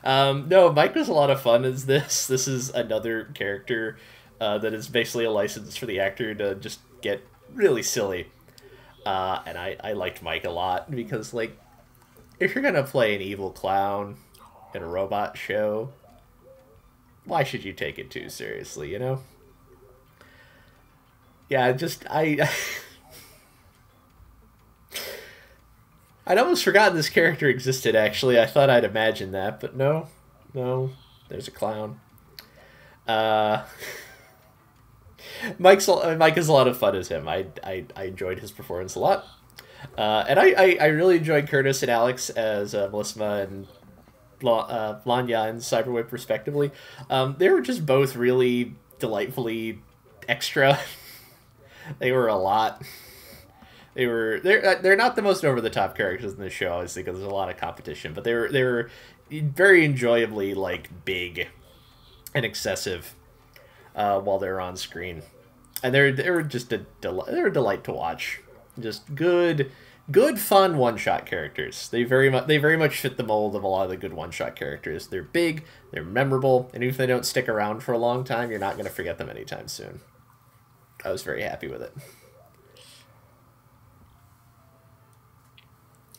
Um, 0.03 0.47
no, 0.47 0.72
Mike 0.72 0.95
was 0.95 1.07
a 1.07 1.14
lot 1.14 1.30
of 1.30 1.41
fun 1.41 1.65
as 1.65 1.85
this. 1.85 2.27
This 2.35 2.47
is 2.47 2.69
another 2.69 3.26
character 3.34 3.97
uh, 4.39 4.57
that 4.60 4.73
is 4.73 4.88
basically 4.88 5.26
a 5.26 5.31
license 5.31 5.76
for 5.76 5.85
the 5.85 5.99
actor 5.99 6.34
to 6.35 6.56
just 6.56 6.80
get 7.02 7.22
really 7.53 7.84
silly. 7.84 8.27
Uh, 9.06 9.41
and 9.45 9.57
I, 9.57 9.77
I 9.84 9.93
liked 9.93 10.22
Mike 10.22 10.45
a 10.45 10.49
lot 10.49 10.89
because, 10.89 11.34
like, 11.34 11.57
if 12.39 12.56
you're 12.56 12.61
going 12.61 12.73
to 12.73 12.84
play 12.84 13.15
an 13.15 13.22
evil 13.22 13.52
clown 13.52 14.18
in 14.73 14.81
a 14.81 14.88
robot 14.88 15.38
show, 15.38 15.91
why 17.23 17.43
should 17.43 17.64
you 17.64 17.73
take 17.73 17.99
it 17.99 18.10
too 18.10 18.30
seriously, 18.30 18.91
you 18.91 18.99
know? 18.99 19.22
Yeah, 21.49 21.72
just, 21.73 22.06
I. 22.10 22.49
I'd 26.27 26.38
almost 26.38 26.64
forgotten 26.64 26.95
this 26.95 27.10
character 27.10 27.47
existed, 27.47 27.95
actually. 27.95 28.39
I 28.39 28.45
thought 28.45 28.69
I'd 28.69 28.84
imagine 28.84 29.31
that, 29.31 29.60
but 29.60 29.76
no. 29.76 30.07
No. 30.53 30.91
There's 31.30 31.47
a 31.47 31.52
clown. 31.52 31.99
Uh, 33.07 33.64
Mike's 35.60 35.88
Mike 35.88 36.38
is 36.38 36.47
a 36.47 36.53
lot 36.53 36.68
of 36.68 36.77
fun 36.77 36.95
as 36.95 37.10
him. 37.10 37.27
I, 37.27 37.47
I, 37.64 37.85
I 37.95 38.06
enjoyed 38.06 38.39
his 38.39 38.52
performance 38.52 38.95
a 38.95 38.99
lot. 38.99 39.26
Uh, 39.97 40.26
and 40.27 40.39
I, 40.39 40.53
I, 40.57 40.77
I 40.81 40.85
really 40.88 41.18
enjoyed 41.18 41.47
Curtis 41.47 41.84
and 41.84 41.91
Alex 41.91 42.30
as 42.31 42.73
uh, 42.73 42.89
Melisma 42.89 43.43
and 43.43 43.68
La, 44.41 44.60
uh, 44.61 45.02
Lanya 45.06 45.47
and 45.49 45.60
Cyberwhip 45.60 46.11
respectively. 46.11 46.72
Um, 47.10 47.35
they 47.38 47.49
were 47.49 47.61
just 47.61 47.85
both 47.85 48.15
really 48.15 48.76
delightfully 48.99 49.80
extra. 50.27 50.80
they 51.99 52.11
were 52.11 52.27
a 52.27 52.35
lot. 52.35 52.81
They 53.95 54.07
were 54.07 54.39
they're 54.43 54.65
uh, 54.65 54.81
they're 54.81 54.95
not 54.95 55.15
the 55.15 55.22
most 55.22 55.43
over 55.43 55.61
the 55.61 55.69
top 55.69 55.95
characters 55.97 56.34
in 56.34 56.39
the 56.39 56.49
show, 56.49 56.73
obviously, 56.73 57.01
because 57.01 57.17
there's 57.17 57.31
a 57.31 57.34
lot 57.34 57.49
of 57.49 57.57
competition. 57.57 58.13
But 58.13 58.26
they 58.26 58.34
were 58.34 58.49
they 58.49 58.63
were 58.63 58.89
very 59.31 59.84
enjoyably 59.84 60.53
like 60.53 61.05
big 61.05 61.47
and 62.34 62.45
excessive 62.45 63.15
uh, 63.95 64.19
while 64.19 64.38
they're 64.38 64.59
on 64.59 64.76
screen, 64.76 65.23
and 65.81 65.95
they're 65.95 66.11
they're 66.11 66.41
just 66.43 66.73
a 66.73 66.80
del- 66.99 67.26
they're 67.26 67.47
a 67.47 67.53
delight 67.53 67.85
to 67.85 67.93
watch. 67.93 68.41
Just 68.77 69.15
good 69.15 69.72
good 70.11 70.39
fun 70.39 70.77
one 70.77 70.97
shot 70.97 71.26
characters. 71.26 71.88
They 71.88 72.03
very 72.03 72.30
much 72.30 72.47
they 72.47 72.57
very 72.57 72.77
much 72.77 72.99
fit 72.99 73.15
the 73.15 73.23
mold 73.23 73.55
of 73.55 73.63
a 73.63 73.67
lot 73.67 73.85
of 73.85 73.89
the 73.89 73.97
good 73.97 74.13
one 74.13 74.31
shot 74.31 74.55
characters. 74.57 75.07
They're 75.07 75.23
big, 75.23 75.63
they're 75.91 76.03
memorable, 76.03 76.69
and 76.73 76.84
even 76.84 76.91
if 76.91 76.97
they 76.97 77.07
don't 77.07 77.26
stick 77.26 77.47
around 77.47 77.81
for 77.81 77.93
a 77.93 77.97
long 77.97 78.26
time, 78.26 78.51
you're 78.51 78.59
not 78.59 78.73
going 78.73 78.85
to 78.85 78.91
forget 78.91 79.17
them 79.17 79.30
anytime 79.30 79.69
soon. 79.69 80.01
I 81.03 81.11
was 81.11 81.23
very 81.23 81.43
happy 81.43 81.67
with 81.67 81.81
it. 81.81 81.93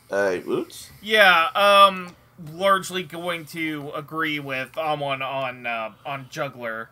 Hey, 0.09 0.39
Roots? 0.41 0.91
Yeah, 1.03 1.49
um, 1.55 2.15
largely 2.53 3.03
going 3.03 3.45
to 3.47 3.91
agree 3.95 4.39
with 4.39 4.77
Amon 4.78 5.20
on 5.20 5.66
uh, 5.66 5.93
on 6.05 6.28
Juggler. 6.31 6.91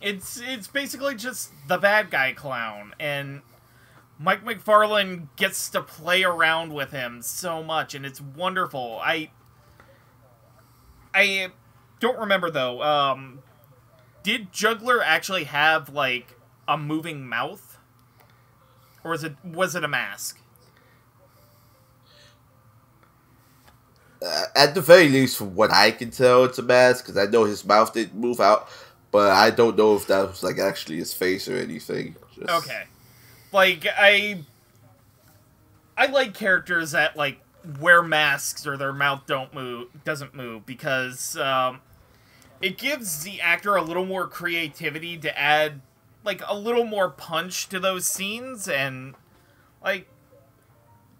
It's 0.00 0.40
it's 0.40 0.66
basically 0.66 1.14
just 1.14 1.52
the 1.68 1.78
bad 1.78 2.10
guy 2.10 2.32
clown, 2.32 2.94
and 2.98 3.42
Mike 4.18 4.44
McFarland 4.44 5.28
gets 5.36 5.68
to 5.70 5.82
play 5.82 6.22
around 6.22 6.72
with 6.72 6.90
him 6.90 7.20
so 7.20 7.62
much, 7.62 7.94
and 7.94 8.06
it's 8.06 8.20
wonderful. 8.20 9.00
I 9.02 9.30
I 11.14 11.48
don't 12.00 12.18
remember 12.18 12.50
though. 12.50 12.82
Um, 12.82 13.40
did 14.22 14.52
Juggler 14.52 15.02
actually 15.02 15.44
have 15.44 15.90
like 15.90 16.38
a 16.66 16.78
moving 16.78 17.26
mouth, 17.28 17.78
or 19.02 19.10
was 19.10 19.22
it 19.22 19.36
was 19.44 19.74
it 19.74 19.84
a 19.84 19.88
mask? 19.88 20.40
Uh, 24.24 24.44
at 24.56 24.74
the 24.74 24.80
very 24.80 25.08
least, 25.08 25.36
from 25.36 25.54
what 25.54 25.70
I 25.70 25.90
can 25.90 26.10
tell, 26.10 26.44
it's 26.44 26.58
a 26.58 26.62
mask 26.62 27.04
because 27.04 27.18
I 27.18 27.30
know 27.30 27.44
his 27.44 27.64
mouth 27.64 27.92
didn't 27.92 28.18
move 28.18 28.40
out, 28.40 28.68
but 29.10 29.30
I 29.30 29.50
don't 29.50 29.76
know 29.76 29.96
if 29.96 30.06
that 30.06 30.28
was 30.28 30.42
like 30.42 30.58
actually 30.58 30.96
his 30.96 31.12
face 31.12 31.48
or 31.48 31.56
anything. 31.56 32.16
Just... 32.34 32.48
Okay, 32.48 32.84
like 33.52 33.86
I, 33.86 34.38
I 35.96 36.06
like 36.06 36.34
characters 36.34 36.92
that 36.92 37.16
like 37.16 37.38
wear 37.80 38.02
masks 38.02 38.66
or 38.66 38.76
their 38.76 38.92
mouth 38.92 39.22
don't 39.26 39.52
move 39.54 39.88
doesn't 40.04 40.34
move 40.34 40.66
because 40.66 41.36
um, 41.36 41.80
it 42.60 42.78
gives 42.78 43.24
the 43.24 43.40
actor 43.40 43.76
a 43.76 43.82
little 43.82 44.06
more 44.06 44.26
creativity 44.26 45.16
to 45.18 45.38
add 45.38 45.80
like 46.24 46.42
a 46.48 46.56
little 46.56 46.84
more 46.84 47.10
punch 47.10 47.68
to 47.68 47.78
those 47.78 48.06
scenes 48.06 48.68
and 48.68 49.14
like 49.82 50.08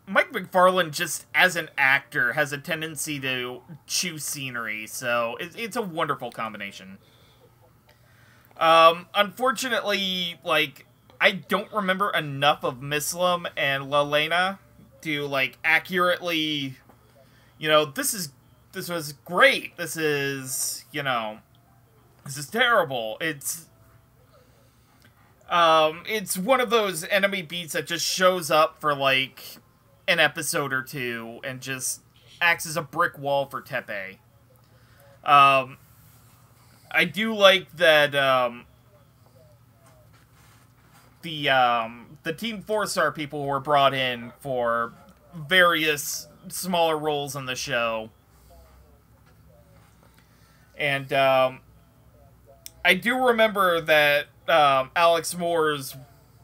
Mike 0.06 0.32
McFarland 0.32 0.90
just 0.90 1.26
as 1.34 1.56
an 1.56 1.70
actor 1.78 2.34
has 2.34 2.52
a 2.52 2.58
tendency 2.58 3.18
to 3.20 3.62
chew 3.86 4.18
scenery, 4.18 4.86
so 4.86 5.36
it, 5.40 5.52
it's 5.56 5.76
a 5.76 5.82
wonderful 5.82 6.30
combination. 6.30 6.98
Um, 8.58 9.06
unfortunately, 9.14 10.38
like 10.44 10.86
I 11.20 11.32
don't 11.32 11.72
remember 11.72 12.10
enough 12.10 12.64
of 12.64 12.80
Mislam 12.80 13.46
and 13.56 13.84
Lalena 13.84 14.58
to 15.02 15.26
like 15.26 15.58
accurately, 15.64 16.76
you 17.58 17.68
know, 17.68 17.86
this 17.86 18.12
is 18.12 18.30
this 18.72 18.88
was 18.88 19.12
great. 19.12 19.76
This 19.76 19.96
is 19.96 20.84
you 20.92 21.02
know, 21.02 21.38
this 22.24 22.36
is 22.36 22.48
terrible. 22.48 23.16
It's 23.22 23.68
um, 25.48 26.02
it's 26.06 26.36
one 26.36 26.60
of 26.60 26.70
those 26.70 27.04
enemy 27.04 27.42
beats 27.42 27.72
that 27.72 27.86
just 27.86 28.04
shows 28.04 28.50
up 28.50 28.80
for 28.80 28.94
like 28.94 29.58
an 30.06 30.20
episode 30.20 30.72
or 30.72 30.82
two 30.82 31.40
and 31.44 31.60
just 31.60 32.00
acts 32.40 32.66
as 32.66 32.76
a 32.76 32.82
brick 32.82 33.18
wall 33.18 33.46
for 33.46 33.62
Teppei. 33.62 34.18
Um, 35.24 35.78
I 36.90 37.04
do 37.04 37.34
like 37.34 37.74
that 37.76 38.14
um, 38.14 38.66
the 41.22 41.48
um, 41.48 42.18
the 42.22 42.32
Team 42.32 42.60
Four 42.62 42.86
Star 42.86 43.10
people 43.10 43.46
were 43.46 43.60
brought 43.60 43.94
in 43.94 44.32
for 44.40 44.92
various 45.34 46.28
smaller 46.48 46.96
roles 46.98 47.34
in 47.34 47.46
the 47.46 47.56
show, 47.56 48.10
and 50.76 51.12
um, 51.12 51.60
I 52.84 52.94
do 52.94 53.26
remember 53.26 53.80
that 53.80 54.26
um, 54.46 54.90
Alex 54.94 55.36
Moore's 55.36 55.96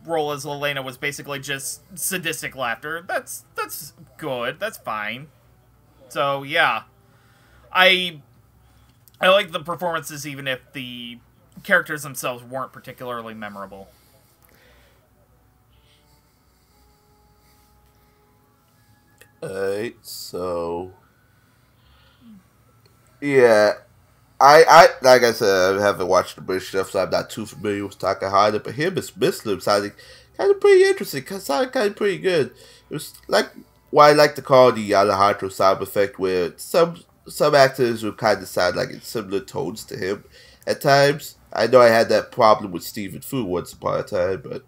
role 0.07 0.33
as 0.33 0.47
Elena 0.47 0.83
was 0.83 0.97
basically 0.97 1.39
just 1.39 1.83
sadistic 1.99 2.57
laughter. 2.57 3.05
That's 3.07 3.45
that's 3.71 3.93
good. 4.19 4.59
That's 4.61 4.79
fine. 4.79 5.29
So 6.09 6.43
yeah, 6.43 6.83
I 7.73 8.21
I 9.21 9.29
like 9.29 9.53
the 9.53 9.61
performances 9.61 10.27
even 10.27 10.49
if 10.49 10.61
the 10.73 11.19
characters 11.63 12.03
themselves 12.03 12.43
weren't 12.43 12.73
particularly 12.73 13.35
memorable. 13.35 13.89
Alright, 19.43 19.97
so 20.03 20.93
yeah, 23.21 23.73
I, 24.41 24.65
I 24.69 24.89
like 25.03 25.23
I 25.23 25.33
said, 25.33 25.77
I 25.79 25.83
haven't 25.83 26.09
watched 26.09 26.37
the 26.37 26.43
British 26.43 26.69
stuff, 26.69 26.91
so 26.91 27.03
I'm 27.03 27.11
not 27.11 27.31
too 27.31 27.47
familiar 27.47 27.87
with 27.87 27.99
Takahata. 27.99 28.63
But 28.63 28.75
him 28.75 28.97
as 28.99 29.17
Muslim 29.17 29.61
sounded 29.61 29.93
kind 30.37 30.51
of 30.51 30.61
pretty 30.61 30.85
interesting. 30.85 31.27
Sounded 31.27 31.73
kind 31.73 31.89
of 31.91 31.97
pretty 31.97 32.19
good. 32.19 32.53
It 32.91 32.95
was 32.95 33.15
like 33.29 33.51
what 33.91 34.05
I 34.05 34.13
like 34.13 34.35
to 34.37 34.43
call 34.43 34.73
the 34.73 34.95
Alejandro 34.95 35.49
sound 35.49 35.83
effect, 35.83 36.19
where 36.19 36.53
some 36.57 36.97
some 37.27 37.55
actors 37.55 38.03
will 38.03 38.13
kind 38.13 38.43
of 38.43 38.49
sound 38.49 38.77
like 38.77 38.91
in 38.91 39.01
similar 39.01 39.41
tones 39.41 39.85
to 39.85 39.97
him 39.97 40.25
at 40.67 40.81
times. 40.81 41.37
I 41.53 41.67
know 41.67 41.81
I 41.81 41.89
had 41.89 42.09
that 42.09 42.33
problem 42.33 42.73
with 42.73 42.83
Stephen 42.83 43.21
Fu 43.21 43.45
once 43.45 43.73
upon 43.73 44.01
a 44.01 44.03
time, 44.03 44.43
but 44.43 44.65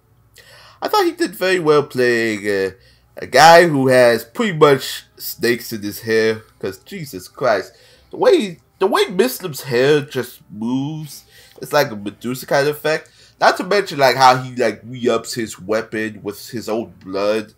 I 0.81 0.89
thought 0.89 1.05
he 1.05 1.13
did 1.13 1.35
very 1.35 1.61
well 1.61 1.85
playing 1.85 2.75
a 3.17 3.27
guy 3.27 3.69
who 3.69 3.89
has 3.89 4.25
pretty 4.25 4.57
much 4.57 5.05
snakes 5.17 5.73
in 5.73 5.83
his 5.83 6.01
hair. 6.01 6.43
Because 6.59 6.79
Jesus 6.79 7.29
Christ, 7.29 7.73
the 8.11 8.17
way 8.17 8.59
the 8.79 8.87
way 8.87 9.07
Muslim's 9.07 9.63
hair 9.63 10.01
just 10.01 10.41
moves, 10.51 11.25
it's 11.61 11.73
like 11.73 11.91
a 11.91 11.97
Medusa 11.97 12.47
kind 12.47 12.67
of 12.69 12.77
effect. 12.77 13.11
Not 13.41 13.57
to 13.57 13.65
mention 13.65 13.99
like 13.99 14.17
how 14.17 14.37
he 14.37 14.55
like 14.57 14.81
re-ups 14.85 15.35
his 15.35 15.59
weapon 15.59 16.21
with 16.23 16.51
his 16.51 16.69
own 16.69 16.95
blood. 17.05 17.55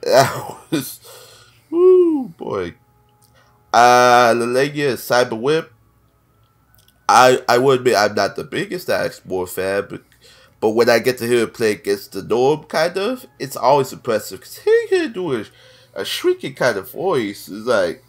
That 0.02 0.56
was, 0.70 1.00
woo 1.70 2.28
boy. 2.28 2.74
Uh, 3.72 4.34
Lalenia 4.34 4.94
Cyber 4.94 5.38
Whip. 5.38 5.72
I 7.08 7.42
I 7.48 7.58
would 7.58 7.80
admit 7.80 7.96
I'm 7.96 8.14
not 8.14 8.36
the 8.36 8.44
biggest 8.44 8.88
Alex 8.88 9.20
Moore 9.24 9.46
fan, 9.46 9.86
but 9.90 10.02
but 10.60 10.70
when 10.70 10.88
I 10.90 10.98
get 10.98 11.18
to 11.18 11.26
hear 11.26 11.42
him 11.44 11.50
play 11.50 11.72
against 11.72 12.12
the 12.12 12.22
norm, 12.22 12.64
kind 12.64 12.96
of, 12.98 13.26
it's 13.38 13.56
always 13.56 13.92
impressive 13.92 14.40
because 14.40 14.58
he 14.58 14.86
can 14.88 15.12
do 15.12 15.34
a, 15.40 15.44
a 15.94 16.04
shrieking 16.04 16.54
kind 16.54 16.76
of 16.76 16.90
voice. 16.92 17.48
It's 17.48 17.66
like 17.66 18.04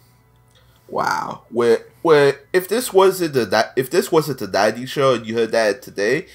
Wow. 0.88 1.42
Where 1.50 1.86
where 2.02 2.40
if 2.52 2.68
this 2.68 2.92
wasn't 2.92 3.34
the 3.34 3.72
if 3.76 3.90
this 3.90 4.12
wasn't 4.12 4.38
the 4.40 4.48
'90s 4.48 4.86
show 4.86 5.14
and 5.14 5.26
you 5.26 5.34
heard 5.34 5.52
that 5.52 5.82
today, 5.82 6.26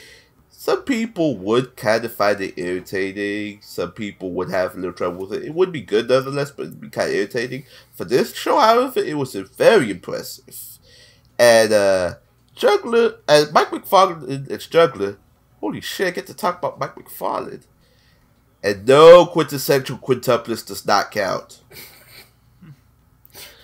some 0.59 0.81
people 0.81 1.37
would 1.37 1.75
kind 1.75 2.03
of 2.03 2.11
find 2.11 2.41
it 2.41 2.57
irritating. 2.57 3.59
Some 3.61 3.91
people 3.91 4.31
would 4.31 4.49
have 4.49 4.73
a 4.73 4.77
little 4.77 4.91
trouble 4.91 5.27
with 5.27 5.33
it. 5.33 5.45
It 5.45 5.53
would 5.53 5.71
be 5.71 5.81
good 5.81 6.09
nonetheless, 6.09 6.49
but 6.49 6.63
it'd 6.63 6.81
be 6.81 6.89
kind 6.89 7.09
of 7.09 7.15
irritating. 7.15 7.65
For 7.93 8.05
this 8.05 8.33
show, 8.33 8.57
however, 8.57 8.99
it 8.99 9.15
was 9.19 9.35
very 9.35 9.91
impressive. 9.91 10.79
And 11.37 11.71
uh 11.71 12.15
Juggler 12.55 13.17
and 13.29 13.53
Mike 13.53 13.69
McFarland 13.69 14.49
it's 14.49 14.65
Juggler. 14.65 15.19
Holy 15.59 15.79
shit, 15.79 16.07
I 16.07 16.09
get 16.09 16.25
to 16.25 16.33
talk 16.33 16.57
about 16.57 16.79
Mike 16.79 16.95
McFarland. 16.95 17.61
And 18.63 18.87
no 18.87 19.27
quintessential 19.27 19.99
quintuplets 19.99 20.65
does 20.65 20.87
not 20.87 21.11
count. 21.11 21.61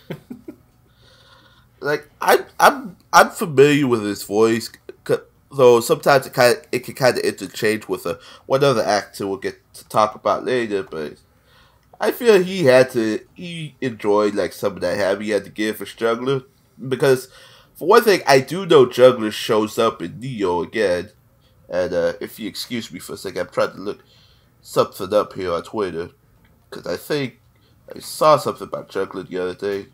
like 1.80 2.08
I 2.22 2.46
I'm 2.60 2.98
I'm 3.12 3.32
familiar 3.32 3.88
with 3.88 4.04
his 4.04 4.22
voice, 4.22 4.70
though 5.56 5.80
sometimes 5.80 6.26
it 6.28 6.34
kind 6.34 6.58
of, 6.58 6.66
it 6.72 6.80
can 6.86 6.96
kind 6.96 7.18
of 7.18 7.24
interchange 7.24 7.88
with 7.88 8.06
a 8.06 8.20
one 8.46 8.64
other 8.64 8.84
actor 8.84 9.28
we'll 9.28 9.38
get 9.38 9.62
to 9.74 9.88
talk 9.90 10.16
about 10.16 10.46
later. 10.46 10.84
But 10.84 11.18
I 12.00 12.12
feel 12.12 12.42
he 12.44 12.66
had 12.66 12.92
to 12.92 13.20
he 13.34 13.76
enjoyed 13.82 14.36
like 14.36 14.54
some 14.54 14.74
of 14.76 14.82
that 14.82 14.98
have 14.98 15.22
he 15.22 15.30
had 15.32 15.46
to 15.46 15.50
give 15.52 15.78
for 15.78 15.86
Juggler 15.86 16.44
because 16.88 17.30
for 17.76 17.88
one 17.88 18.04
thing 18.04 18.22
I 18.28 18.40
do 18.40 18.66
know 18.66 18.86
Juggler 18.88 19.32
shows 19.32 19.80
up 19.80 20.02
in 20.02 20.20
Neo 20.20 20.62
again, 20.62 21.12
and 21.70 21.94
uh, 21.94 22.14
if 22.22 22.40
you 22.40 22.48
excuse 22.48 22.92
me 22.92 23.00
for 23.00 23.14
a 23.14 23.18
second, 23.18 23.42
I'm 23.42 23.50
trying 23.50 23.74
to 23.76 23.82
look 23.82 24.04
something 24.62 25.14
up 25.14 25.34
here 25.34 25.54
on 25.54 25.64
Twitter. 25.64 26.12
because 26.70 26.88
I 26.88 26.98
think 26.98 27.40
I 27.96 28.00
saw 28.00 28.38
something 28.38 28.68
about 28.68 28.90
Juggler 28.90 29.24
the 29.24 29.38
other 29.40 29.56
day. 29.56 29.88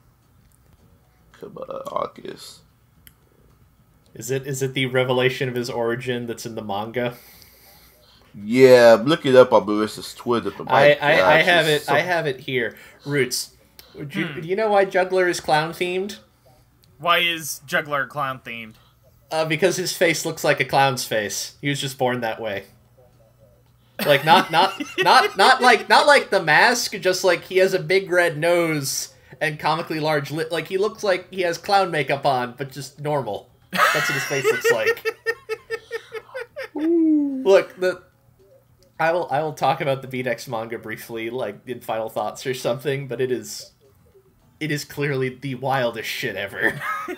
Come 1.40 1.58
on, 1.58 1.70
August. 1.92 2.62
Is 4.20 4.30
it 4.30 4.46
is 4.46 4.62
it 4.62 4.74
the 4.74 4.86
revelation 4.86 5.50
of 5.50 5.56
his 5.56 5.70
origin 5.70 6.28
that's 6.28 6.46
in 6.46 6.54
the 6.56 6.62
manga? 6.62 7.16
Yeah, 8.36 9.02
look 9.04 9.26
it 9.26 9.36
up 9.36 9.52
on 9.54 9.66
Marissa's 9.66 10.14
Twitter. 10.14 10.52
But 10.56 10.70
I, 10.70 10.94
I, 10.94 11.36
I 11.38 11.42
have 11.42 11.68
it. 11.68 11.82
so- 11.84 11.94
I 11.94 12.00
have 12.00 12.28
it 12.28 12.42
here. 12.42 12.76
Roots. 13.06 13.56
Would 13.96 14.14
you, 14.14 14.26
Hmm. 14.28 14.42
Do 14.42 14.48
you 14.48 14.56
know 14.56 14.70
why 14.70 14.86
Juggler 14.86 15.28
is 15.28 15.40
clown 15.40 15.72
themed? 15.72 16.20
Why 17.00 17.20
is 17.20 17.62
Juggler 17.66 18.06
clown 18.06 18.40
themed? 18.46 18.76
Uh, 19.32 19.46
because 19.46 19.78
his 19.78 19.96
face 19.98 20.26
looks 20.26 20.44
like 20.44 20.60
a 20.60 20.66
clown's 20.66 21.06
face. 21.06 21.56
He 21.62 21.70
was 21.70 21.80
just 21.82 21.98
born 21.98 22.22
that 22.22 22.40
way. 22.42 22.66
Like 24.06 24.24
not 24.26 24.52
not 24.52 24.82
not 25.00 25.38
not 25.38 25.62
like 25.62 25.90
not 25.90 26.06
like 26.08 26.30
the 26.30 26.42
mask, 26.44 26.94
just 27.00 27.24
like 27.24 27.46
he 27.46 27.58
has 27.58 27.74
a 27.74 27.80
big 27.80 28.12
red 28.12 28.38
nose 28.38 29.14
and 29.42 29.60
comically 29.60 30.00
large 30.00 30.30
lip. 30.32 30.52
Like 30.52 30.68
he 30.68 30.78
looks 30.78 31.04
like 31.04 31.32
he 31.32 31.42
has 31.42 31.58
clown 31.58 31.90
makeup 31.90 32.26
on, 32.26 32.54
but 32.58 32.72
just 32.72 33.00
normal. 33.00 33.50
That's 33.72 34.10
what 34.10 34.14
his 34.14 34.24
face 34.24 34.44
looks 34.46 34.72
like. 34.72 35.06
Look, 36.76 37.76
the 37.80 38.04
I 39.00 39.12
will 39.12 39.28
I 39.32 39.42
will 39.42 39.54
talk 39.54 39.82
about 39.82 40.02
the 40.02 40.08
BDX 40.08 40.48
manga 40.48 40.78
briefly, 40.78 41.30
like 41.30 41.60
in 41.68 41.80
final 41.82 42.10
thoughts 42.10 42.46
or 42.46 42.54
something, 42.54 43.08
but 43.08 43.22
it 43.22 43.32
is 43.32 43.72
it 44.60 44.72
is 44.72 44.84
clearly 44.86 45.30
the 45.30 45.56
wildest 45.56 46.10
shit 46.10 46.36
ever. 46.36 46.82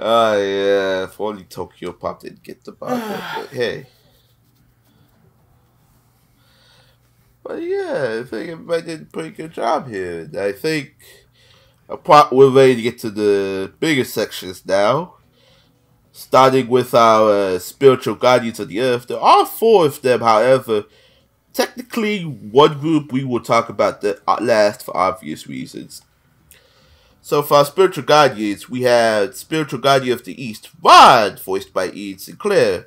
Ah, 0.00 0.34
yeah. 0.36 1.04
If 1.04 1.20
only 1.20 1.42
Tokyopop 1.42 2.20
didn't 2.20 2.44
get 2.44 2.62
the 2.64 2.76
manga. 2.80 3.22
but 3.34 3.48
hey. 3.52 3.86
But 7.42 7.62
yeah, 7.62 8.20
I 8.20 8.24
think 8.28 8.50
everybody 8.50 8.82
did 8.82 9.02
a 9.02 9.06
pretty 9.06 9.30
good 9.30 9.52
job 9.52 9.88
here. 9.88 10.30
I 10.38 10.52
think 10.52 10.94
apart, 11.88 12.32
we're 12.32 12.50
ready 12.50 12.76
to 12.76 12.82
get 12.82 12.98
to 13.00 13.10
the 13.10 13.72
bigger 13.80 14.04
sections 14.04 14.64
now. 14.66 15.14
Starting 16.12 16.68
with 16.68 16.94
our 16.94 17.30
uh, 17.30 17.58
spiritual 17.58 18.16
guardians 18.16 18.58
of 18.58 18.68
the 18.68 18.80
earth. 18.80 19.06
There 19.06 19.20
are 19.20 19.46
four 19.46 19.86
of 19.86 20.02
them, 20.02 20.20
however. 20.20 20.84
Technically, 21.52 22.22
one 22.22 22.80
group 22.80 23.12
we 23.12 23.24
will 23.24 23.40
talk 23.40 23.68
about 23.68 24.00
the 24.00 24.20
last 24.40 24.84
for 24.84 24.96
obvious 24.96 25.46
reasons. 25.46 26.02
So 27.20 27.42
for 27.42 27.58
our 27.58 27.64
spiritual 27.64 28.04
guardians, 28.04 28.68
we 28.68 28.82
have 28.82 29.36
spiritual 29.36 29.80
guardian 29.80 30.14
of 30.14 30.24
the 30.24 30.42
east, 30.42 30.70
Ron, 30.82 31.36
voiced 31.36 31.72
by 31.72 31.90
Ian 31.90 32.18
Sinclair, 32.18 32.86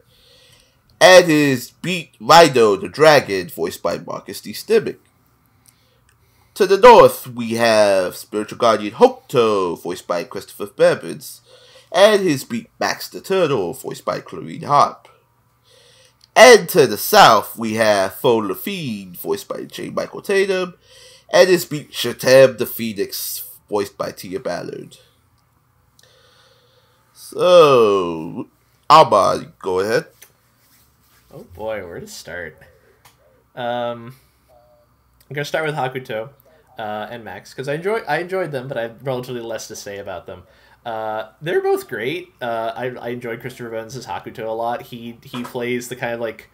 and 1.00 1.26
his 1.26 1.72
beat 1.72 2.16
Rhino 2.20 2.76
the 2.76 2.90
dragon, 2.90 3.50
voiced 3.50 3.84
by 3.84 4.00
Marcus 4.00 4.42
D. 4.42 4.52
Stimac. 4.52 4.98
To 6.56 6.68
the 6.68 6.78
north, 6.78 7.28
we 7.28 7.54
have 7.54 8.18
spiritual 8.18 8.58
guardian 8.58 8.96
Hokuto, 8.96 9.82
voiced 9.82 10.06
by 10.06 10.26
Christopher 10.26 10.66
Bevins, 10.66 11.40
and 11.94 12.22
his 12.22 12.44
beat 12.44 12.70
Max 12.78 13.08
the 13.08 13.22
turtle, 13.22 13.72
voiced 13.74 14.04
by 14.04 14.20
Clarine 14.20 14.64
Harp. 14.64 15.08
And 16.36 16.68
to 16.70 16.88
the 16.88 16.98
south, 16.98 17.58
we 17.58 17.76
have 17.76 18.16
Fo 18.16 18.42
Lafine, 18.42 19.18
voiced 19.18 19.48
by 19.48 19.64
J. 19.64 19.92
Michael 19.92 20.22
Tatum, 20.22 20.74
and 21.32 21.48
his 21.48 21.64
beat 21.64 21.92
Shatam 21.92 22.58
the 22.58 22.66
Phoenix, 22.66 23.48
voiced 23.70 23.98
by 23.98 24.12
Tia 24.12 24.42
Ballard. 24.42 24.98
So, 27.14 28.50
Alba, 28.90 29.54
go 29.60 29.80
ahead. 29.80 30.08
Oh 31.34 31.46
boy, 31.56 31.88
where 31.88 32.02
to 32.02 32.08
start? 32.08 32.60
Um, 33.56 34.16
I'm 35.30 35.34
gonna 35.34 35.46
start 35.46 35.66
with 35.66 35.76
Hokuto 35.76 36.32
uh, 36.78 37.08
and 37.10 37.24
Max 37.24 37.52
because 37.54 37.68
I 37.68 37.76
enjoy 37.76 38.00
I 38.08 38.20
enjoyed 38.20 38.52
them, 38.52 38.68
but 38.68 38.78
I 38.78 38.84
have 38.84 39.06
relatively 39.06 39.42
less 39.42 39.68
to 39.68 39.76
say 39.76 39.98
about 39.98 40.26
them. 40.26 40.44
Uh, 40.86 41.30
they're 41.42 41.62
both 41.62 41.88
great. 41.88 42.34
Uh, 42.42 42.72
I, 42.76 42.86
I 42.90 43.10
enjoyed 43.10 43.40
Christopher 43.40 43.70
Bevins' 43.70 44.06
Hokuto 44.06 44.48
a 44.48 44.52
lot. 44.52 44.84
He 44.84 45.18
he 45.24 45.44
plays 45.44 45.90
the 45.90 45.96
kind 45.96 46.14
of 46.14 46.20
like 46.20 46.50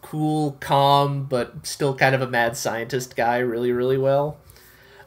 cool, 0.00 0.56
calm, 0.60 1.24
but 1.24 1.66
still 1.66 1.94
kind 1.94 2.14
of 2.14 2.22
a 2.22 2.28
mad 2.28 2.56
scientist 2.56 3.16
guy 3.16 3.38
really 3.38 3.72
really 3.72 3.98
well. 3.98 4.38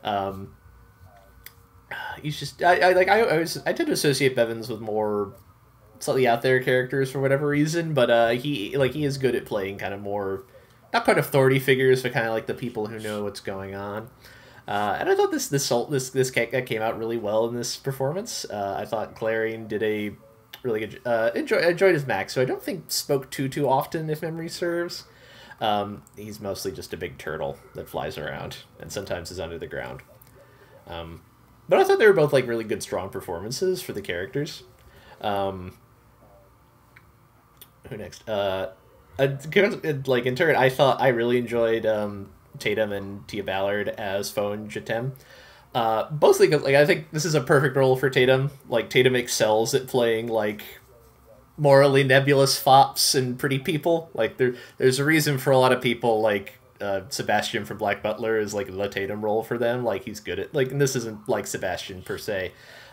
Um, 0.03 0.55
he's 2.21 2.39
just 2.39 2.61
I, 2.63 2.89
I 2.89 2.93
like 2.93 3.07
I, 3.07 3.21
I 3.21 3.37
was 3.39 3.57
I 3.65 3.73
tend 3.73 3.87
to 3.87 3.93
associate 3.93 4.35
Bevins 4.35 4.69
with 4.69 4.79
more 4.79 5.33
slightly 5.99 6.27
out 6.27 6.41
there 6.41 6.61
characters 6.61 7.11
for 7.11 7.19
whatever 7.19 7.47
reason, 7.47 7.93
but 7.93 8.09
uh, 8.09 8.29
he 8.29 8.77
like 8.77 8.93
he 8.93 9.05
is 9.05 9.17
good 9.17 9.35
at 9.35 9.45
playing 9.45 9.77
kind 9.77 9.93
of 9.93 10.01
more 10.01 10.43
not 10.93 11.03
quite 11.03 11.17
authority 11.17 11.59
figures, 11.59 12.03
but 12.03 12.13
kind 12.13 12.27
of 12.27 12.33
like 12.33 12.47
the 12.47 12.53
people 12.53 12.87
who 12.87 12.99
know 12.99 13.23
what's 13.23 13.39
going 13.39 13.75
on. 13.75 14.09
Uh, 14.71 14.95
and 15.01 15.09
I 15.09 15.15
thought 15.15 15.31
this 15.31 15.49
this 15.49 15.67
this 15.89 16.11
this 16.11 16.31
ca- 16.31 16.61
came 16.61 16.81
out 16.81 16.97
really 16.97 17.17
well 17.17 17.45
in 17.45 17.55
this 17.55 17.75
performance. 17.75 18.45
Uh, 18.45 18.77
I 18.79 18.85
thought 18.85 19.15
Clarine 19.17 19.67
did 19.67 19.83
a 19.83 20.13
really 20.63 20.79
good. 20.79 21.01
Uh, 21.05 21.29
enjoy 21.35 21.57
enjoyed 21.57 21.93
his 21.93 22.07
Max, 22.07 22.31
so 22.31 22.41
I 22.41 22.45
don't 22.45 22.63
think 22.63 22.85
spoke 22.87 23.29
too 23.29 23.49
too 23.49 23.67
often, 23.67 24.09
if 24.09 24.21
memory 24.21 24.47
serves. 24.47 25.03
Um, 25.59 26.03
he's 26.15 26.39
mostly 26.39 26.71
just 26.71 26.93
a 26.93 26.97
big 26.97 27.17
turtle 27.17 27.57
that 27.75 27.89
flies 27.89 28.17
around 28.17 28.59
and 28.79 28.89
sometimes 28.89 29.29
is 29.29 29.41
under 29.41 29.59
the 29.59 29.67
ground. 29.67 30.03
Um, 30.87 31.21
but 31.67 31.77
I 31.77 31.83
thought 31.83 31.99
they 31.99 32.07
were 32.07 32.13
both 32.13 32.31
like 32.31 32.47
really 32.47 32.63
good, 32.63 32.81
strong 32.81 33.09
performances 33.09 33.81
for 33.81 33.91
the 33.91 34.01
characters. 34.01 34.63
Um, 35.19 35.77
who 37.89 37.97
next? 37.97 38.27
Uh, 38.27 38.69
like 39.19 40.25
in 40.25 40.35
turn, 40.37 40.55
I 40.55 40.69
thought 40.69 41.01
I 41.01 41.09
really 41.09 41.39
enjoyed 41.39 41.85
um, 41.85 42.29
Tatum 42.61 42.91
and 42.91 43.27
Tia 43.27 43.43
Ballard 43.43 43.89
as 43.89 44.35
and 44.37 44.69
Jatem. 44.69 45.11
Uh, 45.73 46.09
mostly 46.21 46.47
because 46.47 46.63
like 46.63 46.75
I 46.75 46.85
think 46.85 47.11
this 47.11 47.25
is 47.25 47.35
a 47.35 47.41
perfect 47.41 47.75
role 47.75 47.95
for 47.95 48.09
Tatum. 48.09 48.51
Like 48.69 48.89
Tatum 48.89 49.15
excels 49.15 49.73
at 49.73 49.87
playing 49.87 50.27
like 50.27 50.63
morally 51.57 52.03
nebulous 52.03 52.57
fops 52.57 53.15
and 53.15 53.37
pretty 53.37 53.59
people. 53.59 54.09
Like 54.13 54.37
there, 54.37 54.55
there's 54.77 54.99
a 54.99 55.05
reason 55.05 55.37
for 55.37 55.51
a 55.51 55.57
lot 55.57 55.71
of 55.71 55.81
people 55.81 56.21
like 56.21 56.59
uh, 56.81 57.01
Sebastian 57.09 57.65
from 57.65 57.77
Black 57.77 58.01
Butler 58.01 58.37
is 58.39 58.53
like 58.53 58.67
the 58.67 58.87
Tatum 58.87 59.23
role 59.23 59.43
for 59.43 59.57
them. 59.57 59.83
Like 59.83 60.03
he's 60.03 60.19
good 60.19 60.39
at 60.39 60.53
like, 60.53 60.71
and 60.71 60.81
this 60.81 60.95
isn't 60.95 61.29
like 61.29 61.47
Sebastian 61.47 62.01
per 62.01 62.17
se, 62.17 62.51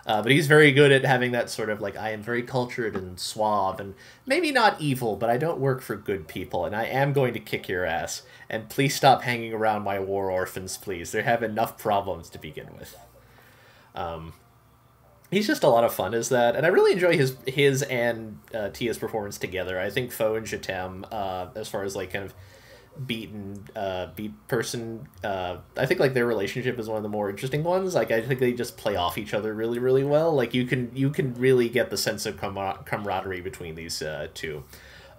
uh, 0.09 0.23
but 0.23 0.33
he's 0.33 0.47
very 0.47 0.73
good 0.73 0.91
at 0.91 1.05
having 1.05 1.33
that 1.33 1.51
sort 1.51 1.69
of 1.69 1.83
like 1.83 1.95
I 1.95 2.13
am 2.13 2.23
very 2.23 2.43
cultured 2.43 2.97
and 2.97 3.21
suave 3.21 3.79
and 3.79 3.95
maybe 4.25 4.51
not 4.51 4.81
evil, 4.81 5.17
but 5.17 5.29
I 5.29 5.37
don't 5.37 5.61
work 5.61 5.83
for 5.83 5.97
good 5.97 6.27
people, 6.27 6.65
and 6.65 6.75
I 6.75 6.85
am 6.85 7.13
going 7.13 7.35
to 7.35 7.41
kick 7.41 7.69
your 7.69 7.85
ass. 7.85 8.23
And 8.49 8.71
please 8.71 8.97
stop 8.97 9.21
hanging 9.23 9.53
around 9.53 9.83
my 9.83 10.01
war 10.01 10.31
orphans, 10.31 10.79
please. 10.79 11.13
They 11.13 11.23
have 11.23 11.43
enough 11.43 11.77
problems 11.77 12.31
to 12.31 12.39
begin 12.39 12.71
with. 12.79 12.97
Um, 13.95 14.33
he's 15.31 15.47
just 15.47 15.63
a 15.63 15.69
lot 15.69 15.85
of 15.85 15.93
fun 15.93 16.15
as 16.15 16.31
that, 16.31 16.57
and 16.57 16.65
I 16.65 16.71
really 16.71 16.93
enjoy 16.93 17.15
his 17.15 17.37
his 17.47 17.83
and 17.83 18.39
uh, 18.55 18.71
Tia's 18.71 18.97
performance 18.97 19.37
together. 19.37 19.79
I 19.79 19.91
think 19.91 20.11
Foe 20.11 20.37
and 20.37 20.47
Jatem, 20.47 21.05
uh, 21.13 21.49
as 21.55 21.69
far 21.69 21.85
as 21.85 21.95
like 21.95 22.15
kind 22.15 22.25
of 22.25 22.33
beaten 23.07 23.65
uh, 23.77 24.09
beat 24.15 24.33
person, 24.49 25.09
uh, 25.23 25.59
I 25.77 25.87
think 25.87 26.01
like 26.01 26.15
their 26.15 26.27
relationship 26.27 26.79
is 26.79 26.89
one 26.89 26.97
of 26.97 27.03
the 27.03 27.09
more 27.09 27.31
interesting 27.31 27.62
ones. 27.62 27.95
Like 27.95 28.11
I 28.11 28.23
think 28.23 28.41
they 28.41 28.53
just 28.53 28.77
play 28.77 28.97
off 28.97 29.19
each 29.19 29.35
other 29.35 29.55
really 29.55 29.79
really 29.79 30.05
well. 30.05 30.33
Like 30.33 30.55
you 30.55 30.65
can 30.65 30.91
you 30.95 31.11
can 31.11 31.35
really 31.35 31.69
get 31.69 31.91
the 31.91 31.97
sense 31.97 32.27
of 32.27 32.37
camar- 32.37 32.83
camaraderie 32.85 33.41
between 33.41 33.75
these 33.75 34.03
uh, 34.03 34.29
two. 34.35 34.65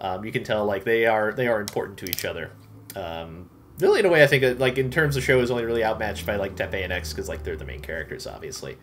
Um, 0.00 0.24
you 0.24 0.32
can 0.32 0.44
tell 0.44 0.64
like 0.64 0.84
they 0.84 1.06
are 1.06 1.32
they 1.32 1.46
are 1.46 1.60
important 1.60 1.98
to 1.98 2.06
each 2.06 2.24
other. 2.24 2.50
Um, 2.96 3.50
really, 3.78 4.00
in 4.00 4.06
a 4.06 4.10
way, 4.10 4.22
I 4.22 4.26
think 4.26 4.42
that, 4.42 4.58
like 4.58 4.78
in 4.78 4.90
terms 4.90 5.16
of 5.16 5.22
show 5.22 5.40
is 5.40 5.50
only 5.50 5.64
really 5.64 5.84
outmatched 5.84 6.26
by 6.26 6.36
like 6.36 6.56
Teppei 6.56 6.84
and 6.84 6.92
X 6.92 7.12
because 7.12 7.28
like 7.28 7.42
they're 7.44 7.56
the 7.56 7.64
main 7.64 7.80
characters, 7.80 8.26
obviously. 8.26 8.78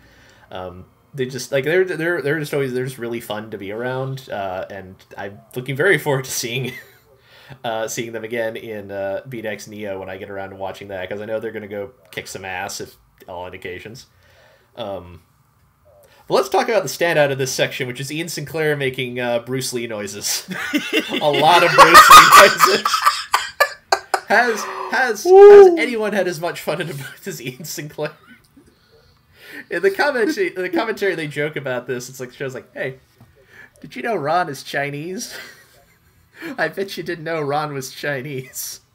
Um, 0.51 0.85
they 1.13 1.25
just 1.25 1.51
like 1.51 1.63
they're 1.63 1.85
they're 1.85 2.21
they're 2.21 2.39
just 2.39 2.53
always 2.53 2.73
they're 2.73 2.85
just 2.85 2.97
really 2.97 3.19
fun 3.19 3.51
to 3.51 3.57
be 3.57 3.71
around, 3.71 4.29
uh, 4.29 4.65
and 4.69 4.95
I'm 5.17 5.39
looking 5.55 5.75
very 5.75 5.97
forward 5.97 6.25
to 6.25 6.31
seeing. 6.31 6.73
Uh, 7.63 7.87
seeing 7.87 8.11
them 8.11 8.23
again 8.23 8.55
in 8.55 8.91
uh, 8.91 9.21
BDX 9.27 9.67
Neo 9.67 9.99
when 9.99 10.09
I 10.09 10.17
get 10.17 10.29
around 10.29 10.49
to 10.49 10.55
watching 10.55 10.89
that 10.89 11.07
because 11.07 11.21
I 11.21 11.25
know 11.25 11.39
they're 11.39 11.51
going 11.51 11.61
to 11.61 11.67
go 11.67 11.91
kick 12.11 12.27
some 12.27 12.43
ass 12.43 12.81
if 12.81 12.97
all 13.27 13.45
indications. 13.45 14.07
Um, 14.75 15.21
but 16.27 16.33
let's 16.33 16.49
talk 16.49 16.67
about 16.67 16.83
the 16.83 16.89
standout 16.89 17.31
of 17.31 17.37
this 17.37 17.53
section, 17.53 17.87
which 17.87 18.01
is 18.01 18.11
Ian 18.11 18.27
Sinclair 18.27 18.75
making 18.75 19.19
uh, 19.19 19.39
Bruce 19.39 19.71
Lee 19.71 19.87
noises. 19.87 20.47
a 21.21 21.29
lot 21.29 21.63
of 21.63 21.71
Bruce 21.71 22.09
Lee 22.09 22.29
noises. 22.37 22.83
Has 24.27 24.61
has 24.91 25.23
has 25.23 25.67
anyone 25.77 26.11
had 26.11 26.27
as 26.27 26.41
much 26.41 26.59
fun 26.59 26.81
in 26.81 26.89
a 26.89 26.93
booth 26.93 27.27
as 27.27 27.41
Ian 27.41 27.63
Sinclair? 27.63 28.11
In 29.69 29.81
the 29.81 29.91
commentary, 29.91 30.53
in 30.53 30.61
the 30.61 30.69
commentary, 30.69 31.15
they 31.15 31.27
joke 31.27 31.55
about 31.55 31.87
this. 31.87 32.09
It's 32.09 32.19
like 32.19 32.33
show's 32.33 32.53
like, 32.53 32.73
"Hey, 32.73 32.99
did 33.79 33.95
you 33.95 34.01
know 34.01 34.15
Ron 34.15 34.49
is 34.49 34.63
Chinese? 34.63 35.35
I 36.57 36.67
bet 36.67 36.97
you 36.97 37.03
didn't 37.03 37.23
know 37.23 37.41
Ron 37.41 37.73
was 37.73 37.91
Chinese." 37.91 38.81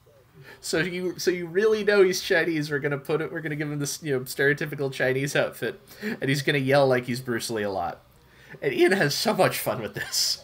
So 0.65 0.79
you 0.79 1.19
so 1.19 1.33
you 1.33 1.49
really 1.49 1.83
know 1.83 2.05
he's 2.05 2.23
Chinese. 2.23 2.71
We're 2.71 2.79
gonna 2.79 2.97
put 2.97 3.21
it. 3.21 3.33
We're 3.33 3.41
gonna 3.41 3.57
give 3.57 3.69
him 3.69 3.81
this 3.81 4.01
you 4.01 4.13
know 4.13 4.21
stereotypical 4.21 4.93
Chinese 4.93 5.35
outfit, 5.35 5.81
and 6.01 6.29
he's 6.29 6.43
gonna 6.43 6.59
yell 6.59 6.87
like 6.87 7.07
he's 7.07 7.21
Bruce 7.21 7.51
Lee 7.51 7.65
a 7.65 7.71
lot. 7.71 8.01
And 8.63 8.73
Ian 8.73 8.93
has 8.93 9.13
so 9.13 9.35
much 9.35 9.59
fun 9.59 9.83
with 9.83 9.95
this. 9.95 10.42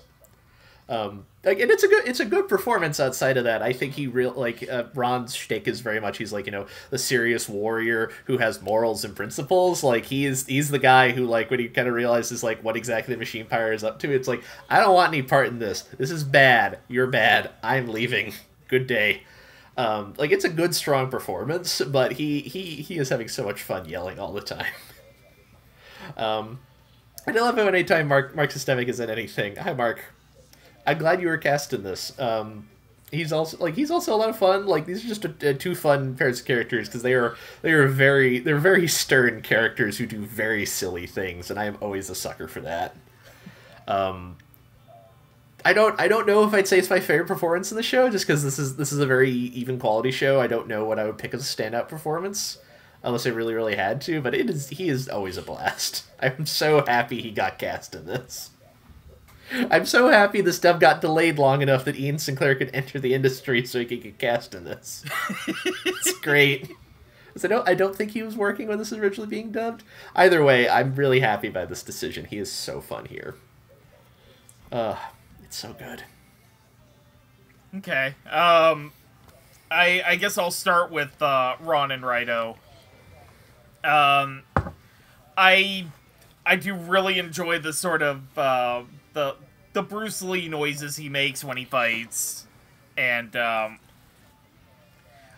Um, 0.89 1.27
like, 1.45 1.61
and 1.61 1.71
it's 1.71 1.83
a 1.83 1.89
good 1.89 2.09
it's 2.09 2.21
a 2.21 2.25
good 2.25 2.49
performance 2.49 2.99
outside 2.99 3.37
of 3.37 3.45
that. 3.45 3.61
I 3.63 3.73
think 3.73 3.95
he 3.95 4.07
real 4.07 4.33
like 4.33 4.67
uh, 4.69 4.85
Ron's 4.95 5.35
shtick 5.35 5.69
is 5.69 5.81
very 5.81 6.01
much 6.01 6.17
he's 6.17 6.33
like 6.33 6.47
you 6.47 6.53
know 6.53 6.67
the 6.91 6.99
serious 6.99 7.49
warrior 7.49 8.11
who 8.25 8.39
has 8.39 8.63
morals 8.63 9.05
and 9.05 9.15
principles. 9.15 9.83
Like 9.83 10.07
he 10.07 10.25
is 10.25 10.47
he's 10.47 10.71
the 10.71 10.79
guy 10.79 11.11
who 11.13 11.27
like 11.27 11.51
when 11.51 11.61
he 11.61 11.69
kind 11.69 11.89
of 11.89 11.95
realizes 11.95 12.43
like 12.43 12.65
what 12.65 12.77
exactly 12.77 13.15
the 13.15 13.19
Machine 13.19 13.43
Empire 13.43 13.73
is 13.73 13.85
up 13.85 13.99
to. 14.01 14.11
It's 14.11 14.29
like 14.29 14.43
I 14.71 14.81
don't 14.81 14.95
want 14.95 15.13
any 15.13 15.23
part 15.23 15.49
in 15.49 15.59
this. 15.59 15.83
This 15.99 16.11
is 16.11 16.25
bad. 16.25 16.79
You're 16.89 17.07
bad. 17.07 17.51
I'm 17.63 17.89
leaving. 17.89 18.33
Good 18.69 18.87
day. 18.87 19.23
Um, 19.77 20.15
like 20.17 20.33
it's 20.33 20.45
a 20.45 20.51
good 20.51 20.75
strong 20.75 21.11
performance, 21.11 21.83
but 21.83 22.13
he 22.13 22.41
he 22.41 22.77
he 22.77 22.99
is 22.99 23.11
having 23.11 23.29
so 23.29 23.45
much 23.45 23.63
fun 23.63 23.89
yelling 23.89 24.19
all 24.19 24.33
the 24.33 24.41
time. 24.41 24.73
um, 26.17 26.61
I 27.27 27.33
love 27.33 27.59
it 27.59 27.69
anytime 27.69 28.09
Mark 28.09 28.35
Mark 28.35 28.51
Stimac 28.51 28.89
is 28.89 29.01
in 29.01 29.11
anything. 29.11 29.57
Hi 29.57 29.75
Mark. 29.75 30.03
I'm 30.89 30.99
glad 30.99 31.21
you 31.21 31.29
were 31.29 31.37
cast 31.37 31.75
in 31.75 31.83
this. 31.83 32.19
Um, 32.19 32.67
he's 33.11 33.31
also 33.31 33.59
like 33.59 33.75
he's 33.75 33.91
also 33.91 34.15
a 34.15 34.17
lot 34.17 34.31
of 34.31 34.39
fun. 34.39 34.67
Like 34.67 34.87
these 34.87 35.05
are 35.05 35.09
just 35.09 35.25
a, 35.25 35.51
a 35.51 35.55
two 35.55 35.75
fun 35.75 36.17
pairs 36.17 36.41
of 36.41 36.47
characters 36.47 36.89
because 36.89 37.03
they 37.03 37.13
are 37.13 37.37
they 37.61 37.73
are 37.73 37.87
very 37.87 38.39
they're 38.39 38.57
very 38.57 38.89
stern 38.89 39.43
characters 39.43 39.99
who 39.99 40.07
do 40.07 40.25
very 40.25 40.65
silly 40.65 41.07
things, 41.07 41.51
and 41.51 41.61
I 41.61 41.67
am 41.67 41.77
always 41.83 42.09
a 42.09 42.15
sucker 42.15 42.49
for 42.49 42.63
that. 42.63 42.97
Um, 43.87 44.39
I 45.63 45.75
don't 45.75 46.01
I 46.01 46.09
don't 46.09 46.27
know 46.27 46.45
if 46.45 46.55
I'd 46.55 46.67
say 46.67 46.79
it's 46.79 46.89
my 46.89 47.01
favorite 47.01 47.29
performance 47.29 47.71
in 47.71 47.77
the 47.77 47.83
show, 47.83 48.09
just 48.09 48.27
because 48.27 48.43
this 48.43 48.59
is 48.59 48.77
this 48.77 48.91
is 48.91 48.99
a 48.99 49.07
very 49.07 49.31
even 49.31 49.79
quality 49.79 50.11
show. 50.11 50.41
I 50.41 50.47
don't 50.47 50.69
know 50.69 50.87
what 50.87 50.99
I 50.99 51.05
would 51.05 51.19
pick 51.19 51.35
as 51.35 51.43
a 51.43 51.57
standout 51.57 51.89
performance, 51.89 52.57
unless 53.03 53.27
I 53.27 53.31
really 53.31 53.53
really 53.53 53.77
had 53.77 54.01
to. 54.03 54.23
But 54.23 54.35
it 54.35 54.49
is 54.49 54.71
he 54.71 54.89
is 54.89 55.07
always 55.07 55.37
a 55.37 55.43
blast. 55.43 56.07
I'm 56.21 56.47
so 56.47 56.83
happy 56.87 57.21
he 57.21 57.31
got 57.31 57.59
cast 57.59 57.95
in 57.95 58.07
this. 58.07 58.51
I'm 59.71 59.87
so 59.87 60.09
happy 60.09 60.41
this 60.41 60.59
dub 60.59 60.81
got 60.81 61.01
delayed 61.01 61.39
long 61.39 61.63
enough 61.63 61.85
that 61.85 61.97
Ian 61.99 62.19
Sinclair 62.19 62.55
could 62.55 62.71
enter 62.75 62.99
the 62.99 63.15
industry 63.15 63.65
so 63.65 63.79
he 63.79 63.87
could 63.87 64.03
get 64.03 64.19
cast 64.19 64.55
in 64.55 64.65
this. 64.65 65.05
it's 65.85 66.13
great. 66.23 66.71
I 67.45 67.47
don't, 67.47 67.69
I 67.69 67.75
don't 67.75 67.95
think 67.95 68.11
he 68.13 68.23
was 68.23 68.37
working 68.37 68.67
when 68.69 68.79
this 68.79 68.91
was 68.91 68.99
originally 68.99 69.29
being 69.29 69.53
dubbed. 69.53 69.85
Either 70.17 70.43
way, 70.43 70.69
I'm 70.69 70.95
really 70.95 71.21
happy 71.21 71.49
by 71.49 71.67
this 71.67 71.83
decision. 71.83 72.25
He 72.25 72.39
is 72.39 72.51
so 72.51 72.81
fun 72.81 73.05
here. 73.05 73.37
Uh, 74.73 74.97
it's 75.45 75.57
so 75.57 75.73
good. 75.73 76.03
Okay. 77.77 78.15
Um, 78.29 78.93
I 79.71 80.03
I 80.07 80.17
guess 80.17 80.39
I'll 80.39 80.51
start 80.51 80.91
with 80.91 81.21
uh, 81.23 81.57
Ron 81.61 81.91
and 81.91 82.03
Raito. 82.03 82.57
Um, 83.85 84.43
I 85.37 85.87
I 86.49 86.57
do 86.57 86.75
really 86.75 87.19
enjoy 87.19 87.59
the 87.59 87.75
sort 87.75 88.01
of 88.01 88.39
uh, 88.39 88.85
the 89.13 89.37
the 89.75 89.83
Bruce 89.83 90.23
Lee 90.23 90.49
noises 90.49 90.97
he 90.97 91.11
makes 91.11 91.45
when 91.45 91.59
he 91.59 91.67
fights, 91.67 92.47
and 92.97 93.37
um, 93.37 93.79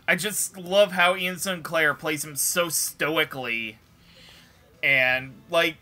I 0.07 0.15
just 0.15 0.57
love 0.57 0.93
how 0.93 1.17
Ian 1.17 1.37
Sinclair 1.37 1.95
plays 1.95 2.25
him 2.25 2.37
so 2.37 2.69
stoically, 2.69 3.79
and 4.85 5.35
like 5.51 5.79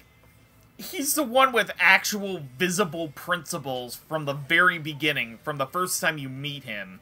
he's 0.78 1.14
the 1.14 1.24
one 1.24 1.52
with 1.52 1.72
actual 1.78 2.40
visible 2.56 3.08
principles 3.08 3.96
from 3.96 4.24
the 4.24 4.32
very 4.32 4.78
beginning, 4.78 5.40
from 5.42 5.58
the 5.58 5.66
first 5.66 6.00
time 6.00 6.16
you 6.16 6.30
meet 6.30 6.64
him. 6.64 7.00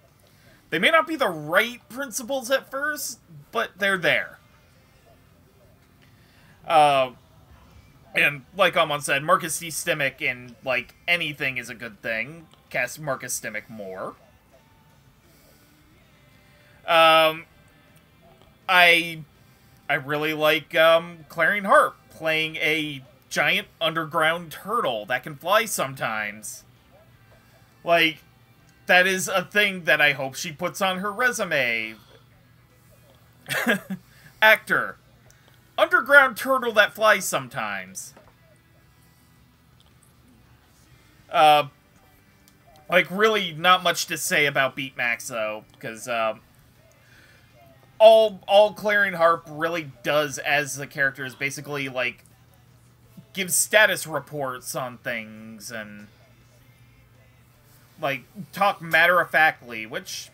They 0.70 0.80
may 0.80 0.90
not 0.90 1.06
be 1.06 1.14
the 1.14 1.28
right 1.28 1.80
principles 1.88 2.50
at 2.50 2.72
first, 2.72 3.20
but 3.52 3.78
they're 3.78 3.96
there. 3.96 4.40
Uh, 6.66 7.12
and 8.16 8.44
like 8.56 8.76
Amon 8.76 9.01
said, 9.01 9.22
Marcus 9.22 9.59
D. 9.59 9.68
Stimac 9.68 10.20
in 10.20 10.56
like 10.64 10.94
anything 11.06 11.59
is 11.59 11.68
a 11.68 11.74
good 11.74 12.02
thing. 12.02 12.47
Cast 12.70 13.01
Marcus 13.01 13.38
Stimac 13.38 13.68
more. 13.68 14.14
Um, 16.86 17.44
I 18.68 19.22
I 19.88 19.94
really 19.94 20.34
like 20.34 20.74
um, 20.74 21.26
Clarine 21.28 21.66
Harp 21.66 21.97
playing 22.10 22.56
a 22.56 23.02
giant 23.28 23.68
underground 23.80 24.51
turtle 24.52 25.06
that 25.06 25.22
can 25.22 25.36
fly 25.36 25.64
sometimes. 25.64 26.64
Like, 27.84 28.18
that 28.86 29.06
is 29.06 29.28
a 29.28 29.44
thing 29.44 29.84
that 29.84 30.01
I 30.01 30.12
hope 30.12 30.34
she 30.34 30.51
puts 30.52 30.80
on 30.80 30.98
her 30.98 31.12
resume. 31.12 31.94
Actor. 34.43 34.97
Underground 35.78 36.36
turtle 36.36 36.72
that 36.72 36.94
flies 36.94 37.26
sometimes. 37.26 38.14
Uh, 41.30 41.68
like, 42.88 43.10
really 43.10 43.52
not 43.52 43.82
much 43.82 44.06
to 44.06 44.16
say 44.16 44.46
about 44.46 44.76
Beatmax, 44.76 45.28
though, 45.28 45.64
because, 45.72 46.08
um, 46.08 46.40
all, 47.98 48.40
all 48.46 48.74
Clarine 48.74 49.14
Harp 49.14 49.46
really 49.50 49.90
does 50.02 50.38
as 50.38 50.76
the 50.76 50.86
character 50.86 51.24
is 51.24 51.34
basically, 51.34 51.88
like, 51.88 52.24
gives 53.36 53.54
status 53.54 54.06
reports 54.06 54.74
on 54.74 54.96
things 54.96 55.70
and 55.70 56.06
like 58.00 58.22
talk 58.52 58.80
matter 58.80 59.20
of 59.20 59.30
factly, 59.30 59.84
which 59.84 60.30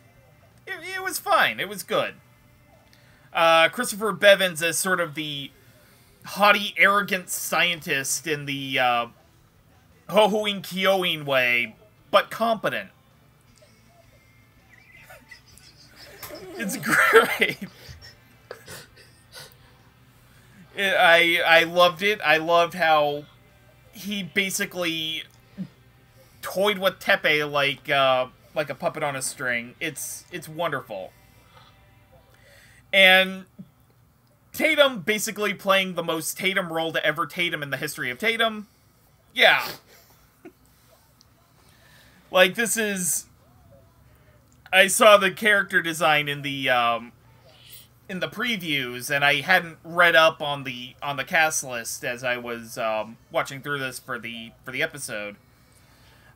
it, 0.66 0.74
it, 0.96 1.02
was 1.02 1.18
fine. 1.18 1.58
It 1.60 1.68
was 1.68 1.82
good. 1.82 2.14
Uh, 3.32 3.68
Christopher 3.68 4.12
Bevins 4.12 4.62
as 4.62 4.78
sort 4.78 5.00
of 5.00 5.14
the 5.14 5.50
haughty, 6.24 6.74
arrogant 6.76 7.30
scientist 7.30 8.26
in 8.26 8.44
the 8.46 8.78
uh, 8.78 9.06
Hohoing 10.08 10.62
Kyoing 10.62 11.24
way, 11.24 11.76
but 12.10 12.30
competent. 12.30 12.90
it's 16.56 16.76
great. 16.76 17.58
It, 20.74 20.94
I 20.98 21.40
I 21.46 21.64
loved 21.64 22.02
it. 22.02 22.20
I 22.24 22.36
loved 22.38 22.74
how 22.74 23.24
he 23.92 24.22
basically 24.22 25.24
toyed 26.40 26.78
with 26.78 26.98
Teppei 26.98 27.50
like 27.50 27.88
uh, 27.90 28.26
like 28.54 28.70
a 28.70 28.74
puppet 28.74 29.02
on 29.02 29.16
a 29.16 29.22
string. 29.22 29.74
It's 29.80 30.24
it's 30.32 30.48
wonderful. 30.48 31.12
And 32.92 33.46
Tatum 34.52 35.00
basically 35.00 35.54
playing 35.54 35.94
the 35.94 36.02
most 36.02 36.36
Tatum 36.36 36.72
role 36.72 36.92
to 36.92 37.04
ever 37.04 37.26
Tatum 37.26 37.62
in 37.62 37.70
the 37.70 37.76
history 37.76 38.10
of 38.10 38.18
Tatum. 38.18 38.68
Yeah. 39.34 39.66
like 42.30 42.54
this 42.54 42.76
is 42.76 43.26
I 44.72 44.86
saw 44.86 45.16
the 45.16 45.30
character 45.30 45.82
design 45.82 46.28
in 46.28 46.42
the 46.42 46.70
um 46.70 47.12
in 48.08 48.20
the 48.20 48.28
previews, 48.28 49.10
and 49.14 49.24
I 49.24 49.40
hadn't 49.40 49.78
read 49.84 50.14
up 50.14 50.42
on 50.42 50.64
the 50.64 50.94
on 51.02 51.16
the 51.16 51.24
cast 51.24 51.64
list 51.64 52.04
as 52.04 52.22
I 52.22 52.36
was 52.36 52.76
um, 52.76 53.16
watching 53.30 53.62
through 53.62 53.78
this 53.78 53.98
for 53.98 54.18
the 54.18 54.52
for 54.64 54.70
the 54.70 54.82
episode. 54.82 55.36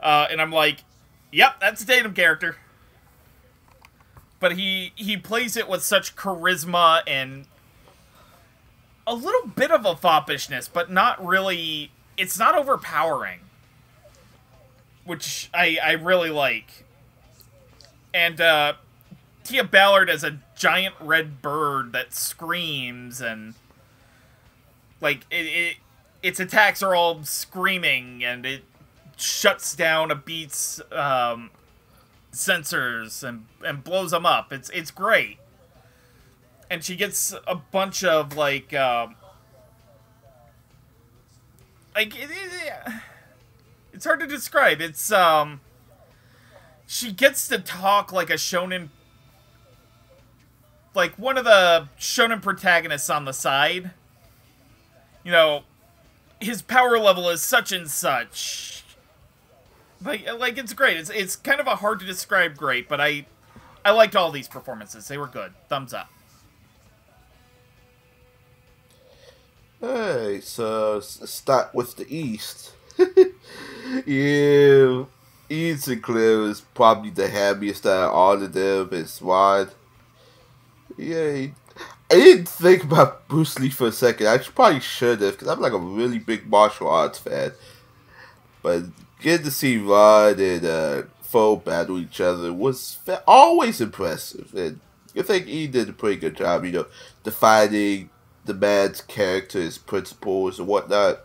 Uh, 0.01 0.27
and 0.31 0.41
I'm 0.41 0.53
like, 0.53 0.85
"Yep, 1.33 1.61
that's 1.61 1.83
a 1.83 1.87
Tatum 1.87 2.15
character." 2.15 2.57
But 4.39 4.53
he 4.53 4.93
he 4.95 5.17
plays 5.17 5.57
it 5.57 5.69
with 5.69 5.83
such 5.83 6.15
charisma 6.15 7.03
and 7.07 7.47
a 9.07 9.15
little 9.15 9.49
bit 9.49 9.71
of 9.71 9.87
a 9.87 9.95
foppishness, 9.95 10.69
but 10.71 10.91
not 10.91 11.25
really. 11.25 11.91
It's 12.17 12.39
not 12.39 12.55
overpowering, 12.57 13.41
which 15.05 15.49
I 15.55 15.79
I 15.83 15.93
really 15.93 16.31
like. 16.31 16.85
And 18.13 18.41
uh, 18.41 18.75
Tia 19.45 19.65
Ballard 19.65 20.11
as 20.11 20.25
a 20.25 20.39
giant 20.57 20.95
red 21.01 21.41
bird 21.43 21.93
that 21.93 22.15
screams 22.15 23.21
and 23.21 23.55
like 25.01 25.21
it, 25.31 25.47
it 25.47 25.77
its 26.23 26.41
attacks 26.41 26.83
are 26.83 26.95
all 26.95 27.23
screaming 27.23 28.25
and 28.25 28.45
it 28.45 28.63
shuts 29.17 29.77
down 29.77 30.11
a 30.11 30.15
beat's 30.15 30.81
um, 30.91 31.51
sensors 32.37 33.27
and 33.27 33.47
and 33.65 33.83
blows 33.83 34.11
them 34.13 34.27
up. 34.27 34.53
It's 34.53 34.71
it's 34.71 34.91
great. 34.91 35.39
And 36.71 36.83
she 36.83 36.97
gets 36.97 37.35
a 37.47 37.55
bunch 37.55 38.05
of 38.05 38.37
like 38.37 38.75
um, 38.75 39.15
like 41.95 42.15
it, 42.17 42.31
it, 42.31 42.93
it's 43.93 44.05
hard 44.05 44.21
to 44.21 44.27
describe. 44.27 44.81
It's 44.81 45.11
um 45.11 45.61
she 46.87 47.13
gets 47.13 47.49
to 47.49 47.59
talk 47.59 48.13
like 48.13 48.31
a 48.31 48.35
shonen 48.35 48.91
like 50.95 51.19
one 51.19 51.37
of 51.39 51.45
the 51.45 51.89
shonen 51.99 52.43
protagonists 52.43 53.11
on 53.11 53.25
the 53.25 53.33
side. 53.33 53.91
You 55.25 55.33
know, 55.33 55.63
his 56.41 56.63
power 56.63 56.99
level 56.99 57.29
is 57.29 57.43
such 57.43 57.73
and 57.73 57.89
such. 57.89 58.76
Like, 60.07 60.39
like 60.39 60.57
it's 60.57 60.73
great. 60.73 60.97
It's 60.97 61.11
it's 61.11 61.35
kind 61.35 61.61
of 61.61 61.67
a 61.67 61.77
hard 61.77 61.99
to 62.01 62.07
describe 62.07 62.57
great, 62.57 62.89
but 62.89 63.01
I 63.01 63.27
I 63.85 63.91
liked 63.91 64.15
all 64.15 64.31
these 64.31 64.49
performances. 64.49 65.09
They 65.09 65.19
were 65.19 65.27
good. 65.27 65.53
Thumbs 65.69 65.93
up. 65.93 66.09
Hey, 69.81 70.41
so 70.43 71.01
start 71.01 71.75
with 71.75 71.97
the 71.97 72.07
East. 72.09 72.73
yeah, 74.07 75.05
Ian 75.51 75.79
Sinclair 75.79 76.43
is 76.43 76.61
probably 76.61 77.11
the 77.11 77.29
happiest 77.29 77.85
out 77.85 78.09
of 78.09 78.13
all 78.15 78.43
of 78.43 78.53
them. 78.53 78.89
It's 78.93 79.13
smart. 79.13 79.75
Yeah, 80.97 81.49
I 82.11 82.15
didn't 82.15 82.49
think 82.49 82.85
about 82.85 83.29
Bruce 83.29 83.59
Lee 83.59 83.71
for 83.71 83.89
a 83.89 83.93
second. 83.93 84.29
I 84.29 84.39
probably 84.39 84.81
should 84.81 85.21
have, 85.21 85.33
because 85.33 85.49
I'm 85.49 85.61
like 85.61 85.73
a 85.73 85.79
really 85.79 86.21
big 86.21 86.47
martial 86.47 86.89
arts 86.89 87.19
fan. 87.19 87.53
But 88.63 88.85
getting 89.21 89.45
to 89.45 89.51
see 89.51 89.79
Ron 89.79 90.39
and 90.39 90.65
uh, 90.65 91.03
Foe 91.23 91.57
battle 91.57 91.99
each 91.99 92.21
other 92.21 92.53
was 92.53 92.99
always 93.27 93.81
impressive. 93.81 94.55
And 94.55 94.81
I 95.17 95.23
think 95.23 95.47
he 95.47 95.67
did 95.67 95.89
a 95.89 95.93
pretty 95.93 96.21
good 96.21 96.37
job, 96.37 96.65
you 96.65 96.73
know, 96.73 96.87
defining 97.25 98.11
the 98.45 98.55
man's 98.55 99.01
character, 99.01 99.61
his 99.61 99.79
principles, 99.79 100.59
and 100.59 100.69
whatnot. 100.69 101.21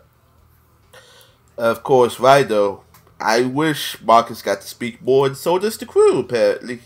Of 1.56 1.82
course, 1.82 2.18
Rhino, 2.18 2.84
I 3.20 3.42
wish 3.42 4.00
Marcus 4.02 4.42
got 4.42 4.62
to 4.62 4.66
speak 4.66 5.00
more, 5.02 5.26
and 5.26 5.36
so 5.36 5.58
does 5.58 5.78
the 5.78 5.86
crew, 5.86 6.18
apparently. 6.18 6.80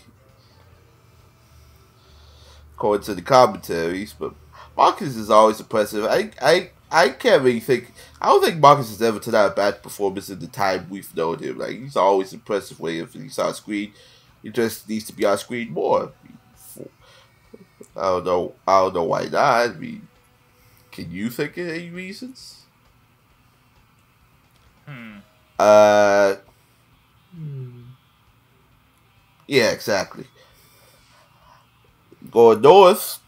According 2.75 3.05
to 3.05 3.15
the 3.15 3.23
commentaries, 3.23 4.13
but 4.13 4.35
Marcus 4.75 5.15
is 5.15 5.31
always 5.31 5.59
impressive. 5.59 6.05
I, 6.05 6.29
I, 6.39 6.69
I 6.91 7.09
can't 7.09 7.41
really 7.41 7.59
think. 7.59 7.91
I 8.19 8.27
don't 8.27 8.43
think 8.43 8.57
Marcus 8.57 8.89
has 8.89 9.01
ever 9.01 9.19
turned 9.19 9.35
out 9.35 9.51
a 9.51 9.55
bad 9.55 9.83
performance 9.83 10.29
in 10.29 10.39
the 10.39 10.47
time 10.47 10.87
we've 10.89 11.15
known 11.15 11.39
him. 11.39 11.59
Like 11.59 11.77
he's 11.77 11.95
always 11.95 12.33
impressive 12.33 12.79
way 12.79 12.99
if 12.99 13.13
he's 13.13 13.37
on 13.37 13.53
screen. 13.53 13.93
He 14.41 14.49
just 14.49 14.89
needs 14.89 15.05
to 15.05 15.13
be 15.13 15.25
on 15.25 15.37
screen 15.37 15.71
more. 15.71 16.11
I 17.95 18.01
don't 18.01 18.25
know. 18.25 18.53
I 18.67 18.81
don't 18.81 18.95
know 18.95 19.03
why 19.03 19.23
not. 19.25 19.69
I 19.69 19.73
mean, 19.73 20.07
can 20.91 21.11
you 21.11 21.29
think 21.29 21.57
of 21.57 21.67
any 21.67 21.89
reasons? 21.89 22.63
Hmm. 24.85 25.17
Uh. 25.59 26.35
Yeah, 29.47 29.71
exactly. 29.71 30.25
Going 32.31 32.61
north. 32.61 33.19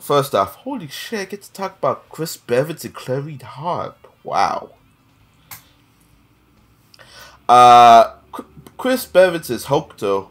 First 0.00 0.34
off, 0.34 0.56
holy 0.56 0.88
shit, 0.88 1.20
I 1.20 1.24
get 1.24 1.42
to 1.42 1.52
talk 1.52 1.78
about 1.78 2.08
Chris 2.08 2.36
Bevins 2.36 2.84
and 2.84 2.94
Clarine 2.94 3.42
Harp. 3.42 4.08
Wow. 4.24 4.70
Uh, 7.48 8.14
Chris 8.76 9.06
Bevins 9.06 9.50
is 9.50 9.66
Hokuto. 9.66 10.28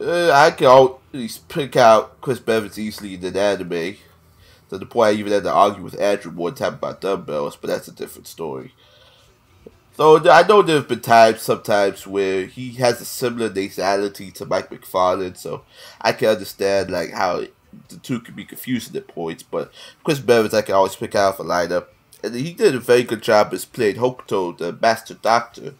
Uh, 0.00 0.30
I 0.32 0.50
can 0.50 0.66
always 0.66 1.38
pick 1.38 1.76
out 1.76 2.20
Chris 2.20 2.40
Bevins 2.40 2.78
easily 2.78 3.14
in 3.14 3.24
an 3.24 3.36
anime. 3.36 3.96
To 4.68 4.78
the 4.78 4.86
point 4.86 5.14
I 5.14 5.18
even 5.20 5.32
had 5.32 5.44
to 5.44 5.52
argue 5.52 5.84
with 5.84 6.00
Andrew 6.00 6.32
one 6.32 6.56
time 6.56 6.74
about 6.74 7.00
dumbbells, 7.00 7.56
but 7.56 7.68
that's 7.68 7.86
a 7.86 7.92
different 7.92 8.26
story. 8.26 8.74
So 9.96 10.28
I 10.28 10.46
know 10.46 10.60
there 10.60 10.76
have 10.76 10.88
been 10.88 11.00
times, 11.00 11.40
sometimes, 11.40 12.06
where 12.06 12.46
he 12.46 12.72
has 12.72 13.00
a 13.00 13.04
similar 13.04 13.48
nasality 13.48 14.32
to 14.34 14.44
Mike 14.44 14.68
McFarland, 14.68 15.36
so 15.36 15.62
I 16.00 16.12
can 16.12 16.28
understand 16.28 16.90
like 16.90 17.12
how 17.12 17.44
the 17.88 17.96
two 17.96 18.20
could 18.20 18.36
be 18.36 18.44
confusing 18.44 18.96
at 18.96 19.08
points. 19.08 19.42
But 19.42 19.72
Chris 20.04 20.18
Bevins, 20.18 20.54
I 20.54 20.62
can 20.62 20.74
always 20.74 20.96
pick 20.96 21.14
out 21.14 21.36
for 21.36 21.44
lineup, 21.44 21.86
and 22.22 22.34
he 22.34 22.52
did 22.52 22.74
a 22.74 22.80
very 22.80 23.02
good 23.02 23.22
job 23.22 23.52
as 23.52 23.64
playing 23.64 23.96
Hokuto, 23.96 24.56
the 24.56 24.72
Master 24.72 25.14
Doctor. 25.14 25.74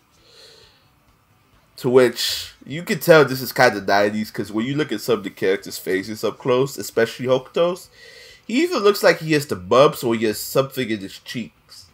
To 1.79 1.91
which 1.91 2.55
you 2.65 2.83
can 2.83 3.01
tell 3.01 3.25
this 3.25 3.43
is 3.43 3.53
kind 3.53 3.77
of 3.77 3.85
90s 3.85 4.29
because 4.29 4.51
when 4.51 4.65
you 4.65 4.75
look 4.75 4.93
at 4.93 5.03
some 5.03 5.19
of 5.19 5.25
the 5.25 5.31
characters' 5.31 5.77
faces 5.77 6.25
up 6.25 6.39
close, 6.39 6.79
especially 6.79 7.27
Hokuto's, 7.27 7.91
he 8.47 8.63
even 8.63 8.79
looks 8.79 9.03
like 9.03 9.19
he 9.19 9.33
has 9.33 9.47
the 9.47 9.57
bumps 9.57 10.03
or 10.03 10.15
he 10.15 10.25
has 10.25 10.41
something 10.41 10.89
in 10.89 11.01
his 11.01 11.19
cheeks. 11.19 11.87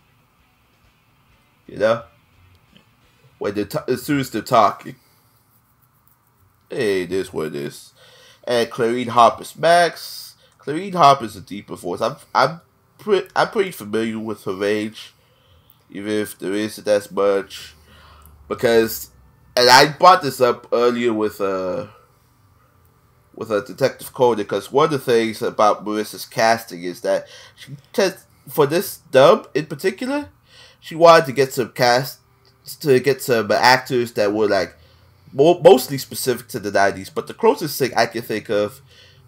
You 1.67 1.79
know? 1.79 2.05
When 3.39 3.55
they 3.55 3.65
ta- 3.65 3.85
as 3.89 4.03
soon 4.03 4.21
as 4.21 4.31
they're 4.31 4.43
talking. 4.43 4.97
Hey, 6.71 7.07
this 7.07 7.33
what 7.33 7.49
it 7.49 7.57
is. 7.57 7.92
And 8.45 8.69
Clarine 8.71 9.09
Harper's 9.09 9.57
Max. 9.57 10.35
Clarine 10.59 10.95
Harper's 10.95 11.37
a 11.37 11.41
deeper 11.41 11.77
voice. 11.77 12.01
I'm 12.01 12.17
I'm 12.35 12.61
pre- 12.99 13.29
I'm 13.35 13.49
pretty 13.49 13.71
familiar 13.71 14.19
with 14.19 14.45
her 14.45 14.55
range, 14.55 15.13
even 15.91 16.13
if 16.13 16.39
there 16.39 16.53
isn't 16.53 16.87
as 16.87 17.11
much. 17.11 17.75
Because 18.49 19.11
and 19.57 19.69
I 19.69 19.89
brought 19.89 20.23
this 20.23 20.41
up 20.41 20.69
earlier 20.73 21.13
with 21.13 21.41
uh 21.41 21.87
with 23.35 23.51
a 23.51 23.63
Detective 23.65 24.13
Conan 24.13 24.39
because 24.39 24.71
one 24.71 24.87
of 24.87 24.91
the 24.91 24.99
things 24.99 25.43
about 25.43 25.85
Marissa's 25.85 26.27
casting 26.27 26.83
is 26.83 27.01
that 27.01 27.27
she 27.57 27.77
tends 27.93 28.27
for 28.49 28.67
this 28.67 28.99
dub 29.11 29.49
in 29.55 29.67
particular, 29.67 30.29
she 30.81 30.95
wanted 30.95 31.27
to 31.27 31.33
get 31.33 31.53
some 31.53 31.71
cast 31.71 32.19
to 32.81 33.01
get 33.01 33.23
some 33.23 33.51
actors 33.51 34.13
that 34.13 34.33
were 34.33 34.49
like 34.49 34.77
mo- 35.33 35.61
mostly 35.61 35.99
specific 35.99 36.49
to 36.49 36.61
the 36.61 36.71
nineties. 36.71 37.11
But 37.11 37.27
the 37.27 37.35
closest 37.35 37.79
thing 37.79 37.93
I 37.97 38.07
can 38.07 38.23
think 38.23 38.49
of 38.49 38.81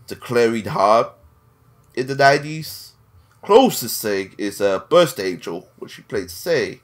to 0.06 0.16
Clarine 0.16 0.66
Harp 0.66 1.18
in 1.94 2.06
the 2.06 2.14
nineties, 2.14 2.92
closest 3.42 4.00
thing 4.02 4.34
is 4.38 4.60
uh, 4.60 4.80
Burst 4.90 5.20
Angel, 5.20 5.68
which 5.78 5.92
she 5.92 6.02
played 6.02 6.30
Say. 6.30 6.80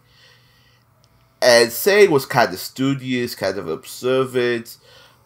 And 1.43 1.73
Say 1.73 2.07
was 2.07 2.27
kind 2.27 2.53
of 2.53 2.59
studious, 2.59 3.35
kind 3.35 3.57
of 3.57 3.69
observant, 3.69 4.77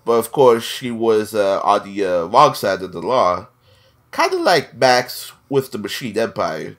but 0.05 0.13
of 0.13 0.31
course 0.31 0.63
she 0.63 0.91
was 0.91 1.35
uh, 1.35 1.61
on 1.63 1.85
the 1.85 2.05
uh, 2.05 2.25
wrong 2.27 2.55
side 2.55 2.83
of 2.83 2.93
the 2.93 3.03
law, 3.03 3.49
kind 4.11 4.33
of 4.33 4.41
like 4.41 4.77
Max 4.77 5.33
with 5.49 5.73
the 5.73 5.79
Machine 5.79 6.17
Empire. 6.17 6.77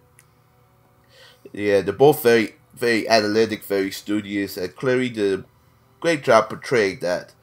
Yeah, 1.52 1.82
they're 1.82 1.94
both 1.94 2.24
very, 2.24 2.56
very 2.74 3.08
analytic, 3.08 3.64
very 3.64 3.92
studious, 3.92 4.58
and 4.58 4.76
Clary 4.76 5.14
a 5.18 5.44
great 6.06 6.24
job 6.24 6.48
portraying 6.50 7.00
that. 7.00 7.34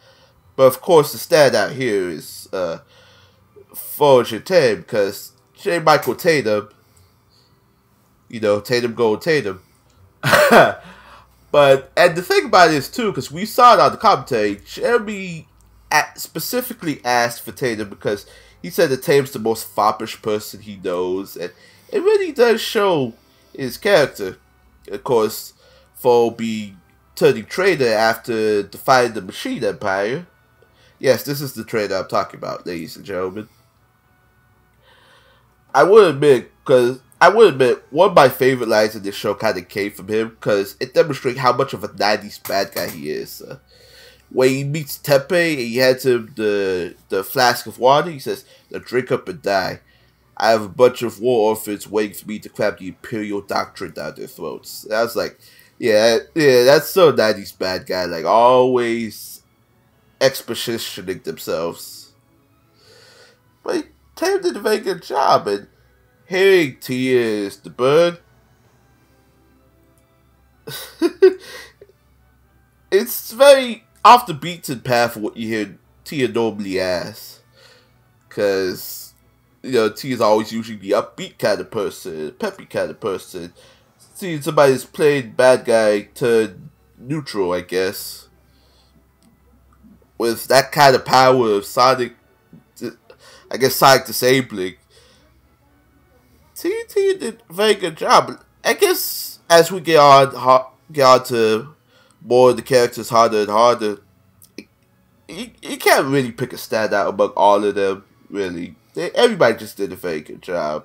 But 0.54 0.66
of 0.68 0.80
course, 0.80 1.10
the 1.10 1.18
standout 1.18 1.72
here 1.72 2.08
is 2.08 2.48
uh, 2.52 2.78
Forge 3.74 4.32
and 4.32 4.46
Tatum, 4.46 4.82
because 4.82 5.32
J. 5.54 5.80
Michael 5.80 6.14
Tatum, 6.14 6.68
you 8.28 8.38
know, 8.38 8.60
Tatum 8.60 8.94
Gold 8.94 9.20
Tatum. 9.20 9.60
but, 10.20 11.90
and 11.96 12.14
the 12.14 12.22
thing 12.22 12.44
about 12.44 12.70
it 12.70 12.76
is, 12.76 12.88
too, 12.88 13.10
because 13.10 13.32
we 13.32 13.46
saw 13.46 13.74
it 13.74 13.80
on 13.80 13.90
the 13.90 13.98
commentary, 13.98 14.60
Jeremy 14.64 15.48
specifically 16.14 17.00
asked 17.04 17.42
for 17.42 17.50
Tatum 17.50 17.88
because 17.88 18.26
he 18.62 18.70
said 18.70 18.90
that 18.90 19.02
Tatum's 19.02 19.32
the 19.32 19.40
most 19.40 19.66
foppish 19.66 20.22
person 20.22 20.60
he 20.60 20.76
knows, 20.76 21.36
and 21.36 21.50
it 21.88 22.00
really 22.00 22.30
does 22.30 22.60
show 22.60 23.14
his 23.52 23.76
character. 23.76 24.38
Of 24.86 25.02
course, 25.02 25.52
for 25.96 26.30
be 26.30 26.76
turning 27.14 27.44
traitor 27.44 27.92
after 27.92 28.62
defying 28.62 29.12
the 29.12 29.22
Machine 29.22 29.64
Empire. 29.64 30.26
Yes, 30.98 31.24
this 31.24 31.40
is 31.40 31.54
the 31.54 31.64
traitor 31.64 31.96
I'm 31.96 32.08
talking 32.08 32.38
about, 32.38 32.66
ladies 32.66 32.96
and 32.96 33.04
gentlemen. 33.04 33.48
I 35.74 35.82
would 35.82 36.14
admit, 36.14 36.52
because 36.64 37.00
I 37.20 37.28
would 37.28 37.54
admit, 37.54 37.84
one 37.90 38.10
of 38.10 38.16
my 38.16 38.28
favorite 38.28 38.68
lines 38.68 38.94
in 38.94 39.02
this 39.02 39.14
show 39.14 39.34
kind 39.34 39.56
of 39.56 39.68
came 39.68 39.92
from 39.92 40.08
him 40.08 40.30
because 40.30 40.76
it 40.80 40.94
demonstrates 40.94 41.38
how 41.38 41.52
much 41.52 41.72
of 41.72 41.84
a 41.84 41.88
90s 41.88 42.46
bad 42.46 42.72
guy 42.74 42.88
he 42.88 43.10
is. 43.10 43.40
Uh, 43.40 43.58
when 44.30 44.48
he 44.48 44.64
meets 44.64 44.98
Teppei 44.98 45.52
and 45.52 45.60
he 45.60 45.76
hands 45.76 46.06
him 46.06 46.32
the, 46.36 46.94
the 47.10 47.22
flask 47.22 47.66
of 47.66 47.78
water, 47.78 48.10
he 48.10 48.18
says, 48.18 48.44
Now 48.70 48.80
drink 48.80 49.12
up 49.12 49.28
and 49.28 49.42
die. 49.42 49.80
I 50.36 50.50
have 50.50 50.62
a 50.62 50.68
bunch 50.68 51.02
of 51.02 51.20
war 51.20 51.50
orphans 51.50 51.88
waiting 51.88 52.16
for 52.16 52.26
me 52.26 52.38
to 52.40 52.48
cram 52.48 52.76
the 52.78 52.88
imperial 52.88 53.42
doctrine 53.42 53.92
down 53.92 54.14
their 54.16 54.26
throats. 54.26 54.84
And 54.84 54.94
I 54.94 55.02
was 55.02 55.14
like, 55.14 55.38
yeah, 55.78 56.18
yeah, 56.34 56.64
that's 56.64 56.90
so 56.90 57.12
90s 57.12 57.58
bad 57.58 57.86
guy. 57.86 58.04
Like, 58.04 58.24
always 58.24 59.42
expositioning 60.20 61.24
themselves. 61.24 62.12
But 63.62 63.86
Tatum 64.14 64.42
did 64.42 64.56
a 64.56 64.60
very 64.60 64.78
good 64.78 65.02
job, 65.02 65.48
and 65.48 65.66
hearing 66.26 66.78
Tia 66.80 67.20
is 67.20 67.56
the 67.58 67.70
bird. 67.70 68.18
it's 72.90 73.32
very 73.32 73.84
off 74.04 74.26
the 74.26 74.34
beaten 74.34 74.80
path 74.80 75.16
of 75.16 75.22
what 75.22 75.36
you 75.36 75.48
hear 75.48 75.78
Tia 76.04 76.28
normally 76.28 76.80
as. 76.80 77.40
Because, 78.28 79.14
you 79.62 79.72
know, 79.72 79.90
Tia's 79.90 80.20
always 80.20 80.52
usually 80.52 80.78
the 80.78 80.92
upbeat 80.92 81.38
kind 81.38 81.60
of 81.60 81.70
person, 81.70 82.32
peppy 82.38 82.64
kind 82.66 82.90
of 82.90 83.00
person. 83.00 83.52
Seeing 84.22 84.40
somebody's 84.40 84.84
played 84.84 85.36
bad 85.36 85.64
guy 85.64 86.02
to 86.14 86.54
neutral, 86.96 87.50
I 87.50 87.62
guess. 87.62 88.28
With 90.16 90.46
that 90.46 90.70
kind 90.70 90.94
of 90.94 91.04
power 91.04 91.54
of 91.54 91.64
Sonic, 91.64 92.12
I 93.50 93.56
guess 93.56 93.74
Sonic 93.74 94.06
disabling. 94.06 94.76
Tia 96.54 96.84
did 96.86 97.40
a 97.50 97.52
very 97.52 97.74
good 97.74 97.96
job. 97.96 98.40
I 98.62 98.74
guess 98.74 99.40
as 99.50 99.72
we 99.72 99.80
get 99.80 99.98
on, 99.98 100.66
get 100.92 101.04
on 101.04 101.24
to 101.24 101.74
more 102.24 102.50
of 102.50 102.56
the 102.56 102.62
characters 102.62 103.08
harder 103.08 103.40
and 103.40 103.50
harder. 103.50 103.98
You, 105.26 105.50
you 105.60 105.76
can't 105.78 106.06
really 106.06 106.30
pick 106.30 106.52
a 106.52 106.56
standout 106.56 107.08
among 107.08 107.30
all 107.30 107.64
of 107.64 107.74
them, 107.74 108.04
really. 108.30 108.76
They, 108.94 109.10
everybody 109.10 109.58
just 109.58 109.76
did 109.76 109.92
a 109.92 109.96
very 109.96 110.20
good 110.20 110.42
job. 110.42 110.84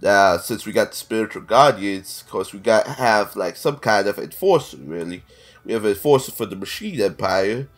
Now, 0.00 0.36
since 0.36 0.64
we 0.64 0.72
got 0.72 0.90
the 0.90 0.96
spiritual 0.96 1.42
guardians, 1.42 2.22
of 2.22 2.30
course, 2.30 2.52
we 2.52 2.60
got 2.60 2.86
have 2.86 3.34
like 3.34 3.56
some 3.56 3.76
kind 3.76 4.06
of 4.06 4.18
enforcer, 4.18 4.76
really, 4.76 5.22
we 5.64 5.72
have 5.72 5.84
a 5.84 5.90
enforcer 5.90 6.32
for 6.32 6.46
the 6.46 6.56
Machine 6.56 7.00
Empire, 7.00 7.68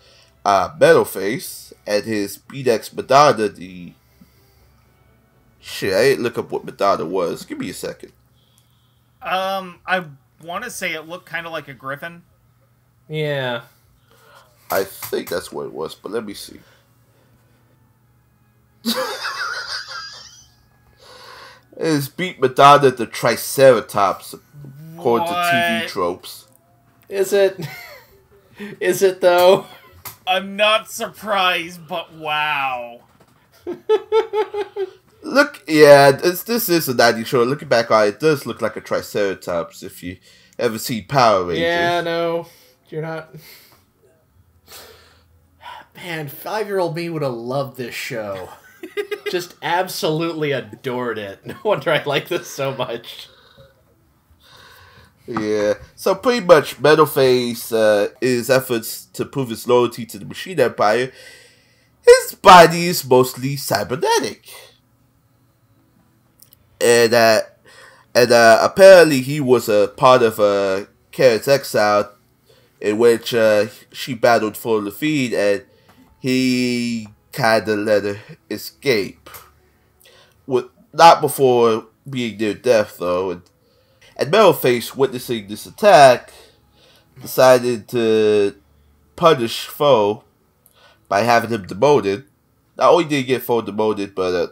uh, 0.45 0.71
Metalface, 0.79 1.73
and 1.87 2.05
his 2.05 2.39
BDX 2.39 2.93
Madonna, 2.95 3.49
the. 3.49 3.93
Shit, 5.63 5.93
I 5.93 6.03
didn't 6.05 6.23
look 6.25 6.39
up 6.39 6.51
what 6.51 6.65
Madonna 6.65 7.05
was. 7.05 7.45
Give 7.45 7.59
me 7.59 7.69
a 7.69 7.75
second. 7.75 8.13
Um, 9.21 9.81
I 9.87 10.05
want 10.43 10.65
to 10.65 10.71
say 10.71 10.95
it 10.95 11.07
looked 11.07 11.27
kind 11.27 11.47
of 11.47 11.53
like 11.53 11.69
a 11.69 11.75
griffin. 11.75 12.23
Yeah. 13.09 13.63
I 14.71 14.85
think 14.85 15.29
that's 15.29 15.53
what 15.53 15.67
it 15.67 15.73
was, 15.73 15.95
but 15.95 16.13
let 16.13 16.25
me 16.25 16.33
see. 16.33 16.61
It's 21.83 22.09
beat 22.09 22.39
Madonna 22.39 22.91
the 22.91 23.07
Triceratops, 23.07 24.35
according 24.99 25.29
to 25.29 25.33
TV 25.33 25.89
tropes. 25.89 26.47
Is 27.09 27.33
it? 27.33 27.59
Is 28.81 29.03
it 29.03 29.23
though? 29.23 29.65
I'm 30.27 30.57
not 30.57 30.91
surprised, 30.91 31.89
but 31.89 32.13
wow. 32.13 33.01
Look, 35.23 35.65
yeah, 35.67 36.11
this, 36.11 36.43
this 36.43 36.69
is 36.69 36.89
a 36.89 36.95
90s 36.95 37.27
show. 37.27 37.43
Looking 37.45 37.69
back 37.69 37.91
on 37.91 38.05
it, 38.05 38.09
it 38.09 38.21
does 38.21 38.45
look 38.45 38.61
like 38.61 38.77
a 38.77 38.81
Triceratops 38.83 39.83
if 39.83 40.03
you 40.03 40.19
ever 40.59 40.79
see 40.79 41.01
Power 41.01 41.45
Rangers. 41.45 41.63
Yeah, 41.63 42.03
no, 42.03 42.47
you're 42.91 43.01
not. 43.01 43.35
Man, 45.97 46.29
five-year-old 46.29 46.95
me 46.95 47.09
would 47.09 47.23
have 47.23 47.33
loved 47.33 47.79
this 47.79 47.95
show. 47.95 48.51
Just 49.31 49.55
absolutely 49.63 50.53
adored 50.53 51.19
it. 51.19 51.41
No 51.47 51.57
wonder 51.63 51.93
I 51.93 52.03
like 52.05 52.29
this 52.29 52.49
so 52.49 52.75
much. 52.75 53.29
Yeah. 55.27 55.75
So 55.95 56.15
pretty 56.15 56.45
much, 56.45 56.83
Metalface, 56.83 57.73
uh, 57.73 58.13
his 58.21 58.51
efforts 58.51 59.07
to 59.13 59.25
prove 59.25 59.51
his 59.51 59.67
loyalty 59.69 60.05
to 60.07 60.19
the 60.19 60.25
Machine 60.25 60.59
Empire, 60.59 61.13
his 62.05 62.35
body 62.35 62.87
is 62.87 63.09
mostly 63.09 63.57
cybernetic. 63.57 64.49
And, 66.81 67.13
uh, 67.13 67.41
and 68.15 68.33
uh, 68.33 68.59
apparently 68.63 69.21
he 69.21 69.41
was 69.41 69.69
a 69.69 69.93
part 69.97 70.23
of 70.23 70.41
uh, 70.41 70.87
Karen's 71.13 71.47
exile, 71.47 72.13
in 72.81 72.99
which 72.99 73.35
uh, 73.35 73.67
she 73.93 74.15
battled 74.15 74.57
for 74.57 74.81
the 74.81 74.91
feed, 74.91 75.35
and 75.35 75.65
he 76.19 77.09
kind 77.33 77.69
of 77.69 77.79
let 77.81 78.05
her 78.05 78.19
escape. 78.51 79.31
With, 80.47 80.67
not 80.93 81.21
before 81.21 81.87
being 82.09 82.37
near 82.39 82.55
death, 82.55 82.97
though, 82.99 83.31
and 83.31 83.43
and 84.17 84.31
Metalface, 84.31 84.95
witnessing 84.95 85.49
this 85.49 85.65
attack, 85.65 86.31
decided 87.23 87.89
to 87.89 88.55
punish 89.17 89.67
Foe 89.67 90.25
by 91.09 91.21
having 91.23 91.51
him 91.51 91.67
demoted. 91.67 92.25
Not 92.77 92.91
only 92.93 93.05
did 93.05 93.17
he 93.17 93.23
get 93.23 93.43
Foe 93.43 93.63
demoted, 93.63 94.15
but 94.15 94.35
uh, 94.35 94.49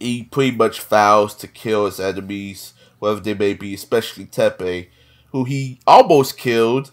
he 0.00 0.24
pretty 0.24 0.56
much 0.56 0.80
vows 0.80 1.34
to 1.36 1.46
kill 1.46 1.86
his 1.86 2.00
enemies, 2.00 2.74
whatever 2.98 3.20
they 3.20 3.34
may 3.34 3.54
be, 3.54 3.72
especially 3.72 4.26
Teppei, 4.26 4.88
who 5.30 5.44
he 5.44 5.78
almost 5.86 6.36
killed 6.36 6.90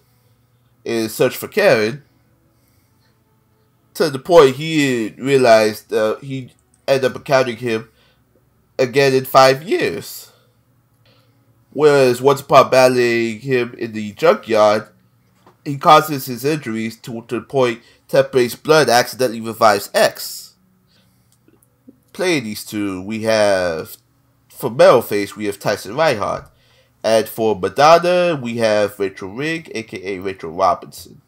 in 0.85 1.09
search 1.09 1.35
for 1.35 1.47
Karen. 1.47 2.03
To 4.01 4.09
the 4.09 4.17
point 4.17 4.55
he 4.55 5.13
realized 5.19 5.93
uh, 5.93 6.15
he 6.21 6.51
ended 6.87 7.11
up 7.11 7.17
encountering 7.17 7.57
him 7.57 7.87
again 8.79 9.13
in 9.13 9.25
five 9.25 9.61
years. 9.61 10.31
Whereas 11.69 12.19
once 12.19 12.41
upon 12.41 12.71
battling 12.71 13.41
him 13.41 13.75
in 13.77 13.91
the 13.91 14.13
junkyard, 14.13 14.87
he 15.63 15.77
causes 15.77 16.25
his 16.25 16.43
injuries 16.43 16.97
to, 17.01 17.21
to 17.27 17.35
the 17.35 17.45
point 17.45 17.83
Teppei's 18.09 18.55
blood 18.55 18.89
accidentally 18.89 19.39
revives 19.39 19.91
X. 19.93 20.55
Playing 22.11 22.45
these 22.45 22.65
two, 22.65 23.03
we 23.03 23.21
have 23.21 23.97
for 24.49 24.71
Metalface, 24.71 25.35
we 25.35 25.45
have 25.45 25.59
Tyson 25.59 25.93
Rinehart. 25.93 26.49
And 27.03 27.29
for 27.29 27.55
Madonna, 27.55 28.39
we 28.41 28.57
have 28.57 28.99
Rachel 28.99 29.29
Rigg, 29.29 29.71
aka 29.75 30.17
Rachel 30.17 30.49
Robinson. 30.49 31.20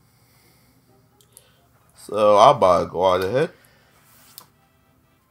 So 2.06 2.36
I'll 2.36 2.60
gonna 2.60 2.90
go 2.90 3.02
on 3.02 3.24
ahead. 3.24 3.52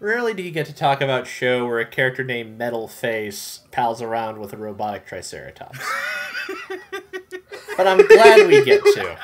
Rarely 0.00 0.32
do 0.34 0.42
you 0.42 0.50
get 0.50 0.66
to 0.66 0.74
talk 0.74 1.00
about 1.00 1.26
show 1.26 1.66
where 1.66 1.78
a 1.78 1.86
character 1.86 2.24
named 2.24 2.58
Metal 2.58 2.88
Face 2.88 3.60
pals 3.70 4.00
around 4.00 4.38
with 4.38 4.52
a 4.52 4.56
robotic 4.56 5.06
Triceratops. 5.06 5.78
but 7.76 7.86
I'm 7.86 8.04
glad 8.06 8.48
we 8.48 8.64
get 8.64 8.82
to. 8.82 9.18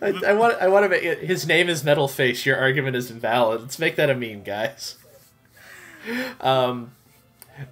I, 0.00 0.08
I 0.26 0.32
want. 0.32 0.56
I 0.60 0.68
want 0.68 0.84
to 0.84 0.88
make 0.88 1.04
it, 1.04 1.18
his 1.20 1.46
name 1.46 1.68
is 1.68 1.84
Metal 1.84 2.08
Face. 2.08 2.46
Your 2.46 2.56
argument 2.56 2.96
is 2.96 3.10
invalid. 3.10 3.60
Let's 3.60 3.78
make 3.78 3.96
that 3.96 4.08
a 4.08 4.14
meme, 4.14 4.42
guys. 4.42 4.96
Um, 6.40 6.95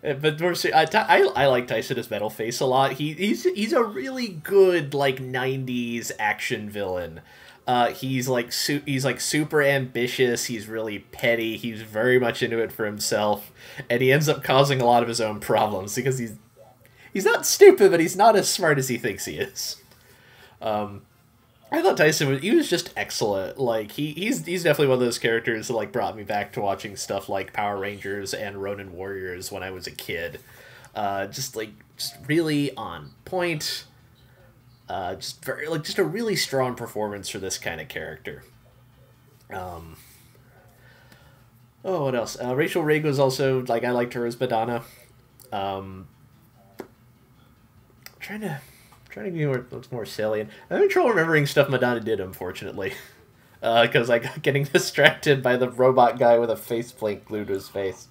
but 0.02 0.40
more 0.40 0.54
ser- 0.54 0.74
I, 0.74 0.86
I, 0.92 1.22
I 1.36 1.46
like 1.46 1.66
Tyson 1.66 1.98
as 1.98 2.10
Metal 2.10 2.30
Face 2.30 2.60
a 2.60 2.66
lot. 2.66 2.92
He 2.94 3.12
he's 3.12 3.44
he's 3.44 3.72
a 3.72 3.82
really 3.82 4.28
good 4.28 4.94
like 4.94 5.16
'90s 5.16 6.12
action 6.18 6.70
villain. 6.70 7.20
Uh, 7.66 7.90
he's 7.90 8.28
like 8.28 8.52
su- 8.52 8.82
he's 8.84 9.04
like 9.04 9.20
super 9.20 9.62
ambitious. 9.62 10.46
He's 10.46 10.66
really 10.66 10.98
petty. 10.98 11.56
He's 11.56 11.80
very 11.82 12.18
much 12.18 12.42
into 12.42 12.58
it 12.58 12.72
for 12.72 12.84
himself, 12.84 13.52
and 13.88 14.02
he 14.02 14.12
ends 14.12 14.28
up 14.28 14.44
causing 14.44 14.80
a 14.80 14.86
lot 14.86 15.02
of 15.02 15.08
his 15.08 15.20
own 15.20 15.40
problems 15.40 15.94
because 15.94 16.18
he's 16.18 16.34
he's 17.12 17.24
not 17.24 17.46
stupid, 17.46 17.90
but 17.90 18.00
he's 18.00 18.16
not 18.16 18.36
as 18.36 18.48
smart 18.48 18.78
as 18.78 18.88
he 18.88 18.98
thinks 18.98 19.24
he 19.24 19.36
is. 19.36 19.76
Um, 20.60 21.02
I 21.72 21.82
thought 21.82 21.96
Tyson 21.96 22.28
was 22.28 22.40
he 22.40 22.54
was 22.54 22.68
just 22.68 22.92
excellent. 22.96 23.58
Like 23.58 23.92
he 23.92 24.12
he's 24.12 24.44
he's 24.44 24.62
definitely 24.62 24.88
one 24.88 24.94
of 24.94 25.00
those 25.00 25.18
characters 25.18 25.68
that 25.68 25.74
like 25.74 25.92
brought 25.92 26.16
me 26.16 26.22
back 26.22 26.52
to 26.52 26.60
watching 26.60 26.96
stuff 26.96 27.28
like 27.28 27.52
Power 27.52 27.78
Rangers 27.78 28.32
and 28.32 28.62
Ronin 28.62 28.92
Warriors 28.92 29.50
when 29.50 29.62
I 29.62 29.70
was 29.70 29.86
a 29.86 29.90
kid. 29.90 30.40
Uh, 30.94 31.26
just 31.26 31.56
like 31.56 31.70
just 31.96 32.14
really 32.26 32.74
on 32.76 33.10
point. 33.24 33.84
Uh, 34.88 35.14
just 35.16 35.44
very 35.44 35.66
like 35.66 35.82
just 35.82 35.98
a 35.98 36.04
really 36.04 36.36
strong 36.36 36.74
performance 36.74 37.28
for 37.28 37.38
this 37.38 37.58
kind 37.58 37.80
of 37.80 37.88
character. 37.88 38.44
Um. 39.50 39.96
Oh, 41.84 42.04
what 42.04 42.14
else? 42.14 42.36
Uh, 42.40 42.54
Rachel 42.54 42.82
Rigg 42.82 43.04
was 43.04 43.18
also 43.18 43.62
like 43.66 43.84
I 43.84 43.90
liked 43.90 44.14
her 44.14 44.26
as 44.26 44.38
Madonna. 44.38 44.82
Um, 45.52 46.08
trying 48.20 48.40
to 48.40 48.60
trying 49.14 49.26
to 49.26 49.30
be 49.32 49.46
more 49.46 49.64
looks 49.70 49.92
more 49.92 50.04
salient. 50.04 50.50
I'm 50.68 50.76
having 50.76 50.88
trouble 50.90 51.10
remembering 51.10 51.46
stuff 51.46 51.68
Madonna 51.68 52.00
did, 52.00 52.18
unfortunately, 52.20 52.92
because 53.60 54.10
I 54.10 54.18
got 54.18 54.42
getting 54.42 54.64
distracted 54.72 55.40
by 55.42 55.56
the 55.56 55.70
robot 55.70 56.18
guy 56.18 56.38
with 56.38 56.50
a 56.50 56.56
faceplate 56.56 57.24
glued 57.24 57.46
to 57.46 57.54
his 57.54 57.68
face. 57.68 58.08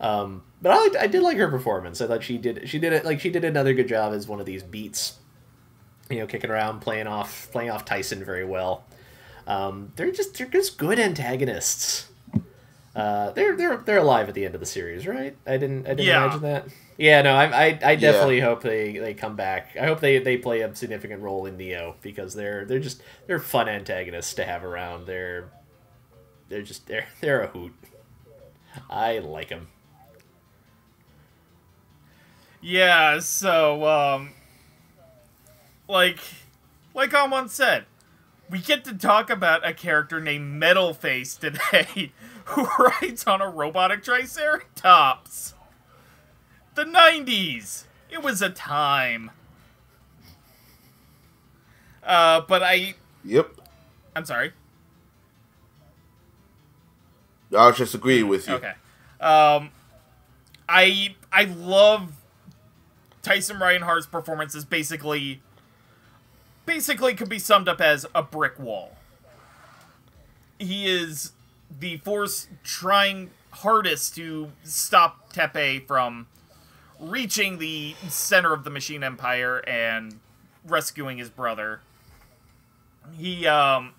Um, 0.00 0.42
but 0.60 0.70
I 0.72 0.76
liked, 0.76 0.96
I 0.96 1.06
did 1.06 1.22
like 1.22 1.38
her 1.38 1.48
performance. 1.48 2.00
I 2.02 2.06
thought 2.06 2.22
she 2.22 2.36
did 2.38 2.68
she 2.68 2.78
did 2.78 2.92
it 2.92 3.04
like 3.06 3.20
she 3.20 3.30
did 3.30 3.42
another 3.44 3.72
good 3.72 3.88
job 3.88 4.12
as 4.12 4.28
one 4.28 4.38
of 4.38 4.46
these 4.46 4.62
beats. 4.62 5.18
You 6.10 6.18
know, 6.20 6.26
kicking 6.26 6.50
around, 6.50 6.80
playing 6.80 7.06
off 7.06 7.48
playing 7.50 7.70
off 7.70 7.84
Tyson 7.86 8.22
very 8.24 8.44
well. 8.44 8.84
Um, 9.46 9.92
they're 9.96 10.12
just 10.12 10.36
they're 10.36 10.46
just 10.46 10.76
good 10.78 10.98
antagonists. 10.98 12.08
Uh, 12.94 13.30
they're 13.30 13.56
they're 13.56 13.78
they're 13.78 13.98
alive 13.98 14.28
at 14.28 14.34
the 14.34 14.44
end 14.44 14.54
of 14.54 14.60
the 14.60 14.66
series, 14.66 15.06
right? 15.06 15.36
I 15.46 15.56
didn't 15.56 15.86
I 15.86 15.90
didn't 15.90 16.06
Yeah. 16.06 16.24
imagine 16.24 16.42
that. 16.42 16.66
Yeah, 16.98 17.22
no, 17.22 17.32
I 17.32 17.44
I, 17.44 17.78
I 17.82 17.94
definitely 17.94 18.40
hope 18.40 18.60
they, 18.60 18.98
they 18.98 19.14
come 19.14 19.36
back. 19.36 19.76
I 19.80 19.86
hope 19.86 20.00
they, 20.00 20.18
they 20.18 20.36
play 20.36 20.62
a 20.62 20.74
significant 20.74 21.22
role 21.22 21.46
in 21.46 21.56
Neo 21.56 21.94
because 22.02 22.34
they're 22.34 22.64
they're 22.64 22.80
just 22.80 23.02
they're 23.28 23.38
fun 23.38 23.68
antagonists 23.68 24.34
to 24.34 24.44
have 24.44 24.64
around. 24.64 25.06
They're 25.06 25.48
they're 26.48 26.62
just 26.62 26.88
they're 26.88 27.06
they're 27.20 27.42
a 27.42 27.46
hoot. 27.46 27.72
I 28.90 29.20
like 29.20 29.48
them. 29.48 29.68
Yeah, 32.60 33.20
so 33.20 33.86
um 33.86 34.30
like 35.88 36.18
like 36.94 37.14
Amon 37.14 37.48
said, 37.48 37.84
we 38.50 38.58
get 38.58 38.84
to 38.86 38.94
talk 38.94 39.30
about 39.30 39.64
a 39.64 39.72
character 39.72 40.20
named 40.20 40.60
Metalface 40.60 41.38
today 41.38 42.12
who 42.46 42.66
rides 42.76 43.24
on 43.28 43.40
a 43.40 43.48
robotic 43.48 44.02
triceratops. 44.02 45.54
The 46.78 46.84
90s. 46.84 47.86
It 48.08 48.22
was 48.22 48.40
a 48.40 48.50
time. 48.50 49.32
Uh 52.04 52.42
but 52.42 52.62
I 52.62 52.94
Yep. 53.24 53.50
I'm 54.14 54.24
sorry. 54.24 54.52
I 57.52 57.66
was 57.66 57.78
just 57.78 57.96
agreeing 57.96 58.28
with 58.28 58.46
you. 58.46 58.54
Okay. 58.54 58.74
Um, 59.20 59.70
I 60.68 61.16
I 61.32 61.46
love 61.46 62.12
Tyson 63.22 63.56
Rinehart's 63.56 64.06
performance 64.06 64.54
is 64.54 64.64
basically 64.64 65.42
basically 66.64 67.12
could 67.14 67.28
be 67.28 67.40
summed 67.40 67.66
up 67.68 67.80
as 67.80 68.06
a 68.14 68.22
brick 68.22 68.56
wall. 68.56 68.96
He 70.60 70.86
is 70.86 71.32
the 71.76 71.96
force 71.96 72.46
trying 72.62 73.30
hardest 73.50 74.14
to 74.14 74.52
stop 74.62 75.32
Teppei 75.32 75.84
from 75.84 76.28
reaching 77.00 77.58
the 77.58 77.94
center 78.08 78.52
of 78.52 78.64
the 78.64 78.70
Machine 78.70 79.04
Empire 79.04 79.58
and 79.66 80.20
rescuing 80.64 81.18
his 81.18 81.30
brother. 81.30 81.80
He 83.16 83.46
um 83.46 83.94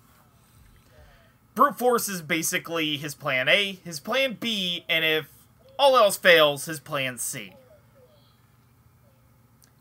brute 1.54 1.78
force 1.78 2.08
is 2.08 2.22
basically 2.22 2.96
his 2.96 3.14
plan 3.14 3.48
A, 3.48 3.78
his 3.84 4.00
plan 4.00 4.36
B, 4.38 4.84
and 4.88 5.04
if 5.04 5.28
all 5.78 5.96
else 5.96 6.16
fails, 6.16 6.66
his 6.66 6.80
plan 6.80 7.18
C. 7.18 7.54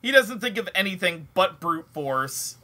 He 0.02 0.12
doesn't 0.12 0.40
think 0.40 0.58
of 0.58 0.70
anything 0.74 1.28
but 1.34 1.60
brute 1.60 1.88
force 1.92 2.58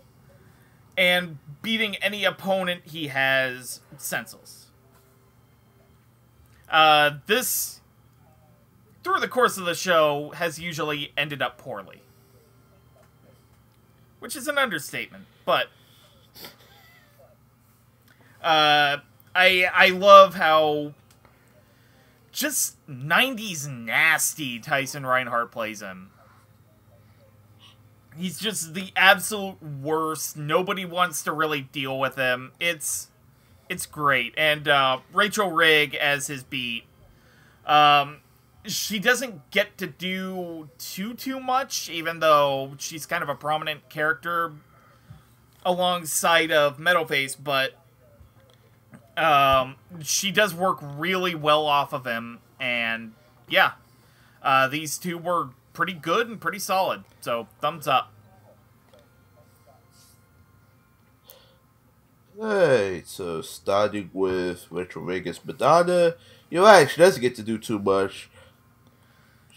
and 0.97 1.37
beating 1.61 1.95
any 1.97 2.23
opponent 2.23 2.81
he 2.85 3.07
has 3.07 3.81
senseless. 3.97 4.67
Uh, 6.69 7.17
this, 7.27 7.81
through 9.05 9.19
the 9.19 9.27
course 9.27 9.55
of 9.55 9.65
the 9.65 9.75
show, 9.75 10.31
has 10.35 10.57
usually 10.57 11.13
ended 11.15 11.39
up 11.39 11.59
poorly. 11.59 12.01
Which 14.17 14.35
is 14.35 14.47
an 14.47 14.57
understatement, 14.57 15.25
but 15.45 15.67
uh, 18.43 18.97
I 19.35 19.69
I 19.71 19.89
love 19.89 20.33
how 20.33 20.95
just 22.31 22.83
90s 22.87 23.67
nasty 23.67 24.57
Tyson 24.57 25.03
Rinehart 25.03 25.51
plays 25.51 25.83
him. 25.83 26.09
He's 28.17 28.39
just 28.39 28.73
the 28.73 28.91
absolute 28.95 29.61
worst. 29.61 30.35
Nobody 30.35 30.83
wants 30.83 31.21
to 31.23 31.31
really 31.31 31.61
deal 31.61 31.99
with 31.99 32.15
him. 32.15 32.53
It's 32.59 33.09
it's 33.69 33.85
great. 33.85 34.33
And 34.35 34.67
uh, 34.67 34.99
Rachel 35.13 35.51
Rigg 35.51 35.93
as 35.93 36.25
his 36.25 36.43
beat. 36.43 36.85
Um, 37.67 38.21
she 38.67 38.99
doesn't 38.99 39.51
get 39.51 39.77
to 39.77 39.87
do 39.87 40.69
too 40.77 41.13
too 41.13 41.39
much, 41.39 41.89
even 41.89 42.19
though 42.19 42.73
she's 42.77 43.05
kind 43.05 43.23
of 43.23 43.29
a 43.29 43.35
prominent 43.35 43.89
character 43.89 44.53
alongside 45.65 46.51
of 46.51 46.77
Metalface, 46.77 47.35
but 47.41 47.73
um, 49.17 49.75
she 50.01 50.31
does 50.31 50.53
work 50.53 50.79
really 50.81 51.35
well 51.35 51.65
off 51.65 51.93
of 51.93 52.05
him, 52.05 52.39
and 52.59 53.13
yeah, 53.49 53.71
uh, 54.43 54.67
these 54.67 54.97
two 54.97 55.17
were 55.17 55.49
pretty 55.73 55.93
good 55.93 56.27
and 56.27 56.39
pretty 56.39 56.59
solid. 56.59 57.03
So 57.21 57.47
thumbs 57.59 57.87
up. 57.87 58.11
Alright, 62.37 63.07
so 63.07 63.41
starting 63.41 64.09
with 64.11 64.67
Retro 64.69 65.05
Vegas 65.05 65.43
Madonna, 65.45 66.15
you're 66.49 66.65
right, 66.65 66.89
she 66.89 66.99
doesn't 66.99 67.21
get 67.21 67.33
to 67.35 67.43
do 67.43 67.57
too 67.57 67.79
much. 67.79 68.29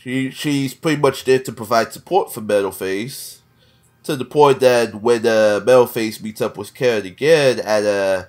She 0.00 0.30
she's 0.30 0.74
pretty 0.74 1.00
much 1.00 1.24
there 1.24 1.40
to 1.40 1.52
provide 1.52 1.92
support 1.92 2.32
for 2.32 2.40
Metalface. 2.40 3.38
To 4.04 4.14
the 4.14 4.24
point 4.24 4.60
that 4.60 4.94
when 4.94 5.26
uh, 5.26 5.60
Metalface 5.64 6.22
meets 6.22 6.40
up 6.40 6.56
with 6.56 6.72
Karen 6.72 7.04
again 7.04 7.58
at 7.58 7.84
uh, 7.84 8.24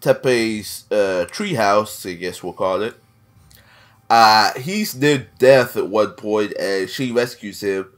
Teppei's 0.00 0.84
uh, 0.90 1.24
treehouse, 1.30 2.10
I 2.10 2.14
guess 2.14 2.42
we'll 2.42 2.52
call 2.52 2.82
it, 2.82 2.96
uh, 4.10 4.52
he's 4.58 4.96
near 4.96 5.28
death 5.38 5.76
at 5.76 5.88
one 5.88 6.10
point 6.10 6.52
and 6.58 6.90
she 6.90 7.12
rescues 7.12 7.62
him. 7.62 7.90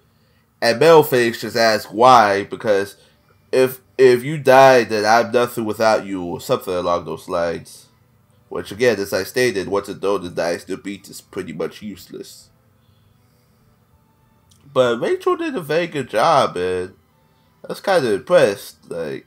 And 0.60 0.80
Metalface 0.80 1.40
just 1.40 1.56
asks 1.56 1.90
why, 1.90 2.44
because 2.44 2.96
if 3.50 3.80
if 3.96 4.24
you 4.24 4.36
die, 4.36 4.84
then 4.84 5.06
I'm 5.06 5.32
nothing 5.32 5.64
without 5.64 6.04
you, 6.04 6.22
or 6.22 6.40
something 6.40 6.74
along 6.74 7.06
those 7.06 7.30
lines. 7.30 7.86
Which 8.50 8.70
again, 8.70 9.00
as 9.00 9.14
I 9.14 9.22
stated, 9.22 9.68
once 9.68 9.88
a 9.88 9.94
donor 9.94 10.28
dies, 10.28 10.66
the 10.66 10.76
beat 10.76 11.08
is 11.08 11.22
pretty 11.22 11.54
much 11.54 11.82
useless. 11.82 12.50
But 14.76 15.00
Rachel 15.00 15.38
did 15.38 15.56
a 15.56 15.62
very 15.62 15.86
good 15.86 16.10
job, 16.10 16.54
and 16.58 16.92
I 17.64 17.68
was 17.68 17.80
kind 17.80 18.04
of 18.04 18.12
impressed, 18.12 18.90
like, 18.90 19.26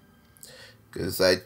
because 0.92 1.20
I, 1.20 1.38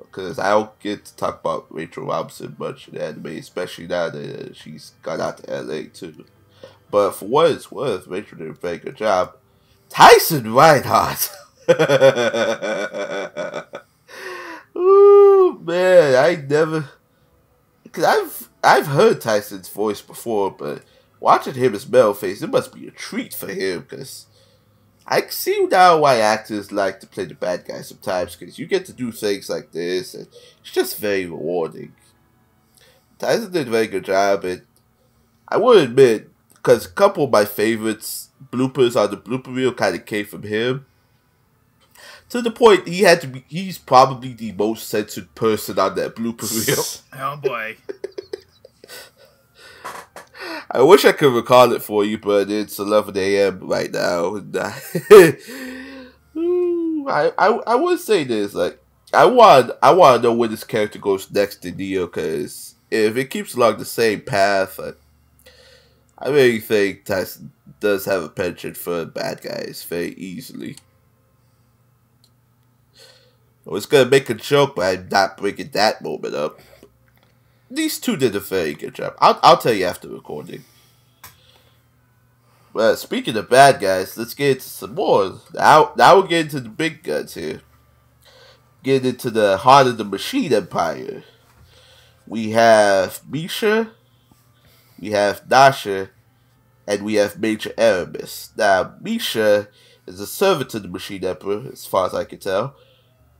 because 0.00 0.36
uh, 0.36 0.42
I 0.42 0.50
don't 0.50 0.80
get 0.80 1.04
to 1.04 1.14
talk 1.14 1.38
about 1.38 1.68
Rachel 1.70 2.06
Robinson 2.06 2.56
much 2.58 2.88
in 2.88 2.96
anime, 2.96 3.26
especially 3.26 3.86
now 3.86 4.10
that 4.10 4.56
she's 4.56 4.94
gone 5.00 5.20
out 5.20 5.38
to 5.38 5.62
LA 5.62 5.82
too. 5.94 6.24
But 6.90 7.12
for 7.12 7.26
what 7.26 7.52
it's 7.52 7.70
worth, 7.70 8.08
Rachel 8.08 8.38
did 8.38 8.48
a 8.48 8.52
very 8.52 8.78
good 8.78 8.96
job. 8.96 9.36
Tyson 9.88 10.46
Rinehart. 10.46 11.30
Ooh 14.76 15.60
man, 15.62 16.16
I 16.16 16.44
never, 16.48 16.88
cause 17.92 18.02
I've 18.02 18.48
I've 18.64 18.88
heard 18.88 19.20
Tyson's 19.20 19.68
voice 19.68 20.02
before, 20.02 20.50
but 20.50 20.82
watching 21.20 21.54
him 21.54 21.74
as 21.74 21.84
Metalface, 21.84 22.42
it 22.42 22.50
must 22.50 22.74
be 22.74 22.88
a 22.88 22.90
treat 22.90 23.34
for 23.34 23.48
him, 23.48 23.82
cause 23.84 24.26
I 25.06 25.22
see 25.28 25.66
now 25.66 25.98
why 25.98 26.16
actors 26.16 26.72
like 26.72 27.00
to 27.00 27.06
play 27.06 27.26
the 27.26 27.34
bad 27.34 27.64
guy 27.66 27.82
sometimes, 27.82 28.36
cause 28.36 28.58
you 28.58 28.66
get 28.66 28.86
to 28.86 28.92
do 28.92 29.12
things 29.12 29.48
like 29.48 29.70
this, 29.72 30.14
and 30.14 30.26
it's 30.60 30.72
just 30.72 30.98
very 30.98 31.26
rewarding. 31.26 31.92
Tyson 33.18 33.52
did 33.52 33.68
a 33.68 33.70
very 33.70 33.86
good 33.86 34.04
job, 34.04 34.44
and 34.44 34.62
I 35.46 35.58
will 35.58 35.78
admit, 35.78 36.30
because 36.54 36.86
a 36.86 36.90
couple 36.90 37.24
of 37.24 37.30
my 37.30 37.44
favorites 37.44 38.30
bloopers 38.50 38.96
on 39.00 39.10
the 39.10 39.16
blooper 39.16 39.54
reel 39.54 39.74
kind 39.74 39.94
of 39.94 40.06
came 40.06 40.24
from 40.24 40.42
him 40.42 40.86
to 42.30 42.40
the 42.40 42.50
point 42.50 42.88
he 42.88 43.00
had 43.00 43.20
to 43.20 43.26
be 43.26 43.44
he's 43.48 43.76
probably 43.76 44.32
the 44.32 44.52
most 44.52 44.88
censored 44.88 45.34
person 45.34 45.78
on 45.78 45.94
that 45.96 46.16
blooper 46.16 46.66
reel. 46.66 46.84
Oh 47.22 47.36
boy. 47.36 47.76
I 50.72 50.82
wish 50.82 51.04
I 51.04 51.12
could 51.12 51.34
recall 51.34 51.72
it 51.72 51.82
for 51.82 52.04
you, 52.04 52.18
but 52.18 52.48
it's 52.48 52.78
eleven 52.78 53.16
AM 53.16 53.58
right 53.60 53.90
now. 53.90 54.36
I, 57.08 57.32
I 57.36 57.46
I 57.66 57.74
would 57.74 57.98
say 57.98 58.22
this, 58.22 58.54
like 58.54 58.80
I 59.12 59.24
want 59.24 59.72
I 59.82 59.90
want 59.92 60.22
to 60.22 60.28
know 60.28 60.34
where 60.34 60.48
this 60.48 60.62
character 60.62 61.00
goes 61.00 61.28
next 61.30 61.64
in 61.64 61.76
Neo, 61.76 62.06
because 62.06 62.76
if 62.90 63.16
it 63.16 63.30
keeps 63.30 63.54
along 63.54 63.78
the 63.78 63.84
same 63.84 64.20
path, 64.20 64.78
I, 64.78 64.92
I 66.18 66.28
really 66.28 66.60
think 66.60 67.04
Tyson 67.04 67.50
does 67.80 68.04
have 68.04 68.22
a 68.22 68.28
penchant 68.28 68.76
for 68.76 69.04
bad 69.04 69.42
guys 69.42 69.84
very 69.88 70.14
easily. 70.14 70.76
I 73.66 73.70
was 73.70 73.86
gonna 73.86 74.08
make 74.08 74.30
a 74.30 74.34
joke, 74.34 74.76
but 74.76 74.98
I'm 74.98 75.08
not 75.08 75.36
bringing 75.36 75.70
that 75.70 76.00
moment 76.00 76.34
up. 76.34 76.60
These 77.70 78.00
two 78.00 78.16
did 78.16 78.34
a 78.34 78.40
very 78.40 78.74
good 78.74 78.94
job. 78.94 79.14
I'll, 79.18 79.38
I'll 79.42 79.58
tell 79.58 79.72
you 79.72 79.84
after 79.84 80.08
recording. 80.08 80.64
But 82.72 82.96
speaking 82.96 83.36
of 83.36 83.48
bad 83.48 83.80
guys, 83.80 84.16
let's 84.16 84.34
get 84.34 84.56
into 84.56 84.68
some 84.68 84.94
more. 84.94 85.40
Now, 85.54 85.92
now 85.96 86.16
we're 86.16 86.26
getting 86.26 86.50
to 86.50 86.60
the 86.60 86.68
big 86.68 87.02
guns 87.02 87.34
here. 87.34 87.62
Get 88.82 89.04
into 89.04 89.30
the 89.30 89.58
heart 89.58 89.86
of 89.86 89.98
the 89.98 90.04
Machine 90.04 90.52
Empire. 90.52 91.24
We 92.26 92.50
have 92.50 93.20
Misha, 93.28 93.90
we 94.98 95.10
have 95.10 95.48
Nasha, 95.48 96.10
and 96.86 97.04
we 97.04 97.14
have 97.14 97.40
Major 97.40 97.72
Aramis. 97.76 98.50
Now, 98.56 98.94
Misha 99.00 99.68
is 100.06 100.20
a 100.20 100.26
servant 100.26 100.70
to 100.70 100.80
the 100.80 100.88
Machine 100.88 101.24
Emperor, 101.24 101.68
as 101.72 101.86
far 101.86 102.06
as 102.06 102.14
I 102.14 102.24
can 102.24 102.38
tell 102.38 102.76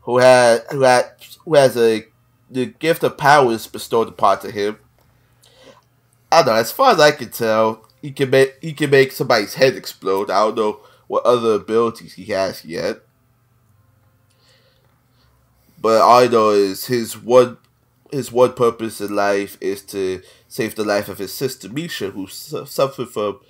who 0.02 0.18
had 0.18 0.62
who 0.70 0.82
had 0.82 1.12
who 1.44 1.54
has 1.54 1.76
a 1.76 2.04
the 2.50 2.66
gift 2.66 3.02
of 3.04 3.16
powers 3.16 3.66
bestowed 3.66 4.08
upon 4.08 4.40
to 4.40 4.50
him. 4.50 4.78
I 6.32 6.42
don't 6.42 6.54
know. 6.54 6.60
As 6.60 6.72
far 6.72 6.92
as 6.92 7.00
I 7.00 7.12
can 7.12 7.30
tell, 7.30 7.86
he 8.02 8.10
can 8.10 8.30
make 8.30 8.56
he 8.60 8.72
can 8.72 8.90
make 8.90 9.12
somebody's 9.12 9.54
head 9.54 9.76
explode. 9.76 10.30
I 10.30 10.40
don't 10.44 10.56
know 10.56 10.80
what 11.06 11.24
other 11.24 11.54
abilities 11.54 12.14
he 12.14 12.24
has 12.26 12.64
yet, 12.64 12.98
but 15.80 16.00
all 16.00 16.20
I 16.20 16.26
know 16.26 16.50
is 16.50 16.86
his 16.86 17.16
one 17.16 17.58
his 18.10 18.32
one 18.32 18.52
purpose 18.54 19.00
in 19.00 19.14
life 19.14 19.56
is 19.60 19.82
to 19.82 20.22
save 20.48 20.74
the 20.74 20.84
life 20.84 21.08
of 21.08 21.18
his 21.18 21.32
sister 21.32 21.68
Misha, 21.68 22.10
who 22.10 22.26
su- 22.26 22.66
suffered 22.66 23.08
from 23.08 23.40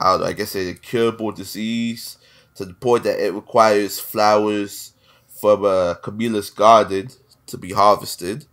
I 0.00 0.12
don't 0.12 0.20
know. 0.20 0.26
I 0.26 0.32
guess 0.32 0.54
a 0.54 0.70
incurable 0.70 1.32
disease 1.32 2.18
to 2.56 2.64
the 2.64 2.74
point 2.74 3.04
that 3.04 3.24
it 3.24 3.32
requires 3.32 3.98
flowers 3.98 4.92
from 5.28 5.64
uh, 5.64 5.94
Camilla's 5.94 6.50
garden 6.50 7.08
to 7.52 7.58
be 7.58 7.72
harvested. 7.72 8.46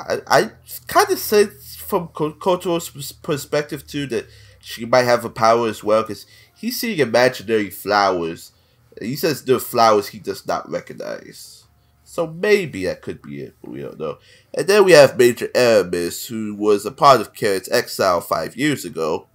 I, 0.00 0.18
I 0.26 0.50
kind 0.86 1.10
of 1.10 1.18
said 1.18 1.52
from 1.52 2.08
Koto's 2.08 2.88
perspective 3.22 3.86
too 3.86 4.06
that 4.06 4.26
she 4.60 4.84
might 4.84 5.04
have 5.04 5.24
a 5.24 5.30
power 5.30 5.68
as 5.68 5.82
well 5.82 6.02
because 6.02 6.26
he's 6.54 6.80
seeing 6.80 6.98
imaginary 6.98 7.70
flowers. 7.70 8.52
He 9.00 9.16
says 9.16 9.44
they're 9.44 9.58
flowers 9.58 10.08
he 10.08 10.18
does 10.18 10.46
not 10.46 10.70
recognize. 10.70 11.64
So 12.04 12.26
maybe 12.26 12.84
that 12.84 13.00
could 13.00 13.22
be 13.22 13.40
it, 13.40 13.54
we 13.62 13.80
don't 13.80 13.98
know. 13.98 14.18
And 14.52 14.66
then 14.66 14.84
we 14.84 14.92
have 14.92 15.16
Major 15.16 15.48
Aramis, 15.54 16.26
who 16.26 16.54
was 16.54 16.84
a 16.84 16.90
part 16.90 17.22
of 17.22 17.32
Karen's 17.32 17.70
exile 17.70 18.20
five 18.20 18.54
years 18.54 18.84
ago, 18.84 19.28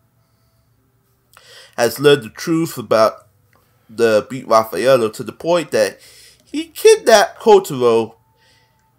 has 1.76 2.00
learned 2.00 2.24
the 2.24 2.30
truth 2.30 2.78
about 2.78 3.28
the 3.90 4.28
beat 4.30 4.48
Raffaello 4.48 5.10
to 5.10 5.24
the 5.24 5.32
point 5.32 5.72
that 5.72 6.00
he 6.52 6.66
kidnapped 6.66 7.40
Kotaro 7.40 8.16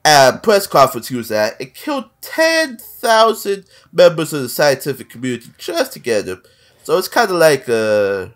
at 0.05 0.35
a 0.35 0.39
press 0.39 0.67
conference 0.67 1.09
he 1.09 1.17
was 1.17 1.31
at, 1.31 1.61
it 1.61 1.75
killed 1.75 2.09
10,000 2.21 3.65
members 3.93 4.33
of 4.33 4.43
the 4.43 4.49
scientific 4.49 5.11
community 5.11 5.51
just 5.59 5.93
to 5.93 5.99
get 5.99 6.27
him. 6.27 6.43
So 6.83 6.97
it's 6.97 7.09
kind 7.09 7.31
of 7.31 7.37
like, 7.37 7.69
uh, 7.69 8.29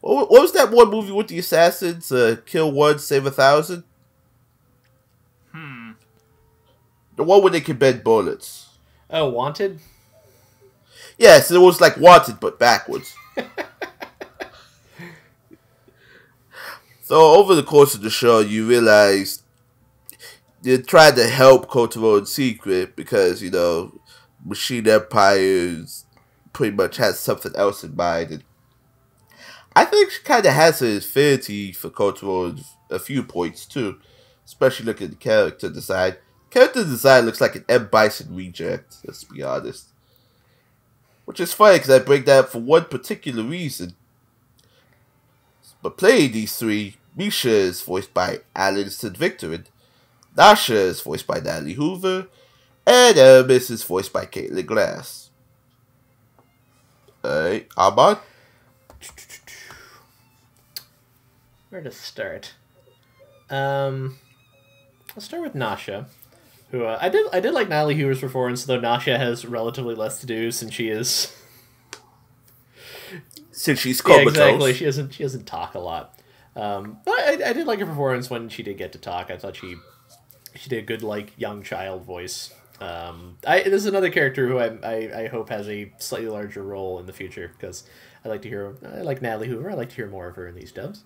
what 0.00 0.30
was 0.30 0.52
that 0.52 0.70
one 0.70 0.90
movie 0.90 1.12
with 1.12 1.28
the 1.28 1.38
assassins? 1.38 2.10
Uh, 2.10 2.36
kill 2.46 2.72
one, 2.72 2.98
save 2.98 3.26
a 3.26 3.30
thousand? 3.30 3.84
Hmm. 5.52 5.92
The 7.16 7.22
one 7.22 7.42
where 7.42 7.52
they 7.52 7.60
can 7.60 7.76
bend 7.76 8.02
bullets. 8.02 8.68
Oh, 9.10 9.28
Wanted? 9.28 9.78
Yes, 11.18 11.50
it 11.50 11.58
was 11.58 11.80
like 11.80 11.96
Wanted, 11.98 12.40
but 12.40 12.58
backwards. 12.58 13.14
so 17.10 17.34
over 17.34 17.56
the 17.56 17.64
course 17.64 17.96
of 17.96 18.02
the 18.02 18.08
show, 18.08 18.38
you 18.38 18.68
realize 18.68 19.42
they 20.62 20.78
tried 20.78 21.16
to 21.16 21.26
help 21.26 21.68
Kotaro 21.68 22.20
in 22.20 22.26
secret 22.26 22.94
because 22.94 23.42
you 23.42 23.50
know 23.50 24.00
Machine 24.44 24.86
Empires 24.86 26.06
pretty 26.52 26.76
much 26.76 26.98
has 26.98 27.18
something 27.18 27.50
else 27.56 27.82
in 27.82 27.96
mind. 27.96 28.30
And 28.30 28.44
I 29.74 29.86
think 29.86 30.12
she 30.12 30.22
kind 30.22 30.46
of 30.46 30.52
has 30.52 30.82
an 30.82 30.98
affinity 30.98 31.72
for 31.72 31.90
Kotaro 31.90 32.56
in 32.56 32.64
a 32.90 33.00
few 33.00 33.24
points 33.24 33.66
too, 33.66 33.98
especially 34.46 34.86
looking 34.86 35.06
at 35.06 35.10
the 35.10 35.16
character 35.16 35.68
design. 35.68 36.14
Character 36.48 36.84
design 36.84 37.26
looks 37.26 37.40
like 37.40 37.56
an 37.56 37.64
M 37.68 37.88
Bison 37.90 38.36
reject. 38.36 38.98
Let's 39.04 39.24
be 39.24 39.42
honest. 39.42 39.88
Which 41.24 41.40
is 41.40 41.52
funny 41.52 41.78
because 41.78 41.90
I 41.90 41.98
bring 41.98 42.22
that 42.26 42.44
up 42.44 42.50
for 42.50 42.60
one 42.60 42.84
particular 42.84 43.42
reason. 43.42 43.96
But 45.82 45.96
playing 45.96 46.32
these 46.32 46.56
three, 46.56 46.98
Misha 47.20 47.50
is 47.50 47.82
voiced 47.82 48.14
by 48.14 48.38
Alison 48.56 49.12
Viktorin, 49.12 49.52
and 49.54 49.68
Nasha 50.38 50.74
is 50.74 51.02
voiced 51.02 51.26
by 51.26 51.38
Natalie 51.38 51.74
Hoover, 51.74 52.28
and 52.86 53.18
Aramis 53.18 53.68
is 53.68 53.82
voiced 53.82 54.10
by 54.10 54.24
Caitlin 54.24 54.64
Glass. 54.64 55.28
Alright, 57.22 57.68
Ahmad? 57.76 58.20
Where 61.68 61.82
to 61.82 61.90
start? 61.90 62.54
Um, 63.50 64.18
I'll 65.14 65.20
start 65.20 65.42
with 65.42 65.54
Nasha, 65.54 66.06
who 66.70 66.84
uh, 66.84 66.96
I 67.02 67.10
did 67.10 67.26
I 67.34 67.40
did 67.40 67.52
like 67.52 67.68
Natalie 67.68 67.96
Hoover's 67.96 68.20
performance, 68.20 68.64
though 68.64 68.80
Nasha 68.80 69.18
has 69.18 69.44
relatively 69.44 69.94
less 69.94 70.20
to 70.20 70.26
do 70.26 70.50
since 70.50 70.72
she 70.72 70.88
is 70.88 71.36
Since 73.50 73.80
she's 73.80 73.98
yeah, 73.98 74.14
comatose. 74.24 74.28
exactly 74.30 74.72
she 74.72 74.84
doesn't 74.86 75.12
she 75.12 75.22
doesn't 75.22 75.44
talk 75.44 75.74
a 75.74 75.80
lot. 75.80 76.18
Um, 76.56 76.98
but 77.04 77.12
I, 77.12 77.38
I 77.46 77.52
did 77.52 77.66
like 77.66 77.78
her 77.78 77.86
performance 77.86 78.28
when 78.28 78.48
she 78.48 78.62
did 78.62 78.76
get 78.76 78.92
to 78.92 78.98
talk. 78.98 79.30
I 79.30 79.36
thought 79.36 79.56
she 79.56 79.76
she 80.56 80.68
did 80.68 80.78
a 80.78 80.86
good 80.86 81.02
like 81.02 81.32
young 81.38 81.62
child 81.62 82.04
voice. 82.04 82.52
Um, 82.80 83.36
I 83.46 83.62
this 83.62 83.74
is 83.74 83.86
another 83.86 84.10
character 84.10 84.48
who 84.48 84.58
I, 84.58 84.66
I 84.82 85.22
I 85.22 85.28
hope 85.28 85.50
has 85.50 85.68
a 85.68 85.92
slightly 85.98 86.28
larger 86.28 86.62
role 86.62 86.98
in 86.98 87.06
the 87.06 87.12
future 87.12 87.50
because 87.56 87.84
I 88.24 88.28
like 88.28 88.42
to 88.42 88.48
hear 88.48 88.74
I 88.84 89.02
like 89.02 89.22
Natalie 89.22 89.48
Hoover. 89.48 89.70
I 89.70 89.74
like 89.74 89.90
to 89.90 89.96
hear 89.96 90.08
more 90.08 90.28
of 90.28 90.36
her 90.36 90.48
in 90.48 90.54
these 90.54 90.72
dubs. 90.72 91.04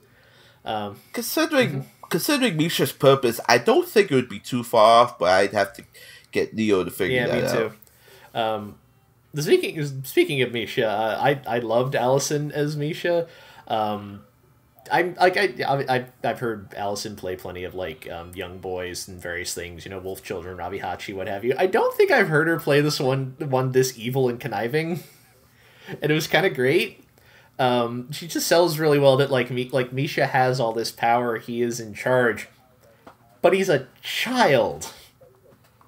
Um, 0.65 0.97
Considering 1.13 1.87
considering 2.09 2.57
Misha's 2.57 2.93
purpose, 2.93 3.39
I 3.49 3.59
don't 3.59 3.87
think 3.87 4.11
it 4.11 4.15
would 4.15 4.29
be 4.29 4.39
too 4.39 4.63
far 4.63 5.03
off, 5.03 5.19
but 5.19 5.29
I'd 5.29 5.53
have 5.53 5.73
to 5.75 5.85
get 6.33 6.55
Neo 6.55 6.85
to 6.85 6.91
figure 6.91 7.17
yeah, 7.17 7.27
that 7.27 7.43
me 7.43 7.49
out. 7.49 7.73
too. 8.33 8.39
Um, 8.39 8.75
the 9.35 9.43
speaking 9.43 10.05
speaking 10.05 10.41
of 10.43 10.53
Misha, 10.53 10.89
uh, 10.89 11.19
I 11.21 11.41
I 11.47 11.59
loved 11.59 11.95
Allison 11.95 12.51
as 12.53 12.77
Misha. 12.77 13.27
Um, 13.69 14.23
I'm 14.93 15.15
like 15.15 15.37
I 15.37 15.55
I 15.89 16.07
I've 16.23 16.41
heard 16.41 16.75
Allison 16.75 17.17
play 17.17 17.37
plenty 17.37 17.65
of 17.65 17.75
like 17.75 18.11
um, 18.11 18.33
young 18.35 18.59
boys 18.59 19.09
and 19.09 19.21
various 19.21 19.55
things, 19.55 19.85
you 19.85 19.91
know, 19.91 19.99
Wolf 19.99 20.23
Children, 20.23 20.57
Rabi 20.57 20.79
Hachi, 20.81 21.15
what 21.15 21.27
have 21.27 21.45
you. 21.45 21.55
I 21.59 21.67
don't 21.67 21.95
think 21.97 22.11
I've 22.11 22.29
heard 22.29 22.49
her 22.49 22.59
play 22.59 22.81
this 22.81 23.01
one 23.01 23.37
one 23.39 23.73
this 23.73 23.99
evil 23.99 24.29
and 24.29 24.39
conniving, 24.39 25.03
and 26.03 26.11
it 26.11 26.15
was 26.15 26.27
kind 26.27 26.47
of 26.47 26.55
great. 26.55 27.03
Um, 27.59 28.11
she 28.11 28.27
just 28.27 28.49
sells 28.49 28.79
really 28.79 28.99
well 28.99 29.17
that 29.19 29.31
like 29.31 29.51
me 29.51 29.69
like 29.73 29.93
Misha 29.93 30.27
has 30.27 30.61
all 30.61 30.73
this 30.73 30.91
power, 30.91 31.39
he 31.39 31.63
is 31.63 31.81
in 31.81 31.95
charge, 31.95 32.49
but 33.43 33.53
he's 33.53 33.69
a 33.69 33.87
child. 34.03 34.93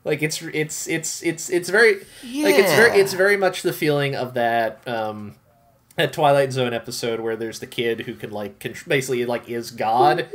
Like 0.05 0.23
it's 0.23 0.40
it's 0.40 0.86
it's 0.86 1.23
it's 1.24 1.51
it's 1.51 1.68
very 1.68 1.97
like 1.97 2.55
it's 2.55 2.73
very 2.73 3.01
it's 3.01 3.12
very 3.12 3.36
much 3.36 3.62
the 3.62 3.73
feeling 3.73 4.14
of 4.14 4.35
that 4.35 4.86
um 4.86 5.35
that 6.06 6.12
Twilight 6.12 6.52
Zone 6.52 6.74
episode 6.74 7.20
where 7.20 7.36
there's 7.36 7.59
the 7.59 7.66
kid 7.66 8.01
who 8.01 8.14
can 8.14 8.31
like 8.31 8.59
basically 8.86 9.24
like 9.24 9.48
is 9.48 9.70
God, 9.70 10.28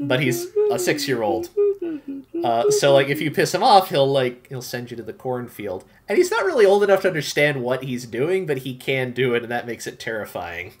but 0.00 0.20
he's 0.20 0.46
a 0.70 0.78
six 0.78 1.06
year 1.06 1.22
old. 1.22 1.50
Uh, 2.42 2.70
so 2.70 2.92
like 2.92 3.08
if 3.08 3.20
you 3.20 3.30
piss 3.30 3.54
him 3.54 3.62
off, 3.62 3.90
he'll 3.90 4.10
like 4.10 4.48
he'll 4.48 4.60
send 4.60 4.90
you 4.90 4.96
to 4.96 5.02
the 5.02 5.12
cornfield, 5.12 5.84
and 6.08 6.18
he's 6.18 6.30
not 6.30 6.44
really 6.44 6.66
old 6.66 6.82
enough 6.82 7.02
to 7.02 7.08
understand 7.08 7.62
what 7.62 7.84
he's 7.84 8.06
doing, 8.06 8.44
but 8.44 8.58
he 8.58 8.74
can 8.74 9.12
do 9.12 9.34
it, 9.34 9.42
and 9.42 9.52
that 9.52 9.66
makes 9.66 9.86
it 9.86 10.00
terrifying. 10.00 10.74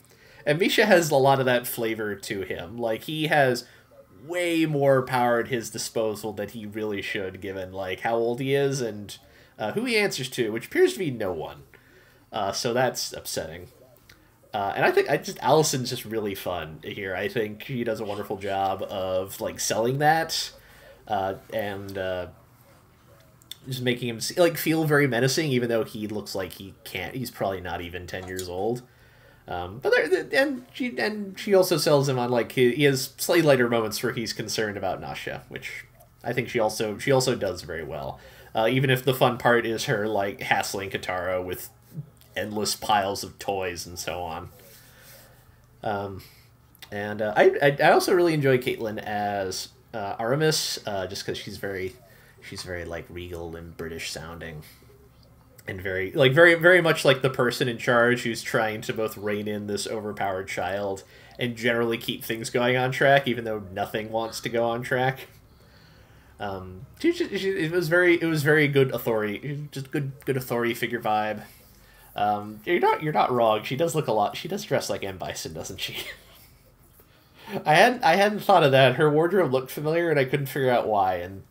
And 0.44 0.58
Misha 0.58 0.84
has 0.84 1.10
a 1.10 1.16
lot 1.16 1.38
of 1.38 1.46
that 1.46 1.66
flavor 1.66 2.14
to 2.16 2.42
him. 2.42 2.76
Like 2.76 3.04
he 3.04 3.28
has 3.28 3.64
way 4.26 4.66
more 4.66 5.02
power 5.02 5.38
at 5.38 5.48
his 5.48 5.70
disposal 5.70 6.32
than 6.32 6.48
he 6.48 6.66
really 6.66 7.02
should, 7.02 7.40
given 7.40 7.72
like 7.72 8.00
how 8.00 8.16
old 8.16 8.40
he 8.40 8.54
is 8.54 8.80
and 8.80 9.16
uh, 9.60 9.72
who 9.72 9.84
he 9.84 9.96
answers 9.96 10.28
to, 10.30 10.50
which 10.50 10.66
appears 10.66 10.94
to 10.94 10.98
be 10.98 11.12
no 11.12 11.32
one. 11.32 11.62
Uh, 12.32 12.50
so 12.50 12.72
that's 12.74 13.12
upsetting. 13.12 13.68
Uh, 14.54 14.72
and 14.76 14.84
I 14.84 14.92
think 14.92 15.10
I 15.10 15.16
just 15.16 15.38
Allison's 15.42 15.90
just 15.90 16.04
really 16.04 16.36
fun 16.36 16.78
here. 16.84 17.16
I 17.16 17.26
think 17.26 17.64
he 17.64 17.82
does 17.82 17.98
a 17.98 18.04
wonderful 18.04 18.36
job 18.36 18.82
of 18.82 19.40
like 19.40 19.58
selling 19.58 19.98
that, 19.98 20.52
uh, 21.08 21.34
and 21.52 21.98
uh, 21.98 22.26
just 23.66 23.82
making 23.82 24.08
him 24.08 24.20
se- 24.20 24.40
like 24.40 24.56
feel 24.56 24.84
very 24.84 25.08
menacing, 25.08 25.50
even 25.50 25.68
though 25.68 25.82
he 25.82 26.06
looks 26.06 26.36
like 26.36 26.52
he 26.52 26.72
can't. 26.84 27.16
He's 27.16 27.32
probably 27.32 27.60
not 27.60 27.80
even 27.80 28.06
ten 28.06 28.28
years 28.28 28.48
old. 28.48 28.82
Um, 29.48 29.80
but 29.82 29.92
there, 29.92 30.26
and 30.32 30.64
she 30.72 30.96
and 30.98 31.36
she 31.36 31.52
also 31.52 31.76
sells 31.76 32.08
him 32.08 32.16
on 32.20 32.30
like 32.30 32.52
he, 32.52 32.76
he 32.76 32.84
has 32.84 33.12
slightly 33.18 33.42
lighter 33.42 33.68
moments 33.68 34.00
where 34.04 34.12
he's 34.12 34.32
concerned 34.32 34.76
about 34.76 35.00
Nasha, 35.00 35.42
which 35.48 35.84
I 36.22 36.32
think 36.32 36.48
she 36.48 36.60
also 36.60 36.96
she 36.98 37.10
also 37.10 37.34
does 37.34 37.62
very 37.62 37.84
well. 37.84 38.20
Uh, 38.54 38.68
even 38.70 38.88
if 38.88 39.04
the 39.04 39.14
fun 39.14 39.36
part 39.36 39.66
is 39.66 39.86
her 39.86 40.06
like 40.06 40.42
hassling 40.42 40.90
Kotaro 40.90 41.44
with 41.44 41.70
endless 42.36 42.74
piles 42.76 43.22
of 43.24 43.38
toys 43.38 43.86
and 43.86 43.98
so 43.98 44.20
on. 44.22 44.48
Um, 45.82 46.22
and 46.90 47.20
uh, 47.22 47.34
I, 47.36 47.76
I 47.82 47.90
also 47.92 48.14
really 48.14 48.34
enjoy 48.34 48.58
Caitlin 48.58 48.98
as 48.98 49.68
uh, 49.92 50.16
Aramis, 50.18 50.78
uh, 50.86 51.06
just 51.06 51.24
because 51.24 51.38
she's 51.38 51.56
very 51.58 51.94
she's 52.42 52.62
very 52.62 52.84
like 52.84 53.04
regal 53.08 53.56
and 53.56 53.76
British 53.76 54.10
sounding. 54.10 54.62
And 55.66 55.80
very 55.80 56.12
like 56.12 56.32
very 56.34 56.54
very 56.56 56.82
much 56.82 57.04
like 57.06 57.22
the 57.22 57.30
person 57.30 57.68
in 57.68 57.78
charge 57.78 58.22
who's 58.22 58.42
trying 58.42 58.82
to 58.82 58.92
both 58.92 59.16
rein 59.16 59.48
in 59.48 59.66
this 59.66 59.86
overpowered 59.86 60.46
child 60.46 61.04
and 61.38 61.56
generally 61.56 61.96
keep 61.96 62.22
things 62.22 62.50
going 62.50 62.76
on 62.76 62.92
track 62.92 63.26
even 63.26 63.44
though 63.44 63.62
nothing 63.72 64.10
wants 64.12 64.40
to 64.40 64.50
go 64.50 64.64
on 64.64 64.82
track. 64.82 65.20
Um 66.38 66.84
she, 66.98 67.12
she, 67.12 67.38
she- 67.38 67.50
it 67.50 67.70
was 67.72 67.88
very 67.88 68.20
it 68.20 68.26
was 68.26 68.42
very 68.42 68.68
good 68.68 68.90
authority 68.92 69.66
just 69.72 69.90
good 69.90 70.12
good 70.26 70.36
authority 70.36 70.74
figure 70.74 71.00
vibe 71.00 71.42
um 72.16 72.60
you're 72.64 72.80
not 72.80 73.02
you're 73.02 73.12
not 73.12 73.32
wrong. 73.32 73.62
She 73.64 73.76
does 73.76 73.94
look 73.94 74.06
a 74.08 74.12
lot 74.12 74.36
she 74.36 74.48
does 74.48 74.64
dress 74.64 74.88
like 74.90 75.04
M. 75.04 75.18
Bison 75.18 75.52
doesn't 75.52 75.80
she? 75.80 75.96
I 77.66 77.74
hadn't 77.74 78.04
I 78.04 78.16
hadn't 78.16 78.40
thought 78.40 78.64
of 78.64 78.72
that. 78.72 78.96
Her 78.96 79.10
wardrobe 79.10 79.52
looked 79.52 79.70
familiar 79.70 80.10
and 80.10 80.18
I 80.18 80.24
couldn't 80.24 80.46
figure 80.46 80.70
out 80.70 80.86
why 80.86 81.16
and 81.16 81.42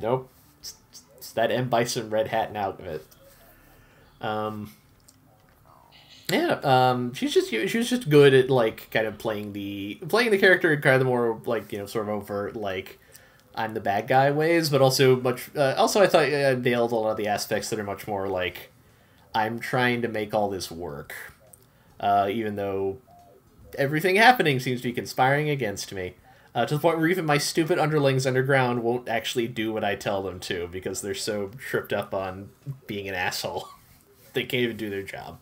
nope. 0.00 0.30
It's, 0.60 0.74
it's 1.16 1.32
that 1.32 1.50
M. 1.50 1.68
Bison 1.68 2.10
red 2.10 2.28
hat 2.28 2.48
and 2.48 2.56
outfit. 2.56 3.06
Um, 4.20 4.72
yeah, 6.30 6.58
um, 6.64 7.14
she's 7.14 7.32
just 7.32 7.50
she 7.50 7.78
was 7.78 7.88
just 7.88 8.10
good 8.10 8.34
at 8.34 8.50
like 8.50 8.90
kind 8.90 9.06
of 9.06 9.16
playing 9.18 9.52
the 9.52 10.00
playing 10.08 10.30
the 10.30 10.38
character 10.38 10.72
in 10.72 10.80
kind 10.80 10.94
of 10.94 11.00
the 11.00 11.04
more 11.04 11.40
like 11.44 11.72
you 11.72 11.78
know 11.78 11.86
sort 11.86 12.08
of 12.08 12.14
overt 12.14 12.56
like 12.56 12.98
I'm 13.54 13.74
the 13.74 13.80
bad 13.80 14.08
guy 14.08 14.30
ways, 14.32 14.68
but 14.68 14.82
also 14.82 15.16
much 15.20 15.50
uh, 15.56 15.74
also 15.76 16.02
I 16.02 16.08
thought 16.08 16.32
uh, 16.32 16.54
nailed 16.54 16.90
a 16.90 16.96
lot 16.96 17.10
of 17.10 17.16
the 17.16 17.28
aspects 17.28 17.70
that 17.70 17.78
are 17.78 17.84
much 17.84 18.08
more 18.08 18.26
like 18.28 18.72
I'm 19.36 19.58
trying 19.58 20.00
to 20.00 20.08
make 20.08 20.32
all 20.32 20.48
this 20.48 20.70
work, 20.70 21.14
uh, 22.00 22.26
even 22.32 22.56
though 22.56 22.96
everything 23.76 24.16
happening 24.16 24.58
seems 24.60 24.80
to 24.80 24.88
be 24.88 24.94
conspiring 24.94 25.50
against 25.50 25.92
me. 25.92 26.14
Uh, 26.54 26.64
to 26.64 26.74
the 26.74 26.80
point 26.80 26.96
where 26.96 27.06
even 27.08 27.26
my 27.26 27.36
stupid 27.36 27.78
underlings 27.78 28.26
underground 28.26 28.82
won't 28.82 29.10
actually 29.10 29.46
do 29.46 29.74
what 29.74 29.84
I 29.84 29.94
tell 29.94 30.22
them 30.22 30.40
to 30.40 30.68
because 30.68 31.02
they're 31.02 31.14
so 31.14 31.50
tripped 31.58 31.92
up 31.92 32.14
on 32.14 32.48
being 32.86 33.08
an 33.08 33.14
asshole. 33.14 33.68
they 34.32 34.44
can't 34.44 34.62
even 34.62 34.78
do 34.78 34.88
their 34.88 35.02
job. 35.02 35.38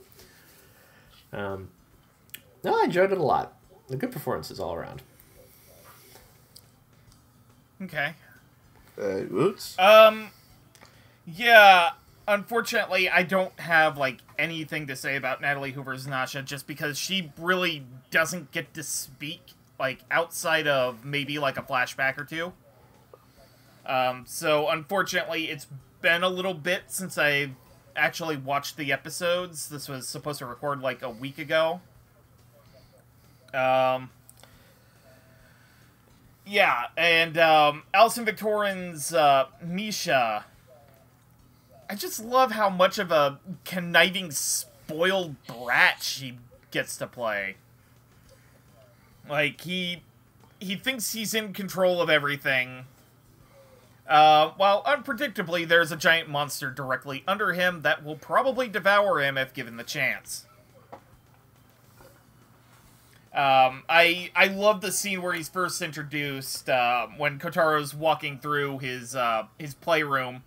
Um, 1.33 1.69
no, 2.65 2.77
I 2.77 2.87
enjoyed 2.87 3.13
it 3.13 3.19
a 3.19 3.23
lot. 3.23 3.57
The 3.87 3.97
good 3.97 4.11
performances 4.11 4.59
all 4.59 4.75
around. 4.75 5.03
Okay. 7.81 8.15
Uh, 9.01 9.23
Roots? 9.27 9.79
Um, 9.79 10.31
yeah. 11.25 11.91
Unfortunately, 12.27 13.09
I 13.09 13.23
don't 13.23 13.59
have 13.61 13.99
like 13.99 14.21
anything 14.39 14.87
to 14.87 14.97
say 14.97 15.17
about 15.17 15.41
Natalie 15.41 15.73
Hoover's 15.73 16.07
Nasha, 16.07 16.43
just 16.43 16.67
because 16.67 16.99
she 16.99 17.33
really 17.39 17.85
doesn't 18.11 18.51
get 18.51 18.73
to 18.75 18.83
speak 18.83 19.41
like 19.79 20.01
outside 20.11 20.67
of 20.67 21.05
maybe 21.05 21.39
like 21.39 21.59
a 21.59 21.63
flashback 21.63 22.19
or 22.19 22.25
two. 22.25 22.53
Um, 23.87 24.25
so 24.27 24.69
unfortunately, 24.69 25.51
it's 25.51 25.67
been 26.01 26.23
a 26.23 26.29
little 26.29 26.55
bit 26.55 26.85
since 26.89 27.19
I 27.19 27.51
actually 27.97 28.37
watched 28.37 28.77
the 28.77 28.93
episodes. 28.93 29.69
This 29.69 29.89
was 29.89 30.09
supposed 30.09 30.39
to 30.39 30.47
record 30.47 30.81
like 30.81 31.03
a 31.03 31.11
week 31.11 31.39
ago. 31.39 31.81
Um, 33.53 34.11
yeah, 36.47 36.87
and 36.97 37.39
um, 37.39 37.83
Alison 37.93 38.25
Viktorin's 38.25 39.13
uh, 39.15 39.47
Misha. 39.63 40.45
I 41.95 41.97
just 41.97 42.25
love 42.25 42.51
how 42.51 42.71
much 42.71 42.99
of 42.99 43.13
a 43.13 43.39
conniving, 43.65 44.33
spoiled 44.33 45.37
brat 45.47 46.03
she 46.03 46.39
gets 46.73 46.97
to 46.97 47.07
play. 47.07 47.55
Like 49.31 49.61
he, 49.61 50.03
he 50.59 50.75
thinks 50.75 51.13
he's 51.13 51.35
in 51.35 51.53
control 51.53 52.03
of 52.03 52.11
everything. 52.11 52.87
Uh, 54.09 54.51
while 54.57 54.83
unpredictably, 54.83 55.69
there's 55.69 55.93
a 55.93 55.97
giant 55.97 56.29
monster 56.29 56.69
directly 56.69 57.23
under 57.29 57.53
him 57.53 57.83
that 57.83 58.05
will 58.05 58.17
probably 58.17 58.67
devour 58.67 59.23
him 59.23 59.39
if 59.39 59.55
given 59.55 59.77
the 59.77 59.85
chance. 59.85 60.47
Um, 63.33 63.85
I 63.89 64.33
I 64.35 64.49
love 64.49 64.81
the 64.81 64.91
scene 64.91 65.23
where 65.23 65.33
he's 65.33 65.49
first 65.49 65.81
introduced 65.81 66.69
uh, 66.69 67.07
when 67.17 67.39
Kotaro's 67.39 67.95
walking 67.95 68.41
through 68.41 68.81
his 68.81 69.15
uh, 69.15 69.45
his 69.61 69.75
playroom, 69.75 70.43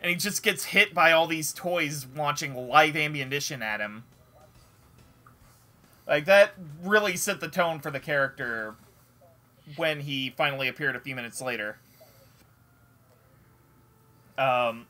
and 0.00 0.10
he 0.10 0.16
just 0.16 0.42
gets 0.42 0.66
hit 0.66 0.94
by 0.94 1.12
all 1.12 1.26
these 1.26 1.52
toys 1.52 2.06
launching 2.16 2.54
live 2.54 2.96
ammunition 2.96 3.62
at 3.62 3.80
him. 3.80 4.04
Like 6.06 6.24
that 6.24 6.54
really 6.82 7.16
set 7.16 7.40
the 7.40 7.48
tone 7.48 7.80
for 7.80 7.90
the 7.90 8.00
character 8.00 8.76
when 9.76 10.00
he 10.00 10.30
finally 10.30 10.68
appeared 10.68 10.96
a 10.96 11.00
few 11.00 11.14
minutes 11.14 11.42
later. 11.42 11.78
Um, 14.38 14.86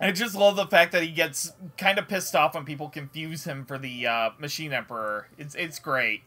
I 0.00 0.10
just 0.10 0.34
love 0.34 0.56
the 0.56 0.66
fact 0.66 0.92
that 0.92 1.02
he 1.02 1.10
gets 1.10 1.52
kind 1.76 1.98
of 1.98 2.08
pissed 2.08 2.34
off 2.34 2.54
when 2.54 2.64
people 2.64 2.88
confuse 2.88 3.44
him 3.44 3.64
for 3.64 3.78
the 3.78 4.06
uh, 4.06 4.30
Machine 4.38 4.72
Emperor. 4.72 5.28
It's 5.38 5.54
it's 5.54 5.78
great, 5.78 6.22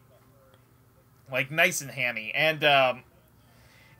like 1.30 1.50
nice 1.50 1.80
and 1.80 1.90
hammy. 1.90 2.32
And 2.34 2.64
um, 2.64 3.02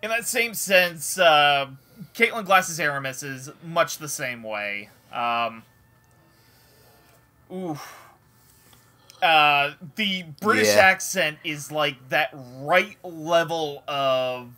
in 0.03 0.09
that 0.11 0.27
same 0.27 0.55
sense, 0.55 1.19
uh, 1.19 1.67
Caitlin 2.15 2.45
Glass's 2.45 2.79
Aramis 2.81 3.23
is 3.23 3.51
much 3.65 3.99
the 3.99 4.09
same 4.09 4.43
way. 4.43 4.91
Um, 5.13 5.63
oof. 7.53 8.05
Uh, 9.23 9.73
the 9.97 10.23
British 10.41 10.77
Yeah. 10.77 10.81
accent 10.81 11.39
is 11.43 11.73
like 11.73 12.09
that 12.11 12.31
right 12.61 12.97
level 13.03 13.83
of 13.89 14.51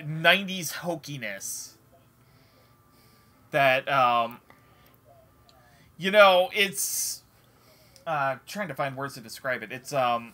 90s 0.00 0.72
hokiness 0.72 1.70
that 3.50 3.88
um 3.88 4.40
you 5.96 6.10
know 6.10 6.48
it's 6.52 7.22
uh 8.06 8.36
trying 8.46 8.66
to 8.66 8.74
find 8.74 8.96
words 8.96 9.14
to 9.14 9.20
describe 9.20 9.62
it 9.62 9.70
it's 9.70 9.92
um 9.92 10.32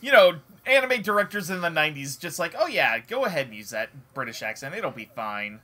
you 0.00 0.10
know 0.10 0.36
anime 0.66 1.02
directors 1.02 1.50
in 1.50 1.60
the 1.60 1.68
90s 1.68 2.18
just 2.18 2.38
like 2.38 2.54
oh 2.58 2.66
yeah 2.66 2.98
go 2.98 3.24
ahead 3.24 3.46
and 3.46 3.54
use 3.54 3.70
that 3.70 3.90
british 4.14 4.42
accent. 4.42 4.74
It'll 4.74 4.90
be 4.90 5.10
fine. 5.14 5.60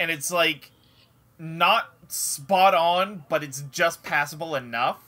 And 0.00 0.10
it's 0.10 0.30
like 0.30 0.70
not 1.38 1.92
spot 2.08 2.74
on 2.74 3.24
but 3.28 3.42
it's 3.42 3.62
just 3.70 4.02
passable 4.02 4.54
enough. 4.54 5.02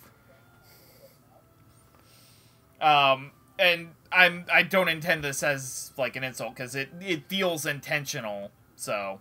Um 2.80 3.32
and 3.58 3.90
i'm 4.12 4.44
i 4.52 4.62
don't 4.62 4.88
intend 4.88 5.22
this 5.22 5.42
as 5.42 5.92
like 5.96 6.16
an 6.16 6.24
insult 6.24 6.54
because 6.54 6.74
it 6.74 6.88
it 7.00 7.28
feels 7.28 7.64
intentional 7.66 8.50
so. 8.80 9.20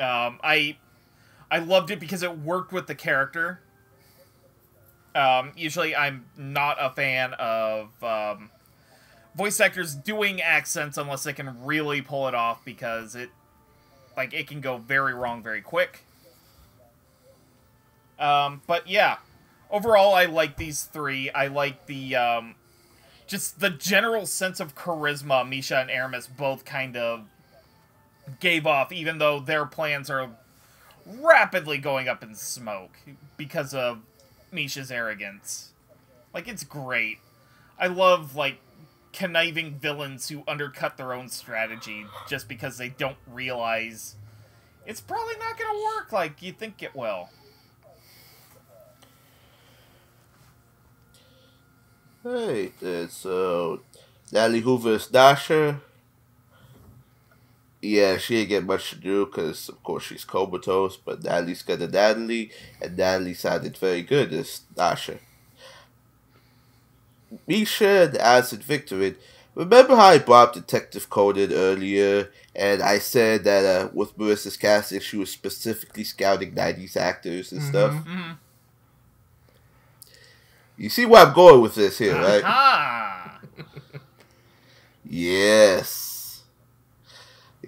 Um, 0.00 0.40
I 0.42 0.76
I 1.50 1.58
loved 1.60 1.90
it 1.90 2.00
because 2.00 2.22
it 2.22 2.38
worked 2.38 2.72
with 2.72 2.88
the 2.88 2.94
character. 2.94 3.60
Um, 5.14 5.52
usually, 5.56 5.96
I'm 5.96 6.26
not 6.36 6.76
a 6.80 6.90
fan 6.90 7.34
of 7.34 8.02
um, 8.02 8.50
voice 9.34 9.60
actors 9.60 9.94
doing 9.94 10.40
accents 10.40 10.98
unless 10.98 11.24
they 11.24 11.32
can 11.32 11.64
really 11.64 12.02
pull 12.02 12.28
it 12.28 12.34
off 12.34 12.64
because 12.64 13.14
it 13.14 13.30
like 14.16 14.34
it 14.34 14.46
can 14.46 14.60
go 14.60 14.78
very 14.78 15.14
wrong 15.14 15.42
very 15.42 15.62
quick. 15.62 16.04
Um, 18.18 18.62
but 18.66 18.88
yeah, 18.88 19.18
overall, 19.70 20.14
I 20.14 20.24
like 20.26 20.56
these 20.56 20.84
three. 20.84 21.30
I 21.30 21.46
like 21.46 21.86
the 21.86 22.16
um, 22.16 22.56
just 23.26 23.60
the 23.60 23.70
general 23.70 24.26
sense 24.26 24.58
of 24.60 24.74
charisma 24.74 25.48
Misha 25.48 25.78
and 25.78 25.90
Aramis 25.90 26.26
both 26.26 26.64
kind 26.64 26.96
of 26.96 27.26
gave 28.40 28.66
off, 28.66 28.92
even 28.92 29.18
though 29.18 29.38
their 29.40 29.66
plans 29.66 30.10
are 30.10 30.30
rapidly 31.06 31.78
going 31.78 32.08
up 32.08 32.22
in 32.22 32.34
smoke 32.34 32.98
because 33.36 33.72
of 33.72 34.00
Misha's 34.52 34.90
arrogance. 34.90 35.72
Like, 36.34 36.48
it's 36.48 36.64
great. 36.64 37.18
I 37.78 37.86
love, 37.86 38.34
like, 38.36 38.58
conniving 39.12 39.74
villains 39.78 40.28
who 40.28 40.44
undercut 40.46 40.96
their 40.96 41.12
own 41.12 41.28
strategy 41.28 42.06
just 42.28 42.48
because 42.48 42.78
they 42.78 42.88
don't 42.88 43.16
realize 43.26 44.16
it's 44.86 45.00
probably 45.00 45.34
not 45.38 45.58
going 45.58 45.74
to 45.74 45.84
work 45.84 46.12
like 46.12 46.40
you 46.42 46.52
think 46.52 46.82
it 46.82 46.94
will. 46.94 47.28
Hey, 52.22 52.72
so 53.08 53.74
uh, 53.74 53.98
Natalie 54.32 54.60
Hoover's 54.60 55.06
Dasha. 55.06 55.80
Yeah, 57.80 58.16
she 58.16 58.38
ain't 58.38 58.48
get 58.48 58.64
much 58.64 58.90
to 58.90 58.96
do 58.96 59.26
because, 59.26 59.68
of 59.68 59.82
course, 59.84 60.04
she's 60.04 60.24
comatose. 60.24 60.96
But 60.96 61.22
Natalie's 61.22 61.62
got 61.62 61.80
a 61.80 61.86
Natalie, 61.86 62.50
and 62.82 62.96
Natalie 62.96 63.34
sounded 63.34 63.76
very 63.76 64.02
good 64.02 64.32
as 64.32 64.62
Dasha. 64.74 65.18
Misha 67.46 68.08
and 68.08 68.16
Acid 68.16 68.62
Viktorin. 68.62 69.16
Remember 69.54 69.96
how 69.96 70.06
I 70.06 70.18
brought 70.18 70.48
up 70.48 70.54
Detective 70.54 71.10
Conan 71.10 71.52
earlier, 71.52 72.30
and 72.54 72.82
I 72.82 72.98
said 72.98 73.44
that 73.44 73.64
uh, 73.64 73.88
with 73.92 74.16
Marissa's 74.16 74.56
casting, 74.56 75.00
she 75.00 75.16
was 75.16 75.30
specifically 75.30 76.04
scouting 76.04 76.52
90s 76.54 76.96
actors 76.96 77.52
and 77.52 77.62
stuff? 77.62 77.92
Mm-hmm. 77.92 78.32
You 80.76 80.88
see 80.88 81.06
where 81.06 81.26
I'm 81.26 81.34
going 81.34 81.60
with 81.60 81.74
this 81.74 81.98
here, 81.98 82.14
right? 82.20 82.42
Ah! 82.44 83.40
Yes. 85.04 86.17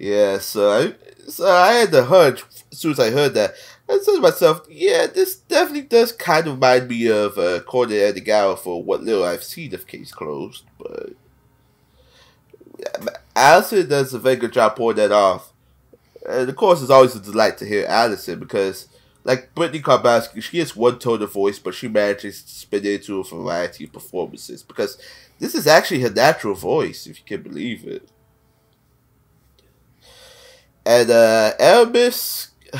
Yeah, 0.01 0.39
so 0.39 0.71
I 0.71 0.95
so 1.29 1.47
I 1.47 1.73
had 1.73 1.91
the 1.91 2.03
hunch 2.03 2.43
as 2.71 2.79
soon 2.79 2.93
as 2.93 2.99
I 2.99 3.11
heard 3.11 3.35
that. 3.35 3.53
I 3.87 3.99
said 3.99 4.15
to 4.15 4.19
myself, 4.19 4.65
yeah, 4.67 5.05
this 5.05 5.35
definitely 5.35 5.83
does 5.83 6.11
kind 6.11 6.47
of 6.47 6.53
remind 6.55 6.87
me 6.87 7.05
of 7.05 7.37
uh, 7.37 7.59
Conan 7.59 7.91
Edogawa 7.91 8.57
for 8.57 8.81
what 8.81 9.03
little 9.03 9.23
I've 9.23 9.43
seen 9.43 9.75
of 9.75 9.85
Case 9.85 10.11
Closed, 10.11 10.63
but 10.79 11.11
Allison 13.35 13.87
does 13.87 14.15
a 14.15 14.17
very 14.17 14.37
good 14.37 14.53
job 14.53 14.75
pulling 14.75 14.95
that 14.95 15.11
off. 15.11 15.53
And 16.27 16.49
of 16.49 16.55
course, 16.55 16.81
it's 16.81 16.89
always 16.89 17.15
a 17.15 17.19
delight 17.19 17.59
to 17.59 17.65
hear 17.67 17.85
Allison 17.87 18.39
because, 18.39 18.87
like 19.23 19.53
Brittany 19.53 19.83
Karbowski, 19.83 20.41
she 20.41 20.57
has 20.57 20.75
one 20.75 20.97
tone 20.97 21.21
of 21.21 21.31
voice, 21.31 21.59
but 21.59 21.75
she 21.75 21.87
manages 21.87 22.41
to 22.41 22.49
spin 22.49 22.85
it 22.85 23.01
into 23.01 23.19
a 23.19 23.23
variety 23.23 23.83
of 23.83 23.93
performances 23.93 24.63
because 24.63 24.97
this 25.37 25.53
is 25.53 25.67
actually 25.67 26.01
her 26.01 26.09
natural 26.09 26.55
voice, 26.55 27.05
if 27.05 27.19
you 27.19 27.25
can 27.25 27.43
believe 27.43 27.85
it. 27.85 28.09
And 30.91 31.09
uh 31.09 31.53
Aramis 31.57 32.49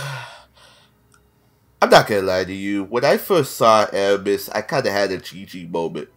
I'm 1.81 1.89
not 1.89 2.07
gonna 2.07 2.23
lie 2.23 2.43
to 2.43 2.53
you. 2.53 2.83
When 2.83 3.05
I 3.05 3.15
first 3.15 3.55
saw 3.55 3.87
Aramis, 3.93 4.49
I 4.49 4.63
kinda 4.63 4.91
had 4.91 5.13
a 5.13 5.17
GG 5.17 5.71
moment. 5.71 6.09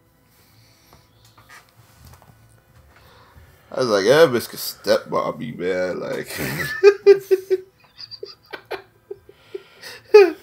I 3.71 3.79
was 3.79 3.87
like, 3.87 4.07
Aramis 4.07 4.49
could 4.49 4.59
step 4.59 5.13
on 5.13 5.39
me, 5.39 5.53
man. 5.53 6.01
Like 6.01 6.37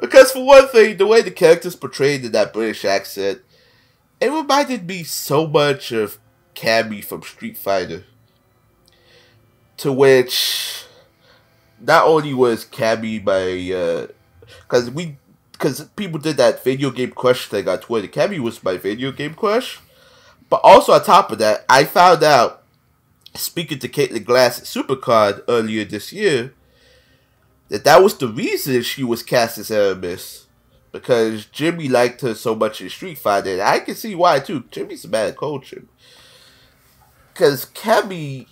Because 0.00 0.32
for 0.32 0.42
one 0.46 0.68
thing, 0.68 0.96
the 0.96 1.06
way 1.06 1.20
the 1.20 1.30
character's 1.30 1.76
portrayed 1.76 2.24
in 2.24 2.32
that 2.32 2.54
British 2.54 2.86
accent, 2.86 3.42
it 4.22 4.30
reminded 4.30 4.86
me 4.86 5.02
so 5.02 5.46
much 5.46 5.92
of 5.92 6.18
Cammy 6.54 7.04
from 7.04 7.20
Street 7.20 7.58
Fighter. 7.58 8.04
To 9.78 9.92
which 9.92 10.84
not 11.80 12.06
only 12.06 12.34
was 12.34 12.64
Cammy 12.64 13.22
my 13.24 13.76
uh, 13.76 14.06
because 14.62 14.90
we 14.90 15.16
because 15.52 15.84
people 15.96 16.18
did 16.18 16.36
that 16.36 16.62
video 16.64 16.90
game 16.90 17.10
crush 17.12 17.48
thing 17.48 17.68
on 17.68 17.78
Twitter. 17.78 18.08
Cammy 18.08 18.38
was 18.38 18.62
my 18.62 18.76
video 18.76 19.12
game 19.12 19.34
crush. 19.34 19.80
But 20.48 20.60
also 20.64 20.92
on 20.92 21.02
top 21.02 21.32
of 21.32 21.38
that, 21.38 21.64
I 21.68 21.84
found 21.84 22.22
out 22.22 22.62
speaking 23.34 23.78
to 23.78 23.88
Caitlin 23.88 24.24
Glass 24.24 24.58
at 24.58 24.64
Supercard 24.64 25.42
earlier 25.48 25.84
this 25.84 26.12
year 26.12 26.52
that 27.68 27.84
that 27.84 28.02
was 28.02 28.18
the 28.18 28.28
reason 28.28 28.82
she 28.82 29.02
was 29.02 29.22
cast 29.22 29.56
as 29.56 29.70
Aramis. 29.70 30.46
Because 30.92 31.46
Jimmy 31.46 31.88
liked 31.88 32.20
her 32.20 32.34
so 32.34 32.54
much 32.54 32.82
in 32.82 32.90
Street 32.90 33.16
Fighter, 33.16 33.52
and 33.52 33.62
I 33.62 33.78
can 33.78 33.94
see 33.94 34.14
why 34.14 34.40
too. 34.40 34.64
Jimmy's 34.70 35.06
a 35.06 35.08
bad 35.08 35.36
coach. 35.36 35.72
because 37.32 37.64
Cammy, 37.66 38.46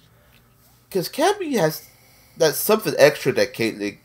because 0.90 1.08
Cammy 1.08 1.56
has 1.56 1.88
that 2.36 2.56
something 2.56 2.94
extra 2.98 3.32
that 3.32 3.54
Caitlyn 3.54 3.98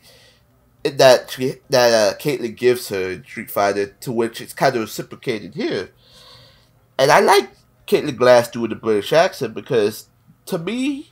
that 0.84 1.36
that 1.68 1.92
uh, 1.92 2.16
Caitlyn 2.16 2.56
gives 2.56 2.88
her 2.90 3.10
in 3.10 3.24
Street 3.24 3.50
Fighter, 3.50 3.86
to 4.00 4.12
which 4.12 4.40
it's 4.40 4.52
kind 4.52 4.76
of 4.76 4.82
reciprocated 4.82 5.54
here. 5.54 5.90
And 6.96 7.10
I 7.10 7.20
like 7.20 7.50
Caitlyn 7.88 8.16
Glass 8.16 8.48
doing 8.48 8.70
the 8.70 8.76
British 8.76 9.12
accent 9.12 9.52
because, 9.52 10.08
to 10.46 10.58
me, 10.58 11.10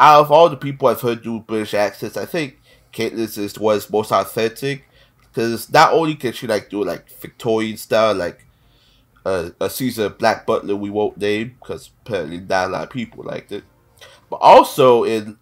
out 0.00 0.20
of 0.20 0.32
all 0.32 0.48
the 0.48 0.56
people 0.56 0.88
I've 0.88 1.02
heard 1.02 1.22
do 1.22 1.40
British 1.40 1.74
accents, 1.74 2.16
I 2.16 2.24
think 2.24 2.58
Caitlyn's 2.92 3.36
is 3.36 3.58
was 3.58 3.90
most 3.90 4.10
authentic 4.10 4.88
because 5.20 5.70
not 5.70 5.92
only 5.92 6.14
can 6.14 6.32
she 6.32 6.46
like 6.46 6.70
do 6.70 6.82
like 6.82 7.10
Victorian 7.20 7.76
style, 7.76 8.14
like 8.14 8.46
uh, 9.26 9.50
a 9.60 9.68
Caesar 9.68 10.08
Black 10.08 10.46
Butler 10.46 10.76
we 10.76 10.88
won't 10.88 11.18
name 11.18 11.56
because 11.60 11.90
apparently 12.04 12.40
not 12.40 12.68
a 12.68 12.72
lot 12.72 12.84
of 12.84 12.90
people 12.90 13.24
liked 13.24 13.52
it, 13.52 13.64
but 14.34 14.44
also 14.44 15.04
in 15.04 15.36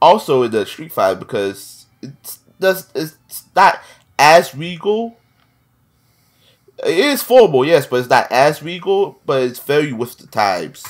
also 0.00 0.42
in 0.42 0.50
the 0.50 0.66
Street 0.66 0.90
Fighter 0.90 1.20
because 1.20 1.86
it's 2.02 2.40
does 2.58 2.90
it's 2.96 3.44
not 3.54 3.80
as 4.18 4.56
regal. 4.56 5.16
It 6.84 6.98
is 6.98 7.22
formal, 7.22 7.64
yes, 7.64 7.86
but 7.86 8.00
it's 8.00 8.08
not 8.08 8.32
as 8.32 8.60
regal, 8.60 9.20
but 9.24 9.42
it's 9.42 9.60
very 9.60 9.92
with 9.92 10.18
the 10.18 10.26
times. 10.26 10.84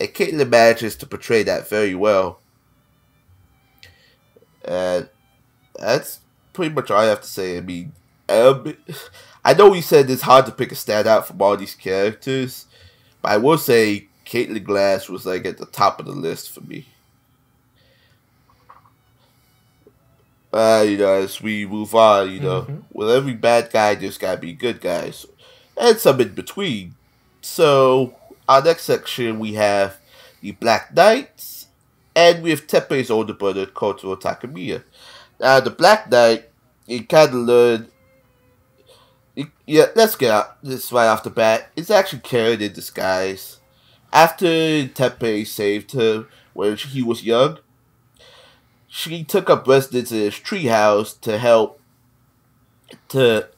And 0.00 0.08
Caitlyn 0.08 0.48
manages 0.48 0.96
to 0.96 1.06
portray 1.06 1.44
that 1.44 1.68
very 1.68 1.94
well. 1.94 2.40
And 4.64 5.08
that's 5.78 6.18
pretty 6.52 6.74
much 6.74 6.90
all 6.90 6.98
I 6.98 7.04
have 7.04 7.20
to 7.20 7.28
say. 7.28 7.58
I 7.58 7.60
mean, 7.60 7.92
um, 8.28 8.74
I 9.44 9.54
know 9.54 9.68
we 9.68 9.82
said 9.82 10.10
it's 10.10 10.22
hard 10.22 10.46
to 10.46 10.52
pick 10.52 10.72
a 10.72 10.74
standout 10.74 11.26
from 11.26 11.40
all 11.40 11.56
these 11.56 11.76
characters, 11.76 12.66
but 13.22 13.30
I 13.30 13.36
will 13.36 13.58
say 13.58 14.08
Caitlyn 14.34 14.64
Glass 14.64 15.08
was 15.08 15.24
like 15.24 15.46
at 15.46 15.58
the 15.58 15.66
top 15.66 16.00
of 16.00 16.06
the 16.06 16.12
list 16.12 16.50
for 16.50 16.60
me. 16.62 16.86
Uh, 20.52 20.84
you 20.88 20.96
know, 20.96 21.12
as 21.12 21.40
we 21.40 21.64
move 21.64 21.94
on, 21.94 22.32
you 22.32 22.40
know, 22.40 22.62
mm-hmm. 22.62 22.78
with 22.92 23.10
every 23.10 23.34
bad 23.34 23.70
guy, 23.72 23.94
there's 23.94 24.18
gotta 24.18 24.40
be 24.40 24.52
good 24.52 24.80
guys, 24.80 25.24
and 25.76 25.98
some 25.98 26.20
in 26.20 26.34
between. 26.34 26.96
So, 27.42 28.16
our 28.48 28.60
next 28.60 28.82
section, 28.82 29.38
we 29.38 29.54
have 29.54 29.98
the 30.40 30.50
Black 30.50 30.92
Knights, 30.92 31.68
and 32.16 32.42
we 32.42 32.50
have 32.50 32.66
Teppei's 32.66 33.10
older 33.10 33.34
brother, 33.34 33.66
Kotaro 33.66 34.20
Takemiya. 34.20 34.82
Now, 35.38 35.60
the 35.60 35.70
Black 35.70 36.10
Knight, 36.10 36.48
he 36.88 37.00
kind 37.00 37.28
of 37.28 37.34
learned. 37.36 37.88
yeah, 39.64 39.86
let's 39.94 40.16
get 40.16 40.32
out 40.32 40.60
this 40.62 40.90
right 40.90 41.06
off 41.06 41.22
the 41.22 41.30
bat. 41.30 41.70
It's 41.76 41.90
actually 41.90 42.20
carried 42.20 42.62
in 42.62 42.72
disguise. 42.72 43.60
After 44.14 44.46
Teppei 44.46 45.44
saved 45.44 45.90
her 45.92 46.26
when 46.52 46.76
he 46.76 47.02
was 47.02 47.24
young, 47.24 47.58
she 48.86 49.24
took 49.24 49.50
up 49.50 49.66
residence 49.66 50.12
in 50.12 50.20
his 50.20 50.34
treehouse 50.34 51.20
to 51.22 51.36
help 51.36 51.80
to 53.08 53.48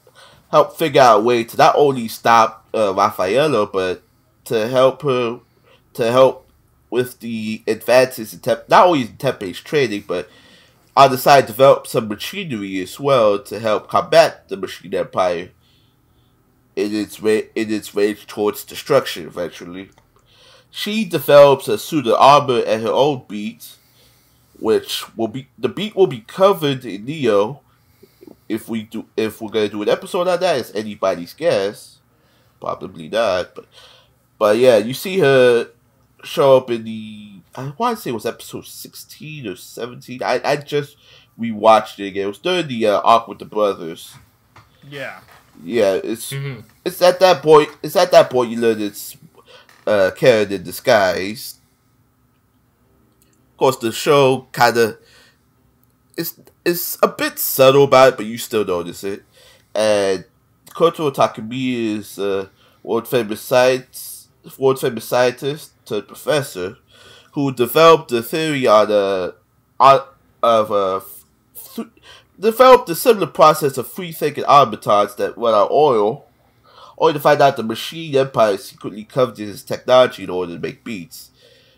help 0.49 0.75
figure 0.75 1.01
out 1.01 1.19
a 1.19 1.23
way 1.23 1.43
to 1.43 1.57
not 1.57 1.75
only 1.77 2.07
stop 2.07 2.67
uh, 2.73 2.91
Raffaello, 2.91 3.67
but 3.67 4.01
to 4.45 4.67
help 4.67 5.03
her 5.03 5.41
to 5.93 6.11
help 6.11 6.49
with 6.89 7.19
the 7.19 7.61
advances 7.67 8.33
in 8.33 8.39
Tep- 8.39 8.67
not 8.67 8.87
only 8.87 9.01
in 9.01 9.17
Teppei's 9.17 9.61
training, 9.61 10.05
but 10.07 10.27
on 10.95 11.11
the 11.11 11.19
side 11.19 11.45
develop 11.45 11.85
some 11.85 12.07
machinery 12.07 12.81
as 12.81 12.99
well 12.99 13.37
to 13.37 13.59
help 13.59 13.89
combat 13.89 14.49
the 14.49 14.57
Machine 14.57 14.95
Empire 14.95 15.51
in 16.75 16.95
its 16.95 17.21
way 17.21 17.49
in 17.53 17.71
its 17.71 17.93
rage 17.93 18.25
towards 18.25 18.65
destruction 18.65 19.27
eventually. 19.27 19.91
She 20.77 21.05
develops 21.05 21.67
a 21.67 21.77
suit 21.77 22.05
of 22.05 22.13
armor 22.19 22.59
at 22.59 22.81
her 22.81 22.91
own 22.91 23.23
beat 23.27 23.77
which 24.59 25.05
will 25.15 25.27
be 25.27 25.47
the 25.57 25.69
beat 25.69 25.95
will 25.95 26.07
be 26.07 26.21
covered 26.21 26.85
in 26.85 27.05
Neo. 27.05 27.61
If 28.49 28.69
we 28.69 28.83
do, 28.83 29.05
if 29.15 29.41
we're 29.41 29.49
gonna 29.49 29.69
do 29.69 29.81
an 29.81 29.89
episode 29.89 30.27
on 30.27 30.39
that, 30.39 30.57
it's 30.57 30.73
anybody's 30.73 31.33
guess. 31.33 31.99
Probably 32.59 33.09
not, 33.09 33.53
but 33.55 33.65
but 34.37 34.57
yeah, 34.57 34.77
you 34.77 34.93
see 34.93 35.19
her 35.19 35.69
show 36.23 36.57
up 36.57 36.69
in 36.71 36.83
the 36.83 37.39
I 37.55 37.73
want 37.77 37.97
to 37.97 38.01
say 38.01 38.09
it 38.09 38.13
was 38.13 38.25
episode 38.25 38.65
sixteen 38.65 39.47
or 39.47 39.55
seventeen. 39.55 40.23
I 40.23 40.41
I 40.43 40.55
just 40.57 40.97
rewatched 41.39 41.99
it 41.99 42.07
again. 42.07 42.25
It 42.25 42.27
was 42.27 42.39
during 42.39 42.67
the 42.67 42.87
uh, 42.87 43.01
arc 43.01 43.27
with 43.27 43.39
the 43.39 43.45
brothers. 43.45 44.15
Yeah. 44.89 45.19
Yeah, 45.63 45.93
it's 46.03 46.31
mm-hmm. 46.31 46.61
it's 46.85 47.01
at 47.01 47.19
that 47.19 47.41
point. 47.41 47.69
It's 47.81 47.95
at 47.95 48.11
that 48.11 48.29
point 48.29 48.51
you 48.51 48.59
learn 48.59 48.79
it's 48.79 49.17
uh, 49.87 50.11
Karen 50.15 50.51
in 50.51 50.63
disguise 50.63 51.57
of 53.57 53.59
course, 53.59 53.77
the 53.77 53.91
show 53.91 54.45
kind 54.51 54.77
of 54.77 54.99
it's 56.15 56.39
it's 56.63 56.95
a 57.01 57.07
bit 57.07 57.39
subtle 57.39 57.85
about 57.85 58.09
it, 58.09 58.17
but 58.17 58.27
you 58.27 58.37
still 58.37 58.63
notice 58.63 59.03
it. 59.03 59.23
And 59.73 60.25
Kotaro 60.69 61.11
Takemiya 61.11 61.97
is 61.97 62.19
a 62.19 62.51
world 62.83 63.07
famous 63.07 63.41
science, 63.41 64.27
world 64.59 64.79
famous 64.79 65.05
scientist, 65.05 65.71
to 65.87 66.03
professor, 66.03 66.77
who 67.31 67.51
developed 67.51 68.09
the 68.09 68.21
theory 68.21 68.67
on 68.67 68.91
a 68.91 69.33
on, 69.79 70.01
of 70.43 70.69
a 70.69 71.01
th- 71.73 71.87
developed 72.39 72.87
a 72.89 72.95
similar 72.95 73.25
process 73.25 73.79
of 73.79 73.87
free 73.87 74.11
thinking 74.11 74.43
automatons 74.43 75.15
that 75.15 75.35
run 75.35 75.55
on 75.55 75.67
oil, 75.71 76.26
only 76.97 77.13
to 77.13 77.19
find 77.19 77.41
out 77.41 77.57
the 77.57 77.63
machine 77.63 78.15
empire 78.15 78.57
secretly 78.57 79.03
coveted 79.03 79.47
his 79.47 79.63
technology 79.63 80.23
in 80.23 80.29
order 80.29 80.53
to 80.53 80.59
make 80.59 80.83
beats 80.83 81.31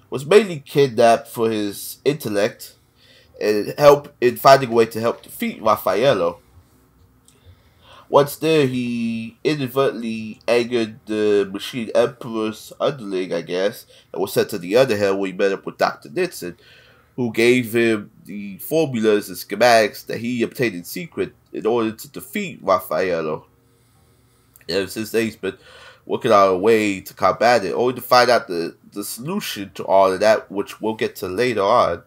was 0.10 0.26
mainly 0.26 0.60
kidnapped 0.60 1.28
for 1.28 1.50
his 1.50 2.00
intellect 2.04 2.76
and 3.40 3.74
help 3.78 4.14
in 4.20 4.36
finding 4.38 4.70
a 4.70 4.74
way 4.74 4.86
to 4.86 5.00
help 5.00 5.22
defeat 5.22 5.62
Raffaello. 5.62 6.40
Once 8.10 8.38
there, 8.38 8.66
he 8.66 9.38
inadvertently 9.44 10.40
angered 10.48 11.00
the 11.06 11.48
Machine 11.52 11.92
Emperor's 11.94 12.74
underling, 12.80 13.32
I 13.32 13.42
guess, 13.42 13.86
and 14.12 14.20
was 14.20 14.34
sent 14.34 14.50
to 14.50 14.58
the 14.58 14.76
other 14.78 14.98
hell 14.98 15.16
where 15.16 15.32
he 15.32 15.38
met 15.38 15.52
up 15.52 15.66
with 15.66 15.78
Dr. 15.78 16.10
Nixon, 16.10 16.58
who 17.16 17.32
gave 17.32 17.76
him 17.76 18.10
the 18.26 18.58
formulas 18.58 19.30
and 19.30 19.38
schematics 19.38 20.08
that 20.08 20.18
he 20.18 20.42
obtained 20.42 20.74
in 20.74 20.84
secret 20.84 21.36
in 21.54 21.68
order 21.68 21.92
to 21.92 22.08
defeat 22.10 22.60
Raffaello. 22.64 23.46
Ever 24.70 24.88
since 24.88 25.12
then, 25.12 25.24
he's 25.24 25.36
been 25.36 25.58
working 26.06 26.32
out 26.32 26.54
a 26.54 26.58
way 26.58 27.02
to 27.02 27.14
combat 27.14 27.64
it, 27.64 27.74
only 27.74 27.94
to 27.94 28.02
find 28.02 28.30
out 28.30 28.48
the, 28.48 28.76
the 28.94 29.04
solution 29.04 29.72
to 29.76 29.84
all 29.86 30.12
of 30.12 30.20
that, 30.20 30.52
which 30.52 30.82
we'll 30.82 30.96
get 30.96 31.16
to 31.18 31.28
later 31.28 31.62
on. 31.62 32.04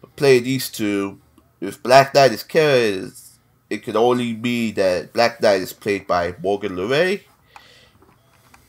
But 0.00 0.16
playing 0.16 0.44
these 0.44 0.70
two, 0.70 1.20
if 1.60 1.82
Black 1.82 2.14
Knight 2.14 2.32
is 2.32 2.42
carried, 2.42 3.12
it 3.70 3.82
could 3.82 3.96
only 3.96 4.34
be 4.34 4.72
that 4.72 5.12
Black 5.12 5.40
Knight 5.40 5.62
is 5.62 5.72
played 5.72 6.06
by 6.06 6.34
Morgan 6.42 6.76
Lauré, 6.76 7.22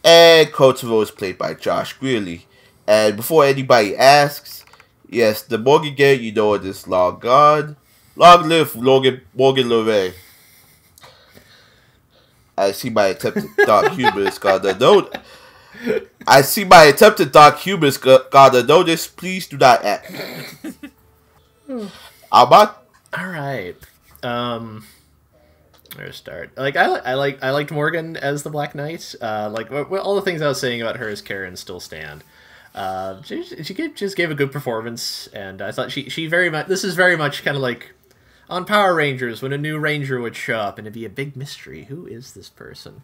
and 0.03 0.47
Kotaro 0.49 1.01
is 1.03 1.11
played 1.11 1.37
by 1.37 1.53
Josh 1.53 1.97
Grelle. 1.97 2.43
And 2.87 3.17
before 3.17 3.43
anybody 3.45 3.97
asks, 3.97 4.63
yes, 5.09 5.41
the 5.41 5.57
Morgan 5.57 5.95
Garrett 5.95 6.21
you 6.21 6.31
know 6.31 6.53
is 6.53 6.87
long 6.87 7.19
gone. 7.19 7.75
Long 8.15 8.47
live 8.47 8.75
Morgan, 8.75 9.21
Morgan 9.33 9.67
Lauré. 9.67 10.13
I 12.57 12.71
see 12.71 12.89
my 12.89 13.07
attempted 13.07 13.49
dark 13.65 13.91
humor 13.93 14.21
is 14.21 14.37
gonna 14.37 14.77
note. 14.77 15.15
I 16.27 16.41
see 16.41 16.63
my 16.63 16.85
attempted 16.85 17.31
dark 17.31 17.59
humor 17.59 17.87
is 17.87 17.97
gonna 17.97 18.63
notice. 18.63 19.07
Please 19.07 19.47
do 19.47 19.57
not 19.57 19.83
act. 19.83 20.11
All 23.17 23.27
right. 23.27 23.75
Um. 24.23 24.85
Where 25.95 26.07
to 26.07 26.13
start? 26.13 26.51
Like 26.57 26.75
I, 26.75 26.85
I 26.85 27.13
like 27.13 27.41
I 27.41 27.51
liked 27.51 27.71
Morgan 27.71 28.17
as 28.17 28.43
the 28.43 28.49
Black 28.49 28.75
Knight. 28.75 29.15
Uh, 29.21 29.49
like 29.51 29.71
all 29.71 30.15
the 30.15 30.21
things 30.21 30.41
I 30.41 30.47
was 30.47 30.59
saying 30.59 30.81
about 30.81 30.97
her 30.97 31.07
as 31.07 31.21
Karen 31.21 31.55
still 31.55 31.79
stand. 31.79 32.23
Uh, 32.73 33.21
she, 33.21 33.41
she 33.63 33.73
just 33.95 34.17
gave 34.17 34.29
a 34.29 34.35
good 34.35 34.51
performance, 34.51 35.27
and 35.27 35.61
I 35.61 35.71
thought 35.71 35.93
she 35.93 36.09
she 36.09 36.27
very 36.27 36.49
much. 36.49 36.67
This 36.67 36.83
is 36.83 36.95
very 36.95 37.15
much 37.15 37.43
kind 37.43 37.55
of 37.55 37.63
like 37.63 37.94
on 38.49 38.65
Power 38.65 38.95
Rangers 38.95 39.41
when 39.41 39.53
a 39.53 39.57
new 39.57 39.77
Ranger 39.77 40.19
would 40.19 40.35
show 40.35 40.59
up 40.59 40.77
and 40.77 40.87
it'd 40.87 40.93
be 40.93 41.05
a 41.05 41.09
big 41.09 41.35
mystery. 41.35 41.85
Who 41.85 42.05
is 42.05 42.33
this 42.33 42.49
person? 42.49 43.03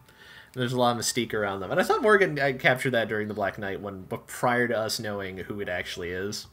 And 0.53 0.61
there's 0.61 0.73
a 0.73 0.79
lot 0.79 0.95
of 0.95 1.01
mystique 1.01 1.33
around 1.33 1.61
them. 1.61 1.71
And 1.71 1.79
I 1.79 1.83
thought 1.83 2.01
Morgan 2.01 2.39
I 2.39 2.53
captured 2.53 2.91
that 2.91 3.07
during 3.07 3.27
the 3.27 3.33
Black 3.33 3.57
Knight 3.57 3.81
one, 3.81 4.05
but 4.07 4.27
prior 4.27 4.67
to 4.67 4.77
us 4.77 4.99
knowing 4.99 5.37
who 5.37 5.61
it 5.61 5.69
actually 5.69 6.09
is. 6.09 6.47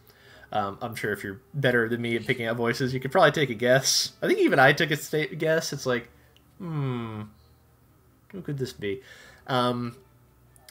Um, 0.51 0.79
I'm 0.81 0.95
sure 0.95 1.13
if 1.13 1.23
you're 1.23 1.41
better 1.53 1.89
than 1.89 2.01
me 2.01 2.17
at 2.17 2.27
picking 2.27 2.47
out 2.47 2.57
voices, 2.57 2.95
you 2.95 3.01
could 3.01 3.13
probably 3.13 3.33
take 3.33 3.51
a 3.51 3.55
guess. 3.55 4.13
I 4.23 4.27
think 4.29 4.39
even 4.39 4.59
I 4.59 4.73
took 4.73 4.91
a 4.91 4.97
state 4.97 5.37
guess. 5.39 5.73
It's 5.73 5.85
like, 5.85 6.09
hmm, 6.59 7.23
who 8.33 8.41
could 8.41 8.57
this 8.57 8.73
be? 8.73 9.03
Um, 9.47 9.97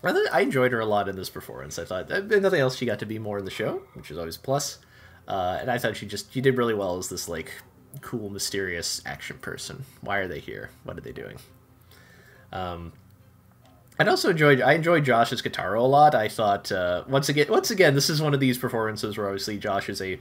I, 0.03 0.14
th- 0.14 0.30
I 0.31 0.41
enjoyed 0.41 0.72
her 0.72 0.80
a 0.80 0.85
lot 0.85 1.10
in 1.10 1.15
this 1.15 1.30
performance. 1.30 1.77
I 1.77 1.85
thought, 1.85 2.10
if 2.10 2.41
nothing 2.41 2.60
else, 2.60 2.76
she 2.76 2.85
got 2.85 2.99
to 2.99 3.06
be 3.06 3.19
more 3.19 3.38
in 3.38 3.45
the 3.45 3.52
show, 3.52 3.84
which 3.94 4.10
is 4.10 4.18
always 4.18 4.38
a 4.38 4.39
plus. 4.39 4.80
Uh, 5.27 5.57
and 5.60 5.69
I 5.69 5.77
thought 5.77 5.98
she 5.98 6.06
just 6.06 6.34
she 6.34 6.41
did 6.41 6.57
really 6.57 6.73
well 6.73 6.98
as 6.98 7.10
this 7.10 7.27
like 7.27 7.52
cool, 8.01 8.29
mysterious 8.29 9.01
action 9.05 9.37
person. 9.39 9.85
Why 10.01 10.17
are 10.17 10.27
they 10.27 10.39
here? 10.39 10.69
What 10.83 10.97
are 10.97 11.01
they 11.01 11.11
doing? 11.11 11.37
Um, 12.51 12.93
I'd 13.99 14.07
also 14.07 14.29
enjoyed 14.29 14.61
I 14.61 14.73
enjoyed 14.73 15.05
Josh's 15.05 15.41
Kotaro 15.41 15.79
a 15.79 15.83
lot. 15.83 16.13
I 16.13 16.27
thought 16.27 16.71
uh, 16.71 17.03
once 17.07 17.29
again 17.29 17.47
once 17.49 17.71
again 17.71 17.95
this 17.95 18.09
is 18.09 18.21
one 18.21 18.33
of 18.33 18.39
these 18.39 18.57
performances 18.57 19.17
where 19.17 19.27
obviously 19.27 19.57
Josh 19.57 19.89
is 19.89 20.01
a 20.01 20.19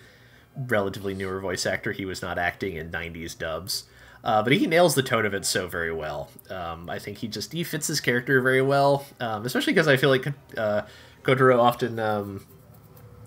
relatively 0.56 1.14
newer 1.14 1.40
voice 1.40 1.66
actor. 1.66 1.92
He 1.92 2.06
was 2.06 2.22
not 2.22 2.38
acting 2.38 2.76
in 2.76 2.90
'90s 2.90 3.36
dubs, 3.36 3.84
uh, 4.24 4.42
but 4.42 4.52
he 4.52 4.66
nails 4.66 4.94
the 4.94 5.02
tone 5.02 5.26
of 5.26 5.34
it 5.34 5.44
so 5.44 5.68
very 5.68 5.92
well. 5.92 6.30
Um, 6.48 6.88
I 6.88 6.98
think 6.98 7.18
he 7.18 7.28
just 7.28 7.52
he 7.52 7.64
fits 7.64 7.86
his 7.86 8.00
character 8.00 8.40
very 8.40 8.62
well, 8.62 9.04
um, 9.20 9.44
especially 9.44 9.74
because 9.74 9.88
I 9.88 9.98
feel 9.98 10.10
like 10.10 10.26
uh, 10.56 10.82
Kotaro 11.22 11.58
often 11.58 11.98
um, 11.98 12.46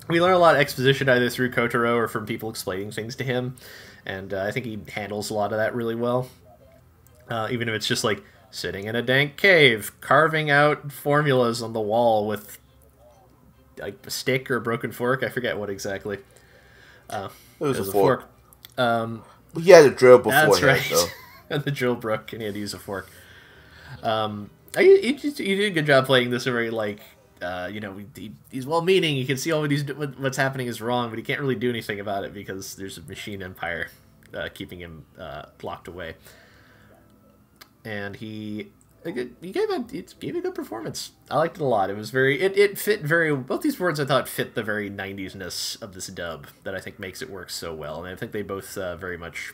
we 0.07 0.19
learn 0.19 0.33
a 0.33 0.39
lot 0.39 0.55
of 0.55 0.61
exposition 0.61 1.07
either 1.07 1.29
through 1.29 1.51
Kotaro 1.51 1.95
or 1.95 2.07
from 2.07 2.25
people 2.25 2.49
explaining 2.49 2.91
things 2.91 3.15
to 3.17 3.23
him, 3.23 3.55
and 4.05 4.33
uh, 4.33 4.43
I 4.43 4.51
think 4.51 4.65
he 4.65 4.79
handles 4.93 5.29
a 5.29 5.33
lot 5.33 5.51
of 5.51 5.57
that 5.57 5.75
really 5.75 5.95
well. 5.95 6.29
Uh, 7.29 7.47
even 7.51 7.69
if 7.69 7.75
it's 7.75 7.87
just 7.87 8.03
like 8.03 8.23
sitting 8.51 8.85
in 8.85 8.95
a 8.95 9.01
dank 9.01 9.37
cave, 9.37 9.91
carving 10.01 10.49
out 10.49 10.91
formulas 10.91 11.61
on 11.61 11.73
the 11.73 11.81
wall 11.81 12.25
with 12.25 12.57
like 13.77 14.05
a 14.05 14.09
stick 14.09 14.49
or 14.51 14.57
a 14.57 14.61
broken 14.61 14.91
fork. 14.91 15.23
I 15.23 15.29
forget 15.29 15.57
what 15.57 15.69
exactly. 15.69 16.19
Uh, 17.09 17.29
It 17.59 17.63
was, 17.63 17.79
a, 17.79 17.91
fork. 17.91 18.29
Um, 18.77 19.23
He 19.55 19.71
had 19.71 19.85
a 19.85 19.89
drill 19.89 20.17
before 20.17 20.31
that's 20.31 20.61
right. 20.61 20.85
though. 20.89 21.05
and 21.49 21.63
the 21.63 21.71
drill 21.71 21.95
broke, 21.95 22.31
and 22.33 22.41
he 22.41 22.45
had 22.45 22.53
to 22.55 22.59
use 22.59 22.73
a 22.73 22.79
fork. 22.79 23.09
Um, 24.03 24.49
I, 24.75 25.15
just, 25.19 25.39
you 25.39 25.55
did 25.55 25.71
a 25.71 25.73
good 25.73 25.85
job 25.85 26.05
playing 26.05 26.29
this 26.29 26.43
very 26.45 26.69
like. 26.69 27.01
Uh, 27.41 27.69
you 27.71 27.79
know, 27.79 27.95
he, 28.15 28.31
he's 28.51 28.65
well-meaning. 28.67 29.15
You 29.15 29.25
can 29.25 29.37
see 29.37 29.51
all 29.51 29.61
what 29.61 29.71
he's 29.71 29.85
what- 29.93 30.19
what's 30.19 30.37
happening 30.37 30.67
is 30.67 30.81
wrong, 30.81 31.09
but 31.09 31.17
he 31.17 31.23
can't 31.23 31.39
really 31.39 31.55
do 31.55 31.69
anything 31.69 31.99
about 31.99 32.23
it 32.25 32.33
because 32.33 32.75
there's 32.75 32.97
a 32.97 33.01
machine 33.03 33.41
empire 33.41 33.89
uh, 34.33 34.49
keeping 34.53 34.79
him 34.79 35.05
uh, 35.17 35.43
locked 35.63 35.87
away. 35.87 36.15
And 37.85 38.17
he 38.17 38.71
he 39.05 39.11
gave 39.51 39.69
a 39.69 39.85
he 39.89 40.01
gave 40.19 40.35
a 40.35 40.41
good 40.41 40.53
performance. 40.53 41.11
I 41.31 41.37
liked 41.37 41.55
it 41.55 41.61
a 41.61 41.65
lot. 41.65 41.89
It 41.89 41.95
was 41.95 42.09
very 42.11 42.41
it, 42.41 42.57
it 42.57 42.77
fit 42.77 43.01
very 43.01 43.33
both 43.33 43.61
these 43.61 43.79
words 43.79 43.99
I 43.99 44.05
thought 44.05 44.27
fit 44.27 44.55
the 44.55 44.63
very 44.63 44.89
90s 44.89 45.35
ness 45.35 45.77
of 45.81 45.93
this 45.93 46.07
dub 46.07 46.47
that 46.63 46.75
I 46.75 46.81
think 46.81 46.99
makes 46.99 47.21
it 47.21 47.29
work 47.29 47.49
so 47.49 47.73
well. 47.73 48.03
And 48.03 48.13
I 48.13 48.17
think 48.17 48.33
they 48.33 48.41
both 48.41 48.77
uh, 48.77 48.97
very 48.97 49.17
much 49.17 49.53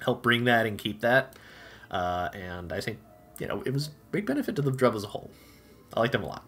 help 0.00 0.22
bring 0.22 0.44
that 0.44 0.66
and 0.66 0.76
keep 0.76 1.00
that. 1.02 1.36
Uh, 1.90 2.28
and 2.34 2.72
I 2.72 2.80
think 2.80 2.98
you 3.38 3.46
know 3.46 3.62
it 3.64 3.72
was 3.72 3.86
a 3.88 3.90
big 4.10 4.26
benefit 4.26 4.56
to 4.56 4.62
the 4.62 4.72
dub 4.72 4.96
as 4.96 5.04
a 5.04 5.08
whole. 5.08 5.30
I 5.94 6.00
liked 6.00 6.12
them 6.12 6.24
a 6.24 6.26
lot. 6.26 6.44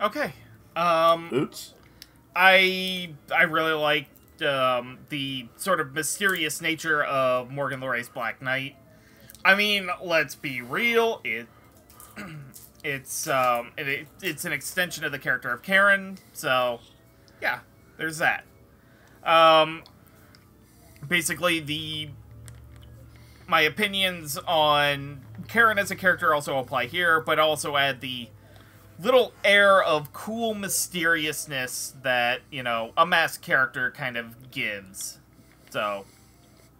Okay. 0.00 0.32
Um, 0.76 1.30
Oops. 1.32 1.74
I 2.34 3.10
I 3.34 3.42
really 3.42 3.72
liked 3.72 4.42
um, 4.42 4.98
the 5.08 5.46
sort 5.56 5.80
of 5.80 5.92
mysterious 5.92 6.60
nature 6.60 7.02
of 7.02 7.50
Morgan 7.50 7.80
Lauré 7.80 8.10
Black 8.12 8.40
Knight. 8.40 8.76
I 9.44 9.54
mean, 9.54 9.88
let's 10.02 10.34
be 10.34 10.62
real. 10.62 11.20
It 11.24 11.46
it's 12.84 13.28
um 13.28 13.72
it, 13.76 14.06
it's 14.22 14.44
an 14.44 14.52
extension 14.52 15.04
of 15.04 15.12
the 15.12 15.18
character 15.18 15.50
of 15.50 15.62
Karen. 15.62 16.18
So 16.32 16.80
yeah, 17.42 17.60
there's 17.96 18.18
that. 18.18 18.44
Um, 19.22 19.82
basically 21.06 21.60
the 21.60 22.10
my 23.46 23.60
opinions 23.62 24.38
on 24.46 25.20
Karen 25.48 25.78
as 25.78 25.90
a 25.90 25.96
character 25.96 26.32
also 26.32 26.58
apply 26.58 26.86
here, 26.86 27.20
but 27.20 27.38
also 27.38 27.76
add 27.76 28.00
the 28.00 28.28
little 29.02 29.32
air 29.44 29.82
of 29.82 30.12
cool 30.12 30.54
mysteriousness 30.54 31.94
that 32.02 32.40
you 32.50 32.62
know 32.62 32.92
a 32.96 33.06
masked 33.06 33.44
character 33.44 33.90
kind 33.90 34.16
of 34.16 34.50
gives. 34.50 35.18
So 35.70 36.04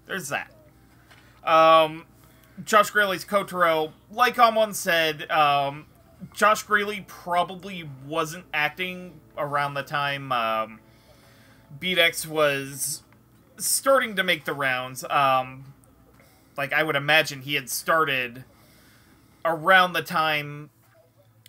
there's 0.06 0.28
that. 0.28 0.50
Um, 1.44 2.04
Josh 2.64 2.92
Grelle's 2.92 3.24
Kotaro, 3.24 3.92
like 4.10 4.38
Amon 4.38 4.74
said, 4.74 5.30
um, 5.30 5.86
Josh 6.34 6.66
Grelle 6.66 7.06
probably 7.06 7.88
wasn't 8.06 8.44
acting 8.52 9.20
around 9.38 9.74
the 9.74 9.82
time 9.82 10.32
um, 10.32 10.80
Beatex 11.78 12.26
was 12.26 13.02
starting 13.56 14.16
to 14.16 14.22
make 14.22 14.44
the 14.44 14.52
rounds. 14.52 15.04
Um, 15.04 15.72
like 16.56 16.72
I 16.72 16.82
would 16.82 16.96
imagine 16.96 17.42
he 17.42 17.54
had 17.54 17.70
started 17.70 18.44
around 19.44 19.94
the 19.94 20.02
time 20.02 20.70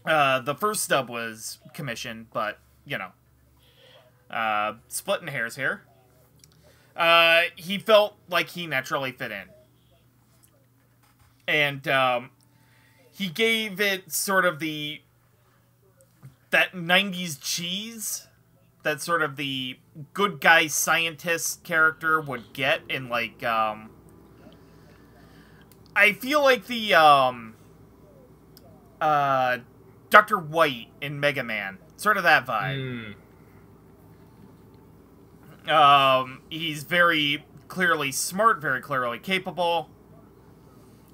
uh, 0.05 0.39
the 0.39 0.55
first 0.55 0.83
stub 0.83 1.09
was 1.09 1.59
commissioned, 1.73 2.27
but 2.31 2.59
you 2.85 2.97
know, 2.97 3.11
uh, 4.29 4.73
splitting 4.87 5.27
hairs 5.27 5.55
here. 5.55 5.83
Uh, 6.95 7.43
he 7.55 7.77
felt 7.77 8.17
like 8.29 8.49
he 8.49 8.67
naturally 8.67 9.11
fit 9.11 9.31
in, 9.31 9.45
and 11.47 11.87
um, 11.87 12.29
he 13.11 13.27
gave 13.27 13.79
it 13.79 14.11
sort 14.11 14.45
of 14.45 14.59
the 14.59 15.01
that 16.49 16.73
'90s 16.73 17.39
cheese 17.39 18.27
that 18.83 19.01
sort 19.01 19.21
of 19.21 19.35
the 19.35 19.77
good 20.13 20.41
guy 20.41 20.67
scientist 20.67 21.63
character 21.63 22.19
would 22.19 22.53
get 22.53 22.81
in 22.89 23.09
like 23.09 23.43
um. 23.43 23.89
I 25.95 26.13
feel 26.13 26.41
like 26.41 26.67
the 26.67 26.93
um. 26.95 27.55
Uh, 28.99 29.59
Dr. 30.11 30.39
Light 30.39 30.89
in 31.01 31.19
Mega 31.19 31.43
Man. 31.43 31.79
Sort 31.97 32.17
of 32.17 32.23
that 32.23 32.45
vibe. 32.45 33.15
Um, 35.67 36.41
he's 36.49 36.83
very 36.83 37.45
clearly 37.67 38.11
smart, 38.11 38.61
very 38.61 38.81
clearly 38.81 39.17
capable. 39.17 39.89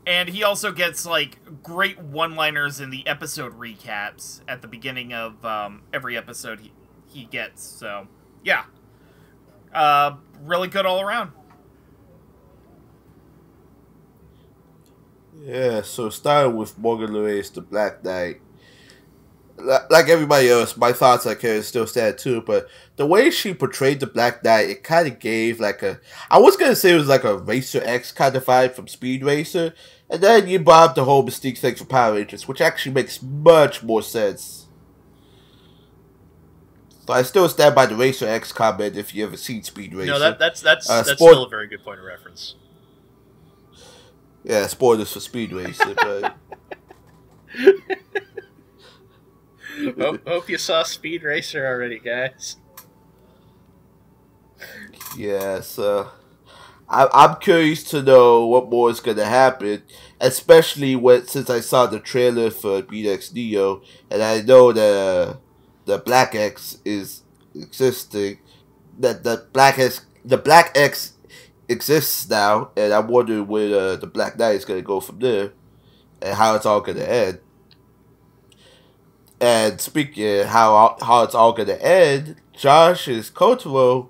And 0.06 0.30
he 0.30 0.42
also 0.42 0.72
gets, 0.72 1.06
like, 1.06 1.38
great 1.64 2.00
one 2.00 2.36
liners 2.36 2.80
in 2.80 2.90
the 2.90 3.06
episode 3.06 3.58
recaps 3.60 4.42
at 4.48 4.62
the 4.62 4.68
beginning 4.68 5.14
of 5.14 5.46
um, 5.46 5.84
every 5.94 6.18
episode 6.18 6.62
he, 6.62 6.72
he 7.08 7.26
gets. 7.26 7.62
So, 7.62 8.08
yeah. 8.44 8.64
Uh, 9.74 10.16
really 10.42 10.70
good 10.70 10.86
all 10.86 11.02
around. 11.02 11.34
Yeah, 15.40 15.82
so 15.82 16.10
starting 16.10 16.56
with 16.56 16.78
Morgan 16.80 17.12
Lauré's 17.12 17.52
The 17.52 17.62
Black 17.62 18.04
Knight. 18.04 18.42
Li- 19.58 19.78
Like 19.90 20.08
everybody 20.10 20.50
else, 20.50 20.78
my 20.78 20.94
thoughts 20.94 21.26
on 21.26 21.36
Karen 21.36 21.64
still 21.64 21.88
stand 21.88 22.18
too, 22.18 22.42
but 22.42 22.68
the 22.96 23.06
way 23.08 23.30
she 23.32 23.54
portrayed 23.54 24.00
the 24.00 24.08
Black 24.08 24.44
Knight, 24.44 24.70
it 24.70 24.84
kind 24.84 25.08
of 25.08 25.20
gave 25.20 25.60
like 25.60 25.82
a. 25.84 26.00
I 26.30 26.38
was 26.40 26.56
gonna 26.58 26.76
say 26.76 26.92
it 26.94 26.98
was 26.98 27.08
like 27.08 27.24
a 27.24 27.38
Racer 27.38 27.82
X 27.84 28.12
kind 28.12 28.36
of 28.36 28.46
vibe 28.46 28.74
from 28.74 28.88
Speed 28.88 29.24
Racer, 29.24 29.74
and 30.10 30.22
then 30.22 30.48
you 30.48 30.60
bob 30.60 30.96
the 30.96 31.06
whole 31.06 31.26
Mystique 31.26 31.58
thing 31.58 31.76
for 31.76 31.86
Power 31.86 32.14
Rangers, 32.14 32.48
which 32.48 32.62
actually 32.62 32.94
makes 32.94 33.22
much 33.22 33.82
more 33.84 34.02
sense. 34.04 34.68
So 37.08 37.14
I 37.14 37.22
still 37.24 37.48
stand 37.50 37.74
by 37.74 37.86
the 37.86 37.96
Racer 37.96 38.28
X 38.28 38.52
comment 38.52 38.96
if 38.98 39.16
you 39.16 39.26
ever 39.26 39.38
seen 39.38 39.64
Speed 39.64 39.94
Racer. 39.96 40.12
No, 40.12 40.20
that, 40.20 40.38
that's 40.40 40.62
that's 40.62 40.90
Uh, 40.90 40.98
that's 41.04 41.12
sport- 41.14 41.32
still 41.34 41.44
a 41.46 41.50
very 41.50 41.68
good 41.68 41.84
point 41.84 42.00
of 42.00 42.06
reference. 42.06 42.56
Yeah, 44.44 44.68
spoilers 44.68 45.12
for 45.12 45.20
Speed 45.20 45.52
Racer, 45.54 45.96
but. 45.96 46.36
hope, 50.00 50.28
hope 50.28 50.50
you 50.50 50.58
saw 50.58 50.84
Speed 50.84 51.24
Racer 51.24 51.66
already, 51.66 52.00
guys. 52.00 52.58
Yeah, 55.18 55.62
so 55.62 56.10
I, 56.90 57.08
I'm 57.14 57.40
curious 57.40 57.84
to 57.92 58.02
know 58.02 58.46
what 58.46 58.70
more 58.70 58.90
is 58.90 59.00
going 59.00 59.18
to 59.18 59.26
happen, 59.26 59.84
especially 60.22 60.96
when 60.96 61.28
since 61.28 61.50
I 61.50 61.60
saw 61.60 61.86
the 61.86 62.00
trailer 62.00 62.50
for 62.50 62.82
BX 62.82 63.34
Neo, 63.34 63.82
and 64.10 64.22
I 64.22 64.42
know 64.42 64.72
that 64.72 65.38
the 65.86 65.98
Black 66.00 66.36
X 66.36 66.80
is 66.86 67.24
existing, 67.54 68.40
that 69.00 69.24
the 69.24 69.48
Black 69.54 69.80
X 69.80 70.06
the 70.24 70.38
Black 70.38 70.72
X 70.76 71.14
exists 71.70 72.30
now, 72.30 72.72
and 72.78 72.94
I'm 72.94 73.08
wondering 73.08 73.48
where 73.48 73.80
uh, 73.80 73.96
the 73.98 74.08
Black 74.08 74.38
Knight 74.38 74.56
is 74.56 74.66
going 74.66 74.80
to 74.80 74.86
go 74.86 75.00
from 75.00 75.20
there, 75.20 75.52
and 76.22 76.36
how 76.36 76.56
it's 76.56 76.66
all 76.66 76.82
going 76.82 76.98
to 76.98 77.10
end. 77.10 77.40
And 79.40 79.80
speaking 79.80 80.42
of 80.42 80.48
how 80.48 80.98
how 81.02 81.24
it's 81.24 81.36
all 81.36 81.54
going 81.54 81.68
to 81.68 81.86
end, 81.86 82.38
Josh 82.54 83.08
is 83.08 83.30
Kotaro 83.30 84.10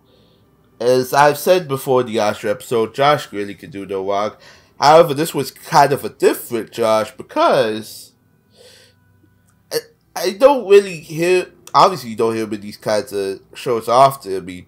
as 0.80 1.14
I've 1.14 1.38
said 1.38 1.68
before 1.68 2.02
in 2.02 2.08
the 2.08 2.20
Asher 2.20 2.50
episode, 2.50 2.94
Josh 2.94 3.32
really 3.32 3.56
can 3.56 3.72
do 3.72 3.86
no 3.86 4.08
wrong. 4.08 4.34
However, 4.80 5.14
this 5.14 5.34
was 5.34 5.50
kind 5.50 5.92
of 5.92 6.06
a 6.06 6.10
different 6.10 6.72
Josh 6.72 7.12
because 7.12 8.14
I, 9.72 9.78
I 10.16 10.32
don't 10.32 10.68
really 10.68 11.00
hear. 11.00 11.48
Obviously, 11.74 12.12
you 12.12 12.16
don't 12.16 12.36
hear 12.36 12.46
him 12.46 12.54
in 12.54 12.62
these 12.62 12.78
kinds 12.78 13.12
of 13.12 13.42
shows 13.56 13.88
often. 13.88 14.36
I 14.36 14.40
mean, 14.40 14.68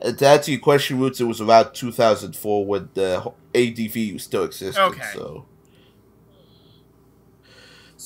and 0.00 0.16
to 0.18 0.28
answer 0.28 0.52
your 0.52 0.60
question, 0.60 1.00
Roots, 1.00 1.20
it 1.20 1.24
was 1.24 1.40
around 1.40 1.72
2004 1.74 2.66
when 2.66 2.88
the 2.94 3.32
ADV 3.54 4.14
was 4.14 4.22
still 4.22 4.44
existing. 4.44 4.82
Okay. 4.82 5.10
So, 5.12 5.44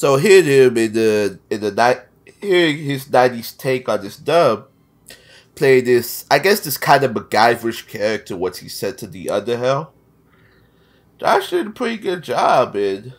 so 0.03 0.17
hearing 0.17 0.47
him 0.47 0.77
in 0.77 0.95
the 0.95 1.39
in 1.49 1.61
the 1.61 1.71
night, 1.71 2.01
hearing 2.41 2.77
his 2.79 3.05
90s 3.05 3.57
take 3.57 3.89
on 3.89 4.03
this 4.03 4.17
dub, 4.17 4.67
play 5.55 5.81
this, 5.81 6.27
I 6.29 6.41
guess, 6.41 6.59
this 6.59 6.77
kind 6.77 7.05
of 7.05 7.13
MacGyverish 7.13 7.87
character, 7.87 8.37
what 8.37 8.57
he 8.57 8.69
said 8.69 8.99
to 8.99 9.07
the 9.07 9.31
Underhell. 9.31 9.95
Josh 11.21 11.51
did 11.51 11.69
a 11.69 11.71
pretty 11.71 11.99
good 11.99 12.25
job, 12.25 12.75
and 12.75 13.15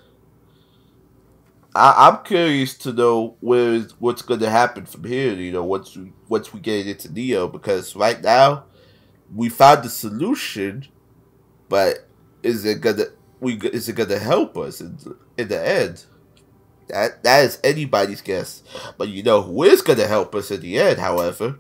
I, 1.74 2.10
I'm 2.10 2.26
curious 2.26 2.78
to 2.80 2.92
know 2.92 3.38
where 3.40 3.76
is, 3.76 3.94
what's 4.00 4.22
going 4.22 4.42
to 4.42 4.50
happen 4.50 4.86
from 4.86 5.06
here. 5.06 5.32
You 5.32 5.54
know, 5.54 5.64
once 5.64 5.96
we 5.96 6.12
once 6.28 6.54
we 6.54 6.60
get 6.60 6.86
into 6.86 7.10
Neo, 7.14 7.48
because 7.48 7.96
right 7.96 8.22
now 8.22 8.66
we 9.34 9.48
found 9.48 9.86
the 9.86 9.90
solution, 9.90 10.88
but 11.70 12.10
is 12.44 12.66
it 12.66 12.82
gonna 12.82 13.06
we 13.40 13.56
is 13.56 13.88
it 13.88 13.96
gonna 13.96 14.20
help 14.20 14.58
us 14.58 14.82
in 14.82 14.98
in 15.38 15.48
the 15.48 15.66
end? 15.66 16.08
That 16.88 17.24
that 17.24 17.46
is 17.46 17.60
anybody's 17.64 18.22
guess. 18.22 18.64
But 18.98 19.10
you 19.10 19.24
know 19.24 19.42
who 19.42 19.64
is 19.64 19.82
gonna 19.82 20.08
help 20.08 20.36
us 20.36 20.52
in 20.52 20.62
the 20.62 20.80
end, 20.80 21.00
however? 21.00 21.60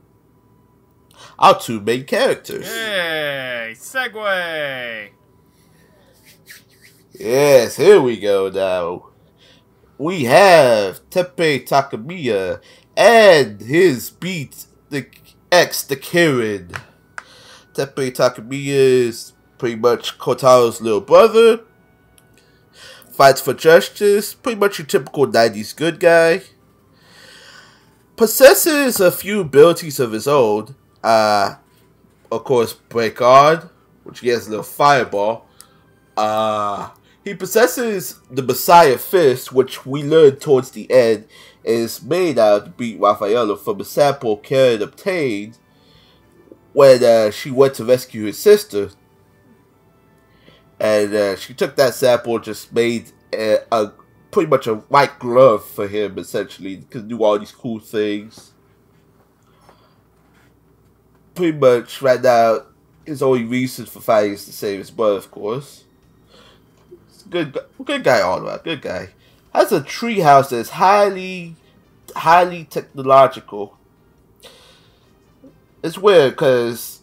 Our 1.40 1.60
two 1.60 1.80
main 1.80 2.06
characters. 2.06 2.68
Hey, 2.68 3.74
segue. 3.76 5.10
Yes, 7.14 7.76
here 7.76 8.02
we 8.02 8.20
go 8.20 8.50
now. 8.50 9.10
We 9.98 10.24
have 10.24 11.08
Teppei 11.10 11.66
Takamiya 11.68 12.62
and 12.98 13.62
his 13.62 14.10
beat, 14.10 14.66
the 14.90 15.06
ex 15.52 15.84
the 15.84 15.95
Kirin. 15.95 16.76
Teppei 17.74 18.12
Takamiya 18.12 18.68
is 18.68 19.34
pretty 19.58 19.76
much 19.76 20.18
Kotaro's 20.18 20.82
little 20.82 21.02
brother. 21.02 21.62
Fights 23.14 23.41
for 23.41 23.53
justice, 23.53 24.34
pretty 24.34 24.60
much 24.60 24.80
your 24.80 24.88
typical 24.88 25.27
90s 25.27 25.76
good 25.76 25.99
guy. 25.99 26.41
Possesses 28.15 28.99
a 28.99 29.11
few 29.11 29.41
abilities 29.41 29.99
of 29.99 30.11
his 30.11 30.27
own. 30.27 30.76
Uh, 31.03 31.56
of 32.31 32.44
course, 32.44 32.73
Break 32.73 33.22
On, 33.22 33.69
which 34.03 34.22
he 34.22 34.30
has 34.30 34.48
a 34.48 34.49
little 34.49 34.64
fireball. 34.64 35.45
Uh, 36.18 36.90
he 37.23 37.35
possesses 37.35 38.19
the 38.31 38.41
Messiah 38.41 38.98
Fist, 38.98 39.53
which 39.53 39.85
we 39.85 40.02
learn 40.02 40.38
towards 40.38 40.72
the 40.72 40.90
end 40.91 41.27
is 41.64 42.02
made 42.02 42.40
out 42.40 42.65
to 42.65 42.72
beat 42.72 42.99
Raffaello 42.99 43.56
from 43.56 43.80
a 43.80 43.85
sample 43.85 44.38
Karen 44.38 44.81
obtained 44.81 45.60
when 46.73 47.03
uh, 47.03 47.30
she 47.30 47.52
went 47.52 47.76
to 47.76 47.85
rescue 47.85 48.26
his 48.26 48.40
sister. 48.40 48.90
And 50.84 51.16
uh, 51.16 51.36
she 51.38 51.54
took 51.54 51.78
that 51.78 51.96
sample, 51.96 52.36
and 52.36 52.44
just 52.44 52.74
made 52.74 53.10
a, 53.34 53.60
a 53.72 53.94
pretty 54.32 54.50
much 54.50 54.68
a 54.68 54.76
white 54.76 55.18
glove 55.18 55.64
for 55.64 55.88
him, 55.88 56.20
essentially, 56.20 56.84
to 56.92 57.02
do 57.02 57.24
all 57.24 57.40
these 57.40 57.54
cool 57.54 57.80
things. 57.80 58.52
Pretty 61.36 61.58
much, 61.58 62.02
right 62.02 62.22
now, 62.22 62.66
his 63.06 63.24
only 63.24 63.46
reason 63.46 63.86
for 63.86 64.02
fighting 64.02 64.34
is 64.34 64.44
to 64.46 64.52
save 64.52 64.80
his 64.80 64.92
brother, 64.92 65.16
of 65.16 65.32
course. 65.32 65.86
Good, 67.30 67.58
good 67.86 68.04
guy 68.04 68.20
all 68.20 68.46
around. 68.46 68.64
Good 68.64 68.82
guy. 68.82 69.10
Has 69.54 69.72
a 69.72 69.80
treehouse 69.80 70.50
that's 70.50 70.72
highly, 70.72 71.56
highly 72.14 72.66
technological. 72.66 73.78
It's 75.82 75.98
weird 75.98 76.34
because 76.34 77.00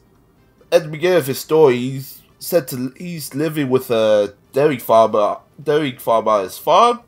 at 0.71 0.83
the 0.83 0.89
beginning 0.91 1.19
of 1.19 1.27
his 1.27 1.39
story, 1.39 1.79
he's 1.79 2.20
said 2.41 2.67
to 2.69 2.93
he's 2.97 3.35
living 3.35 3.71
with 3.71 3.91
a 3.93 4.35
dairy 4.53 4.79
farmer, 4.79 5.37
dairy 5.63 5.97
farmer 5.97 6.33
on 6.33 6.45
his 6.45 6.59
farm, 6.59 7.01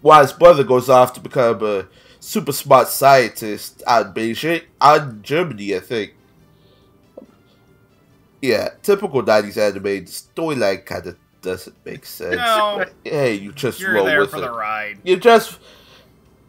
while 0.00 0.22
his 0.22 0.32
brother 0.32 0.64
goes 0.64 0.88
off 0.88 1.12
to 1.12 1.20
become 1.20 1.62
a 1.62 1.86
super 2.18 2.50
smart 2.52 2.88
scientist 2.88 3.82
out 3.86 4.06
in 4.06 4.12
Beijing, 4.12 4.64
out 4.80 5.02
in 5.02 5.22
Germany, 5.22 5.76
I 5.76 5.80
think. 5.80 6.14
Yeah, 8.40 8.70
typical 8.82 9.22
90s 9.22 9.56
anime. 9.56 9.82
The 9.82 10.02
storyline 10.04 10.84
kind 10.84 11.06
of 11.06 11.16
doesn't 11.42 11.76
make 11.84 12.04
sense. 12.06 12.36
No, 12.36 12.84
Hey, 13.04 13.34
you 13.34 13.52
just 13.52 13.82
roll 13.82 14.04
there 14.04 14.20
with 14.20 14.30
for 14.30 14.38
it. 14.38 14.40
the 14.42 14.50
ride. 14.50 14.98
You 15.04 15.16
just 15.16 15.58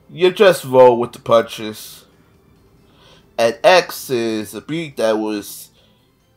you 0.09 0.31
just 0.31 0.63
roll 0.65 0.99
with 0.99 1.13
the 1.13 1.19
punches. 1.19 2.05
And 3.37 3.57
X 3.63 4.09
is 4.09 4.53
a 4.53 4.61
beat 4.61 4.97
that 4.97 5.17
was 5.17 5.69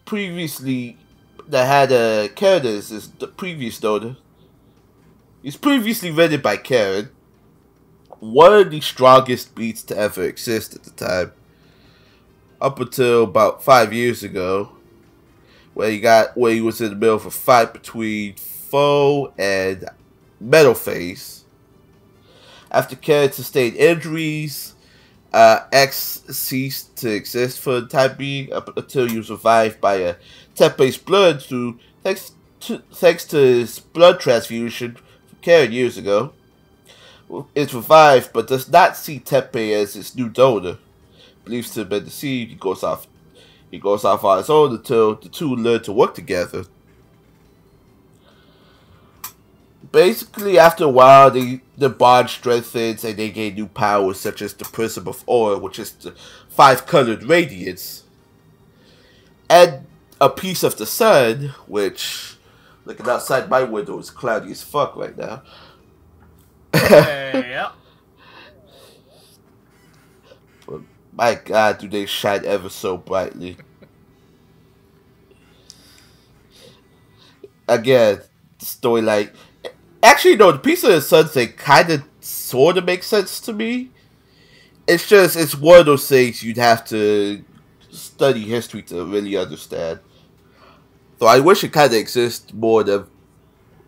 previously 0.05 0.97
that 1.53 1.67
had 1.67 1.93
a 1.93 2.31
Karen 2.35 2.67
as 2.67 2.91
is 2.91 3.11
the 3.11 3.27
previous 3.27 3.85
owner. 3.85 4.17
He's 5.43 5.57
previously 5.57 6.11
written 6.11 6.41
by 6.41 6.57
Karen. 6.57 7.11
One 8.21 8.55
of 8.55 8.71
the 8.71 8.81
strongest 8.81 9.55
beats 9.55 9.83
to 9.85 9.97
ever 9.97 10.23
exist 10.23 10.75
at 10.75 10.85
the 10.85 10.91
time. 10.91 11.33
Up 12.59 12.81
until 12.81 13.25
about 13.25 13.63
five 13.63 13.93
years 13.93 14.23
ago. 14.23 14.73
Where 15.75 15.91
he 15.91 16.01
got 16.01 16.37
where 16.39 16.55
he 16.55 16.63
was 16.63 16.81
in 16.81 16.91
the 16.91 16.97
middle 16.97 17.17
of 17.17 17.27
a 17.27 17.31
fight 17.31 17.75
between 17.75 18.37
Foe 18.37 19.35
and 19.37 19.85
Metal 20.41 20.75
Face. 20.75 21.45
After 22.71 22.97
Karen 22.97 23.31
sustained 23.31 23.77
injuries, 23.77 24.75
uh, 25.35 25.61
X 25.71 26.23
ceased 26.31 26.97
to 26.97 27.11
exist 27.11 27.59
for 27.59 27.81
the 27.81 27.89
time 27.89 28.17
being 28.17 28.53
up 28.53 28.75
until 28.77 29.07
he 29.07 29.19
was 29.19 29.31
revived 29.31 29.81
by 29.81 29.95
a 29.97 30.17
Teppei's 30.55 30.97
blood 30.97 31.43
through 31.43 31.79
thanks 32.03 32.33
to 32.61 32.79
thanks 32.93 33.25
to 33.27 33.37
his 33.37 33.79
blood 33.79 34.21
transfusion 34.21 34.97
from 35.27 35.39
Karen 35.41 35.73
years 35.73 35.97
ago. 35.97 36.33
Is 37.55 37.73
revived 37.73 38.33
but 38.33 38.49
does 38.49 38.69
not 38.69 38.97
see 38.97 39.19
Teppei 39.19 39.73
as 39.73 39.95
his 39.95 40.15
new 40.15 40.29
donor. 40.29 40.79
Believes 41.45 41.71
to 41.75 41.81
have 41.81 41.89
been 41.89 42.05
deceived, 42.05 42.51
he 42.51 42.57
goes 42.57 42.83
off 42.83 43.07
he 43.73 43.79
goes 43.79 44.05
off 44.05 44.23
on 44.23 44.37
his 44.37 44.51
own 44.51 44.73
until 44.73 45.15
the 45.15 45.31
two 45.31 45.57
learn 45.57 45.83
to 45.85 45.93
work 45.93 46.15
together. 46.15 46.67
Basically, 49.91 50.59
after 50.59 50.85
a 50.85 50.89
while, 50.89 51.31
the, 51.31 51.61
the 51.77 51.89
bond 51.89 52.29
strengthens 52.29 53.03
and 53.03 53.17
they 53.17 53.31
gain 53.31 53.55
new 53.55 53.67
powers, 53.67 54.21
such 54.21 54.43
as 54.43 54.53
the 54.55 54.67
Prism 54.67 55.09
of 55.09 55.25
Aura, 55.27 55.59
which 55.59 55.79
is 55.79 55.93
the 55.93 56.15
five 56.51 56.87
colored 56.87 57.25
radiance, 57.25 58.05
and 59.49 59.87
a 60.23 60.31
piece 60.31 60.63
of 60.63 60.77
the 60.77 60.87
sun, 60.87 61.53
which, 61.67 62.37
looking 62.85 63.09
outside 63.09 63.51
my 63.51 63.65
window, 63.65 63.99
is 63.99 64.09
cloudy 64.09 64.53
as 64.53 64.63
fuck 64.63 64.95
right 64.95 65.19
now. 65.19 65.43
Hey, 66.73 67.49
yep. 67.49 67.73
My 71.13 71.35
god, 71.35 71.79
do 71.79 71.89
they 71.89 72.07
shine 72.07 72.45
ever 72.45 72.69
so 72.69 72.97
brightly. 72.97 73.57
Again, 77.67 78.21
the 78.61 78.65
storyline. 78.65 79.33
Actually, 80.05 80.37
no, 80.37 80.53
the 80.53 80.59
piece 80.59 80.85
of 80.85 80.91
the 80.91 81.01
sun 81.01 81.27
thing 81.27 81.53
kind 81.55 81.91
of 81.91 82.05
sort 82.21 82.79
of 82.79 82.85
makes 82.85 83.09
sense 83.09 83.41
to 83.41 83.53
me. 83.53 83.91
It's 84.87 85.09
just, 85.09 85.37
it's 85.37 85.57
one 85.57 85.81
of 85.81 85.87
those 85.87 86.09
things 86.09 86.45
you'd 86.45 86.59
have 86.59 86.85
to 86.87 87.45
study 87.91 88.43
history 88.43 88.83
to 88.83 89.05
really 89.05 89.37
understand. 89.37 89.99
So 91.23 91.29
I 91.29 91.39
wish 91.39 91.63
it 91.63 91.73
kind 91.73 91.87
of 91.87 91.97
exists 91.97 92.53
more 92.53 92.83
than 92.83 93.07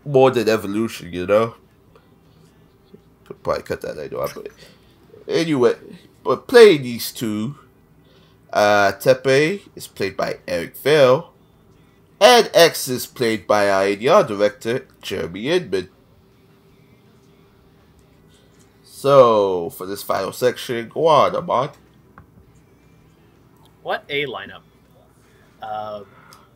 more 0.04 0.30
than 0.30 0.48
evolution, 0.48 1.12
you 1.12 1.26
know. 1.26 1.56
Could 3.24 3.42
probably 3.42 3.64
cut 3.64 3.80
that 3.80 3.96
later 3.96 4.22
on, 4.22 4.28
but 4.36 4.52
anyway, 5.26 5.74
but 6.22 6.46
playing 6.46 6.82
these 6.82 7.10
two, 7.10 7.56
uh, 8.52 8.92
Teppei 9.00 9.62
is 9.74 9.88
played 9.88 10.16
by 10.16 10.38
Eric 10.46 10.76
Vale, 10.76 11.32
and 12.20 12.48
X 12.54 12.86
is 12.86 13.04
played 13.04 13.48
by 13.48 13.68
our 13.68 13.82
ADR 13.82 14.28
director 14.28 14.86
Jeremy 15.02 15.48
Inman. 15.48 15.88
So 18.84 19.70
for 19.70 19.86
this 19.86 20.04
final 20.04 20.30
section, 20.30 20.88
go 20.88 21.08
on, 21.08 21.34
Ahmad. 21.34 21.72
What 23.82 24.04
a 24.08 24.24
lineup! 24.26 24.62
Uh, 25.60 26.04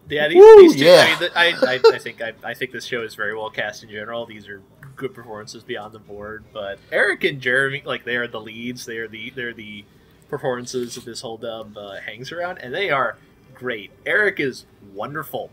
yeah, 0.09 0.29
these, 0.29 0.37
Woo, 0.37 0.57
these 0.59 0.77
two. 0.77 0.85
yeah. 0.85 1.17
I, 1.35 1.51
mean, 1.51 1.61
I, 1.65 1.75
I, 1.75 1.95
I 1.95 1.99
think 1.99 2.23
I, 2.23 2.33
I 2.43 2.55
think 2.55 2.73
this 2.73 2.85
show 2.85 3.03
is 3.03 3.15
very 3.15 3.35
well 3.35 3.51
cast 3.51 3.83
in 3.83 3.91
general. 3.91 4.27
These 4.27 4.49
are 4.49 4.63
good 4.97 5.15
performances 5.15 5.63
beyond 5.63 5.95
the 5.95 5.99
board. 5.99 6.45
But 6.53 6.79
Eric 6.93 7.25
and 7.25 7.41
Jeremy, 7.41 7.83
like 7.85 8.05
they 8.05 8.17
are 8.17 8.29
the 8.29 8.41
leads. 8.41 8.85
They 8.85 8.99
are 8.99 9.09
the 9.09 9.31
they're 9.31 9.55
the 9.55 9.85
performances 10.29 10.95
that 10.97 11.05
this 11.05 11.21
whole 11.23 11.39
dub 11.39 11.77
uh, 11.77 11.97
hangs 12.01 12.33
around, 12.33 12.59
and 12.59 12.75
they 12.75 12.91
are 12.91 13.17
great. 13.55 13.91
Eric 14.07 14.41
is 14.41 14.67
wonderful. 14.93 15.51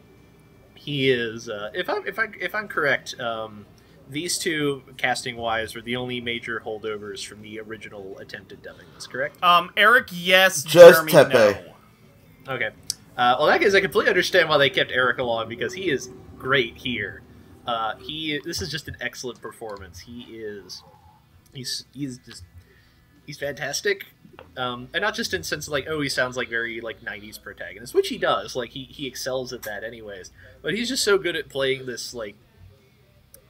He 0.74 1.10
is. 1.10 1.50
Uh, 1.50 1.72
if 1.74 1.90
I'm 1.90 2.06
if 2.06 2.20
I 2.20 2.28
if 2.40 2.54
I'm 2.54 2.68
correct, 2.68 3.20
um, 3.20 3.66
these 4.10 4.38
two 4.38 4.84
casting 4.98 5.38
wise 5.38 5.76
are 5.76 5.82
the 5.82 5.96
only 5.96 6.22
major 6.22 6.62
holdovers 6.64 7.26
from 7.26 7.42
the 7.42 7.60
original 7.60 8.18
attempted 8.20 8.62
dubbing. 8.62 8.86
Is 8.98 9.08
correct? 9.08 9.42
Um, 9.44 9.72
Eric, 9.78 10.10
yes. 10.12 10.64
Just 10.64 11.08
Jeremy, 11.08 11.12
Teppei. 11.12 11.66
no. 12.48 12.54
Okay. 12.54 12.70
Uh, 13.18 13.36
well, 13.40 13.48
that 13.48 13.62
case, 13.62 13.74
I 13.74 13.82
completely 13.82 14.10
understand 14.10 14.50
why 14.50 14.58
they 14.58 14.70
kept 14.70 14.92
Eric 14.92 15.20
along 15.20 15.48
because 15.48 15.74
he 15.74 15.90
is 15.90 16.10
great 16.38 16.76
here. 16.76 17.22
Uh, 17.66 17.96
he 17.98 18.40
this 18.44 18.62
is 18.62 18.70
just 18.70 18.88
an 18.88 18.98
excellent 19.02 19.42
performance. 19.42 20.00
He 20.00 20.22
is 20.24 20.84
he's 21.54 21.86
he's 21.94 22.20
just 22.20 22.44
he's 23.26 23.40
fantastic, 23.40 24.06
um, 24.58 24.90
and 24.94 25.02
not 25.02 25.16
just 25.16 25.34
in 25.34 25.44
sense 25.44 25.68
of 25.68 25.72
like 25.74 25.88
oh 25.88 26.02
he 26.02 26.10
sounds 26.10 26.38
like 26.38 26.50
very 26.50 26.82
like 26.82 27.02
'90s 27.02 27.42
protagonist, 27.42 27.94
which 27.94 28.10
he 28.10 28.18
does. 28.18 28.56
Like 28.56 28.72
he 28.72 28.84
he 28.84 29.08
excels 29.08 29.54
at 29.54 29.64
that 29.64 29.84
anyways. 29.84 30.32
But 30.62 30.74
he's 30.74 30.90
just 30.90 31.04
so 31.04 31.18
good 31.18 31.36
at 31.36 31.50
playing 31.50 31.86
this 31.86 32.14
like 32.14 32.36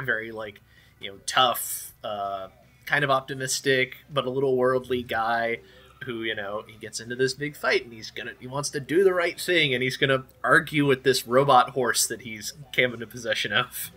very 0.02 0.32
like 0.32 0.62
you 1.02 1.12
know 1.12 1.18
tough, 1.26 1.94
uh, 2.04 2.50
kind 2.86 3.04
of 3.04 3.10
optimistic, 3.10 3.98
but 4.14 4.26
a 4.26 4.30
little 4.30 4.56
worldly 4.56 5.04
guy 5.04 5.60
who 6.06 6.24
you 6.24 6.36
know 6.36 6.64
he 6.68 6.78
gets 6.78 7.00
into 7.00 7.16
this 7.16 7.34
big 7.34 7.56
fight 7.56 7.84
and 7.84 7.94
he's 7.94 8.12
gonna 8.12 8.32
he 8.40 8.48
wants 8.48 8.70
to 8.72 8.80
do 8.80 9.04
the 9.04 9.14
right 9.14 9.40
thing 9.40 9.74
and 9.74 9.84
he's 9.84 9.98
gonna 9.98 10.24
argue 10.44 10.86
with 10.86 11.04
this 11.04 11.28
robot 11.28 11.72
horse 11.72 12.08
that 12.08 12.22
he's 12.22 12.54
came 12.72 12.94
into 12.94 13.08
possession 13.08 13.52
of. 13.52 13.92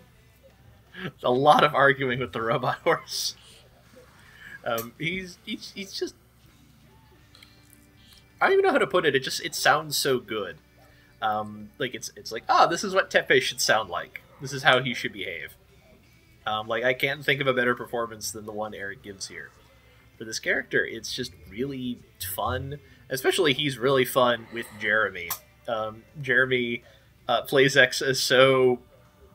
a 1.22 1.30
lot 1.30 1.64
of 1.64 1.74
arguing 1.74 2.18
with 2.18 2.32
the 2.32 2.42
robot 2.42 2.78
horse. 2.84 3.36
Um, 4.64 4.92
he's, 4.98 5.38
he's 5.44 5.72
he's 5.74 5.92
just 5.92 6.14
I 8.40 8.46
don't 8.46 8.54
even 8.54 8.64
know 8.66 8.72
how 8.72 8.78
to 8.78 8.86
put 8.86 9.06
it. 9.06 9.14
It 9.14 9.20
just 9.20 9.44
it 9.44 9.54
sounds 9.54 9.96
so 9.96 10.18
good. 10.18 10.56
Um, 11.20 11.70
like 11.78 11.94
it's 11.94 12.10
it's 12.16 12.32
like 12.32 12.44
ah, 12.48 12.64
oh, 12.66 12.70
this 12.70 12.84
is 12.84 12.94
what 12.94 13.10
Teppei 13.10 13.40
should 13.40 13.60
sound 13.60 13.88
like. 13.88 14.22
This 14.40 14.52
is 14.52 14.62
how 14.62 14.82
he 14.82 14.94
should 14.94 15.12
behave. 15.12 15.56
Um, 16.46 16.68
like 16.68 16.84
I 16.84 16.94
can't 16.94 17.24
think 17.24 17.40
of 17.40 17.46
a 17.46 17.54
better 17.54 17.74
performance 17.74 18.30
than 18.30 18.46
the 18.46 18.52
one 18.52 18.74
Eric 18.74 19.02
gives 19.02 19.28
here 19.28 19.50
for 20.18 20.24
this 20.24 20.38
character. 20.38 20.84
It's 20.84 21.14
just 21.14 21.32
really 21.48 22.00
fun. 22.34 22.78
Especially 23.08 23.54
he's 23.54 23.78
really 23.78 24.04
fun 24.04 24.46
with 24.52 24.66
Jeremy. 24.80 25.30
Um, 25.66 26.02
Jeremy 26.20 26.82
uh, 27.28 27.42
plays 27.42 27.76
X 27.76 28.02
as 28.02 28.20
so 28.20 28.80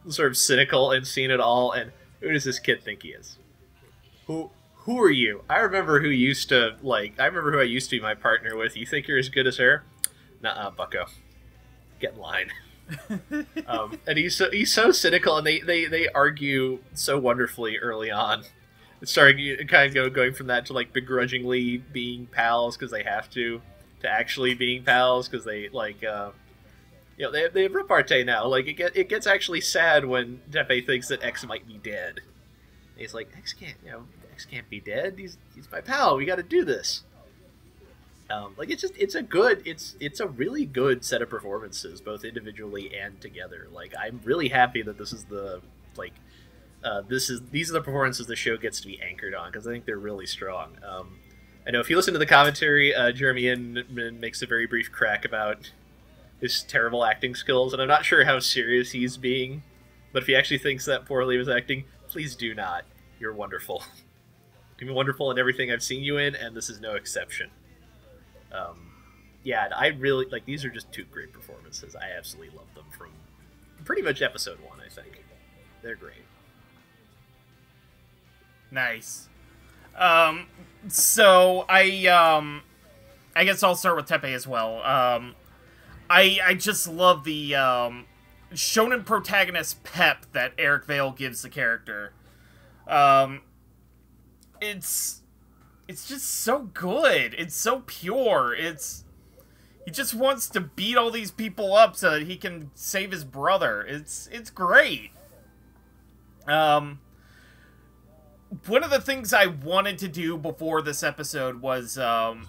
sort 0.10 0.28
of 0.28 0.38
cynical 0.38 0.92
and 0.92 1.08
seen 1.08 1.32
it 1.32 1.40
all. 1.40 1.72
And 1.72 1.92
who 2.20 2.32
does 2.32 2.44
this 2.44 2.60
kid 2.60 2.84
think 2.84 3.04
he 3.04 3.10
is? 3.10 3.38
Who 4.28 4.52
who 4.76 5.02
are 5.02 5.10
you? 5.10 5.44
I 5.50 5.60
remember 5.60 6.02
who 6.02 6.10
used 6.10 6.50
to 6.50 6.76
like. 6.82 7.20
I 7.20 7.26
remember 7.26 7.54
who 7.54 7.60
I 7.60 7.64
used 7.64 7.90
to 7.90 7.96
be 7.96 8.02
my 8.02 8.16
partner 8.16 8.58
with. 8.58 8.76
You 8.76 8.86
think 8.86 9.08
you're 9.08 9.18
as 9.18 9.30
good 9.30 9.48
as 9.48 9.58
her? 9.58 9.84
Nah, 10.42 10.72
Bucko. 10.72 11.06
Get 12.00 12.14
in 12.14 12.20
line. 12.20 12.52
um, 13.68 13.98
and 14.06 14.18
he's 14.18 14.36
so 14.36 14.52
he's 14.52 14.74
so 14.74 14.92
cynical, 14.92 15.38
and 15.38 15.48
they 15.48 15.60
they 15.60 15.86
they 15.86 16.10
argue 16.10 16.80
so 16.94 17.18
wonderfully 17.18 17.78
early 17.78 18.12
on. 18.12 18.44
Starting 19.04 19.68
kind 19.68 19.88
of 19.88 19.94
go, 19.94 20.10
going 20.10 20.34
from 20.34 20.48
that 20.48 20.66
to 20.68 20.74
like 20.74 20.94
begrudgingly 20.94 21.78
being 21.78 22.26
pals 22.28 22.78
because 22.78 22.92
they 22.92 23.04
have 23.04 23.30
to, 23.32 23.62
to 24.02 24.10
actually 24.10 24.54
being 24.54 24.84
pals 24.84 25.28
because 25.28 25.46
they 25.46 25.70
like. 25.70 26.04
Uh, 26.04 26.32
you 27.18 27.26
know, 27.26 27.32
they 27.32 27.42
have, 27.44 27.54
they 27.54 27.64
have 27.64 27.74
repartee 27.76 28.24
now. 28.24 28.48
Like 28.48 28.66
it 28.68 28.74
get 28.74 28.98
it 28.98 29.08
gets 29.10 29.28
actually 29.28 29.62
sad 29.62 30.06
when 30.06 30.42
Teppei 30.50 30.86
thinks 30.86 31.10
that 31.10 31.24
X 31.24 31.46
might 31.46 31.68
be 31.68 31.78
dead. 31.78 32.22
He's 32.98 33.14
like, 33.14 33.30
X 33.38 33.54
can't, 33.54 33.78
you 33.86 33.92
know, 33.92 34.04
X 34.32 34.46
can't 34.46 34.70
be 34.70 34.80
dead. 34.80 35.16
He's 35.18 35.38
he's 35.56 35.72
my 35.72 35.82
pal. 35.82 36.18
We 36.18 36.26
got 36.26 36.38
to 36.38 36.44
do 36.44 36.66
this. 36.66 37.04
Um, 38.30 38.56
like 38.58 38.72
it's 38.72 38.82
just 38.82 38.98
it's 38.98 39.16
a 39.16 39.22
good 39.22 39.62
it's 39.66 39.96
it's 40.00 40.20
a 40.20 40.28
really 40.28 40.66
good 40.66 41.04
set 41.04 41.22
of 41.22 41.30
performances 41.30 42.02
both 42.02 42.24
individually 42.24 42.96
and 42.96 43.20
together. 43.22 43.68
Like 43.72 43.94
I'm 44.00 44.22
really 44.24 44.50
happy 44.50 44.82
that 44.82 44.98
this 44.98 45.14
is 45.14 45.26
the 45.26 45.62
like 45.98 46.14
uh, 46.84 47.02
this 47.08 47.30
is 47.30 47.42
these 47.52 47.70
are 47.70 47.74
the 47.74 47.82
performances 47.82 48.28
the 48.28 48.36
show 48.36 48.58
gets 48.58 48.82
to 48.82 48.88
be 48.88 49.02
anchored 49.02 49.34
on 49.34 49.52
because 49.52 49.68
I 49.68 49.72
think 49.72 49.86
they're 49.86 49.98
really 49.98 50.26
strong. 50.26 50.78
Um, 50.88 51.20
I 51.66 51.72
know 51.72 51.80
if 51.80 51.90
you 51.90 51.96
listen 51.96 52.14
to 52.14 52.20
the 52.20 52.26
commentary, 52.26 52.94
uh, 52.94 53.12
Jeremy 53.12 53.48
Inman 53.48 54.20
makes 54.20 54.42
a 54.42 54.46
very 54.46 54.68
brief 54.68 54.92
crack 54.92 55.24
about 55.24 55.72
his 56.42 56.64
terrible 56.64 57.06
acting 57.06 57.36
skills, 57.36 57.72
and 57.72 57.82
I'm 57.82 57.88
not 57.88 58.04
sure 58.04 58.26
how 58.26 58.40
serious 58.40 58.92
he's 58.92 59.16
being. 59.16 59.64
But 60.12 60.24
if 60.24 60.28
he 60.28 60.36
actually 60.36 60.58
thinks 60.60 60.86
that 60.86 61.06
poorly 61.06 61.38
was 61.38 61.50
acting, 61.50 61.86
please 62.08 62.36
do 62.36 62.54
not. 62.54 62.84
You're 63.20 63.34
wonderful. 63.34 63.84
You've 64.80 64.88
been 64.90 64.96
wonderful 64.96 65.32
in 65.32 65.40
everything 65.40 65.72
I've 65.72 65.82
seen 65.82 66.04
you 66.04 66.18
in, 66.18 66.36
and 66.36 66.54
this 66.56 66.70
is 66.70 66.82
no 66.82 66.96
exception. 66.96 67.50
Um, 68.52 68.92
yeah, 69.44 69.70
I 69.74 69.88
really 69.88 70.26
like 70.26 70.46
these 70.46 70.66
are 70.66 70.70
just 70.70 70.92
two 70.92 71.06
great 71.06 71.32
performances. 71.32 71.96
I 71.96 72.18
absolutely 72.18 72.56
love 72.58 72.68
them 72.76 72.86
from 72.98 73.12
pretty 73.86 74.02
much 74.02 74.22
episode 74.22 74.60
one. 74.60 74.80
I 74.86 74.90
think 74.90 75.24
they're 75.82 75.96
great. 75.96 76.24
Nice. 78.74 79.30
Um, 79.96 80.48
so 80.88 81.66
I 81.70 82.08
um, 82.08 82.64
I 83.36 83.46
guess 83.46 83.62
I'll 83.62 83.76
start 83.76 83.96
with 83.96 84.08
Teppei 84.08 84.34
as 84.34 84.48
well. 84.48 84.78
Um, 84.84 85.36
I 86.10 86.40
I 86.44 86.54
just 86.56 86.88
love 86.88 87.24
the 87.24 87.54
um, 87.54 88.06
shonen 88.52 89.06
protagonist 89.06 89.84
pep 89.84 90.26
that 90.34 90.54
Eric 90.58 90.86
Vale 90.86 91.12
gives 91.12 91.44
the 91.44 91.50
character. 91.50 92.14
Um, 92.88 93.42
it's 94.60 95.22
it's 95.88 96.08
just 96.08 96.26
so 96.28 96.64
good. 96.74 97.36
It's 97.38 97.56
so 97.56 97.84
pure. 97.86 98.56
It's 98.58 99.04
he 99.86 99.92
just 99.92 100.16
wants 100.16 100.50
to 100.50 100.62
beat 100.62 100.98
all 100.98 101.12
these 101.12 101.30
people 101.30 101.76
up 101.76 101.96
so 101.96 102.12
that 102.12 102.24
he 102.24 102.38
can 102.38 102.72
save 102.74 103.12
his 103.12 103.24
brother. 103.24 103.82
It's 103.88 104.28
it's 104.32 104.50
great. 104.50 105.12
Um 106.48 107.00
one 108.68 108.84
of 108.84 108.90
the 108.90 109.02
things 109.02 109.34
I 109.34 109.48
wanted 109.48 109.98
to 110.00 110.08
do 110.08 110.38
before 110.38 110.82
this 110.82 111.04
episode 111.04 111.62
was 111.62 111.98
um 111.98 112.48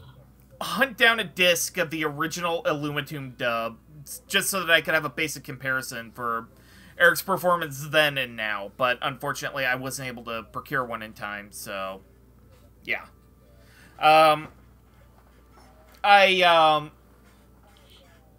hunt 0.60 0.96
down 0.96 1.20
a 1.20 1.24
disc 1.24 1.76
of 1.78 1.90
the 1.90 2.04
original 2.04 2.62
Illumitoon 2.64 3.36
dub 3.36 3.78
just 4.28 4.50
so 4.50 4.60
that 4.60 4.70
I 4.70 4.80
could 4.80 4.94
have 4.94 5.04
a 5.04 5.10
basic 5.10 5.44
comparison 5.44 6.10
for 6.12 6.48
Eric's 6.98 7.22
performance 7.22 7.88
then 7.88 8.18
and 8.18 8.36
now, 8.36 8.70
but 8.76 8.98
unfortunately 9.02 9.64
I 9.64 9.74
wasn't 9.74 10.08
able 10.08 10.24
to 10.24 10.44
procure 10.44 10.84
one 10.84 11.02
in 11.02 11.12
time, 11.12 11.48
so 11.50 12.00
yeah. 12.84 13.06
Um, 13.98 14.48
I, 16.02 16.42
um, 16.42 16.92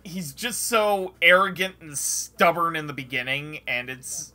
he's 0.04 0.34
just 0.34 0.64
so 0.64 1.16
arrogant 1.22 1.76
and 1.82 1.98
stubborn 1.98 2.76
in 2.76 2.88
the 2.88 2.94
beginning, 2.94 3.60
and 3.68 3.90
it's, 3.90 4.34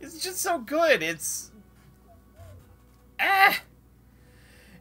it's 0.00 0.22
just 0.22 0.38
so 0.38 0.58
good. 0.58 1.02
It's, 1.02 1.47
eh. 3.18 3.54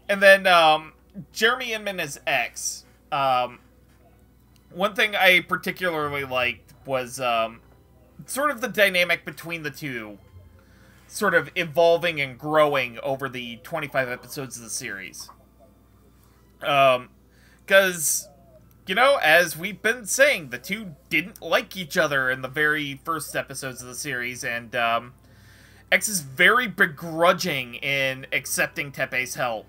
And 0.10 0.22
then, 0.22 0.48
um, 0.48 0.94
Jeremy 1.32 1.74
Inman 1.74 2.00
as 2.00 2.20
X. 2.26 2.86
Um, 3.12 3.60
one 4.72 4.96
thing 4.96 5.16
I 5.16 5.42
particularly 5.42 6.24
liked 6.24 6.74
was, 6.86 7.20
um, 7.20 7.62
sort 8.26 8.52
of 8.52 8.62
the 8.62 8.68
dynamic 8.68 9.26
between 9.26 9.64
the 9.64 9.72
two 9.72 10.20
sort 11.08 11.34
of 11.34 11.50
evolving 11.56 12.20
and 12.20 12.38
growing 12.38 13.00
over 13.00 13.30
the 13.30 13.58
25 13.64 14.10
episodes 14.10 14.58
of 14.58 14.64
the 14.64 14.70
series. 14.70 15.30
Um, 16.62 17.10
because, 17.66 18.28
you 18.86 18.96
know, 18.96 19.18
as 19.22 19.58
we've 19.58 19.82
been 19.82 20.06
saying, 20.06 20.50
the 20.50 20.58
two 20.58 20.96
didn't 21.10 21.42
like 21.42 21.76
each 21.76 21.98
other 21.98 22.30
in 22.30 22.42
the 22.42 22.48
very 22.48 23.02
first 23.04 23.36
episodes 23.36 23.82
of 23.82 23.88
the 23.88 23.96
series, 23.96 24.44
and, 24.44 24.76
um, 24.76 25.14
X 25.92 26.08
is 26.08 26.22
very 26.22 26.68
begrudging 26.68 27.76
in 27.76 28.26
accepting 28.32 28.92
Teppei's 28.92 29.36
help. 29.36 29.66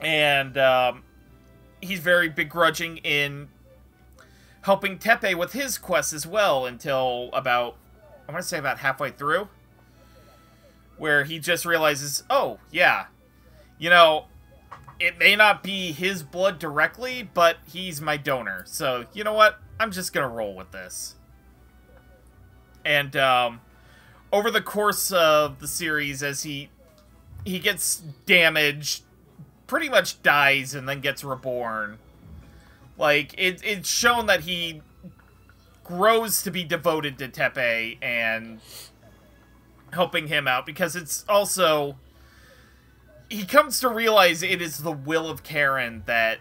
And, 0.00 0.56
um, 0.58 1.04
he's 1.80 2.00
very 2.00 2.28
begrudging 2.28 2.98
in 2.98 3.48
helping 4.62 4.98
Teppei 4.98 5.34
with 5.34 5.52
his 5.52 5.78
quest 5.78 6.12
as 6.12 6.26
well 6.26 6.66
until 6.66 7.30
about, 7.32 7.76
I 8.28 8.32
want 8.32 8.42
to 8.42 8.48
say 8.48 8.58
about 8.58 8.78
halfway 8.78 9.10
through 9.10 9.48
where 10.96 11.24
he 11.24 11.40
just 11.40 11.64
realizes, 11.66 12.22
oh, 12.30 12.58
yeah, 12.70 13.06
you 13.78 13.90
know, 13.90 14.26
it 15.00 15.18
may 15.18 15.34
not 15.34 15.64
be 15.64 15.90
his 15.90 16.22
blood 16.22 16.60
directly, 16.60 17.28
but 17.34 17.56
he's 17.66 18.00
my 18.00 18.16
donor. 18.16 18.62
So, 18.66 19.06
you 19.12 19.24
know 19.24 19.32
what? 19.32 19.58
I'm 19.80 19.90
just 19.90 20.12
going 20.12 20.28
to 20.28 20.32
roll 20.32 20.54
with 20.54 20.70
this. 20.70 21.16
And 22.84 23.16
um, 23.16 23.60
over 24.32 24.50
the 24.50 24.62
course 24.62 25.12
of 25.12 25.60
the 25.60 25.68
series, 25.68 26.22
as 26.22 26.42
he 26.42 26.70
he 27.44 27.58
gets 27.58 28.02
damaged, 28.26 29.02
pretty 29.66 29.88
much 29.88 30.22
dies, 30.22 30.74
and 30.74 30.88
then 30.88 31.00
gets 31.00 31.24
reborn, 31.24 31.98
like, 32.96 33.34
it, 33.36 33.60
it's 33.64 33.88
shown 33.88 34.26
that 34.26 34.42
he 34.42 34.82
grows 35.84 36.42
to 36.42 36.50
be 36.50 36.64
devoted 36.64 37.18
to 37.18 37.28
Teppei 37.28 37.98
and 38.00 38.60
helping 39.92 40.28
him 40.28 40.46
out 40.46 40.64
because 40.64 40.96
it's 40.96 41.24
also 41.28 41.96
he 43.28 43.44
comes 43.44 43.80
to 43.80 43.88
realize 43.88 44.42
it 44.42 44.62
is 44.62 44.78
the 44.78 44.92
will 44.92 45.28
of 45.28 45.42
Karen 45.42 46.02
that 46.06 46.38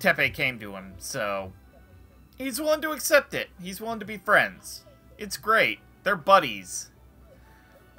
Teppei 0.00 0.32
came 0.32 0.58
to 0.58 0.72
him, 0.72 0.94
so 0.98 1.52
he's 2.38 2.60
willing 2.60 2.80
to 2.80 2.90
accept 2.90 3.34
it. 3.34 3.50
He's 3.62 3.80
willing 3.80 4.00
to 4.00 4.06
be 4.06 4.16
friends. 4.16 4.84
It's 5.18 5.36
great. 5.36 5.78
They're 6.04 6.16
buddies. 6.16 6.90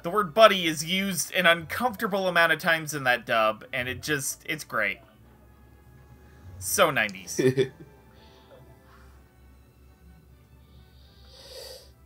The 0.04 0.10
word 0.10 0.34
buddy 0.34 0.66
is 0.66 0.84
used 0.84 1.32
an 1.32 1.46
uncomfortable 1.46 2.28
amount 2.28 2.52
of 2.52 2.58
times 2.58 2.92
in 2.92 3.04
that 3.04 3.24
dub, 3.24 3.64
and 3.72 3.88
it 3.88 4.02
just, 4.02 4.42
it's 4.44 4.62
great. 4.62 4.98
So 6.58 6.90
90s. 6.90 7.40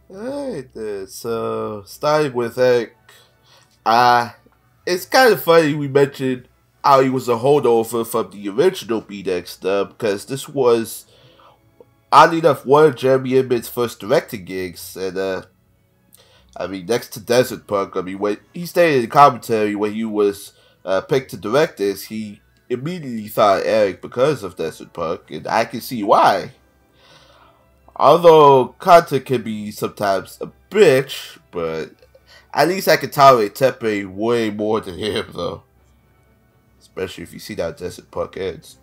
Alright, 0.09 0.73
then. 0.73 1.09
So, 1.09 1.83
starting 1.87 2.35
with 2.35 2.57
Eric. 2.57 2.95
Uh, 3.85 4.31
it's 4.87 5.05
kind 5.05 5.33
of 5.33 5.43
funny 5.43 5.75
we 5.75 5.89
mentioned 5.89 6.47
how 6.85 7.01
he 7.01 7.11
was 7.11 7.29
a 7.29 7.35
holdover 7.35 8.07
from 8.07 8.31
the 8.31 8.49
original 8.49 9.03
BDX 9.03 9.59
dub, 9.59 9.99
because 9.99 10.27
this 10.27 10.49
was, 10.49 11.07
oddly 12.13 12.39
enough, 12.39 12.65
one 12.65 12.87
of 12.87 12.95
Jeremy 12.95 13.39
Inman's 13.39 13.69
first 13.69 13.99
directing 13.99 14.45
gigs, 14.45 14.97
and, 14.97 15.19
uh, 15.19 15.43
I 16.59 16.67
mean, 16.67 16.87
next 16.87 17.13
to 17.13 17.21
Desert 17.21 17.67
Punk, 17.67 17.97
I 17.97 18.01
mean, 18.01 18.19
when 18.19 18.39
he 18.53 18.67
stated 18.67 19.05
in 19.05 19.11
commentary 19.11 19.77
when 19.77 19.93
he 19.93 20.05
was 20.05 20.53
uh, 20.85 21.01
picked 21.03 21.31
to 21.31 21.37
direct 21.37 21.79
this, 21.79 22.05
he 22.05 22.41
immediately 22.69 23.29
thought 23.29 23.63
Eric 23.65 24.03
because 24.03 24.43
of 24.43 24.57
Desert 24.57 24.93
Punk, 24.93 25.31
and 25.31 25.47
I 25.47 25.65
can 25.65 25.81
see 25.81 26.03
why. 26.03 26.53
Although 27.95 28.75
Kanta 28.81 29.25
can 29.25 29.43
be 29.43 29.71
sometimes 29.71 30.39
a 30.41 30.51
bitch, 30.71 31.39
but 31.51 31.91
at 32.53 32.69
least 32.69 32.89
I 32.89 32.97
can 32.97 33.11
tolerate 33.11 33.55
Teppei 33.55 34.07
way 34.07 34.51
more 34.51 34.81
than 34.81 34.99
him, 34.99 35.27
though. 35.35 35.63
Especially 36.81 37.25
if 37.25 37.33
you 37.33 37.39
see 37.39 37.55
that 37.55 37.77
Desert 37.77 38.11
Punk 38.11 38.37
ends. 38.37 38.79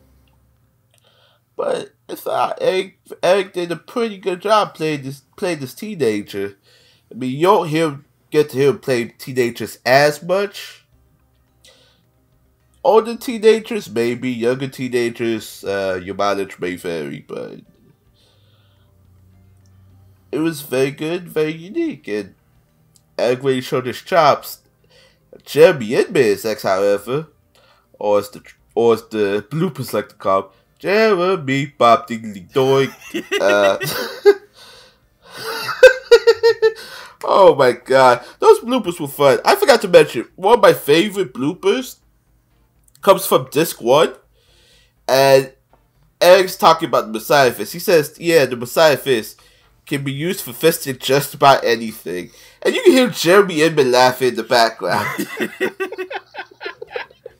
But 1.55 1.93
I 2.09 2.15
thought 2.15 2.57
Eric, 2.61 2.99
Eric 3.23 3.53
did 3.53 3.71
a 3.71 3.77
pretty 3.77 4.17
good 4.17 4.41
job 4.41 4.73
playing 4.75 5.03
this 5.03 5.21
playing 5.37 5.59
this 5.59 5.73
teenager. 5.73 6.57
I 7.15 7.17
mean, 7.17 7.31
you 7.31 7.43
don't 7.43 7.69
hear 7.69 7.99
get 8.29 8.49
to 8.49 8.57
hear 8.57 8.69
him 8.71 8.79
play 8.79 9.05
teenagers 9.05 9.79
as 9.85 10.21
much. 10.21 10.85
Older 12.83 13.15
teenagers, 13.15 13.89
maybe 13.89 14.29
younger 14.29 14.67
teenagers, 14.67 15.63
uh, 15.63 15.99
your 16.03 16.15
mileage 16.15 16.59
may 16.59 16.75
vary, 16.75 17.25
but 17.25 17.61
it 20.31 20.39
was 20.39 20.61
very 20.61 20.91
good, 20.91 21.29
very 21.29 21.53
unique, 21.53 22.07
and 22.09 22.35
really 23.17 23.61
showed 23.61 23.85
his 23.85 24.01
chops. 24.01 24.59
Jeremy 25.45 25.95
Inman's 25.95 26.43
ex, 26.43 26.63
however, 26.63 27.27
or 27.97 28.19
as 28.19 28.29
the 28.29 28.43
or 28.75 28.93
as 28.95 29.03
the 29.03 29.45
bloopers 29.49 29.93
like 29.93 30.09
to 30.09 30.15
call 30.15 30.41
him, 30.41 30.49
Jeremy 30.79 31.73
Bob 31.77 32.07
Diggly 32.07 32.51
Doink. 32.51 32.93
uh, 33.41 34.31
oh 37.25 37.55
my 37.55 37.73
god, 37.73 38.23
those 38.39 38.59
bloopers 38.59 38.99
were 38.99 39.07
fun. 39.07 39.39
I 39.43 39.55
forgot 39.55 39.81
to 39.81 39.87
mention 39.87 40.27
one 40.35 40.55
of 40.55 40.61
my 40.61 40.73
favorite 40.73 41.33
bloopers 41.33 41.97
comes 43.01 43.25
from 43.25 43.49
disc 43.51 43.81
one, 43.81 44.13
and 45.07 45.51
Eric's 46.21 46.55
talking 46.55 46.87
about 46.87 47.07
the 47.07 47.11
Messiah 47.11 47.51
Fist. 47.51 47.73
He 47.73 47.79
says, 47.79 48.15
"Yeah, 48.19 48.45
the 48.45 48.55
Messiah 48.55 48.97
Fist 48.97 49.41
can 49.85 50.03
be 50.03 50.13
used 50.13 50.41
for 50.41 50.51
fisting 50.51 50.99
just 50.99 51.33
about 51.33 51.65
anything," 51.65 52.31
and 52.61 52.75
you 52.75 52.83
can 52.83 52.93
hear 52.93 53.09
Jeremy 53.09 53.61
Inman 53.61 53.91
laughing 53.91 54.29
in 54.29 54.35
the 54.35 54.43
background. 54.43 55.27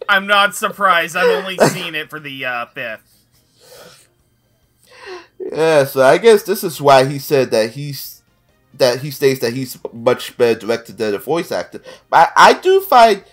I'm 0.10 0.28
not 0.28 0.56
surprised. 0.56 1.16
I've 1.16 1.44
only 1.44 1.58
seen 1.70 1.96
it 1.96 2.10
for 2.10 2.20
the 2.20 2.46
uh, 2.46 2.66
fifth. 2.68 3.12
Yeah, 5.40 5.86
so 5.86 6.02
I 6.02 6.18
guess 6.18 6.44
this 6.44 6.64
is 6.64 6.82
why 6.82 7.06
he 7.06 7.20
said 7.20 7.52
that 7.52 7.72
he's 7.72 8.15
that 8.78 9.00
he 9.00 9.12
states 9.12 9.40
that 9.42 9.54
he's 9.54 9.78
much 9.94 10.38
better 10.38 10.60
directed 10.60 10.98
than 10.98 11.14
a 11.14 11.20
voice 11.20 11.52
actor. 11.52 11.82
But 12.10 12.32
I, 12.36 12.50
I 12.50 12.54
do 12.54 12.82
find 12.82 13.24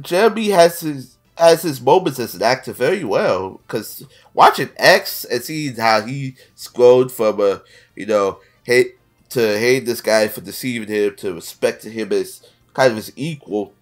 Jeremy 0.00 0.48
has 0.50 0.80
his 0.80 1.16
has 1.36 1.62
his 1.62 1.80
moments 1.80 2.18
as 2.18 2.34
an 2.34 2.42
actor 2.42 2.72
very 2.72 3.04
well. 3.04 3.60
Because 3.66 4.06
watching 4.34 4.70
X 4.76 5.24
and 5.24 5.42
seeing 5.42 5.76
how 5.76 6.02
he 6.02 6.36
scrolled 6.54 7.12
from 7.12 7.40
a 7.40 7.62
you 7.94 8.06
know 8.06 8.40
hate 8.64 8.96
to 9.30 9.58
hate 9.58 9.86
this 9.86 10.00
guy 10.00 10.28
for 10.28 10.40
deceiving 10.40 10.88
him 10.88 11.14
to 11.16 11.34
respecting 11.34 11.92
him 11.92 12.12
as 12.12 12.42
kind 12.74 12.90
of 12.90 12.96
his 12.96 13.12
equal. 13.16 13.72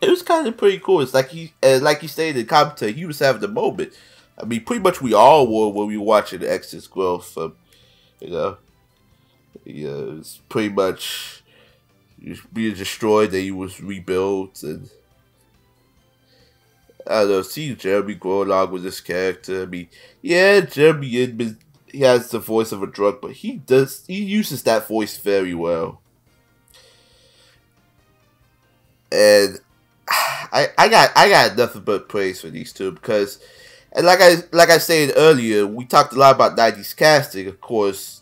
It 0.00 0.08
was 0.08 0.22
kind 0.22 0.46
of 0.46 0.56
pretty 0.56 0.78
cool. 0.78 1.00
It's 1.00 1.12
like 1.12 1.28
he, 1.28 1.52
and 1.62 1.82
like 1.82 2.00
he 2.00 2.06
stated 2.06 2.40
in 2.40 2.46
commentary, 2.46 2.92
he 2.92 3.04
was 3.04 3.18
having 3.18 3.44
a 3.44 3.48
moment. 3.48 3.92
I 4.40 4.46
mean, 4.46 4.64
pretty 4.64 4.82
much 4.82 5.02
we 5.02 5.12
all 5.12 5.46
were 5.46 5.68
when 5.68 5.88
we 5.88 5.98
were 5.98 6.04
watching 6.04 6.42
X's 6.42 6.86
growth. 6.86 7.36
Um, 7.36 7.54
you 8.20 8.30
know, 8.30 8.56
yeah, 9.64 9.88
it 9.88 10.18
was 10.18 10.40
pretty 10.48 10.70
much 10.70 11.42
being 12.52 12.74
destroyed, 12.74 13.30
then 13.30 13.42
he 13.42 13.50
was 13.50 13.80
rebuilt, 13.80 14.62
and 14.62 14.90
I 17.06 17.20
don't 17.20 17.30
know. 17.30 17.42
Seeing 17.42 17.76
Jeremy 17.76 18.14
grow 18.14 18.42
along 18.42 18.70
with 18.72 18.82
this 18.82 19.00
character, 19.00 19.62
I 19.62 19.66
mean, 19.66 19.88
yeah, 20.22 20.60
Jeremy 20.60 21.22
Inman, 21.22 21.58
he 21.86 22.00
has 22.00 22.30
the 22.30 22.38
voice 22.38 22.72
of 22.72 22.82
a 22.82 22.86
drug, 22.86 23.20
but 23.20 23.32
he 23.32 23.56
does 23.58 24.04
he 24.06 24.22
uses 24.22 24.62
that 24.64 24.86
voice 24.86 25.16
very 25.16 25.54
well, 25.54 26.00
and 29.10 29.60
I 30.08 30.68
I 30.76 30.88
got 30.88 31.10
I 31.16 31.28
got 31.28 31.56
nothing 31.56 31.82
but 31.82 32.08
praise 32.08 32.40
for 32.40 32.50
these 32.50 32.72
two 32.72 32.92
because 32.92 33.38
and 33.92 34.06
like 34.06 34.20
I 34.20 34.36
like 34.52 34.70
I 34.70 34.78
said 34.78 35.12
earlier, 35.16 35.66
we 35.66 35.84
talked 35.84 36.12
a 36.12 36.18
lot 36.18 36.34
about 36.34 36.56
'90s 36.56 36.96
casting. 36.96 37.48
Of 37.48 37.60
course, 37.60 38.19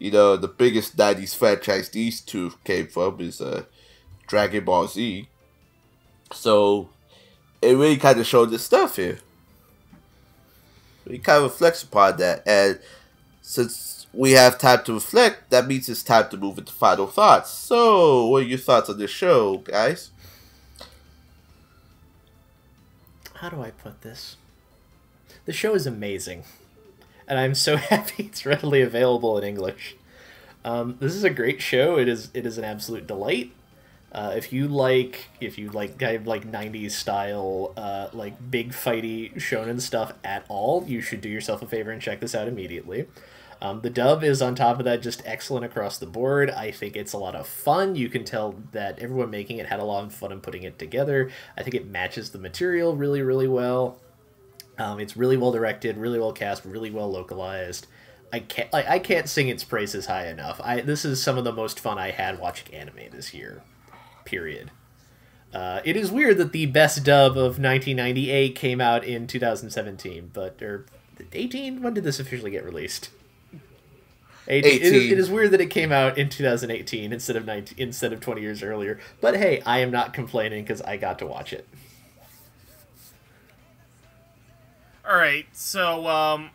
you 0.00 0.10
know 0.10 0.36
the 0.36 0.48
biggest 0.48 0.96
'90s 0.96 1.36
franchise 1.36 1.88
these 1.90 2.20
two 2.20 2.52
came 2.64 2.88
from 2.88 3.20
is 3.20 3.40
uh, 3.40 3.62
Dragon 4.26 4.64
Ball 4.64 4.88
Z. 4.88 5.28
So 6.32 6.88
it 7.62 7.74
really 7.74 7.98
kind 7.98 8.18
of 8.18 8.26
showed 8.26 8.50
the 8.50 8.58
stuff 8.58 8.96
here. 8.96 9.18
It 11.06 11.22
kind 11.22 11.44
of 11.44 11.52
reflects 11.52 11.82
upon 11.84 12.16
that, 12.16 12.42
and 12.46 12.80
since 13.42 14.06
we 14.12 14.32
have 14.32 14.58
time 14.58 14.82
to 14.84 14.94
reflect, 14.94 15.50
that 15.50 15.66
means 15.66 15.88
it's 15.88 16.02
time 16.02 16.28
to 16.30 16.36
move 16.36 16.58
into 16.58 16.72
final 16.72 17.06
thoughts. 17.06 17.50
So, 17.50 18.26
what 18.26 18.42
are 18.42 18.46
your 18.46 18.58
thoughts 18.58 18.90
on 18.90 18.98
this 18.98 19.10
show, 19.10 19.58
guys? 19.58 20.10
How 23.34 23.48
do 23.48 23.62
I 23.62 23.70
put 23.70 24.02
this? 24.02 24.36
The 25.46 25.52
show 25.52 25.74
is 25.74 25.86
amazing, 25.86 26.44
and 27.30 27.38
I'm 27.38 27.54
so 27.54 27.76
happy 27.92 28.24
it's 28.24 28.44
readily 28.44 28.82
available 28.82 29.38
in 29.38 29.44
English. 29.44 29.96
Um, 30.62 30.96
this 31.00 31.14
is 31.14 31.24
a 31.24 31.30
great 31.30 31.62
show. 31.62 31.96
It 31.96 32.08
is 32.08 32.30
it 32.34 32.44
is 32.44 32.58
an 32.58 32.64
absolute 32.64 33.06
delight. 33.06 33.52
Uh, 34.12 34.34
if 34.36 34.52
you 34.52 34.66
like 34.66 35.28
if 35.40 35.56
you 35.56 35.70
like 35.70 35.96
kind 35.96 36.16
of 36.16 36.26
like 36.26 36.50
90s 36.50 36.90
style 36.90 37.72
uh, 37.76 38.08
like 38.12 38.50
big 38.50 38.72
fighty 38.72 39.32
shonen 39.36 39.80
stuff 39.80 40.12
at 40.24 40.44
all 40.48 40.84
you 40.88 41.00
should 41.00 41.20
do 41.20 41.28
yourself 41.28 41.62
a 41.62 41.66
favor 41.66 41.92
and 41.92 42.02
check 42.02 42.18
this 42.18 42.34
out 42.34 42.48
immediately 42.48 43.06
um, 43.62 43.82
the 43.82 43.90
dub 43.90 44.24
is 44.24 44.42
on 44.42 44.56
top 44.56 44.80
of 44.80 44.84
that 44.84 45.00
just 45.00 45.22
excellent 45.24 45.64
across 45.64 45.96
the 45.96 46.06
board 46.06 46.50
i 46.50 46.72
think 46.72 46.96
it's 46.96 47.12
a 47.12 47.18
lot 47.18 47.36
of 47.36 47.46
fun 47.46 47.94
you 47.94 48.08
can 48.08 48.24
tell 48.24 48.56
that 48.72 48.98
everyone 48.98 49.30
making 49.30 49.58
it 49.58 49.66
had 49.66 49.78
a 49.78 49.84
lot 49.84 50.02
of 50.02 50.12
fun 50.12 50.32
in 50.32 50.40
putting 50.40 50.64
it 50.64 50.76
together 50.76 51.30
i 51.56 51.62
think 51.62 51.76
it 51.76 51.86
matches 51.86 52.30
the 52.30 52.38
material 52.38 52.96
really 52.96 53.22
really 53.22 53.46
well 53.46 53.96
um, 54.80 54.98
it's 54.98 55.16
really 55.16 55.36
well 55.36 55.52
directed 55.52 55.96
really 55.96 56.18
well 56.18 56.32
cast 56.32 56.64
really 56.64 56.90
well 56.90 57.10
localized 57.10 57.86
I 58.32 58.40
can't 58.40 58.68
I, 58.72 58.94
I 58.94 58.98
can't 58.98 59.28
sing 59.28 59.48
its 59.48 59.64
praises 59.64 60.06
high 60.06 60.28
enough. 60.28 60.60
I 60.62 60.80
this 60.80 61.04
is 61.04 61.22
some 61.22 61.36
of 61.36 61.44
the 61.44 61.52
most 61.52 61.80
fun 61.80 61.98
I 61.98 62.10
had 62.10 62.38
watching 62.38 62.74
anime 62.74 63.10
this 63.10 63.34
year 63.34 63.62
period. 64.24 64.70
Uh, 65.52 65.80
it 65.84 65.96
is 65.96 66.12
weird 66.12 66.36
that 66.38 66.52
the 66.52 66.66
best 66.66 67.02
dub 67.02 67.32
of 67.32 67.58
1998 67.58 68.54
came 68.54 68.80
out 68.80 69.04
in 69.04 69.26
2017, 69.26 70.30
but 70.32 70.62
or 70.62 70.86
18. 71.32 71.82
When 71.82 71.92
did 71.92 72.04
this 72.04 72.20
officially 72.20 72.52
get 72.52 72.64
released? 72.64 73.10
18. 74.46 74.72
It, 74.72 74.82
is, 74.82 74.92
18. 74.92 75.12
it 75.12 75.18
is 75.18 75.30
weird 75.30 75.50
that 75.50 75.60
it 75.60 75.66
came 75.66 75.92
out 75.92 76.16
in 76.16 76.28
2018 76.28 77.12
instead 77.12 77.36
of 77.36 77.44
19, 77.44 77.76
instead 77.78 78.12
of 78.12 78.20
20 78.20 78.40
years 78.40 78.62
earlier. 78.62 78.98
But 79.20 79.36
hey, 79.36 79.60
I 79.66 79.80
am 79.80 79.90
not 79.90 80.12
complaining 80.12 80.62
because 80.62 80.82
I 80.82 80.96
got 80.96 81.18
to 81.18 81.26
watch 81.26 81.52
it. 81.52 81.68
All 85.10 85.16
right, 85.16 85.46
so 85.52 86.06
um, 86.06 86.50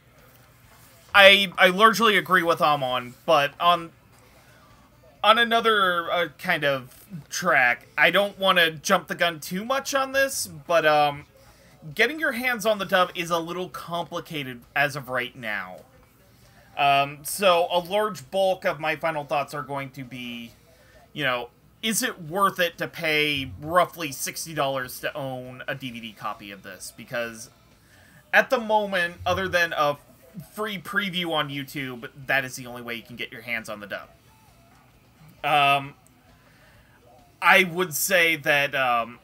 I 1.14 1.52
I 1.58 1.68
largely 1.68 2.18
agree 2.18 2.42
with 2.42 2.62
Amon, 2.62 3.16
but 3.26 3.52
on 3.60 3.92
on 5.22 5.38
another 5.38 6.10
uh, 6.10 6.28
kind 6.38 6.64
of 6.64 7.06
track, 7.30 7.86
I 7.98 8.12
don't 8.12 8.40
want 8.40 8.60
to 8.60 8.72
jump 8.72 9.10
the 9.10 9.16
gun 9.16 9.42
too 9.42 9.66
much 9.66 9.94
on 9.94 10.14
this, 10.14 10.48
but 10.48 10.86
um, 10.86 11.26
getting 11.94 12.18
your 12.18 12.32
hands 12.32 12.66
on 12.66 12.78
the 12.78 12.86
dub 12.86 13.12
is 13.14 13.30
a 13.30 13.40
little 13.40 13.68
complicated 13.68 14.62
as 14.74 14.96
of 14.96 15.10
right 15.10 15.36
now. 15.36 15.80
Um, 16.78 17.20
so 17.24 17.68
a 17.70 17.80
large 17.80 18.32
bulk 18.32 18.64
of 18.64 18.80
my 18.80 18.96
final 18.96 19.26
thoughts 19.26 19.54
are 19.54 19.64
going 19.64 19.90
to 19.90 20.06
be, 20.06 20.54
you 21.12 21.26
know, 21.26 21.50
is 21.84 22.02
it 22.02 22.22
worth 22.22 22.60
it 22.62 22.78
to 22.78 22.88
pay 22.88 23.52
roughly 23.60 24.12
$60 24.12 25.02
to 25.02 25.14
own 25.14 25.62
a 25.68 25.76
DVD 25.76 26.16
copy 26.16 26.52
of 26.52 26.64
this? 26.64 26.94
Because 26.96 27.50
at 28.36 28.50
the 28.50 28.60
moment, 28.60 29.16
other 29.26 29.48
than 29.48 29.74
a 29.74 29.98
free 30.52 30.78
preview 30.78 31.32
on 31.32 31.50
YouTube, 31.50 32.10
that 32.28 32.44
is 32.44 32.58
the 32.58 32.68
only 32.68 32.82
way 32.82 32.94
you 32.96 33.02
can 33.02 33.16
get 33.16 33.32
your 33.32 33.42
hands 33.42 33.70
on 33.70 33.80
the 33.80 33.88
dub. 33.88 34.10
Um, 35.42 35.94
I 37.42 37.64
would 37.64 37.94
say 37.94 38.36
that 38.36 38.76
um, 38.76 39.20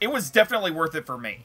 it 0.00 0.12
was 0.12 0.30
definitely 0.30 0.70
worth 0.70 0.94
it 0.94 1.06
for 1.06 1.18
me. 1.18 1.44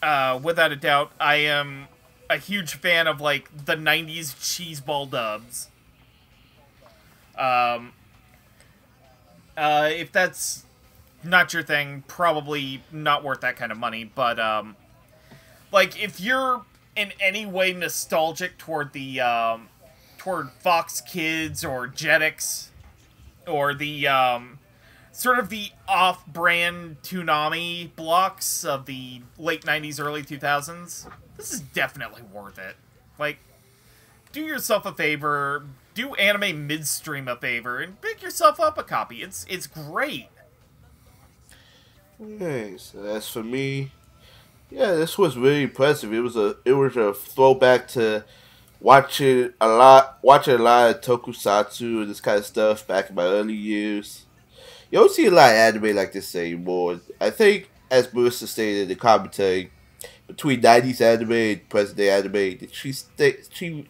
Uh, 0.00 0.38
without 0.40 0.70
a 0.70 0.76
doubt, 0.76 1.10
I 1.18 1.36
am 1.36 1.88
a 2.30 2.36
huge 2.36 2.74
fan 2.74 3.08
of 3.08 3.20
like 3.20 3.50
the 3.66 3.74
'90s 3.74 4.36
cheeseball 4.36 5.10
dubs. 5.10 5.68
Um, 7.36 7.92
uh, 9.56 9.90
if 9.90 10.12
that's 10.12 10.65
not 11.26 11.52
your 11.52 11.62
thing, 11.62 12.04
probably 12.08 12.82
not 12.92 13.24
worth 13.24 13.40
that 13.40 13.56
kind 13.56 13.72
of 13.72 13.78
money. 13.78 14.04
But 14.04 14.38
um, 14.38 14.76
like 15.72 16.00
if 16.02 16.20
you're 16.20 16.64
in 16.94 17.12
any 17.20 17.46
way 17.46 17.72
nostalgic 17.72 18.58
toward 18.58 18.92
the 18.92 19.20
um, 19.20 19.68
toward 20.18 20.50
Fox 20.50 21.00
Kids 21.00 21.64
or 21.64 21.86
Jetix 21.86 22.68
or 23.46 23.74
the 23.74 24.08
um, 24.08 24.58
sort 25.12 25.38
of 25.38 25.50
the 25.50 25.70
off-brand 25.86 27.02
Toonami 27.02 27.94
blocks 27.94 28.64
of 28.64 28.86
the 28.86 29.20
late 29.38 29.62
'90s, 29.62 30.00
early 30.00 30.22
2000s, 30.22 31.08
this 31.36 31.52
is 31.52 31.60
definitely 31.60 32.22
worth 32.22 32.58
it. 32.58 32.76
Like, 33.18 33.38
do 34.32 34.40
yourself 34.40 34.84
a 34.84 34.92
favor, 34.92 35.64
do 35.94 36.14
anime 36.14 36.66
midstream 36.66 37.28
a 37.28 37.36
favor, 37.36 37.78
and 37.78 38.00
pick 38.00 38.22
yourself 38.22 38.58
up 38.58 38.78
a 38.78 38.82
copy. 38.82 39.22
It's 39.22 39.46
it's 39.48 39.66
great. 39.66 40.28
Okay, 42.20 42.76
so 42.78 43.02
that's 43.02 43.28
for 43.28 43.42
me. 43.42 43.92
Yeah, 44.70 44.92
this 44.94 45.18
was 45.18 45.36
really 45.36 45.64
impressive. 45.64 46.12
It 46.12 46.20
was 46.20 46.36
a 46.36 46.56
it 46.64 46.72
was 46.74 46.96
a 46.96 47.14
throwback 47.14 47.88
to 47.90 48.24
watching 48.80 49.52
a 49.60 49.68
lot 49.68 50.18
watching 50.22 50.56
a 50.56 50.62
lot 50.62 50.90
of 50.96 51.00
tokusatsu 51.02 52.02
and 52.02 52.10
this 52.10 52.20
kind 52.20 52.38
of 52.38 52.46
stuff 52.46 52.86
back 52.86 53.10
in 53.10 53.16
my 53.16 53.24
early 53.24 53.54
years. 53.54 54.26
You 54.90 55.00
don't 55.00 55.12
see 55.12 55.26
a 55.26 55.30
lot 55.32 55.50
of 55.50 55.56
anime 55.56 55.96
like 55.96 56.12
this 56.12 56.34
anymore. 56.36 57.00
I 57.20 57.30
think, 57.30 57.70
as 57.90 58.08
Marissa 58.08 58.46
stated 58.48 58.82
in 58.82 58.88
the 58.88 58.96
commentary, 58.96 59.72
between 60.26 60.60
'90s 60.60 61.00
anime 61.00 61.32
and 61.32 61.68
present 61.68 61.98
day 61.98 62.10
anime, 62.10 62.68
she 62.72 62.92
sta- 62.92 63.42
she 63.50 63.86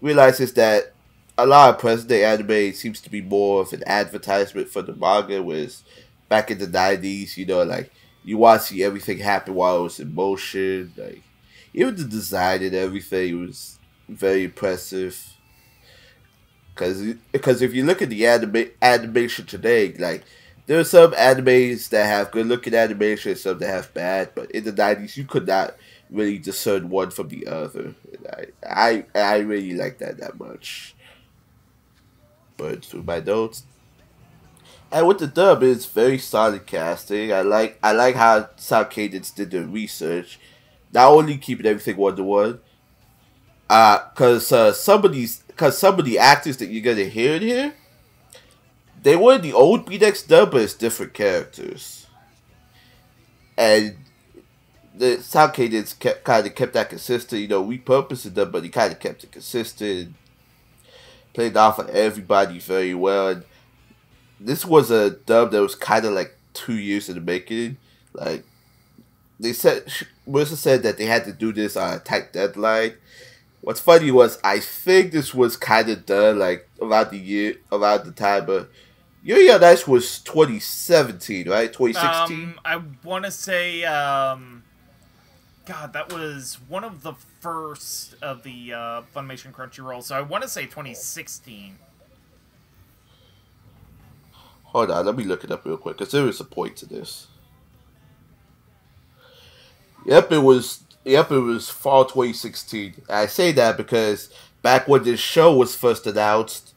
realizes 0.00 0.52
that 0.54 0.94
a 1.36 1.46
lot 1.46 1.70
of 1.74 1.80
present 1.80 2.08
day 2.08 2.24
anime 2.24 2.72
seems 2.72 3.00
to 3.00 3.10
be 3.10 3.20
more 3.22 3.60
of 3.62 3.72
an 3.72 3.82
advertisement 3.86 4.68
for 4.68 4.82
the 4.82 4.94
manga, 4.94 5.42
whereas 5.42 5.82
back 6.28 6.50
in 6.50 6.58
the 6.58 6.66
'90s, 6.66 7.36
you 7.36 7.46
know, 7.46 7.62
like 7.62 7.92
you 8.24 8.38
want 8.38 8.60
to 8.62 8.66
see 8.68 8.82
everything 8.82 9.18
happen 9.18 9.54
while 9.54 9.78
it 9.80 9.82
was 9.84 10.00
in 10.00 10.14
motion. 10.14 10.92
Like 10.96 11.22
even 11.74 11.96
the 11.96 12.04
design 12.04 12.62
and 12.62 12.74
everything 12.74 13.40
was 13.46 13.78
very 14.08 14.44
impressive. 14.44 15.18
Cause, 16.74 17.02
because 17.32 17.60
if 17.60 17.74
you 17.74 17.84
look 17.84 18.02
at 18.02 18.08
the 18.08 18.24
anima- 18.26 18.66
animation 18.80 19.46
today, 19.46 19.92
like 19.98 20.22
there 20.66 20.78
are 20.78 20.84
some 20.84 21.10
animes 21.12 21.88
that 21.88 22.06
have 22.06 22.30
good 22.30 22.46
looking 22.46 22.74
animation, 22.74 23.34
some 23.34 23.58
that 23.58 23.66
have 23.68 23.92
bad. 23.94 24.30
But 24.34 24.52
in 24.52 24.62
the 24.62 24.72
nineties, 24.72 25.16
you 25.16 25.24
could 25.24 25.46
not 25.48 25.74
really 26.08 26.38
discern 26.38 26.88
one 26.88 27.10
from 27.10 27.28
the 27.28 27.48
other. 27.48 27.94
And 28.12 28.26
I, 28.32 28.46
I, 28.64 29.04
I 29.20 29.38
really 29.38 29.74
like 29.74 29.98
that 29.98 30.18
that 30.18 30.38
much. 30.38 30.94
But 32.56 32.84
through 32.84 33.04
my 33.04 33.20
notes, 33.20 33.62
and 34.90 35.06
with 35.06 35.18
the 35.18 35.26
dub, 35.26 35.62
it's 35.62 35.86
very 35.86 36.18
solid 36.18 36.66
casting. 36.66 37.32
I 37.32 37.42
like 37.42 37.78
I 37.82 37.92
like 37.92 38.14
how 38.14 38.48
Sound 38.56 38.90
Cadence 38.90 39.30
did 39.30 39.50
the 39.50 39.64
research, 39.64 40.38
not 40.92 41.12
only 41.12 41.36
keeping 41.36 41.66
everything 41.66 41.96
one 41.96 42.16
to 42.16 42.24
one, 42.24 42.60
uh, 43.68 43.98
cause 44.14 44.50
uh, 44.50 44.72
some 44.72 45.04
of 45.04 45.12
these, 45.12 45.42
cause 45.56 45.76
some 45.76 45.98
of 45.98 46.04
the 46.04 46.18
actors 46.18 46.56
that 46.58 46.66
you're 46.66 46.82
gonna 46.82 47.08
hear 47.08 47.36
in 47.36 47.42
here, 47.42 47.74
they 49.02 49.14
were 49.14 49.38
the 49.38 49.52
old 49.52 49.86
BDX 49.86 50.26
dub, 50.26 50.52
but 50.52 50.62
it's 50.62 50.74
different 50.74 51.12
characters, 51.12 52.06
and 53.58 53.96
the 54.94 55.22
Sound 55.22 55.52
Cadence 55.52 55.92
kept 55.92 56.24
kind 56.24 56.46
of 56.46 56.54
kept 56.54 56.72
that 56.72 56.88
consistent. 56.88 57.42
You 57.42 57.48
know, 57.48 57.64
repurposing 57.64 58.34
them, 58.34 58.50
but 58.50 58.64
he 58.64 58.70
kind 58.70 58.92
of 58.92 58.98
kept 58.98 59.22
it 59.24 59.32
consistent. 59.32 60.14
Played 61.34 61.58
off 61.58 61.78
of 61.78 61.90
everybody 61.90 62.58
very 62.58 62.94
well. 62.94 63.28
And, 63.28 63.44
this 64.40 64.64
was 64.64 64.90
a 64.90 65.10
dub 65.10 65.50
that 65.52 65.62
was 65.62 65.74
kind 65.74 66.04
of 66.04 66.12
like 66.12 66.36
two 66.54 66.76
years 66.76 67.08
in 67.08 67.14
the 67.14 67.20
making. 67.20 67.76
Like 68.12 68.44
they 69.40 69.52
said, 69.52 69.86
Marissa 70.28 70.56
said 70.56 70.82
that 70.82 70.98
they 70.98 71.06
had 71.06 71.24
to 71.24 71.32
do 71.32 71.52
this 71.52 71.76
on 71.76 71.94
a 71.94 71.98
tight 71.98 72.32
deadline. 72.32 72.94
What's 73.60 73.80
funny 73.80 74.10
was 74.10 74.38
I 74.44 74.60
think 74.60 75.12
this 75.12 75.34
was 75.34 75.56
kind 75.56 75.88
of 75.88 76.06
done 76.06 76.38
like 76.38 76.68
around 76.80 77.10
the 77.10 77.18
year, 77.18 77.56
around 77.72 78.04
the 78.04 78.12
time, 78.12 78.46
but 78.46 78.70
Yuri 79.22 79.50
on 79.50 79.64
Ice 79.64 79.86
was 79.86 80.20
2017, 80.20 81.48
right? 81.48 81.72
2016. 81.72 82.40
Um, 82.40 82.60
I 82.64 82.80
want 83.04 83.24
to 83.24 83.30
say, 83.30 83.84
um, 83.84 84.62
God, 85.66 85.92
that 85.92 86.12
was 86.12 86.58
one 86.68 86.84
of 86.84 87.02
the 87.02 87.14
first 87.40 88.14
of 88.22 88.42
the 88.42 88.72
uh, 88.72 89.02
Funimation 89.14 89.52
Crunchyroll. 89.52 90.02
So 90.02 90.16
I 90.16 90.20
want 90.20 90.44
to 90.44 90.48
say 90.48 90.62
2016. 90.62 91.78
Hold 94.68 94.90
on, 94.90 95.06
let 95.06 95.16
me 95.16 95.24
look 95.24 95.44
it 95.44 95.50
up 95.50 95.64
real 95.64 95.78
quick 95.78 95.96
because 95.96 96.12
there 96.12 96.28
is 96.28 96.40
a 96.40 96.44
point 96.44 96.76
to 96.76 96.86
this. 96.86 97.26
Yep, 100.04 100.32
it 100.32 100.38
was. 100.38 100.84
Yep, 101.04 101.30
it 101.32 101.38
was 101.38 101.70
fall 101.70 102.04
2016. 102.04 103.02
I 103.08 103.26
say 103.26 103.52
that 103.52 103.78
because 103.78 104.30
back 104.62 104.86
when 104.86 105.04
this 105.04 105.20
show 105.20 105.56
was 105.56 105.74
first 105.74 106.06
announced, 106.06 106.74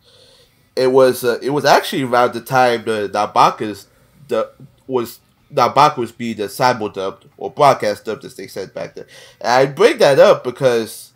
it 0.75 0.87
was 0.87 1.23
uh, 1.23 1.37
it 1.41 1.49
was 1.49 1.65
actually 1.65 2.03
around 2.03 2.33
the 2.33 2.41
time 2.41 2.85
the 2.85 3.09
Nanbaka's 3.13 3.87
the 4.27 4.51
was 4.87 5.19
Nanbaka 5.53 5.97
was 5.97 6.11
being 6.11 6.37
the 6.37 6.43
simuldubbed 6.43 7.23
or 7.37 7.51
broadcast 7.51 8.05
dubbed 8.05 8.23
as 8.23 8.35
they 8.35 8.47
said 8.47 8.73
back 8.73 8.95
then. 8.95 9.05
And 9.41 9.51
I 9.51 9.65
bring 9.65 9.97
that 9.97 10.17
up 10.17 10.43
because 10.45 11.11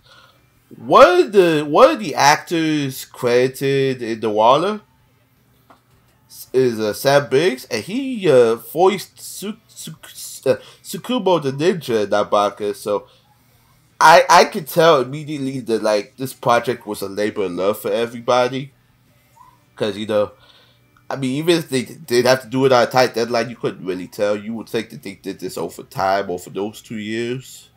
one 0.75 1.21
of 1.21 1.31
the 1.31 1.65
one 1.67 1.91
of 1.91 1.99
the 1.99 2.15
actors 2.15 3.05
credited 3.05 4.01
in 4.01 4.19
the 4.19 4.29
Waller 4.29 4.81
is 6.53 6.79
uh, 6.79 6.93
Sam 6.93 7.29
Biggs, 7.29 7.65
and 7.65 7.83
he 7.83 8.29
uh, 8.29 8.55
voiced 8.55 9.19
Su- 9.19 9.57
Su- 9.67 9.95
uh, 10.45 10.55
the 10.83 11.53
Ninja 11.57 12.03
in 12.03 12.09
Nanbaka. 12.09 12.75
So 12.75 13.07
I 13.99 14.23
I 14.29 14.45
could 14.45 14.67
tell 14.67 15.01
immediately 15.01 15.59
that 15.61 15.83
like 15.83 16.15
this 16.17 16.33
project 16.33 16.85
was 16.85 17.01
a 17.01 17.09
labor 17.09 17.43
of 17.43 17.51
love 17.51 17.79
for 17.79 17.91
everybody, 17.91 18.73
because 19.73 19.97
you 19.97 20.05
know, 20.05 20.31
I 21.09 21.15
mean, 21.15 21.31
even 21.31 21.57
if 21.57 21.69
they 21.69 21.83
did 21.83 22.25
have 22.25 22.41
to 22.43 22.47
do 22.47 22.65
it 22.65 22.71
on 22.71 22.83
a 22.83 22.87
tight 22.87 23.13
deadline, 23.13 23.49
you 23.49 23.55
couldn't 23.55 23.85
really 23.85 24.07
tell. 24.07 24.35
You 24.35 24.53
would 24.55 24.69
think 24.69 24.89
that 24.89 25.03
they 25.03 25.15
did 25.15 25.39
this 25.39 25.57
over 25.57 25.83
time, 25.83 26.29
over 26.29 26.49
those 26.49 26.81
two 26.81 26.97
years. 26.97 27.69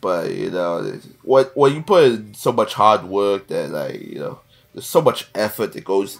But 0.00 0.34
you 0.34 0.50
know, 0.50 0.98
what 1.22 1.56
when 1.56 1.74
you 1.74 1.82
put 1.82 2.04
in 2.04 2.34
so 2.34 2.50
much 2.52 2.74
hard 2.74 3.04
work 3.04 3.46
that 3.48 3.70
like 3.70 4.00
you 4.00 4.18
know, 4.18 4.40
there's 4.74 4.86
so 4.86 5.00
much 5.00 5.28
effort 5.34 5.72
that 5.74 5.84
goes 5.84 6.18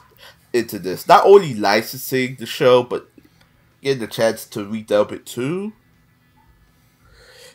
into 0.52 0.78
this. 0.78 1.08
Not 1.08 1.24
only 1.26 1.54
licensing 1.54 2.36
the 2.36 2.46
show, 2.46 2.82
but 2.82 3.08
getting 3.82 4.00
the 4.00 4.06
chance 4.06 4.46
to 4.46 4.60
redub 4.60 5.12
it 5.12 5.26
too. 5.26 5.72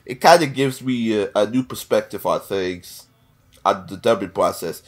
It 0.06 0.22
kind 0.22 0.44
of 0.44 0.54
gives 0.54 0.82
me 0.82 1.14
a, 1.14 1.30
a, 1.36 1.50
new 1.50 1.64
perspective 1.64 2.26
on 2.26 2.40
things, 2.40 3.08
on 3.66 3.88
the 3.88 3.98
dubbing 3.98 4.30
process. 4.30 4.82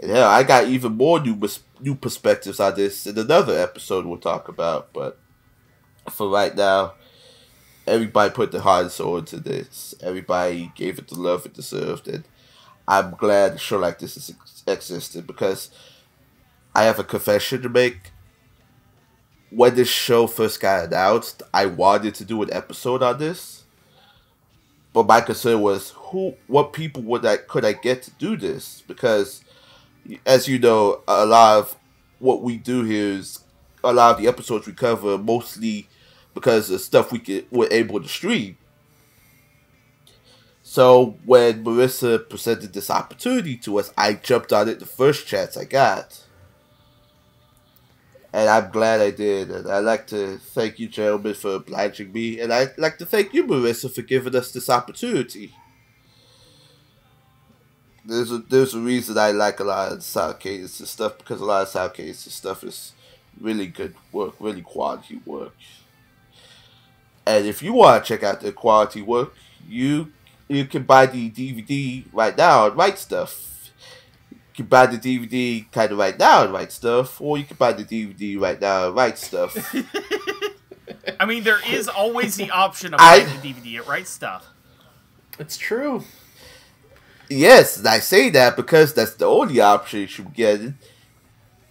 And 0.00 0.10
hell, 0.10 0.28
I 0.28 0.42
got 0.42 0.66
even 0.66 0.96
more 0.96 1.20
new 1.20 1.40
new 1.80 1.94
perspectives 1.94 2.58
on 2.58 2.74
this 2.74 3.06
in 3.06 3.18
another 3.18 3.56
episode 3.58 4.04
we'll 4.04 4.18
talk 4.18 4.48
about. 4.48 4.92
But 4.92 5.18
for 6.10 6.28
right 6.28 6.54
now, 6.56 6.94
everybody 7.86 8.32
put 8.32 8.50
the 8.50 8.60
heart 8.60 8.82
and 8.82 8.92
soul 8.92 9.18
into 9.18 9.38
this. 9.38 9.94
Everybody 10.02 10.72
gave 10.74 10.98
it 10.98 11.08
the 11.08 11.20
love 11.20 11.46
it 11.46 11.54
deserved, 11.54 12.08
and 12.08 12.24
I'm 12.88 13.12
glad 13.12 13.52
a 13.52 13.58
show 13.58 13.78
like 13.78 14.00
this 14.00 14.14
has 14.14 14.34
existed 14.66 15.26
because 15.26 15.70
I 16.74 16.84
have 16.84 16.98
a 16.98 17.04
confession 17.04 17.62
to 17.62 17.68
make. 17.68 18.12
When 19.50 19.76
this 19.76 19.88
show 19.88 20.26
first 20.26 20.60
got 20.60 20.86
announced, 20.86 21.42
I 21.52 21.66
wanted 21.66 22.14
to 22.16 22.24
do 22.24 22.42
an 22.42 22.52
episode 22.52 23.02
on 23.02 23.18
this. 23.18 23.64
But 24.92 25.06
my 25.06 25.20
concern 25.20 25.60
was 25.60 25.90
who 25.90 26.34
what 26.46 26.72
people 26.72 27.02
would 27.02 27.24
I 27.24 27.36
could 27.36 27.64
I 27.64 27.72
get 27.72 28.02
to 28.02 28.10
do 28.12 28.36
this? 28.36 28.82
Because 28.86 29.44
as 30.26 30.48
you 30.48 30.58
know, 30.58 31.02
a 31.06 31.24
lot 31.24 31.58
of 31.58 31.76
what 32.18 32.42
we 32.42 32.56
do 32.56 32.82
here 32.84 33.08
is 33.08 33.40
a 33.82 33.92
lot 33.92 34.12
of 34.12 34.22
the 34.22 34.28
episodes 34.28 34.66
we 34.66 34.72
cover 34.72 35.18
mostly 35.18 35.88
because 36.32 36.70
of 36.70 36.80
stuff 36.80 37.12
we 37.12 37.18
get 37.18 37.52
we're 37.52 37.68
able 37.70 38.00
to 38.00 38.08
stream. 38.08 38.56
So 40.62 41.18
when 41.24 41.62
Marissa 41.62 42.28
presented 42.28 42.72
this 42.72 42.90
opportunity 42.90 43.56
to 43.58 43.78
us, 43.78 43.92
I 43.96 44.14
jumped 44.14 44.52
on 44.52 44.68
it 44.68 44.80
the 44.80 44.86
first 44.86 45.26
chance 45.26 45.56
I 45.56 45.64
got 45.64 46.23
and 48.34 48.50
I'm 48.50 48.72
glad 48.72 49.00
I 49.00 49.12
did. 49.12 49.52
And 49.52 49.70
I'd 49.70 49.84
like 49.84 50.08
to 50.08 50.38
thank 50.38 50.80
you, 50.80 50.88
gentlemen, 50.88 51.34
for 51.34 51.54
obliging 51.54 52.12
me, 52.12 52.40
and 52.40 52.52
I'd 52.52 52.76
like 52.76 52.98
to 52.98 53.06
thank 53.06 53.32
you, 53.32 53.46
Marissa, 53.46 53.94
for 53.94 54.02
giving 54.02 54.34
us 54.34 54.50
this 54.50 54.68
opportunity. 54.68 55.54
There's 58.04 58.32
a 58.32 58.38
there's 58.38 58.74
a 58.74 58.80
reason 58.80 59.16
I 59.16 59.30
like 59.30 59.60
a 59.60 59.64
lot 59.64 59.92
of 59.92 60.02
Sound 60.02 60.40
Cadence 60.40 60.80
and 60.80 60.88
stuff 60.88 61.16
because 61.16 61.40
a 61.40 61.44
lot 61.44 61.62
of 61.62 61.68
Sound 61.68 61.94
Cadence 61.94 62.34
stuff 62.34 62.64
is 62.64 62.92
really 63.40 63.68
good 63.68 63.94
work, 64.10 64.34
really 64.40 64.62
quality 64.62 65.20
work. 65.24 65.54
And 67.24 67.46
if 67.46 67.62
you 67.62 67.72
want 67.72 68.04
to 68.04 68.08
check 68.08 68.24
out 68.24 68.40
the 68.40 68.50
quality 68.50 69.00
work, 69.00 69.32
you 69.66 70.12
you 70.48 70.64
can 70.64 70.82
buy 70.82 71.06
the 71.06 71.30
DVD 71.30 72.04
right 72.12 72.36
now 72.36 72.64
on 72.64 72.76
Right 72.76 72.96
Stuf 72.96 73.53
you 74.54 74.62
can 74.62 74.66
buy 74.66 74.86
the 74.86 74.96
DVD 74.96 75.68
kind 75.72 75.90
of 75.90 75.98
right 75.98 76.16
now 76.16 76.44
and 76.44 76.52
Right 76.52 76.68
Stuf, 76.68 77.20
or 77.20 77.36
you 77.36 77.42
can 77.44 77.56
buy 77.56 77.72
the 77.72 77.82
DVD 77.82 78.40
right 78.40 78.60
now 78.60 78.86
and 78.86 78.94
Right 78.94 79.14
Stuf. 79.14 79.52
I 81.20 81.26
mean, 81.26 81.42
there 81.42 81.58
is 81.68 81.88
always 81.88 82.36
the 82.36 82.50
option 82.52 82.94
of 82.94 82.98
buying 82.98 83.26
the 83.26 83.52
DVD 83.52 83.78
at 83.78 83.88
Right 83.88 84.04
Stuf. 84.04 84.42
It's 85.40 85.56
true. 85.56 86.04
Yes, 87.28 87.78
and 87.78 87.88
I 87.88 87.98
say 87.98 88.30
that 88.30 88.54
because 88.54 88.94
that's 88.94 89.14
the 89.14 89.26
only 89.26 89.60
option 89.60 90.00
you 90.00 90.06
should 90.06 90.26
be 90.26 90.36
getting. 90.36 90.78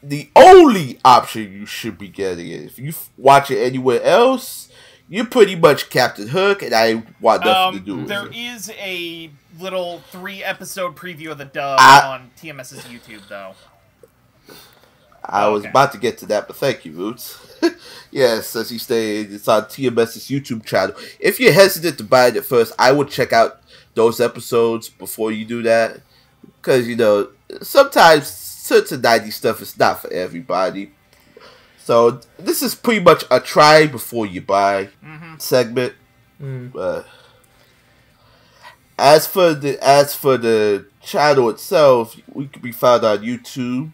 The 0.01 0.29
only 0.35 0.99
option 1.05 1.53
you 1.53 1.65
should 1.65 1.97
be 1.97 2.09
getting. 2.09 2.51
If 2.51 2.77
you 2.77 2.91
watch 3.17 3.49
it 3.49 3.63
anywhere 3.63 4.03
else, 4.03 4.67
you're 5.13 5.25
pretty 5.27 5.55
much 5.55 5.89
Captain 5.91 6.27
Hook, 6.27 6.63
and 6.63 6.73
I 6.73 7.03
want 7.21 7.45
nothing 7.45 7.79
to 7.79 7.85
do 7.85 7.93
Um, 7.93 7.99
with 7.99 8.07
there 8.09 8.25
it. 8.25 8.35
is 8.35 8.71
a 8.79 9.29
little 9.59 10.01
three 10.11 10.43
episode 10.43 10.95
preview 10.95 11.29
of 11.31 11.37
the 11.37 11.45
dub 11.45 11.77
Ah. 11.79 12.13
on 12.13 12.31
TMS's 12.35 12.79
YouTube, 12.85 13.21
though. 13.29 13.53
I 15.25 15.47
was 15.47 15.61
Okay. 15.61 15.69
about 15.69 15.91
to 15.93 15.97
get 15.99 16.17
to 16.17 16.25
that, 16.27 16.47
but 16.47 16.57
thank 16.57 16.83
you, 16.83 16.91
Roots. 16.93 17.37
yes, 18.11 18.55
as 18.55 18.71
you 18.71 18.79
stated, 18.79 19.33
it's 19.33 19.47
on 19.47 19.67
TMS's 19.67 20.27
YouTube 20.27 20.65
channel. 20.65 20.95
If 21.19 21.39
you're 21.39 21.53
hesitant 21.53 21.97
to 21.99 22.03
buy 22.03 22.27
it 22.27 22.35
at 22.35 22.45
first, 22.45 22.73
I 22.77 22.91
would 22.91 23.09
check 23.09 23.31
out 23.31 23.61
those 23.93 24.19
episodes 24.19 24.89
before 24.89 25.31
you 25.31 25.45
do 25.45 25.61
that. 25.63 26.01
Because, 26.59 26.87
you 26.87 26.95
know, 26.95 27.29
sometimes 27.61 28.27
certain 28.27 29.01
90s 29.01 29.35
stuff 29.35 29.61
is 29.61 29.77
not 29.77 30.01
for 30.01 30.11
everybody. 30.11 30.91
So, 31.83 32.21
this 32.39 32.61
is 32.61 32.75
pretty 32.75 33.01
much 33.01 33.25
a 33.29 33.39
try 33.41 33.87
before 33.87 34.25
you 34.25 34.41
buy 34.41 34.89
Mm-hmm. 35.03 35.37
segment. 35.37 35.93
Mm. 36.41 36.75
Uh, 36.75 37.03
as 38.97 39.27
for 39.27 39.53
the 39.53 39.77
as 39.85 40.15
for 40.15 40.37
the 40.37 40.85
channel 41.01 41.49
itself, 41.49 42.15
we 42.31 42.47
can 42.47 42.61
be 42.61 42.71
found 42.71 43.03
on 43.03 43.19
YouTube. 43.19 43.91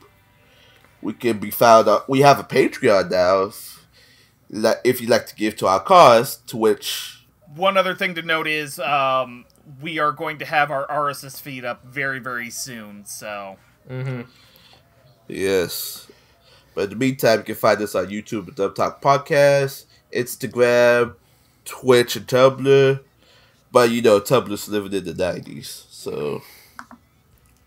We 1.01 1.13
can 1.13 1.39
be 1.39 1.49
found 1.51 1.87
on. 1.87 2.01
We 2.07 2.19
have 2.19 2.39
a 2.39 2.43
Patreon 2.43 3.09
now. 3.09 3.43
If, 3.43 3.85
if 4.83 5.01
you'd 5.01 5.09
like 5.09 5.25
to 5.27 5.35
give 5.35 5.55
to 5.57 5.67
our 5.67 5.79
cause, 5.79 6.37
to 6.47 6.57
which 6.57 7.23
One 7.55 7.77
other 7.77 7.95
thing 7.95 8.13
to 8.15 8.21
note 8.21 8.47
is 8.47 8.77
um, 8.79 9.45
we 9.81 9.97
are 9.99 10.11
going 10.11 10.37
to 10.39 10.45
have 10.45 10.69
our 10.71 10.85
RSS 10.87 11.39
feed 11.41 11.63
up 11.65 11.85
very, 11.85 12.19
very 12.19 12.49
soon. 12.49 13.05
So 13.05 13.57
Mm-hmm. 13.89 14.21
yes. 15.27 16.08
But 16.79 16.85
in 16.85 16.89
the 16.91 16.95
meantime, 16.95 17.39
you 17.39 17.43
can 17.43 17.55
find 17.55 17.81
us 17.81 17.93
on 17.93 18.07
YouTube 18.07 18.47
at 18.47 18.55
Dub 18.55 18.73
Talk 18.73 19.01
Podcast, 19.01 19.83
Instagram, 20.15 21.13
Twitch, 21.65 22.15
and 22.15 22.25
Tumblr. 22.25 23.01
But 23.69 23.91
you 23.91 24.01
know, 24.01 24.21
Tumblr's 24.21 24.69
living 24.69 24.93
in 24.93 25.03
the 25.03 25.13
nineties, 25.13 25.87
so. 25.89 26.41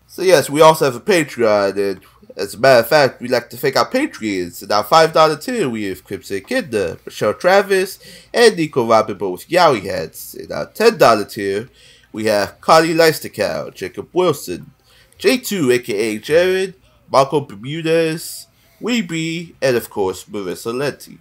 So 0.07 0.23
yes, 0.23 0.49
we 0.49 0.61
also 0.61 0.85
have 0.85 0.95
a 0.95 0.99
Patreon, 0.99 1.77
and 1.77 2.01
as 2.35 2.55
a 2.55 2.57
matter 2.57 2.79
of 2.79 2.87
fact, 2.87 3.21
we 3.21 3.27
like 3.27 3.51
to 3.51 3.57
thank 3.57 3.75
our 3.75 3.87
Patreons. 3.87 4.63
In 4.63 4.71
our 4.71 4.83
five 4.83 5.13
dollar 5.13 5.37
tier, 5.37 5.69
we 5.69 5.83
have 5.83 6.03
Crimson 6.03 6.41
Kidna, 6.41 6.97
Michelle 7.05 7.35
Travis, 7.35 7.99
and 8.33 8.57
Nico 8.57 8.87
Robin, 8.87 9.15
both 9.15 9.41
with 9.41 9.49
Yowie 9.49 9.83
heads. 9.83 10.33
In 10.33 10.51
our 10.51 10.65
ten 10.65 10.97
dollar 10.97 11.25
tier, 11.25 11.69
we 12.11 12.25
have 12.25 12.59
Connie 12.61 12.95
Leistercow, 12.95 13.75
Jacob 13.75 14.09
Wilson, 14.11 14.71
J2, 15.19 15.71
aka 15.75 16.17
Jared, 16.17 16.73
Marco 17.11 17.41
Bermudez, 17.41 18.47
Weeby, 18.83 19.53
and 19.61 19.75
of 19.77 19.89
course 19.89 20.25
Marissa 20.25 20.73
Lenti. 20.73 21.17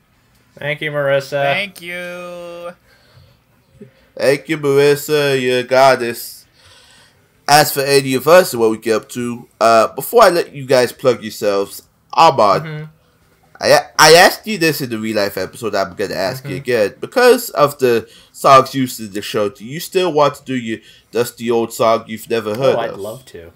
Thank 0.59 0.81
you, 0.83 0.91
Marissa. 0.91 1.43
thank 1.43 1.81
you. 1.81 2.73
Thank 4.17 4.49
you, 4.49 4.59
Marissa. 4.59 5.41
You're 5.41 5.61
a 5.61 5.63
goddess. 5.63 6.45
As 7.49 7.73
for 7.73 7.81
any 7.81 8.15
of 8.15 8.29
us 8.29 8.53
and 8.53 8.61
what 8.61 8.71
we 8.71 8.79
get 8.79 8.97
up 8.97 9.09
to, 9.11 9.49
uh, 9.61 9.89
before 9.89 10.25
I 10.25 10.29
let 10.31 10.55
you 10.55 10.67
guys 10.67 10.93
plug 10.93 11.23
yourselves, 11.23 11.83
Ahmad, 12.13 12.63
Mhm. 12.63 12.89
I 13.61 13.81
I 13.99 14.13
asked 14.15 14.47
you 14.47 14.59
this 14.59 14.81
in 14.81 14.91
the 14.91 14.99
real 14.99 15.17
life 15.17 15.37
episode. 15.39 15.75
I'm 15.75 15.95
gonna 15.95 16.15
ask 16.15 16.47
you 16.49 16.57
again 16.57 16.95
because 17.01 17.51
of 17.51 17.79
the 17.79 18.09
songs 18.33 18.75
used 18.75 19.01
in 19.01 19.13
the 19.13 19.23
show. 19.23 19.49
Do 19.49 19.65
you 19.65 19.81
still 19.81 20.13
want 20.13 20.35
to 20.37 20.45
do 20.45 20.55
your 20.55 20.79
dusty 21.13 21.51
old 21.51 21.73
song 21.73 22.05
you've 22.07 22.29
never 22.29 22.51
heard 22.57 22.77
Oh, 22.77 22.81
I'd 22.81 22.91
of? 22.91 22.99
love 23.01 23.25
to. 23.27 23.53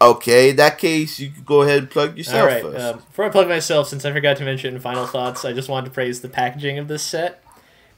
Okay, 0.00 0.50
in 0.50 0.56
that 0.56 0.76
case, 0.78 1.18
you 1.18 1.30
can 1.30 1.42
go 1.44 1.62
ahead 1.62 1.78
and 1.78 1.90
plug 1.90 2.18
yourself 2.18 2.40
All 2.40 2.46
right. 2.46 2.62
first. 2.62 2.84
Um, 2.84 2.98
before 2.98 3.24
I 3.24 3.28
plug 3.30 3.48
myself, 3.48 3.88
since 3.88 4.04
I 4.04 4.12
forgot 4.12 4.36
to 4.38 4.44
mention 4.44 4.78
final 4.78 5.06
thoughts, 5.06 5.44
I 5.44 5.52
just 5.54 5.68
wanted 5.68 5.86
to 5.86 5.92
praise 5.92 6.20
the 6.20 6.28
packaging 6.28 6.78
of 6.78 6.86
this 6.88 7.02
set. 7.02 7.42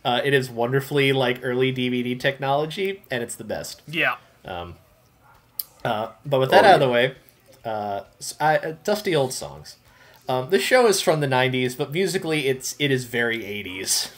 Uh, 0.04 0.20
it 0.24 0.32
is 0.32 0.48
wonderfully 0.48 1.12
like 1.12 1.40
early 1.42 1.72
DVD 1.72 2.18
technology, 2.18 3.02
and 3.10 3.22
it's 3.22 3.34
the 3.34 3.44
best. 3.44 3.82
Yeah. 3.88 4.16
Um, 4.44 4.76
uh, 5.84 6.12
but 6.24 6.38
with 6.38 6.50
that 6.50 6.64
Oh, 6.64 6.68
out 6.68 6.74
of 6.74 6.80
the 6.80 6.88
way, 6.88 7.14
uh, 7.64 8.02
s- 8.20 8.34
I, 8.40 8.58
uh, 8.58 8.74
dusty 8.84 9.14
old 9.16 9.32
songs. 9.32 9.76
Um, 10.28 10.50
the 10.50 10.58
show 10.60 10.86
is 10.86 11.00
from 11.00 11.20
the 11.20 11.26
'90s, 11.26 11.76
but 11.76 11.90
musically, 11.92 12.46
it's 12.46 12.76
it 12.78 12.90
is 12.92 13.04
very 13.04 13.38
'80s. 13.44 14.10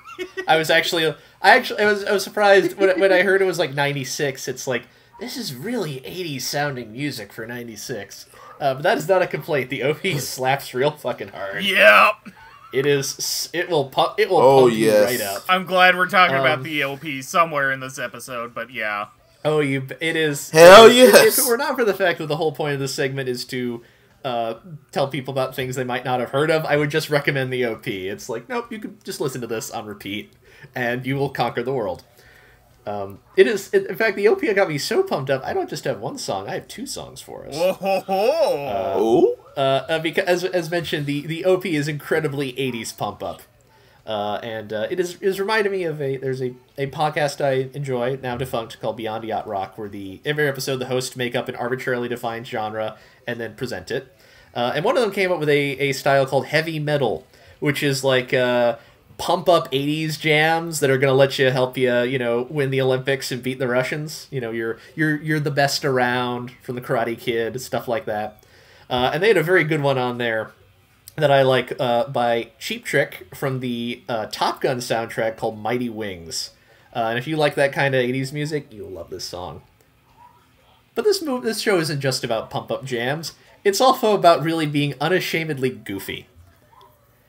I 0.48 0.56
was 0.56 0.70
actually, 0.70 1.06
I 1.40 1.50
actually, 1.56 1.82
I 1.82 1.86
was, 1.86 2.04
I 2.04 2.12
was 2.12 2.24
surprised 2.24 2.76
when, 2.76 2.98
when 2.98 3.12
I 3.12 3.22
heard 3.22 3.40
it 3.40 3.44
was 3.44 3.58
like 3.60 3.74
'96. 3.74 4.48
It's 4.48 4.66
like 4.66 4.84
this 5.20 5.36
is 5.36 5.54
really 5.54 6.00
'80s 6.00 6.42
sounding 6.42 6.92
music 6.92 7.32
for 7.32 7.46
'96. 7.46 8.26
Uh, 8.60 8.74
but 8.74 8.82
that 8.82 8.98
is 8.98 9.08
not 9.08 9.22
a 9.22 9.26
complaint. 9.26 9.70
The 9.70 9.82
OP 9.84 10.00
slaps 10.18 10.74
real 10.74 10.90
fucking 10.90 11.28
hard. 11.28 11.64
Yeah. 11.64 12.10
It 12.72 12.84
is. 12.86 13.48
It 13.54 13.68
will 13.70 13.88
pump. 13.88 14.14
It 14.18 14.28
will 14.28 14.38
Oh, 14.38 14.62
pump 14.64 14.74
you 14.74 14.86
yes. 14.86 15.10
right 15.10 15.20
up. 15.20 15.44
I'm 15.48 15.64
glad 15.64 15.96
we're 15.96 16.06
talking 16.08 16.36
about 16.36 16.58
Um, 16.58 16.62
the 16.64 16.82
OP 16.84 17.22
somewhere 17.22 17.72
in 17.72 17.80
this 17.80 17.98
episode, 17.98 18.52
but 18.54 18.70
yeah. 18.70 19.06
Oh, 19.44 19.60
you! 19.60 19.86
It 20.00 20.16
is. 20.16 20.50
Hell 20.50 20.86
if- 20.86 21.14
If, 21.14 21.38
it 21.38 21.46
were 21.48 21.56
not 21.56 21.76
for 21.76 21.84
the 21.84 21.94
fact 21.94 22.18
that 22.18 22.26
the 22.26 22.36
whole 22.36 22.52
point 22.52 22.74
of 22.74 22.80
this 22.80 22.92
segment 22.92 23.28
is 23.28 23.44
to 23.46 23.82
uh, 24.24 24.54
tell 24.90 25.06
people 25.08 25.32
about 25.32 25.54
things 25.54 25.76
they 25.76 25.84
might 25.84 26.04
not 26.04 26.18
have 26.20 26.30
heard 26.30 26.50
of, 26.50 26.64
I 26.66 26.76
would 26.76 26.90
just 26.90 27.08
recommend 27.08 27.52
the 27.52 27.64
OP. 27.64 27.86
It's 27.86 28.28
like, 28.28 28.48
nope, 28.48 28.70
you 28.72 28.80
could 28.80 29.02
just 29.04 29.20
listen 29.20 29.40
to 29.40 29.46
this 29.46 29.70
on 29.70 29.86
repeat, 29.86 30.32
and 30.74 31.06
you 31.06 31.14
will 31.16 31.30
conquer 31.30 31.62
the 31.62 31.72
world. 31.72 32.02
Um, 32.88 33.18
it 33.36 33.46
is. 33.46 33.72
In 33.74 33.94
fact, 33.96 34.16
the 34.16 34.28
OP 34.28 34.40
got 34.54 34.68
me 34.68 34.78
so 34.78 35.02
pumped 35.02 35.30
up. 35.30 35.42
I 35.44 35.52
don't 35.52 35.68
just 35.68 35.84
have 35.84 36.00
one 36.00 36.16
song; 36.16 36.48
I 36.48 36.54
have 36.54 36.68
two 36.68 36.86
songs 36.86 37.20
for 37.20 37.46
us. 37.46 37.54
Whoa 37.54 37.72
ho 37.74 38.00
ho. 38.00 38.32
oh, 38.96 39.36
Uh, 39.56 39.60
uh, 39.60 39.98
because 39.98 40.24
as, 40.26 40.44
as 40.44 40.70
mentioned, 40.70 41.06
the, 41.06 41.26
the 41.26 41.44
OP 41.44 41.66
is 41.66 41.88
incredibly 41.88 42.52
80s 42.54 42.96
pump 42.96 43.22
up. 43.22 43.42
Uh, 44.06 44.40
and 44.42 44.72
uh, 44.72 44.86
it 44.90 44.98
is 44.98 45.20
is 45.20 45.38
reminding 45.38 45.70
me 45.70 45.84
of 45.84 46.00
a 46.00 46.16
there's 46.16 46.40
a, 46.40 46.54
a 46.78 46.86
podcast 46.86 47.44
I 47.44 47.68
enjoy 47.76 48.18
now 48.22 48.38
defunct 48.38 48.80
called 48.80 48.96
Beyond 48.96 49.24
Yacht 49.24 49.46
Rock 49.46 49.76
where 49.76 49.88
the 49.90 50.22
every 50.24 50.48
episode 50.48 50.76
the 50.78 50.86
hosts 50.86 51.14
make 51.14 51.36
up 51.36 51.46
an 51.48 51.56
arbitrarily 51.56 52.08
defined 52.08 52.46
genre 52.46 52.96
and 53.26 53.38
then 53.38 53.54
present 53.54 53.90
it. 53.90 54.16
Uh, 54.54 54.72
and 54.74 54.82
one 54.82 54.96
of 54.96 55.02
them 55.02 55.12
came 55.12 55.30
up 55.30 55.38
with 55.38 55.50
a, 55.50 55.76
a 55.78 55.92
style 55.92 56.24
called 56.24 56.46
heavy 56.46 56.78
metal, 56.78 57.26
which 57.60 57.82
is 57.82 58.02
like 58.02 58.32
uh, 58.32 58.76
pump 59.18 59.48
up 59.48 59.70
80s 59.72 60.18
jams 60.18 60.80
that 60.80 60.90
are 60.90 60.96
going 60.96 61.10
to 61.10 61.16
let 61.16 61.38
you 61.38 61.50
help 61.50 61.76
you 61.76 62.00
you 62.02 62.18
know 62.18 62.46
win 62.48 62.70
the 62.70 62.80
Olympics 62.80 63.30
and 63.30 63.42
beat 63.42 63.58
the 63.58 63.68
Russians. 63.68 64.28
You 64.30 64.40
know 64.40 64.50
you're 64.50 64.78
you're 64.94 65.20
you're 65.20 65.40
the 65.40 65.50
best 65.50 65.84
around 65.84 66.52
from 66.62 66.74
the 66.74 66.80
Karate 66.80 67.18
Kid 67.18 67.60
stuff 67.60 67.88
like 67.88 68.06
that. 68.06 68.44
Uh, 68.88 69.10
and 69.12 69.22
they 69.22 69.28
had 69.28 69.36
a 69.36 69.42
very 69.42 69.64
good 69.64 69.82
one 69.82 69.98
on 69.98 70.18
there 70.18 70.52
that 71.16 71.30
I 71.30 71.42
like 71.42 71.72
uh, 71.78 72.08
by 72.08 72.50
Cheap 72.58 72.84
Trick 72.84 73.26
from 73.34 73.60
the 73.60 74.02
uh, 74.08 74.26
Top 74.26 74.60
Gun 74.60 74.78
soundtrack 74.78 75.36
called 75.36 75.58
Mighty 75.58 75.88
Wings. 75.88 76.50
Uh, 76.94 77.08
and 77.10 77.18
if 77.18 77.26
you 77.26 77.36
like 77.36 77.54
that 77.56 77.72
kind 77.72 77.94
of 77.94 78.02
80s 78.02 78.32
music, 78.32 78.68
you'll 78.72 78.88
love 78.90 79.10
this 79.10 79.24
song. 79.24 79.62
But 80.94 81.04
this 81.04 81.22
move, 81.22 81.42
this 81.42 81.60
show 81.60 81.78
isn't 81.78 82.00
just 82.00 82.24
about 82.24 82.50
pump 82.50 82.70
up 82.70 82.84
jams. 82.84 83.34
It's 83.62 83.80
also 83.80 84.14
about 84.14 84.42
really 84.42 84.66
being 84.66 84.94
unashamedly 85.00 85.70
goofy. 85.70 86.28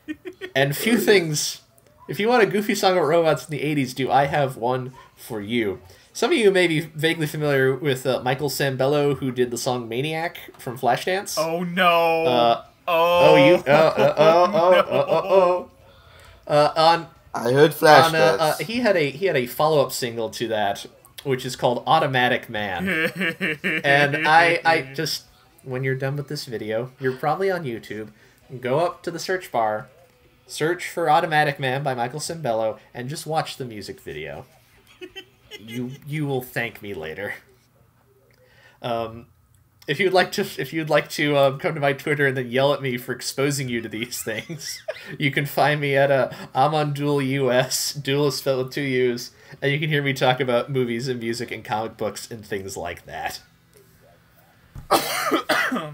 and 0.55 0.75
few 0.75 0.97
things. 0.97 1.61
If 2.09 2.19
you 2.19 2.27
want 2.27 2.41
a 2.41 2.47
goofy 2.47 2.73
song 2.73 2.93
about 2.93 3.03
robots 3.05 3.47
in 3.47 3.51
the 3.55 3.63
80s, 3.63 3.93
do 3.93 4.09
I 4.11 4.25
have 4.25 4.57
one 4.57 4.93
for 5.15 5.39
you? 5.39 5.79
Some 6.11 6.31
of 6.31 6.37
you 6.37 6.49
may 6.49 6.65
be 6.65 6.79
vaguely 6.79 7.27
familiar 7.27 7.75
with 7.75 8.03
uh, 8.05 8.21
Michael 8.23 8.49
Sembello, 8.49 9.15
who 9.15 9.31
did 9.31 9.51
the 9.51 9.59
song 9.59 9.87
Maniac 9.87 10.39
from 10.57 10.75
Flashdance. 10.77 11.37
oh 11.37 11.63
no. 11.63 12.25
Uh, 12.25 12.63
oh. 12.87 13.19
Oh, 13.21 13.35
you. 13.35 13.55
Oh, 13.55 13.63
oh, 13.67 14.13
oh, 14.17 14.51
oh, 14.53 14.85
oh, 14.89 15.05
oh, 15.07 15.69
oh. 16.47 16.51
Uh, 16.51 16.73
on 16.75 17.07
I 17.31 17.51
heard 17.51 17.69
on 17.69 17.71
flash 17.71 18.13
uh, 18.13 18.17
uh, 18.17 18.57
he 18.57 18.79
had 18.79 18.97
a 18.97 19.11
he 19.11 19.27
had 19.27 19.35
a 19.35 19.45
follow 19.45 19.79
up 19.85 19.91
single 19.91 20.31
to 20.31 20.47
that, 20.47 20.87
which 21.23 21.45
is 21.45 21.55
called 21.55 21.83
Automatic 21.85 22.49
Man. 22.49 22.89
and 23.83 24.27
I 24.27 24.59
I 24.65 24.81
just 24.95 25.25
when 25.63 25.83
you're 25.83 25.93
done 25.93 26.15
with 26.15 26.27
this 26.27 26.45
video, 26.45 26.91
you're 26.99 27.15
probably 27.15 27.51
on 27.51 27.65
YouTube. 27.65 28.09
Go 28.59 28.79
up 28.79 29.03
to 29.03 29.11
the 29.11 29.19
search 29.19 29.51
bar, 29.51 29.89
search 30.49 30.89
for 30.89 31.09
Automatic 31.09 31.59
Man 31.59 31.83
by 31.83 31.93
Michael 31.93 32.19
Sembello, 32.19 32.79
and 32.93 33.07
just 33.07 33.25
watch 33.25 33.57
the 33.57 33.65
music 33.65 34.01
video. 34.01 34.45
you 35.59 35.91
you 36.05 36.25
will 36.25 36.41
thank 36.41 36.81
me 36.81 36.93
later. 36.93 37.35
Um, 38.81 39.27
if 39.87 39.99
you'd 39.99 40.13
like 40.13 40.31
to 40.33 40.41
if 40.41 40.73
you'd 40.73 40.89
like 40.89 41.09
to 41.09 41.37
um, 41.37 41.59
come 41.59 41.73
to 41.75 41.81
my 41.81 41.93
Twitter 41.93 42.27
and 42.27 42.37
then 42.37 42.49
yell 42.49 42.73
at 42.73 42.81
me 42.81 42.97
for 42.97 43.11
exposing 43.11 43.69
you 43.69 43.81
to 43.81 43.89
these 43.89 44.21
things, 44.21 44.83
you 45.19 45.31
can 45.31 45.45
find 45.45 45.79
me 45.81 45.95
at 45.95 46.11
uh, 46.11 46.29
I'm 46.53 46.73
on 46.73 46.93
Dual 46.93 47.21
US, 47.21 47.93
Dual 47.93 48.27
is 48.27 48.37
spelled 48.37 48.65
with 48.65 48.73
two 48.73 48.81
U's, 48.81 49.31
and 49.61 49.71
you 49.71 49.79
can 49.79 49.89
hear 49.89 50.03
me 50.03 50.13
talk 50.13 50.39
about 50.39 50.69
movies 50.71 51.07
and 51.07 51.19
music 51.19 51.51
and 51.51 51.63
comic 51.63 51.97
books 51.97 52.29
and 52.29 52.45
things 52.45 52.75
like 52.77 53.05
that. 53.05 53.41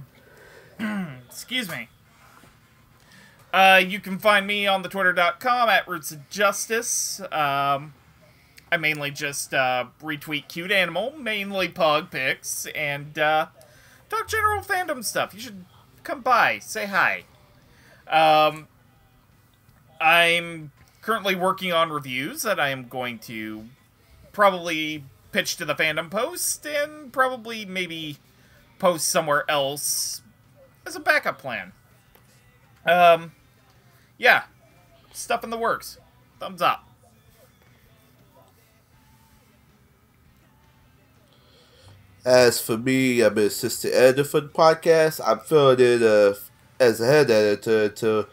Excuse 1.30 1.70
me. 1.70 1.90
Uh, 3.56 3.78
you 3.78 4.02
can 4.02 4.20
find 4.20 4.46
me 4.46 4.68
on 4.68 4.82
the 4.82 4.90
twitter.com 4.90 5.70
at 5.70 5.88
roots 5.88 6.12
of 6.12 6.30
justice. 6.30 7.22
Um, 7.32 7.94
I 8.70 8.76
mainly 8.78 9.12
just 9.12 9.54
uh, 9.54 9.86
retweet 10.02 10.50
cute 10.50 10.74
animal, 10.74 11.14
mainly 11.18 11.70
pug 11.70 12.12
pics, 12.12 12.66
and 12.76 13.18
uh, 13.18 13.48
talk 14.10 14.28
general 14.28 14.62
fandom 14.62 15.06
stuff. 15.06 15.34
You 15.34 15.40
should 15.40 15.64
come 16.04 16.20
by, 16.20 16.60
say 16.60 16.88
hi. 16.88 17.24
Um, 18.10 18.68
I'm 20.02 20.74
currently 21.02 21.36
working 21.36 21.72
on 21.72 21.92
reviews 21.92 22.42
that 22.42 22.60
I 22.60 22.72
am 22.72 22.90
going 22.90 23.20
to 23.20 23.70
probably 24.34 25.06
pitch 25.32 25.56
to 25.56 25.64
the 25.64 25.76
fandom 25.76 26.12
post 26.12 26.66
and 26.66 27.14
probably 27.14 27.64
maybe 27.64 28.18
post 28.80 29.08
somewhere 29.08 29.50
else 29.50 30.24
as 30.86 30.98
a 30.98 31.00
backup 31.00 31.40
plan. 31.40 31.72
Um, 32.86 33.32
yeah, 34.18 34.44
stuff 35.14 35.44
in 35.44 35.50
the 35.50 35.58
works. 35.58 35.98
Thumbs 36.40 36.62
up. 36.62 36.86
As 42.26 42.60
for 42.60 42.78
me, 42.78 43.22
I'm 43.22 43.38
an 43.38 43.46
assistant 43.46 43.94
editor 43.94 44.24
for 44.24 44.42
the 44.42 44.48
podcast. 44.48 45.22
I'm 45.26 45.40
filling 45.40 45.80
in 45.80 46.04
uh, 46.04 46.34
as 46.80 47.00
a 47.00 47.06
head 47.06 47.30
editor 47.30 47.90
to 47.90 48.28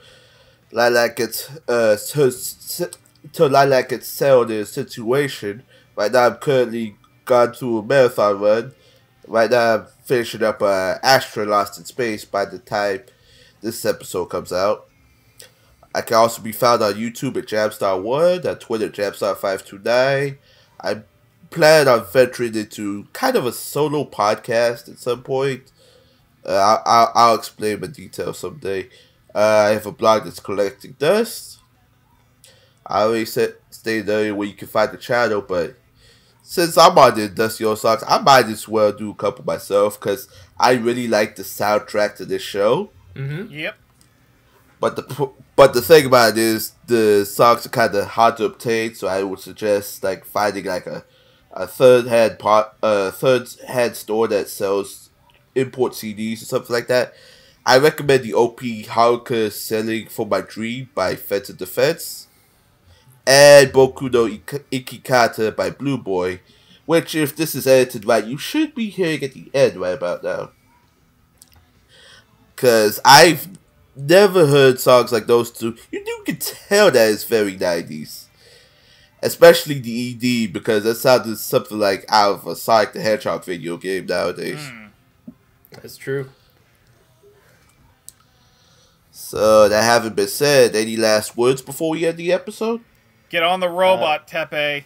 Lilac 0.72 1.20
it's 1.20 1.50
uh 1.68 1.96
to, 2.12 2.90
to 3.32 3.46
Lilac 3.48 3.92
it's 3.92 4.08
sell 4.08 4.44
the 4.46 4.64
situation. 4.64 5.62
Right 5.94 6.10
now, 6.10 6.26
I'm 6.28 6.36
currently 6.36 6.96
gone 7.26 7.52
through 7.52 7.78
a 7.78 7.82
marathon 7.82 8.40
run. 8.40 8.72
Right 9.28 9.50
now, 9.50 9.74
I'm 9.74 9.86
finishing 10.04 10.42
up 10.42 10.62
uh, 10.62 10.96
Lost 11.36 11.78
in 11.78 11.84
Space 11.84 12.24
by 12.24 12.46
the 12.46 12.58
time 12.58 13.02
this 13.60 13.84
episode 13.84 14.26
comes 14.26 14.52
out. 14.52 14.88
I 15.94 16.00
can 16.00 16.16
also 16.16 16.40
be 16.42 16.52
found 16.52 16.82
on 16.82 16.94
YouTube 16.94 17.36
at 17.36 17.46
Jamstar1, 17.46 18.46
on 18.46 18.58
Twitter 18.58 18.88
Jamstar529. 18.88 20.38
I 20.80 21.02
plan 21.50 21.86
on 21.86 22.06
venturing 22.06 22.54
into 22.54 23.06
kind 23.12 23.36
of 23.36 23.46
a 23.46 23.52
solo 23.52 24.04
podcast 24.04 24.90
at 24.90 24.98
some 24.98 25.22
point. 25.22 25.70
Uh, 26.44 26.52
I'll, 26.52 26.82
I'll, 26.86 27.12
I'll 27.14 27.34
explain 27.36 27.80
the 27.80 27.88
details 27.88 28.38
someday. 28.38 28.88
Uh, 29.34 29.66
I 29.68 29.70
have 29.70 29.86
a 29.86 29.92
blog 29.92 30.24
that's 30.24 30.40
collecting 30.40 30.96
dust. 30.98 31.58
I 32.86 33.02
already 33.02 33.26
said 33.26 33.56
stay 33.70 34.00
earlier 34.00 34.34
where 34.34 34.48
you 34.48 34.54
can 34.54 34.68
find 34.68 34.90
the 34.90 34.96
channel, 34.96 35.40
but 35.40 35.76
since 36.42 36.76
I'm 36.76 36.98
on 36.98 37.14
the 37.14 37.28
Dusty 37.28 37.64
Old 37.64 37.78
Socks, 37.78 38.02
I 38.06 38.18
might 38.20 38.46
as 38.46 38.66
well 38.66 38.92
do 38.92 39.10
a 39.10 39.14
couple 39.14 39.44
myself 39.44 39.98
because 39.98 40.28
I 40.58 40.72
really 40.72 41.06
like 41.06 41.36
the 41.36 41.44
soundtrack 41.44 42.16
to 42.16 42.24
this 42.24 42.42
show. 42.42 42.90
Mm-hmm. 43.14 43.52
Yep. 43.52 43.76
But 44.82 44.96
the 44.96 45.30
but 45.54 45.74
the 45.74 45.80
thing 45.80 46.06
about 46.06 46.32
it 46.32 46.38
is 46.38 46.72
the 46.88 47.24
songs 47.24 47.64
are 47.64 47.68
kind 47.68 47.94
of 47.94 48.04
hard 48.04 48.36
to 48.38 48.46
obtain, 48.46 48.96
so 48.96 49.06
I 49.06 49.22
would 49.22 49.38
suggest 49.38 50.02
like 50.02 50.24
finding 50.24 50.64
like 50.64 50.88
a 50.88 51.04
a 51.52 51.68
third 51.68 52.08
hand 52.08 52.40
part 52.40 52.74
a 52.82 53.12
third 53.12 53.48
hand 53.68 53.94
store 53.94 54.26
that 54.26 54.48
sells 54.48 55.10
import 55.54 55.92
CDs 55.92 56.42
or 56.42 56.46
something 56.46 56.74
like 56.74 56.88
that. 56.88 57.14
I 57.64 57.78
recommend 57.78 58.24
the 58.24 58.34
OP 58.34 58.58
Haruka 58.58 59.52
Sailing 59.52 60.08
for 60.08 60.26
My 60.26 60.40
Dream 60.40 60.90
by 60.96 61.14
Fence 61.14 61.50
Defense 61.50 62.26
and 63.24 63.68
Boku 63.72 64.12
no 64.12 64.26
Ik- 64.26 64.68
Ikikata 64.72 65.54
by 65.54 65.70
Blue 65.70 65.96
Boy, 65.96 66.40
which 66.86 67.14
if 67.14 67.36
this 67.36 67.54
is 67.54 67.68
edited 67.68 68.04
right, 68.04 68.24
you 68.24 68.36
should 68.36 68.74
be 68.74 68.90
hearing 68.90 69.22
at 69.22 69.32
the 69.34 69.48
end 69.54 69.76
right 69.76 69.94
about 69.94 70.24
now. 70.24 70.50
Cause 72.56 72.98
I've 73.04 73.48
never 73.96 74.46
heard 74.46 74.80
songs 74.80 75.12
like 75.12 75.26
those 75.26 75.50
two. 75.50 75.76
You 75.90 76.04
do 76.04 76.22
can 76.24 76.36
tell 76.36 76.90
that 76.90 77.10
it's 77.10 77.24
very 77.24 77.56
nineties. 77.56 78.28
Especially 79.24 79.78
the 79.78 80.46
ED 80.46 80.52
because 80.52 80.82
that 80.84 80.96
sounded 80.96 81.38
something 81.38 81.78
like 81.78 82.04
out 82.08 82.32
of 82.34 82.46
a 82.46 82.56
Sonic 82.56 82.92
the 82.92 83.00
Hedgehog 83.00 83.44
video 83.44 83.76
game 83.76 84.06
nowadays. 84.06 84.68
That's 85.70 85.96
true. 85.96 86.28
So 89.12 89.68
that 89.68 89.84
having 89.84 90.14
been 90.14 90.28
said, 90.28 90.74
any 90.74 90.96
last 90.96 91.36
words 91.36 91.62
before 91.62 91.90
we 91.90 92.04
end 92.06 92.16
the 92.18 92.32
episode? 92.32 92.80
Get 93.28 93.42
on 93.42 93.60
the 93.60 93.68
robot, 93.68 94.26
Teppei. 94.26 94.84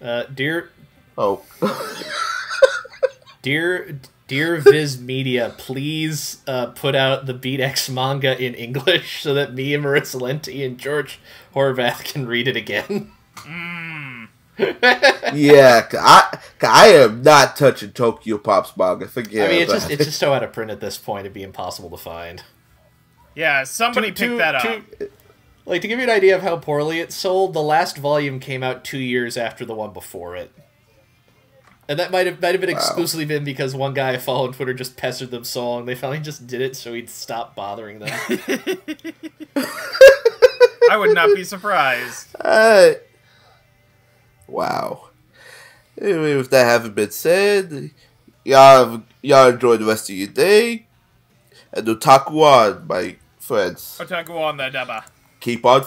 Uh, 0.00 0.24
dear, 0.24 0.70
Oh, 1.16 1.42
dear, 3.42 3.98
dear 4.26 4.56
Viz 4.58 5.00
Media, 5.00 5.54
please 5.56 6.38
uh, 6.46 6.66
put 6.66 6.94
out 6.94 7.26
the 7.26 7.34
Beat 7.34 7.60
X 7.60 7.88
manga 7.88 8.40
in 8.42 8.54
English 8.54 9.22
so 9.22 9.34
that 9.34 9.54
me 9.54 9.74
and 9.74 9.84
Marissa 9.84 10.20
Lenti 10.20 10.64
and 10.66 10.78
George 10.78 11.18
Horvath 11.54 12.04
can 12.04 12.26
read 12.26 12.48
it 12.48 12.56
again. 12.56 13.12
yeah, 14.58 15.82
'cause 15.82 16.00
I, 16.02 16.38
'cause 16.58 16.70
I 16.72 16.86
am 16.88 17.22
not 17.22 17.56
touching 17.56 17.90
Tokyopop's 17.90 18.76
manga. 18.76 19.06
Forget 19.08 19.48
I 19.48 19.52
mean, 19.52 19.62
it's 19.62 19.72
just 19.72 19.90
it. 19.90 19.94
it's 20.00 20.04
just 20.06 20.18
so 20.18 20.32
out 20.32 20.42
of 20.42 20.52
print 20.52 20.70
at 20.70 20.80
this 20.80 20.96
point; 20.98 21.20
it'd 21.20 21.34
be 21.34 21.42
impossible 21.42 21.90
to 21.90 21.96
find. 21.96 22.42
Yeah, 23.34 23.64
somebody 23.64 24.08
To- 24.12 24.14
pick 24.14 24.30
to- 24.30 24.36
that 24.38 24.54
up. 24.54 24.62
to- 24.62 25.10
like 25.66 25.82
to 25.82 25.88
give 25.88 25.98
you 25.98 26.04
an 26.04 26.10
idea 26.10 26.34
of 26.36 26.42
how 26.42 26.56
poorly 26.56 27.00
it 27.00 27.12
sold, 27.12 27.52
the 27.52 27.60
last 27.62 27.98
volume 27.98 28.38
came 28.40 28.62
out 28.62 28.82
two 28.84 28.98
years 29.00 29.36
after 29.36 29.64
the 29.66 29.74
one 29.74 29.92
before 29.92 30.36
it, 30.36 30.50
and 31.88 31.98
that 31.98 32.10
might 32.10 32.26
have 32.26 32.40
might 32.42 32.52
have 32.52 32.60
been 32.60 32.70
Wow. 32.70 32.76
exclusively 32.76 33.24
been 33.24 33.44
because 33.44 33.74
one 33.74 33.94
guy 33.94 34.12
I 34.12 34.18
follow 34.18 34.46
on 34.46 34.52
Twitter 34.52 34.74
just 34.74 34.96
pestered 34.96 35.30
them 35.30 35.44
so 35.44 35.68
long 35.68 35.86
they 35.86 35.94
finally 35.94 36.20
just 36.20 36.46
did 36.46 36.60
it 36.60 36.76
so 36.76 36.92
he'd 36.94 37.08
stop 37.10 37.54
bothering 37.54 37.98
them. 38.00 38.18
I 40.90 40.96
would 40.96 41.14
not 41.14 41.34
be 41.34 41.42
surprised. 41.44 42.28
Uh, 42.40 42.92
wow. 44.46 45.08
Anyway, 46.00 46.36
with 46.36 46.50
that 46.50 46.64
having 46.64 46.92
been 46.92 47.10
said, 47.10 47.90
y'all, 48.44 48.90
have- 48.90 49.02
y'all 49.22 49.48
enjoy 49.48 49.76
the 49.78 49.84
rest 49.84 50.08
of 50.10 50.16
your 50.16 50.28
day. 50.28 50.86
And 51.72 51.86
otaku 51.86 52.42
on, 52.42 52.86
my 52.86 53.16
friends. 53.38 53.98
Otaku 54.00 54.30
on 54.30 54.56
the 54.58 54.64
daba. 54.64 55.04
Keep 55.40 55.64
on, 55.66 55.84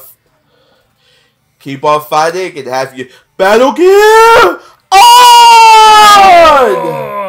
keep 1.59 1.83
on 1.83 2.01
fighting 2.01 2.57
and 2.57 2.67
have 2.67 2.97
your 2.97 3.07
battle 3.37 3.71
gear 3.71 4.59
on! 5.89 7.28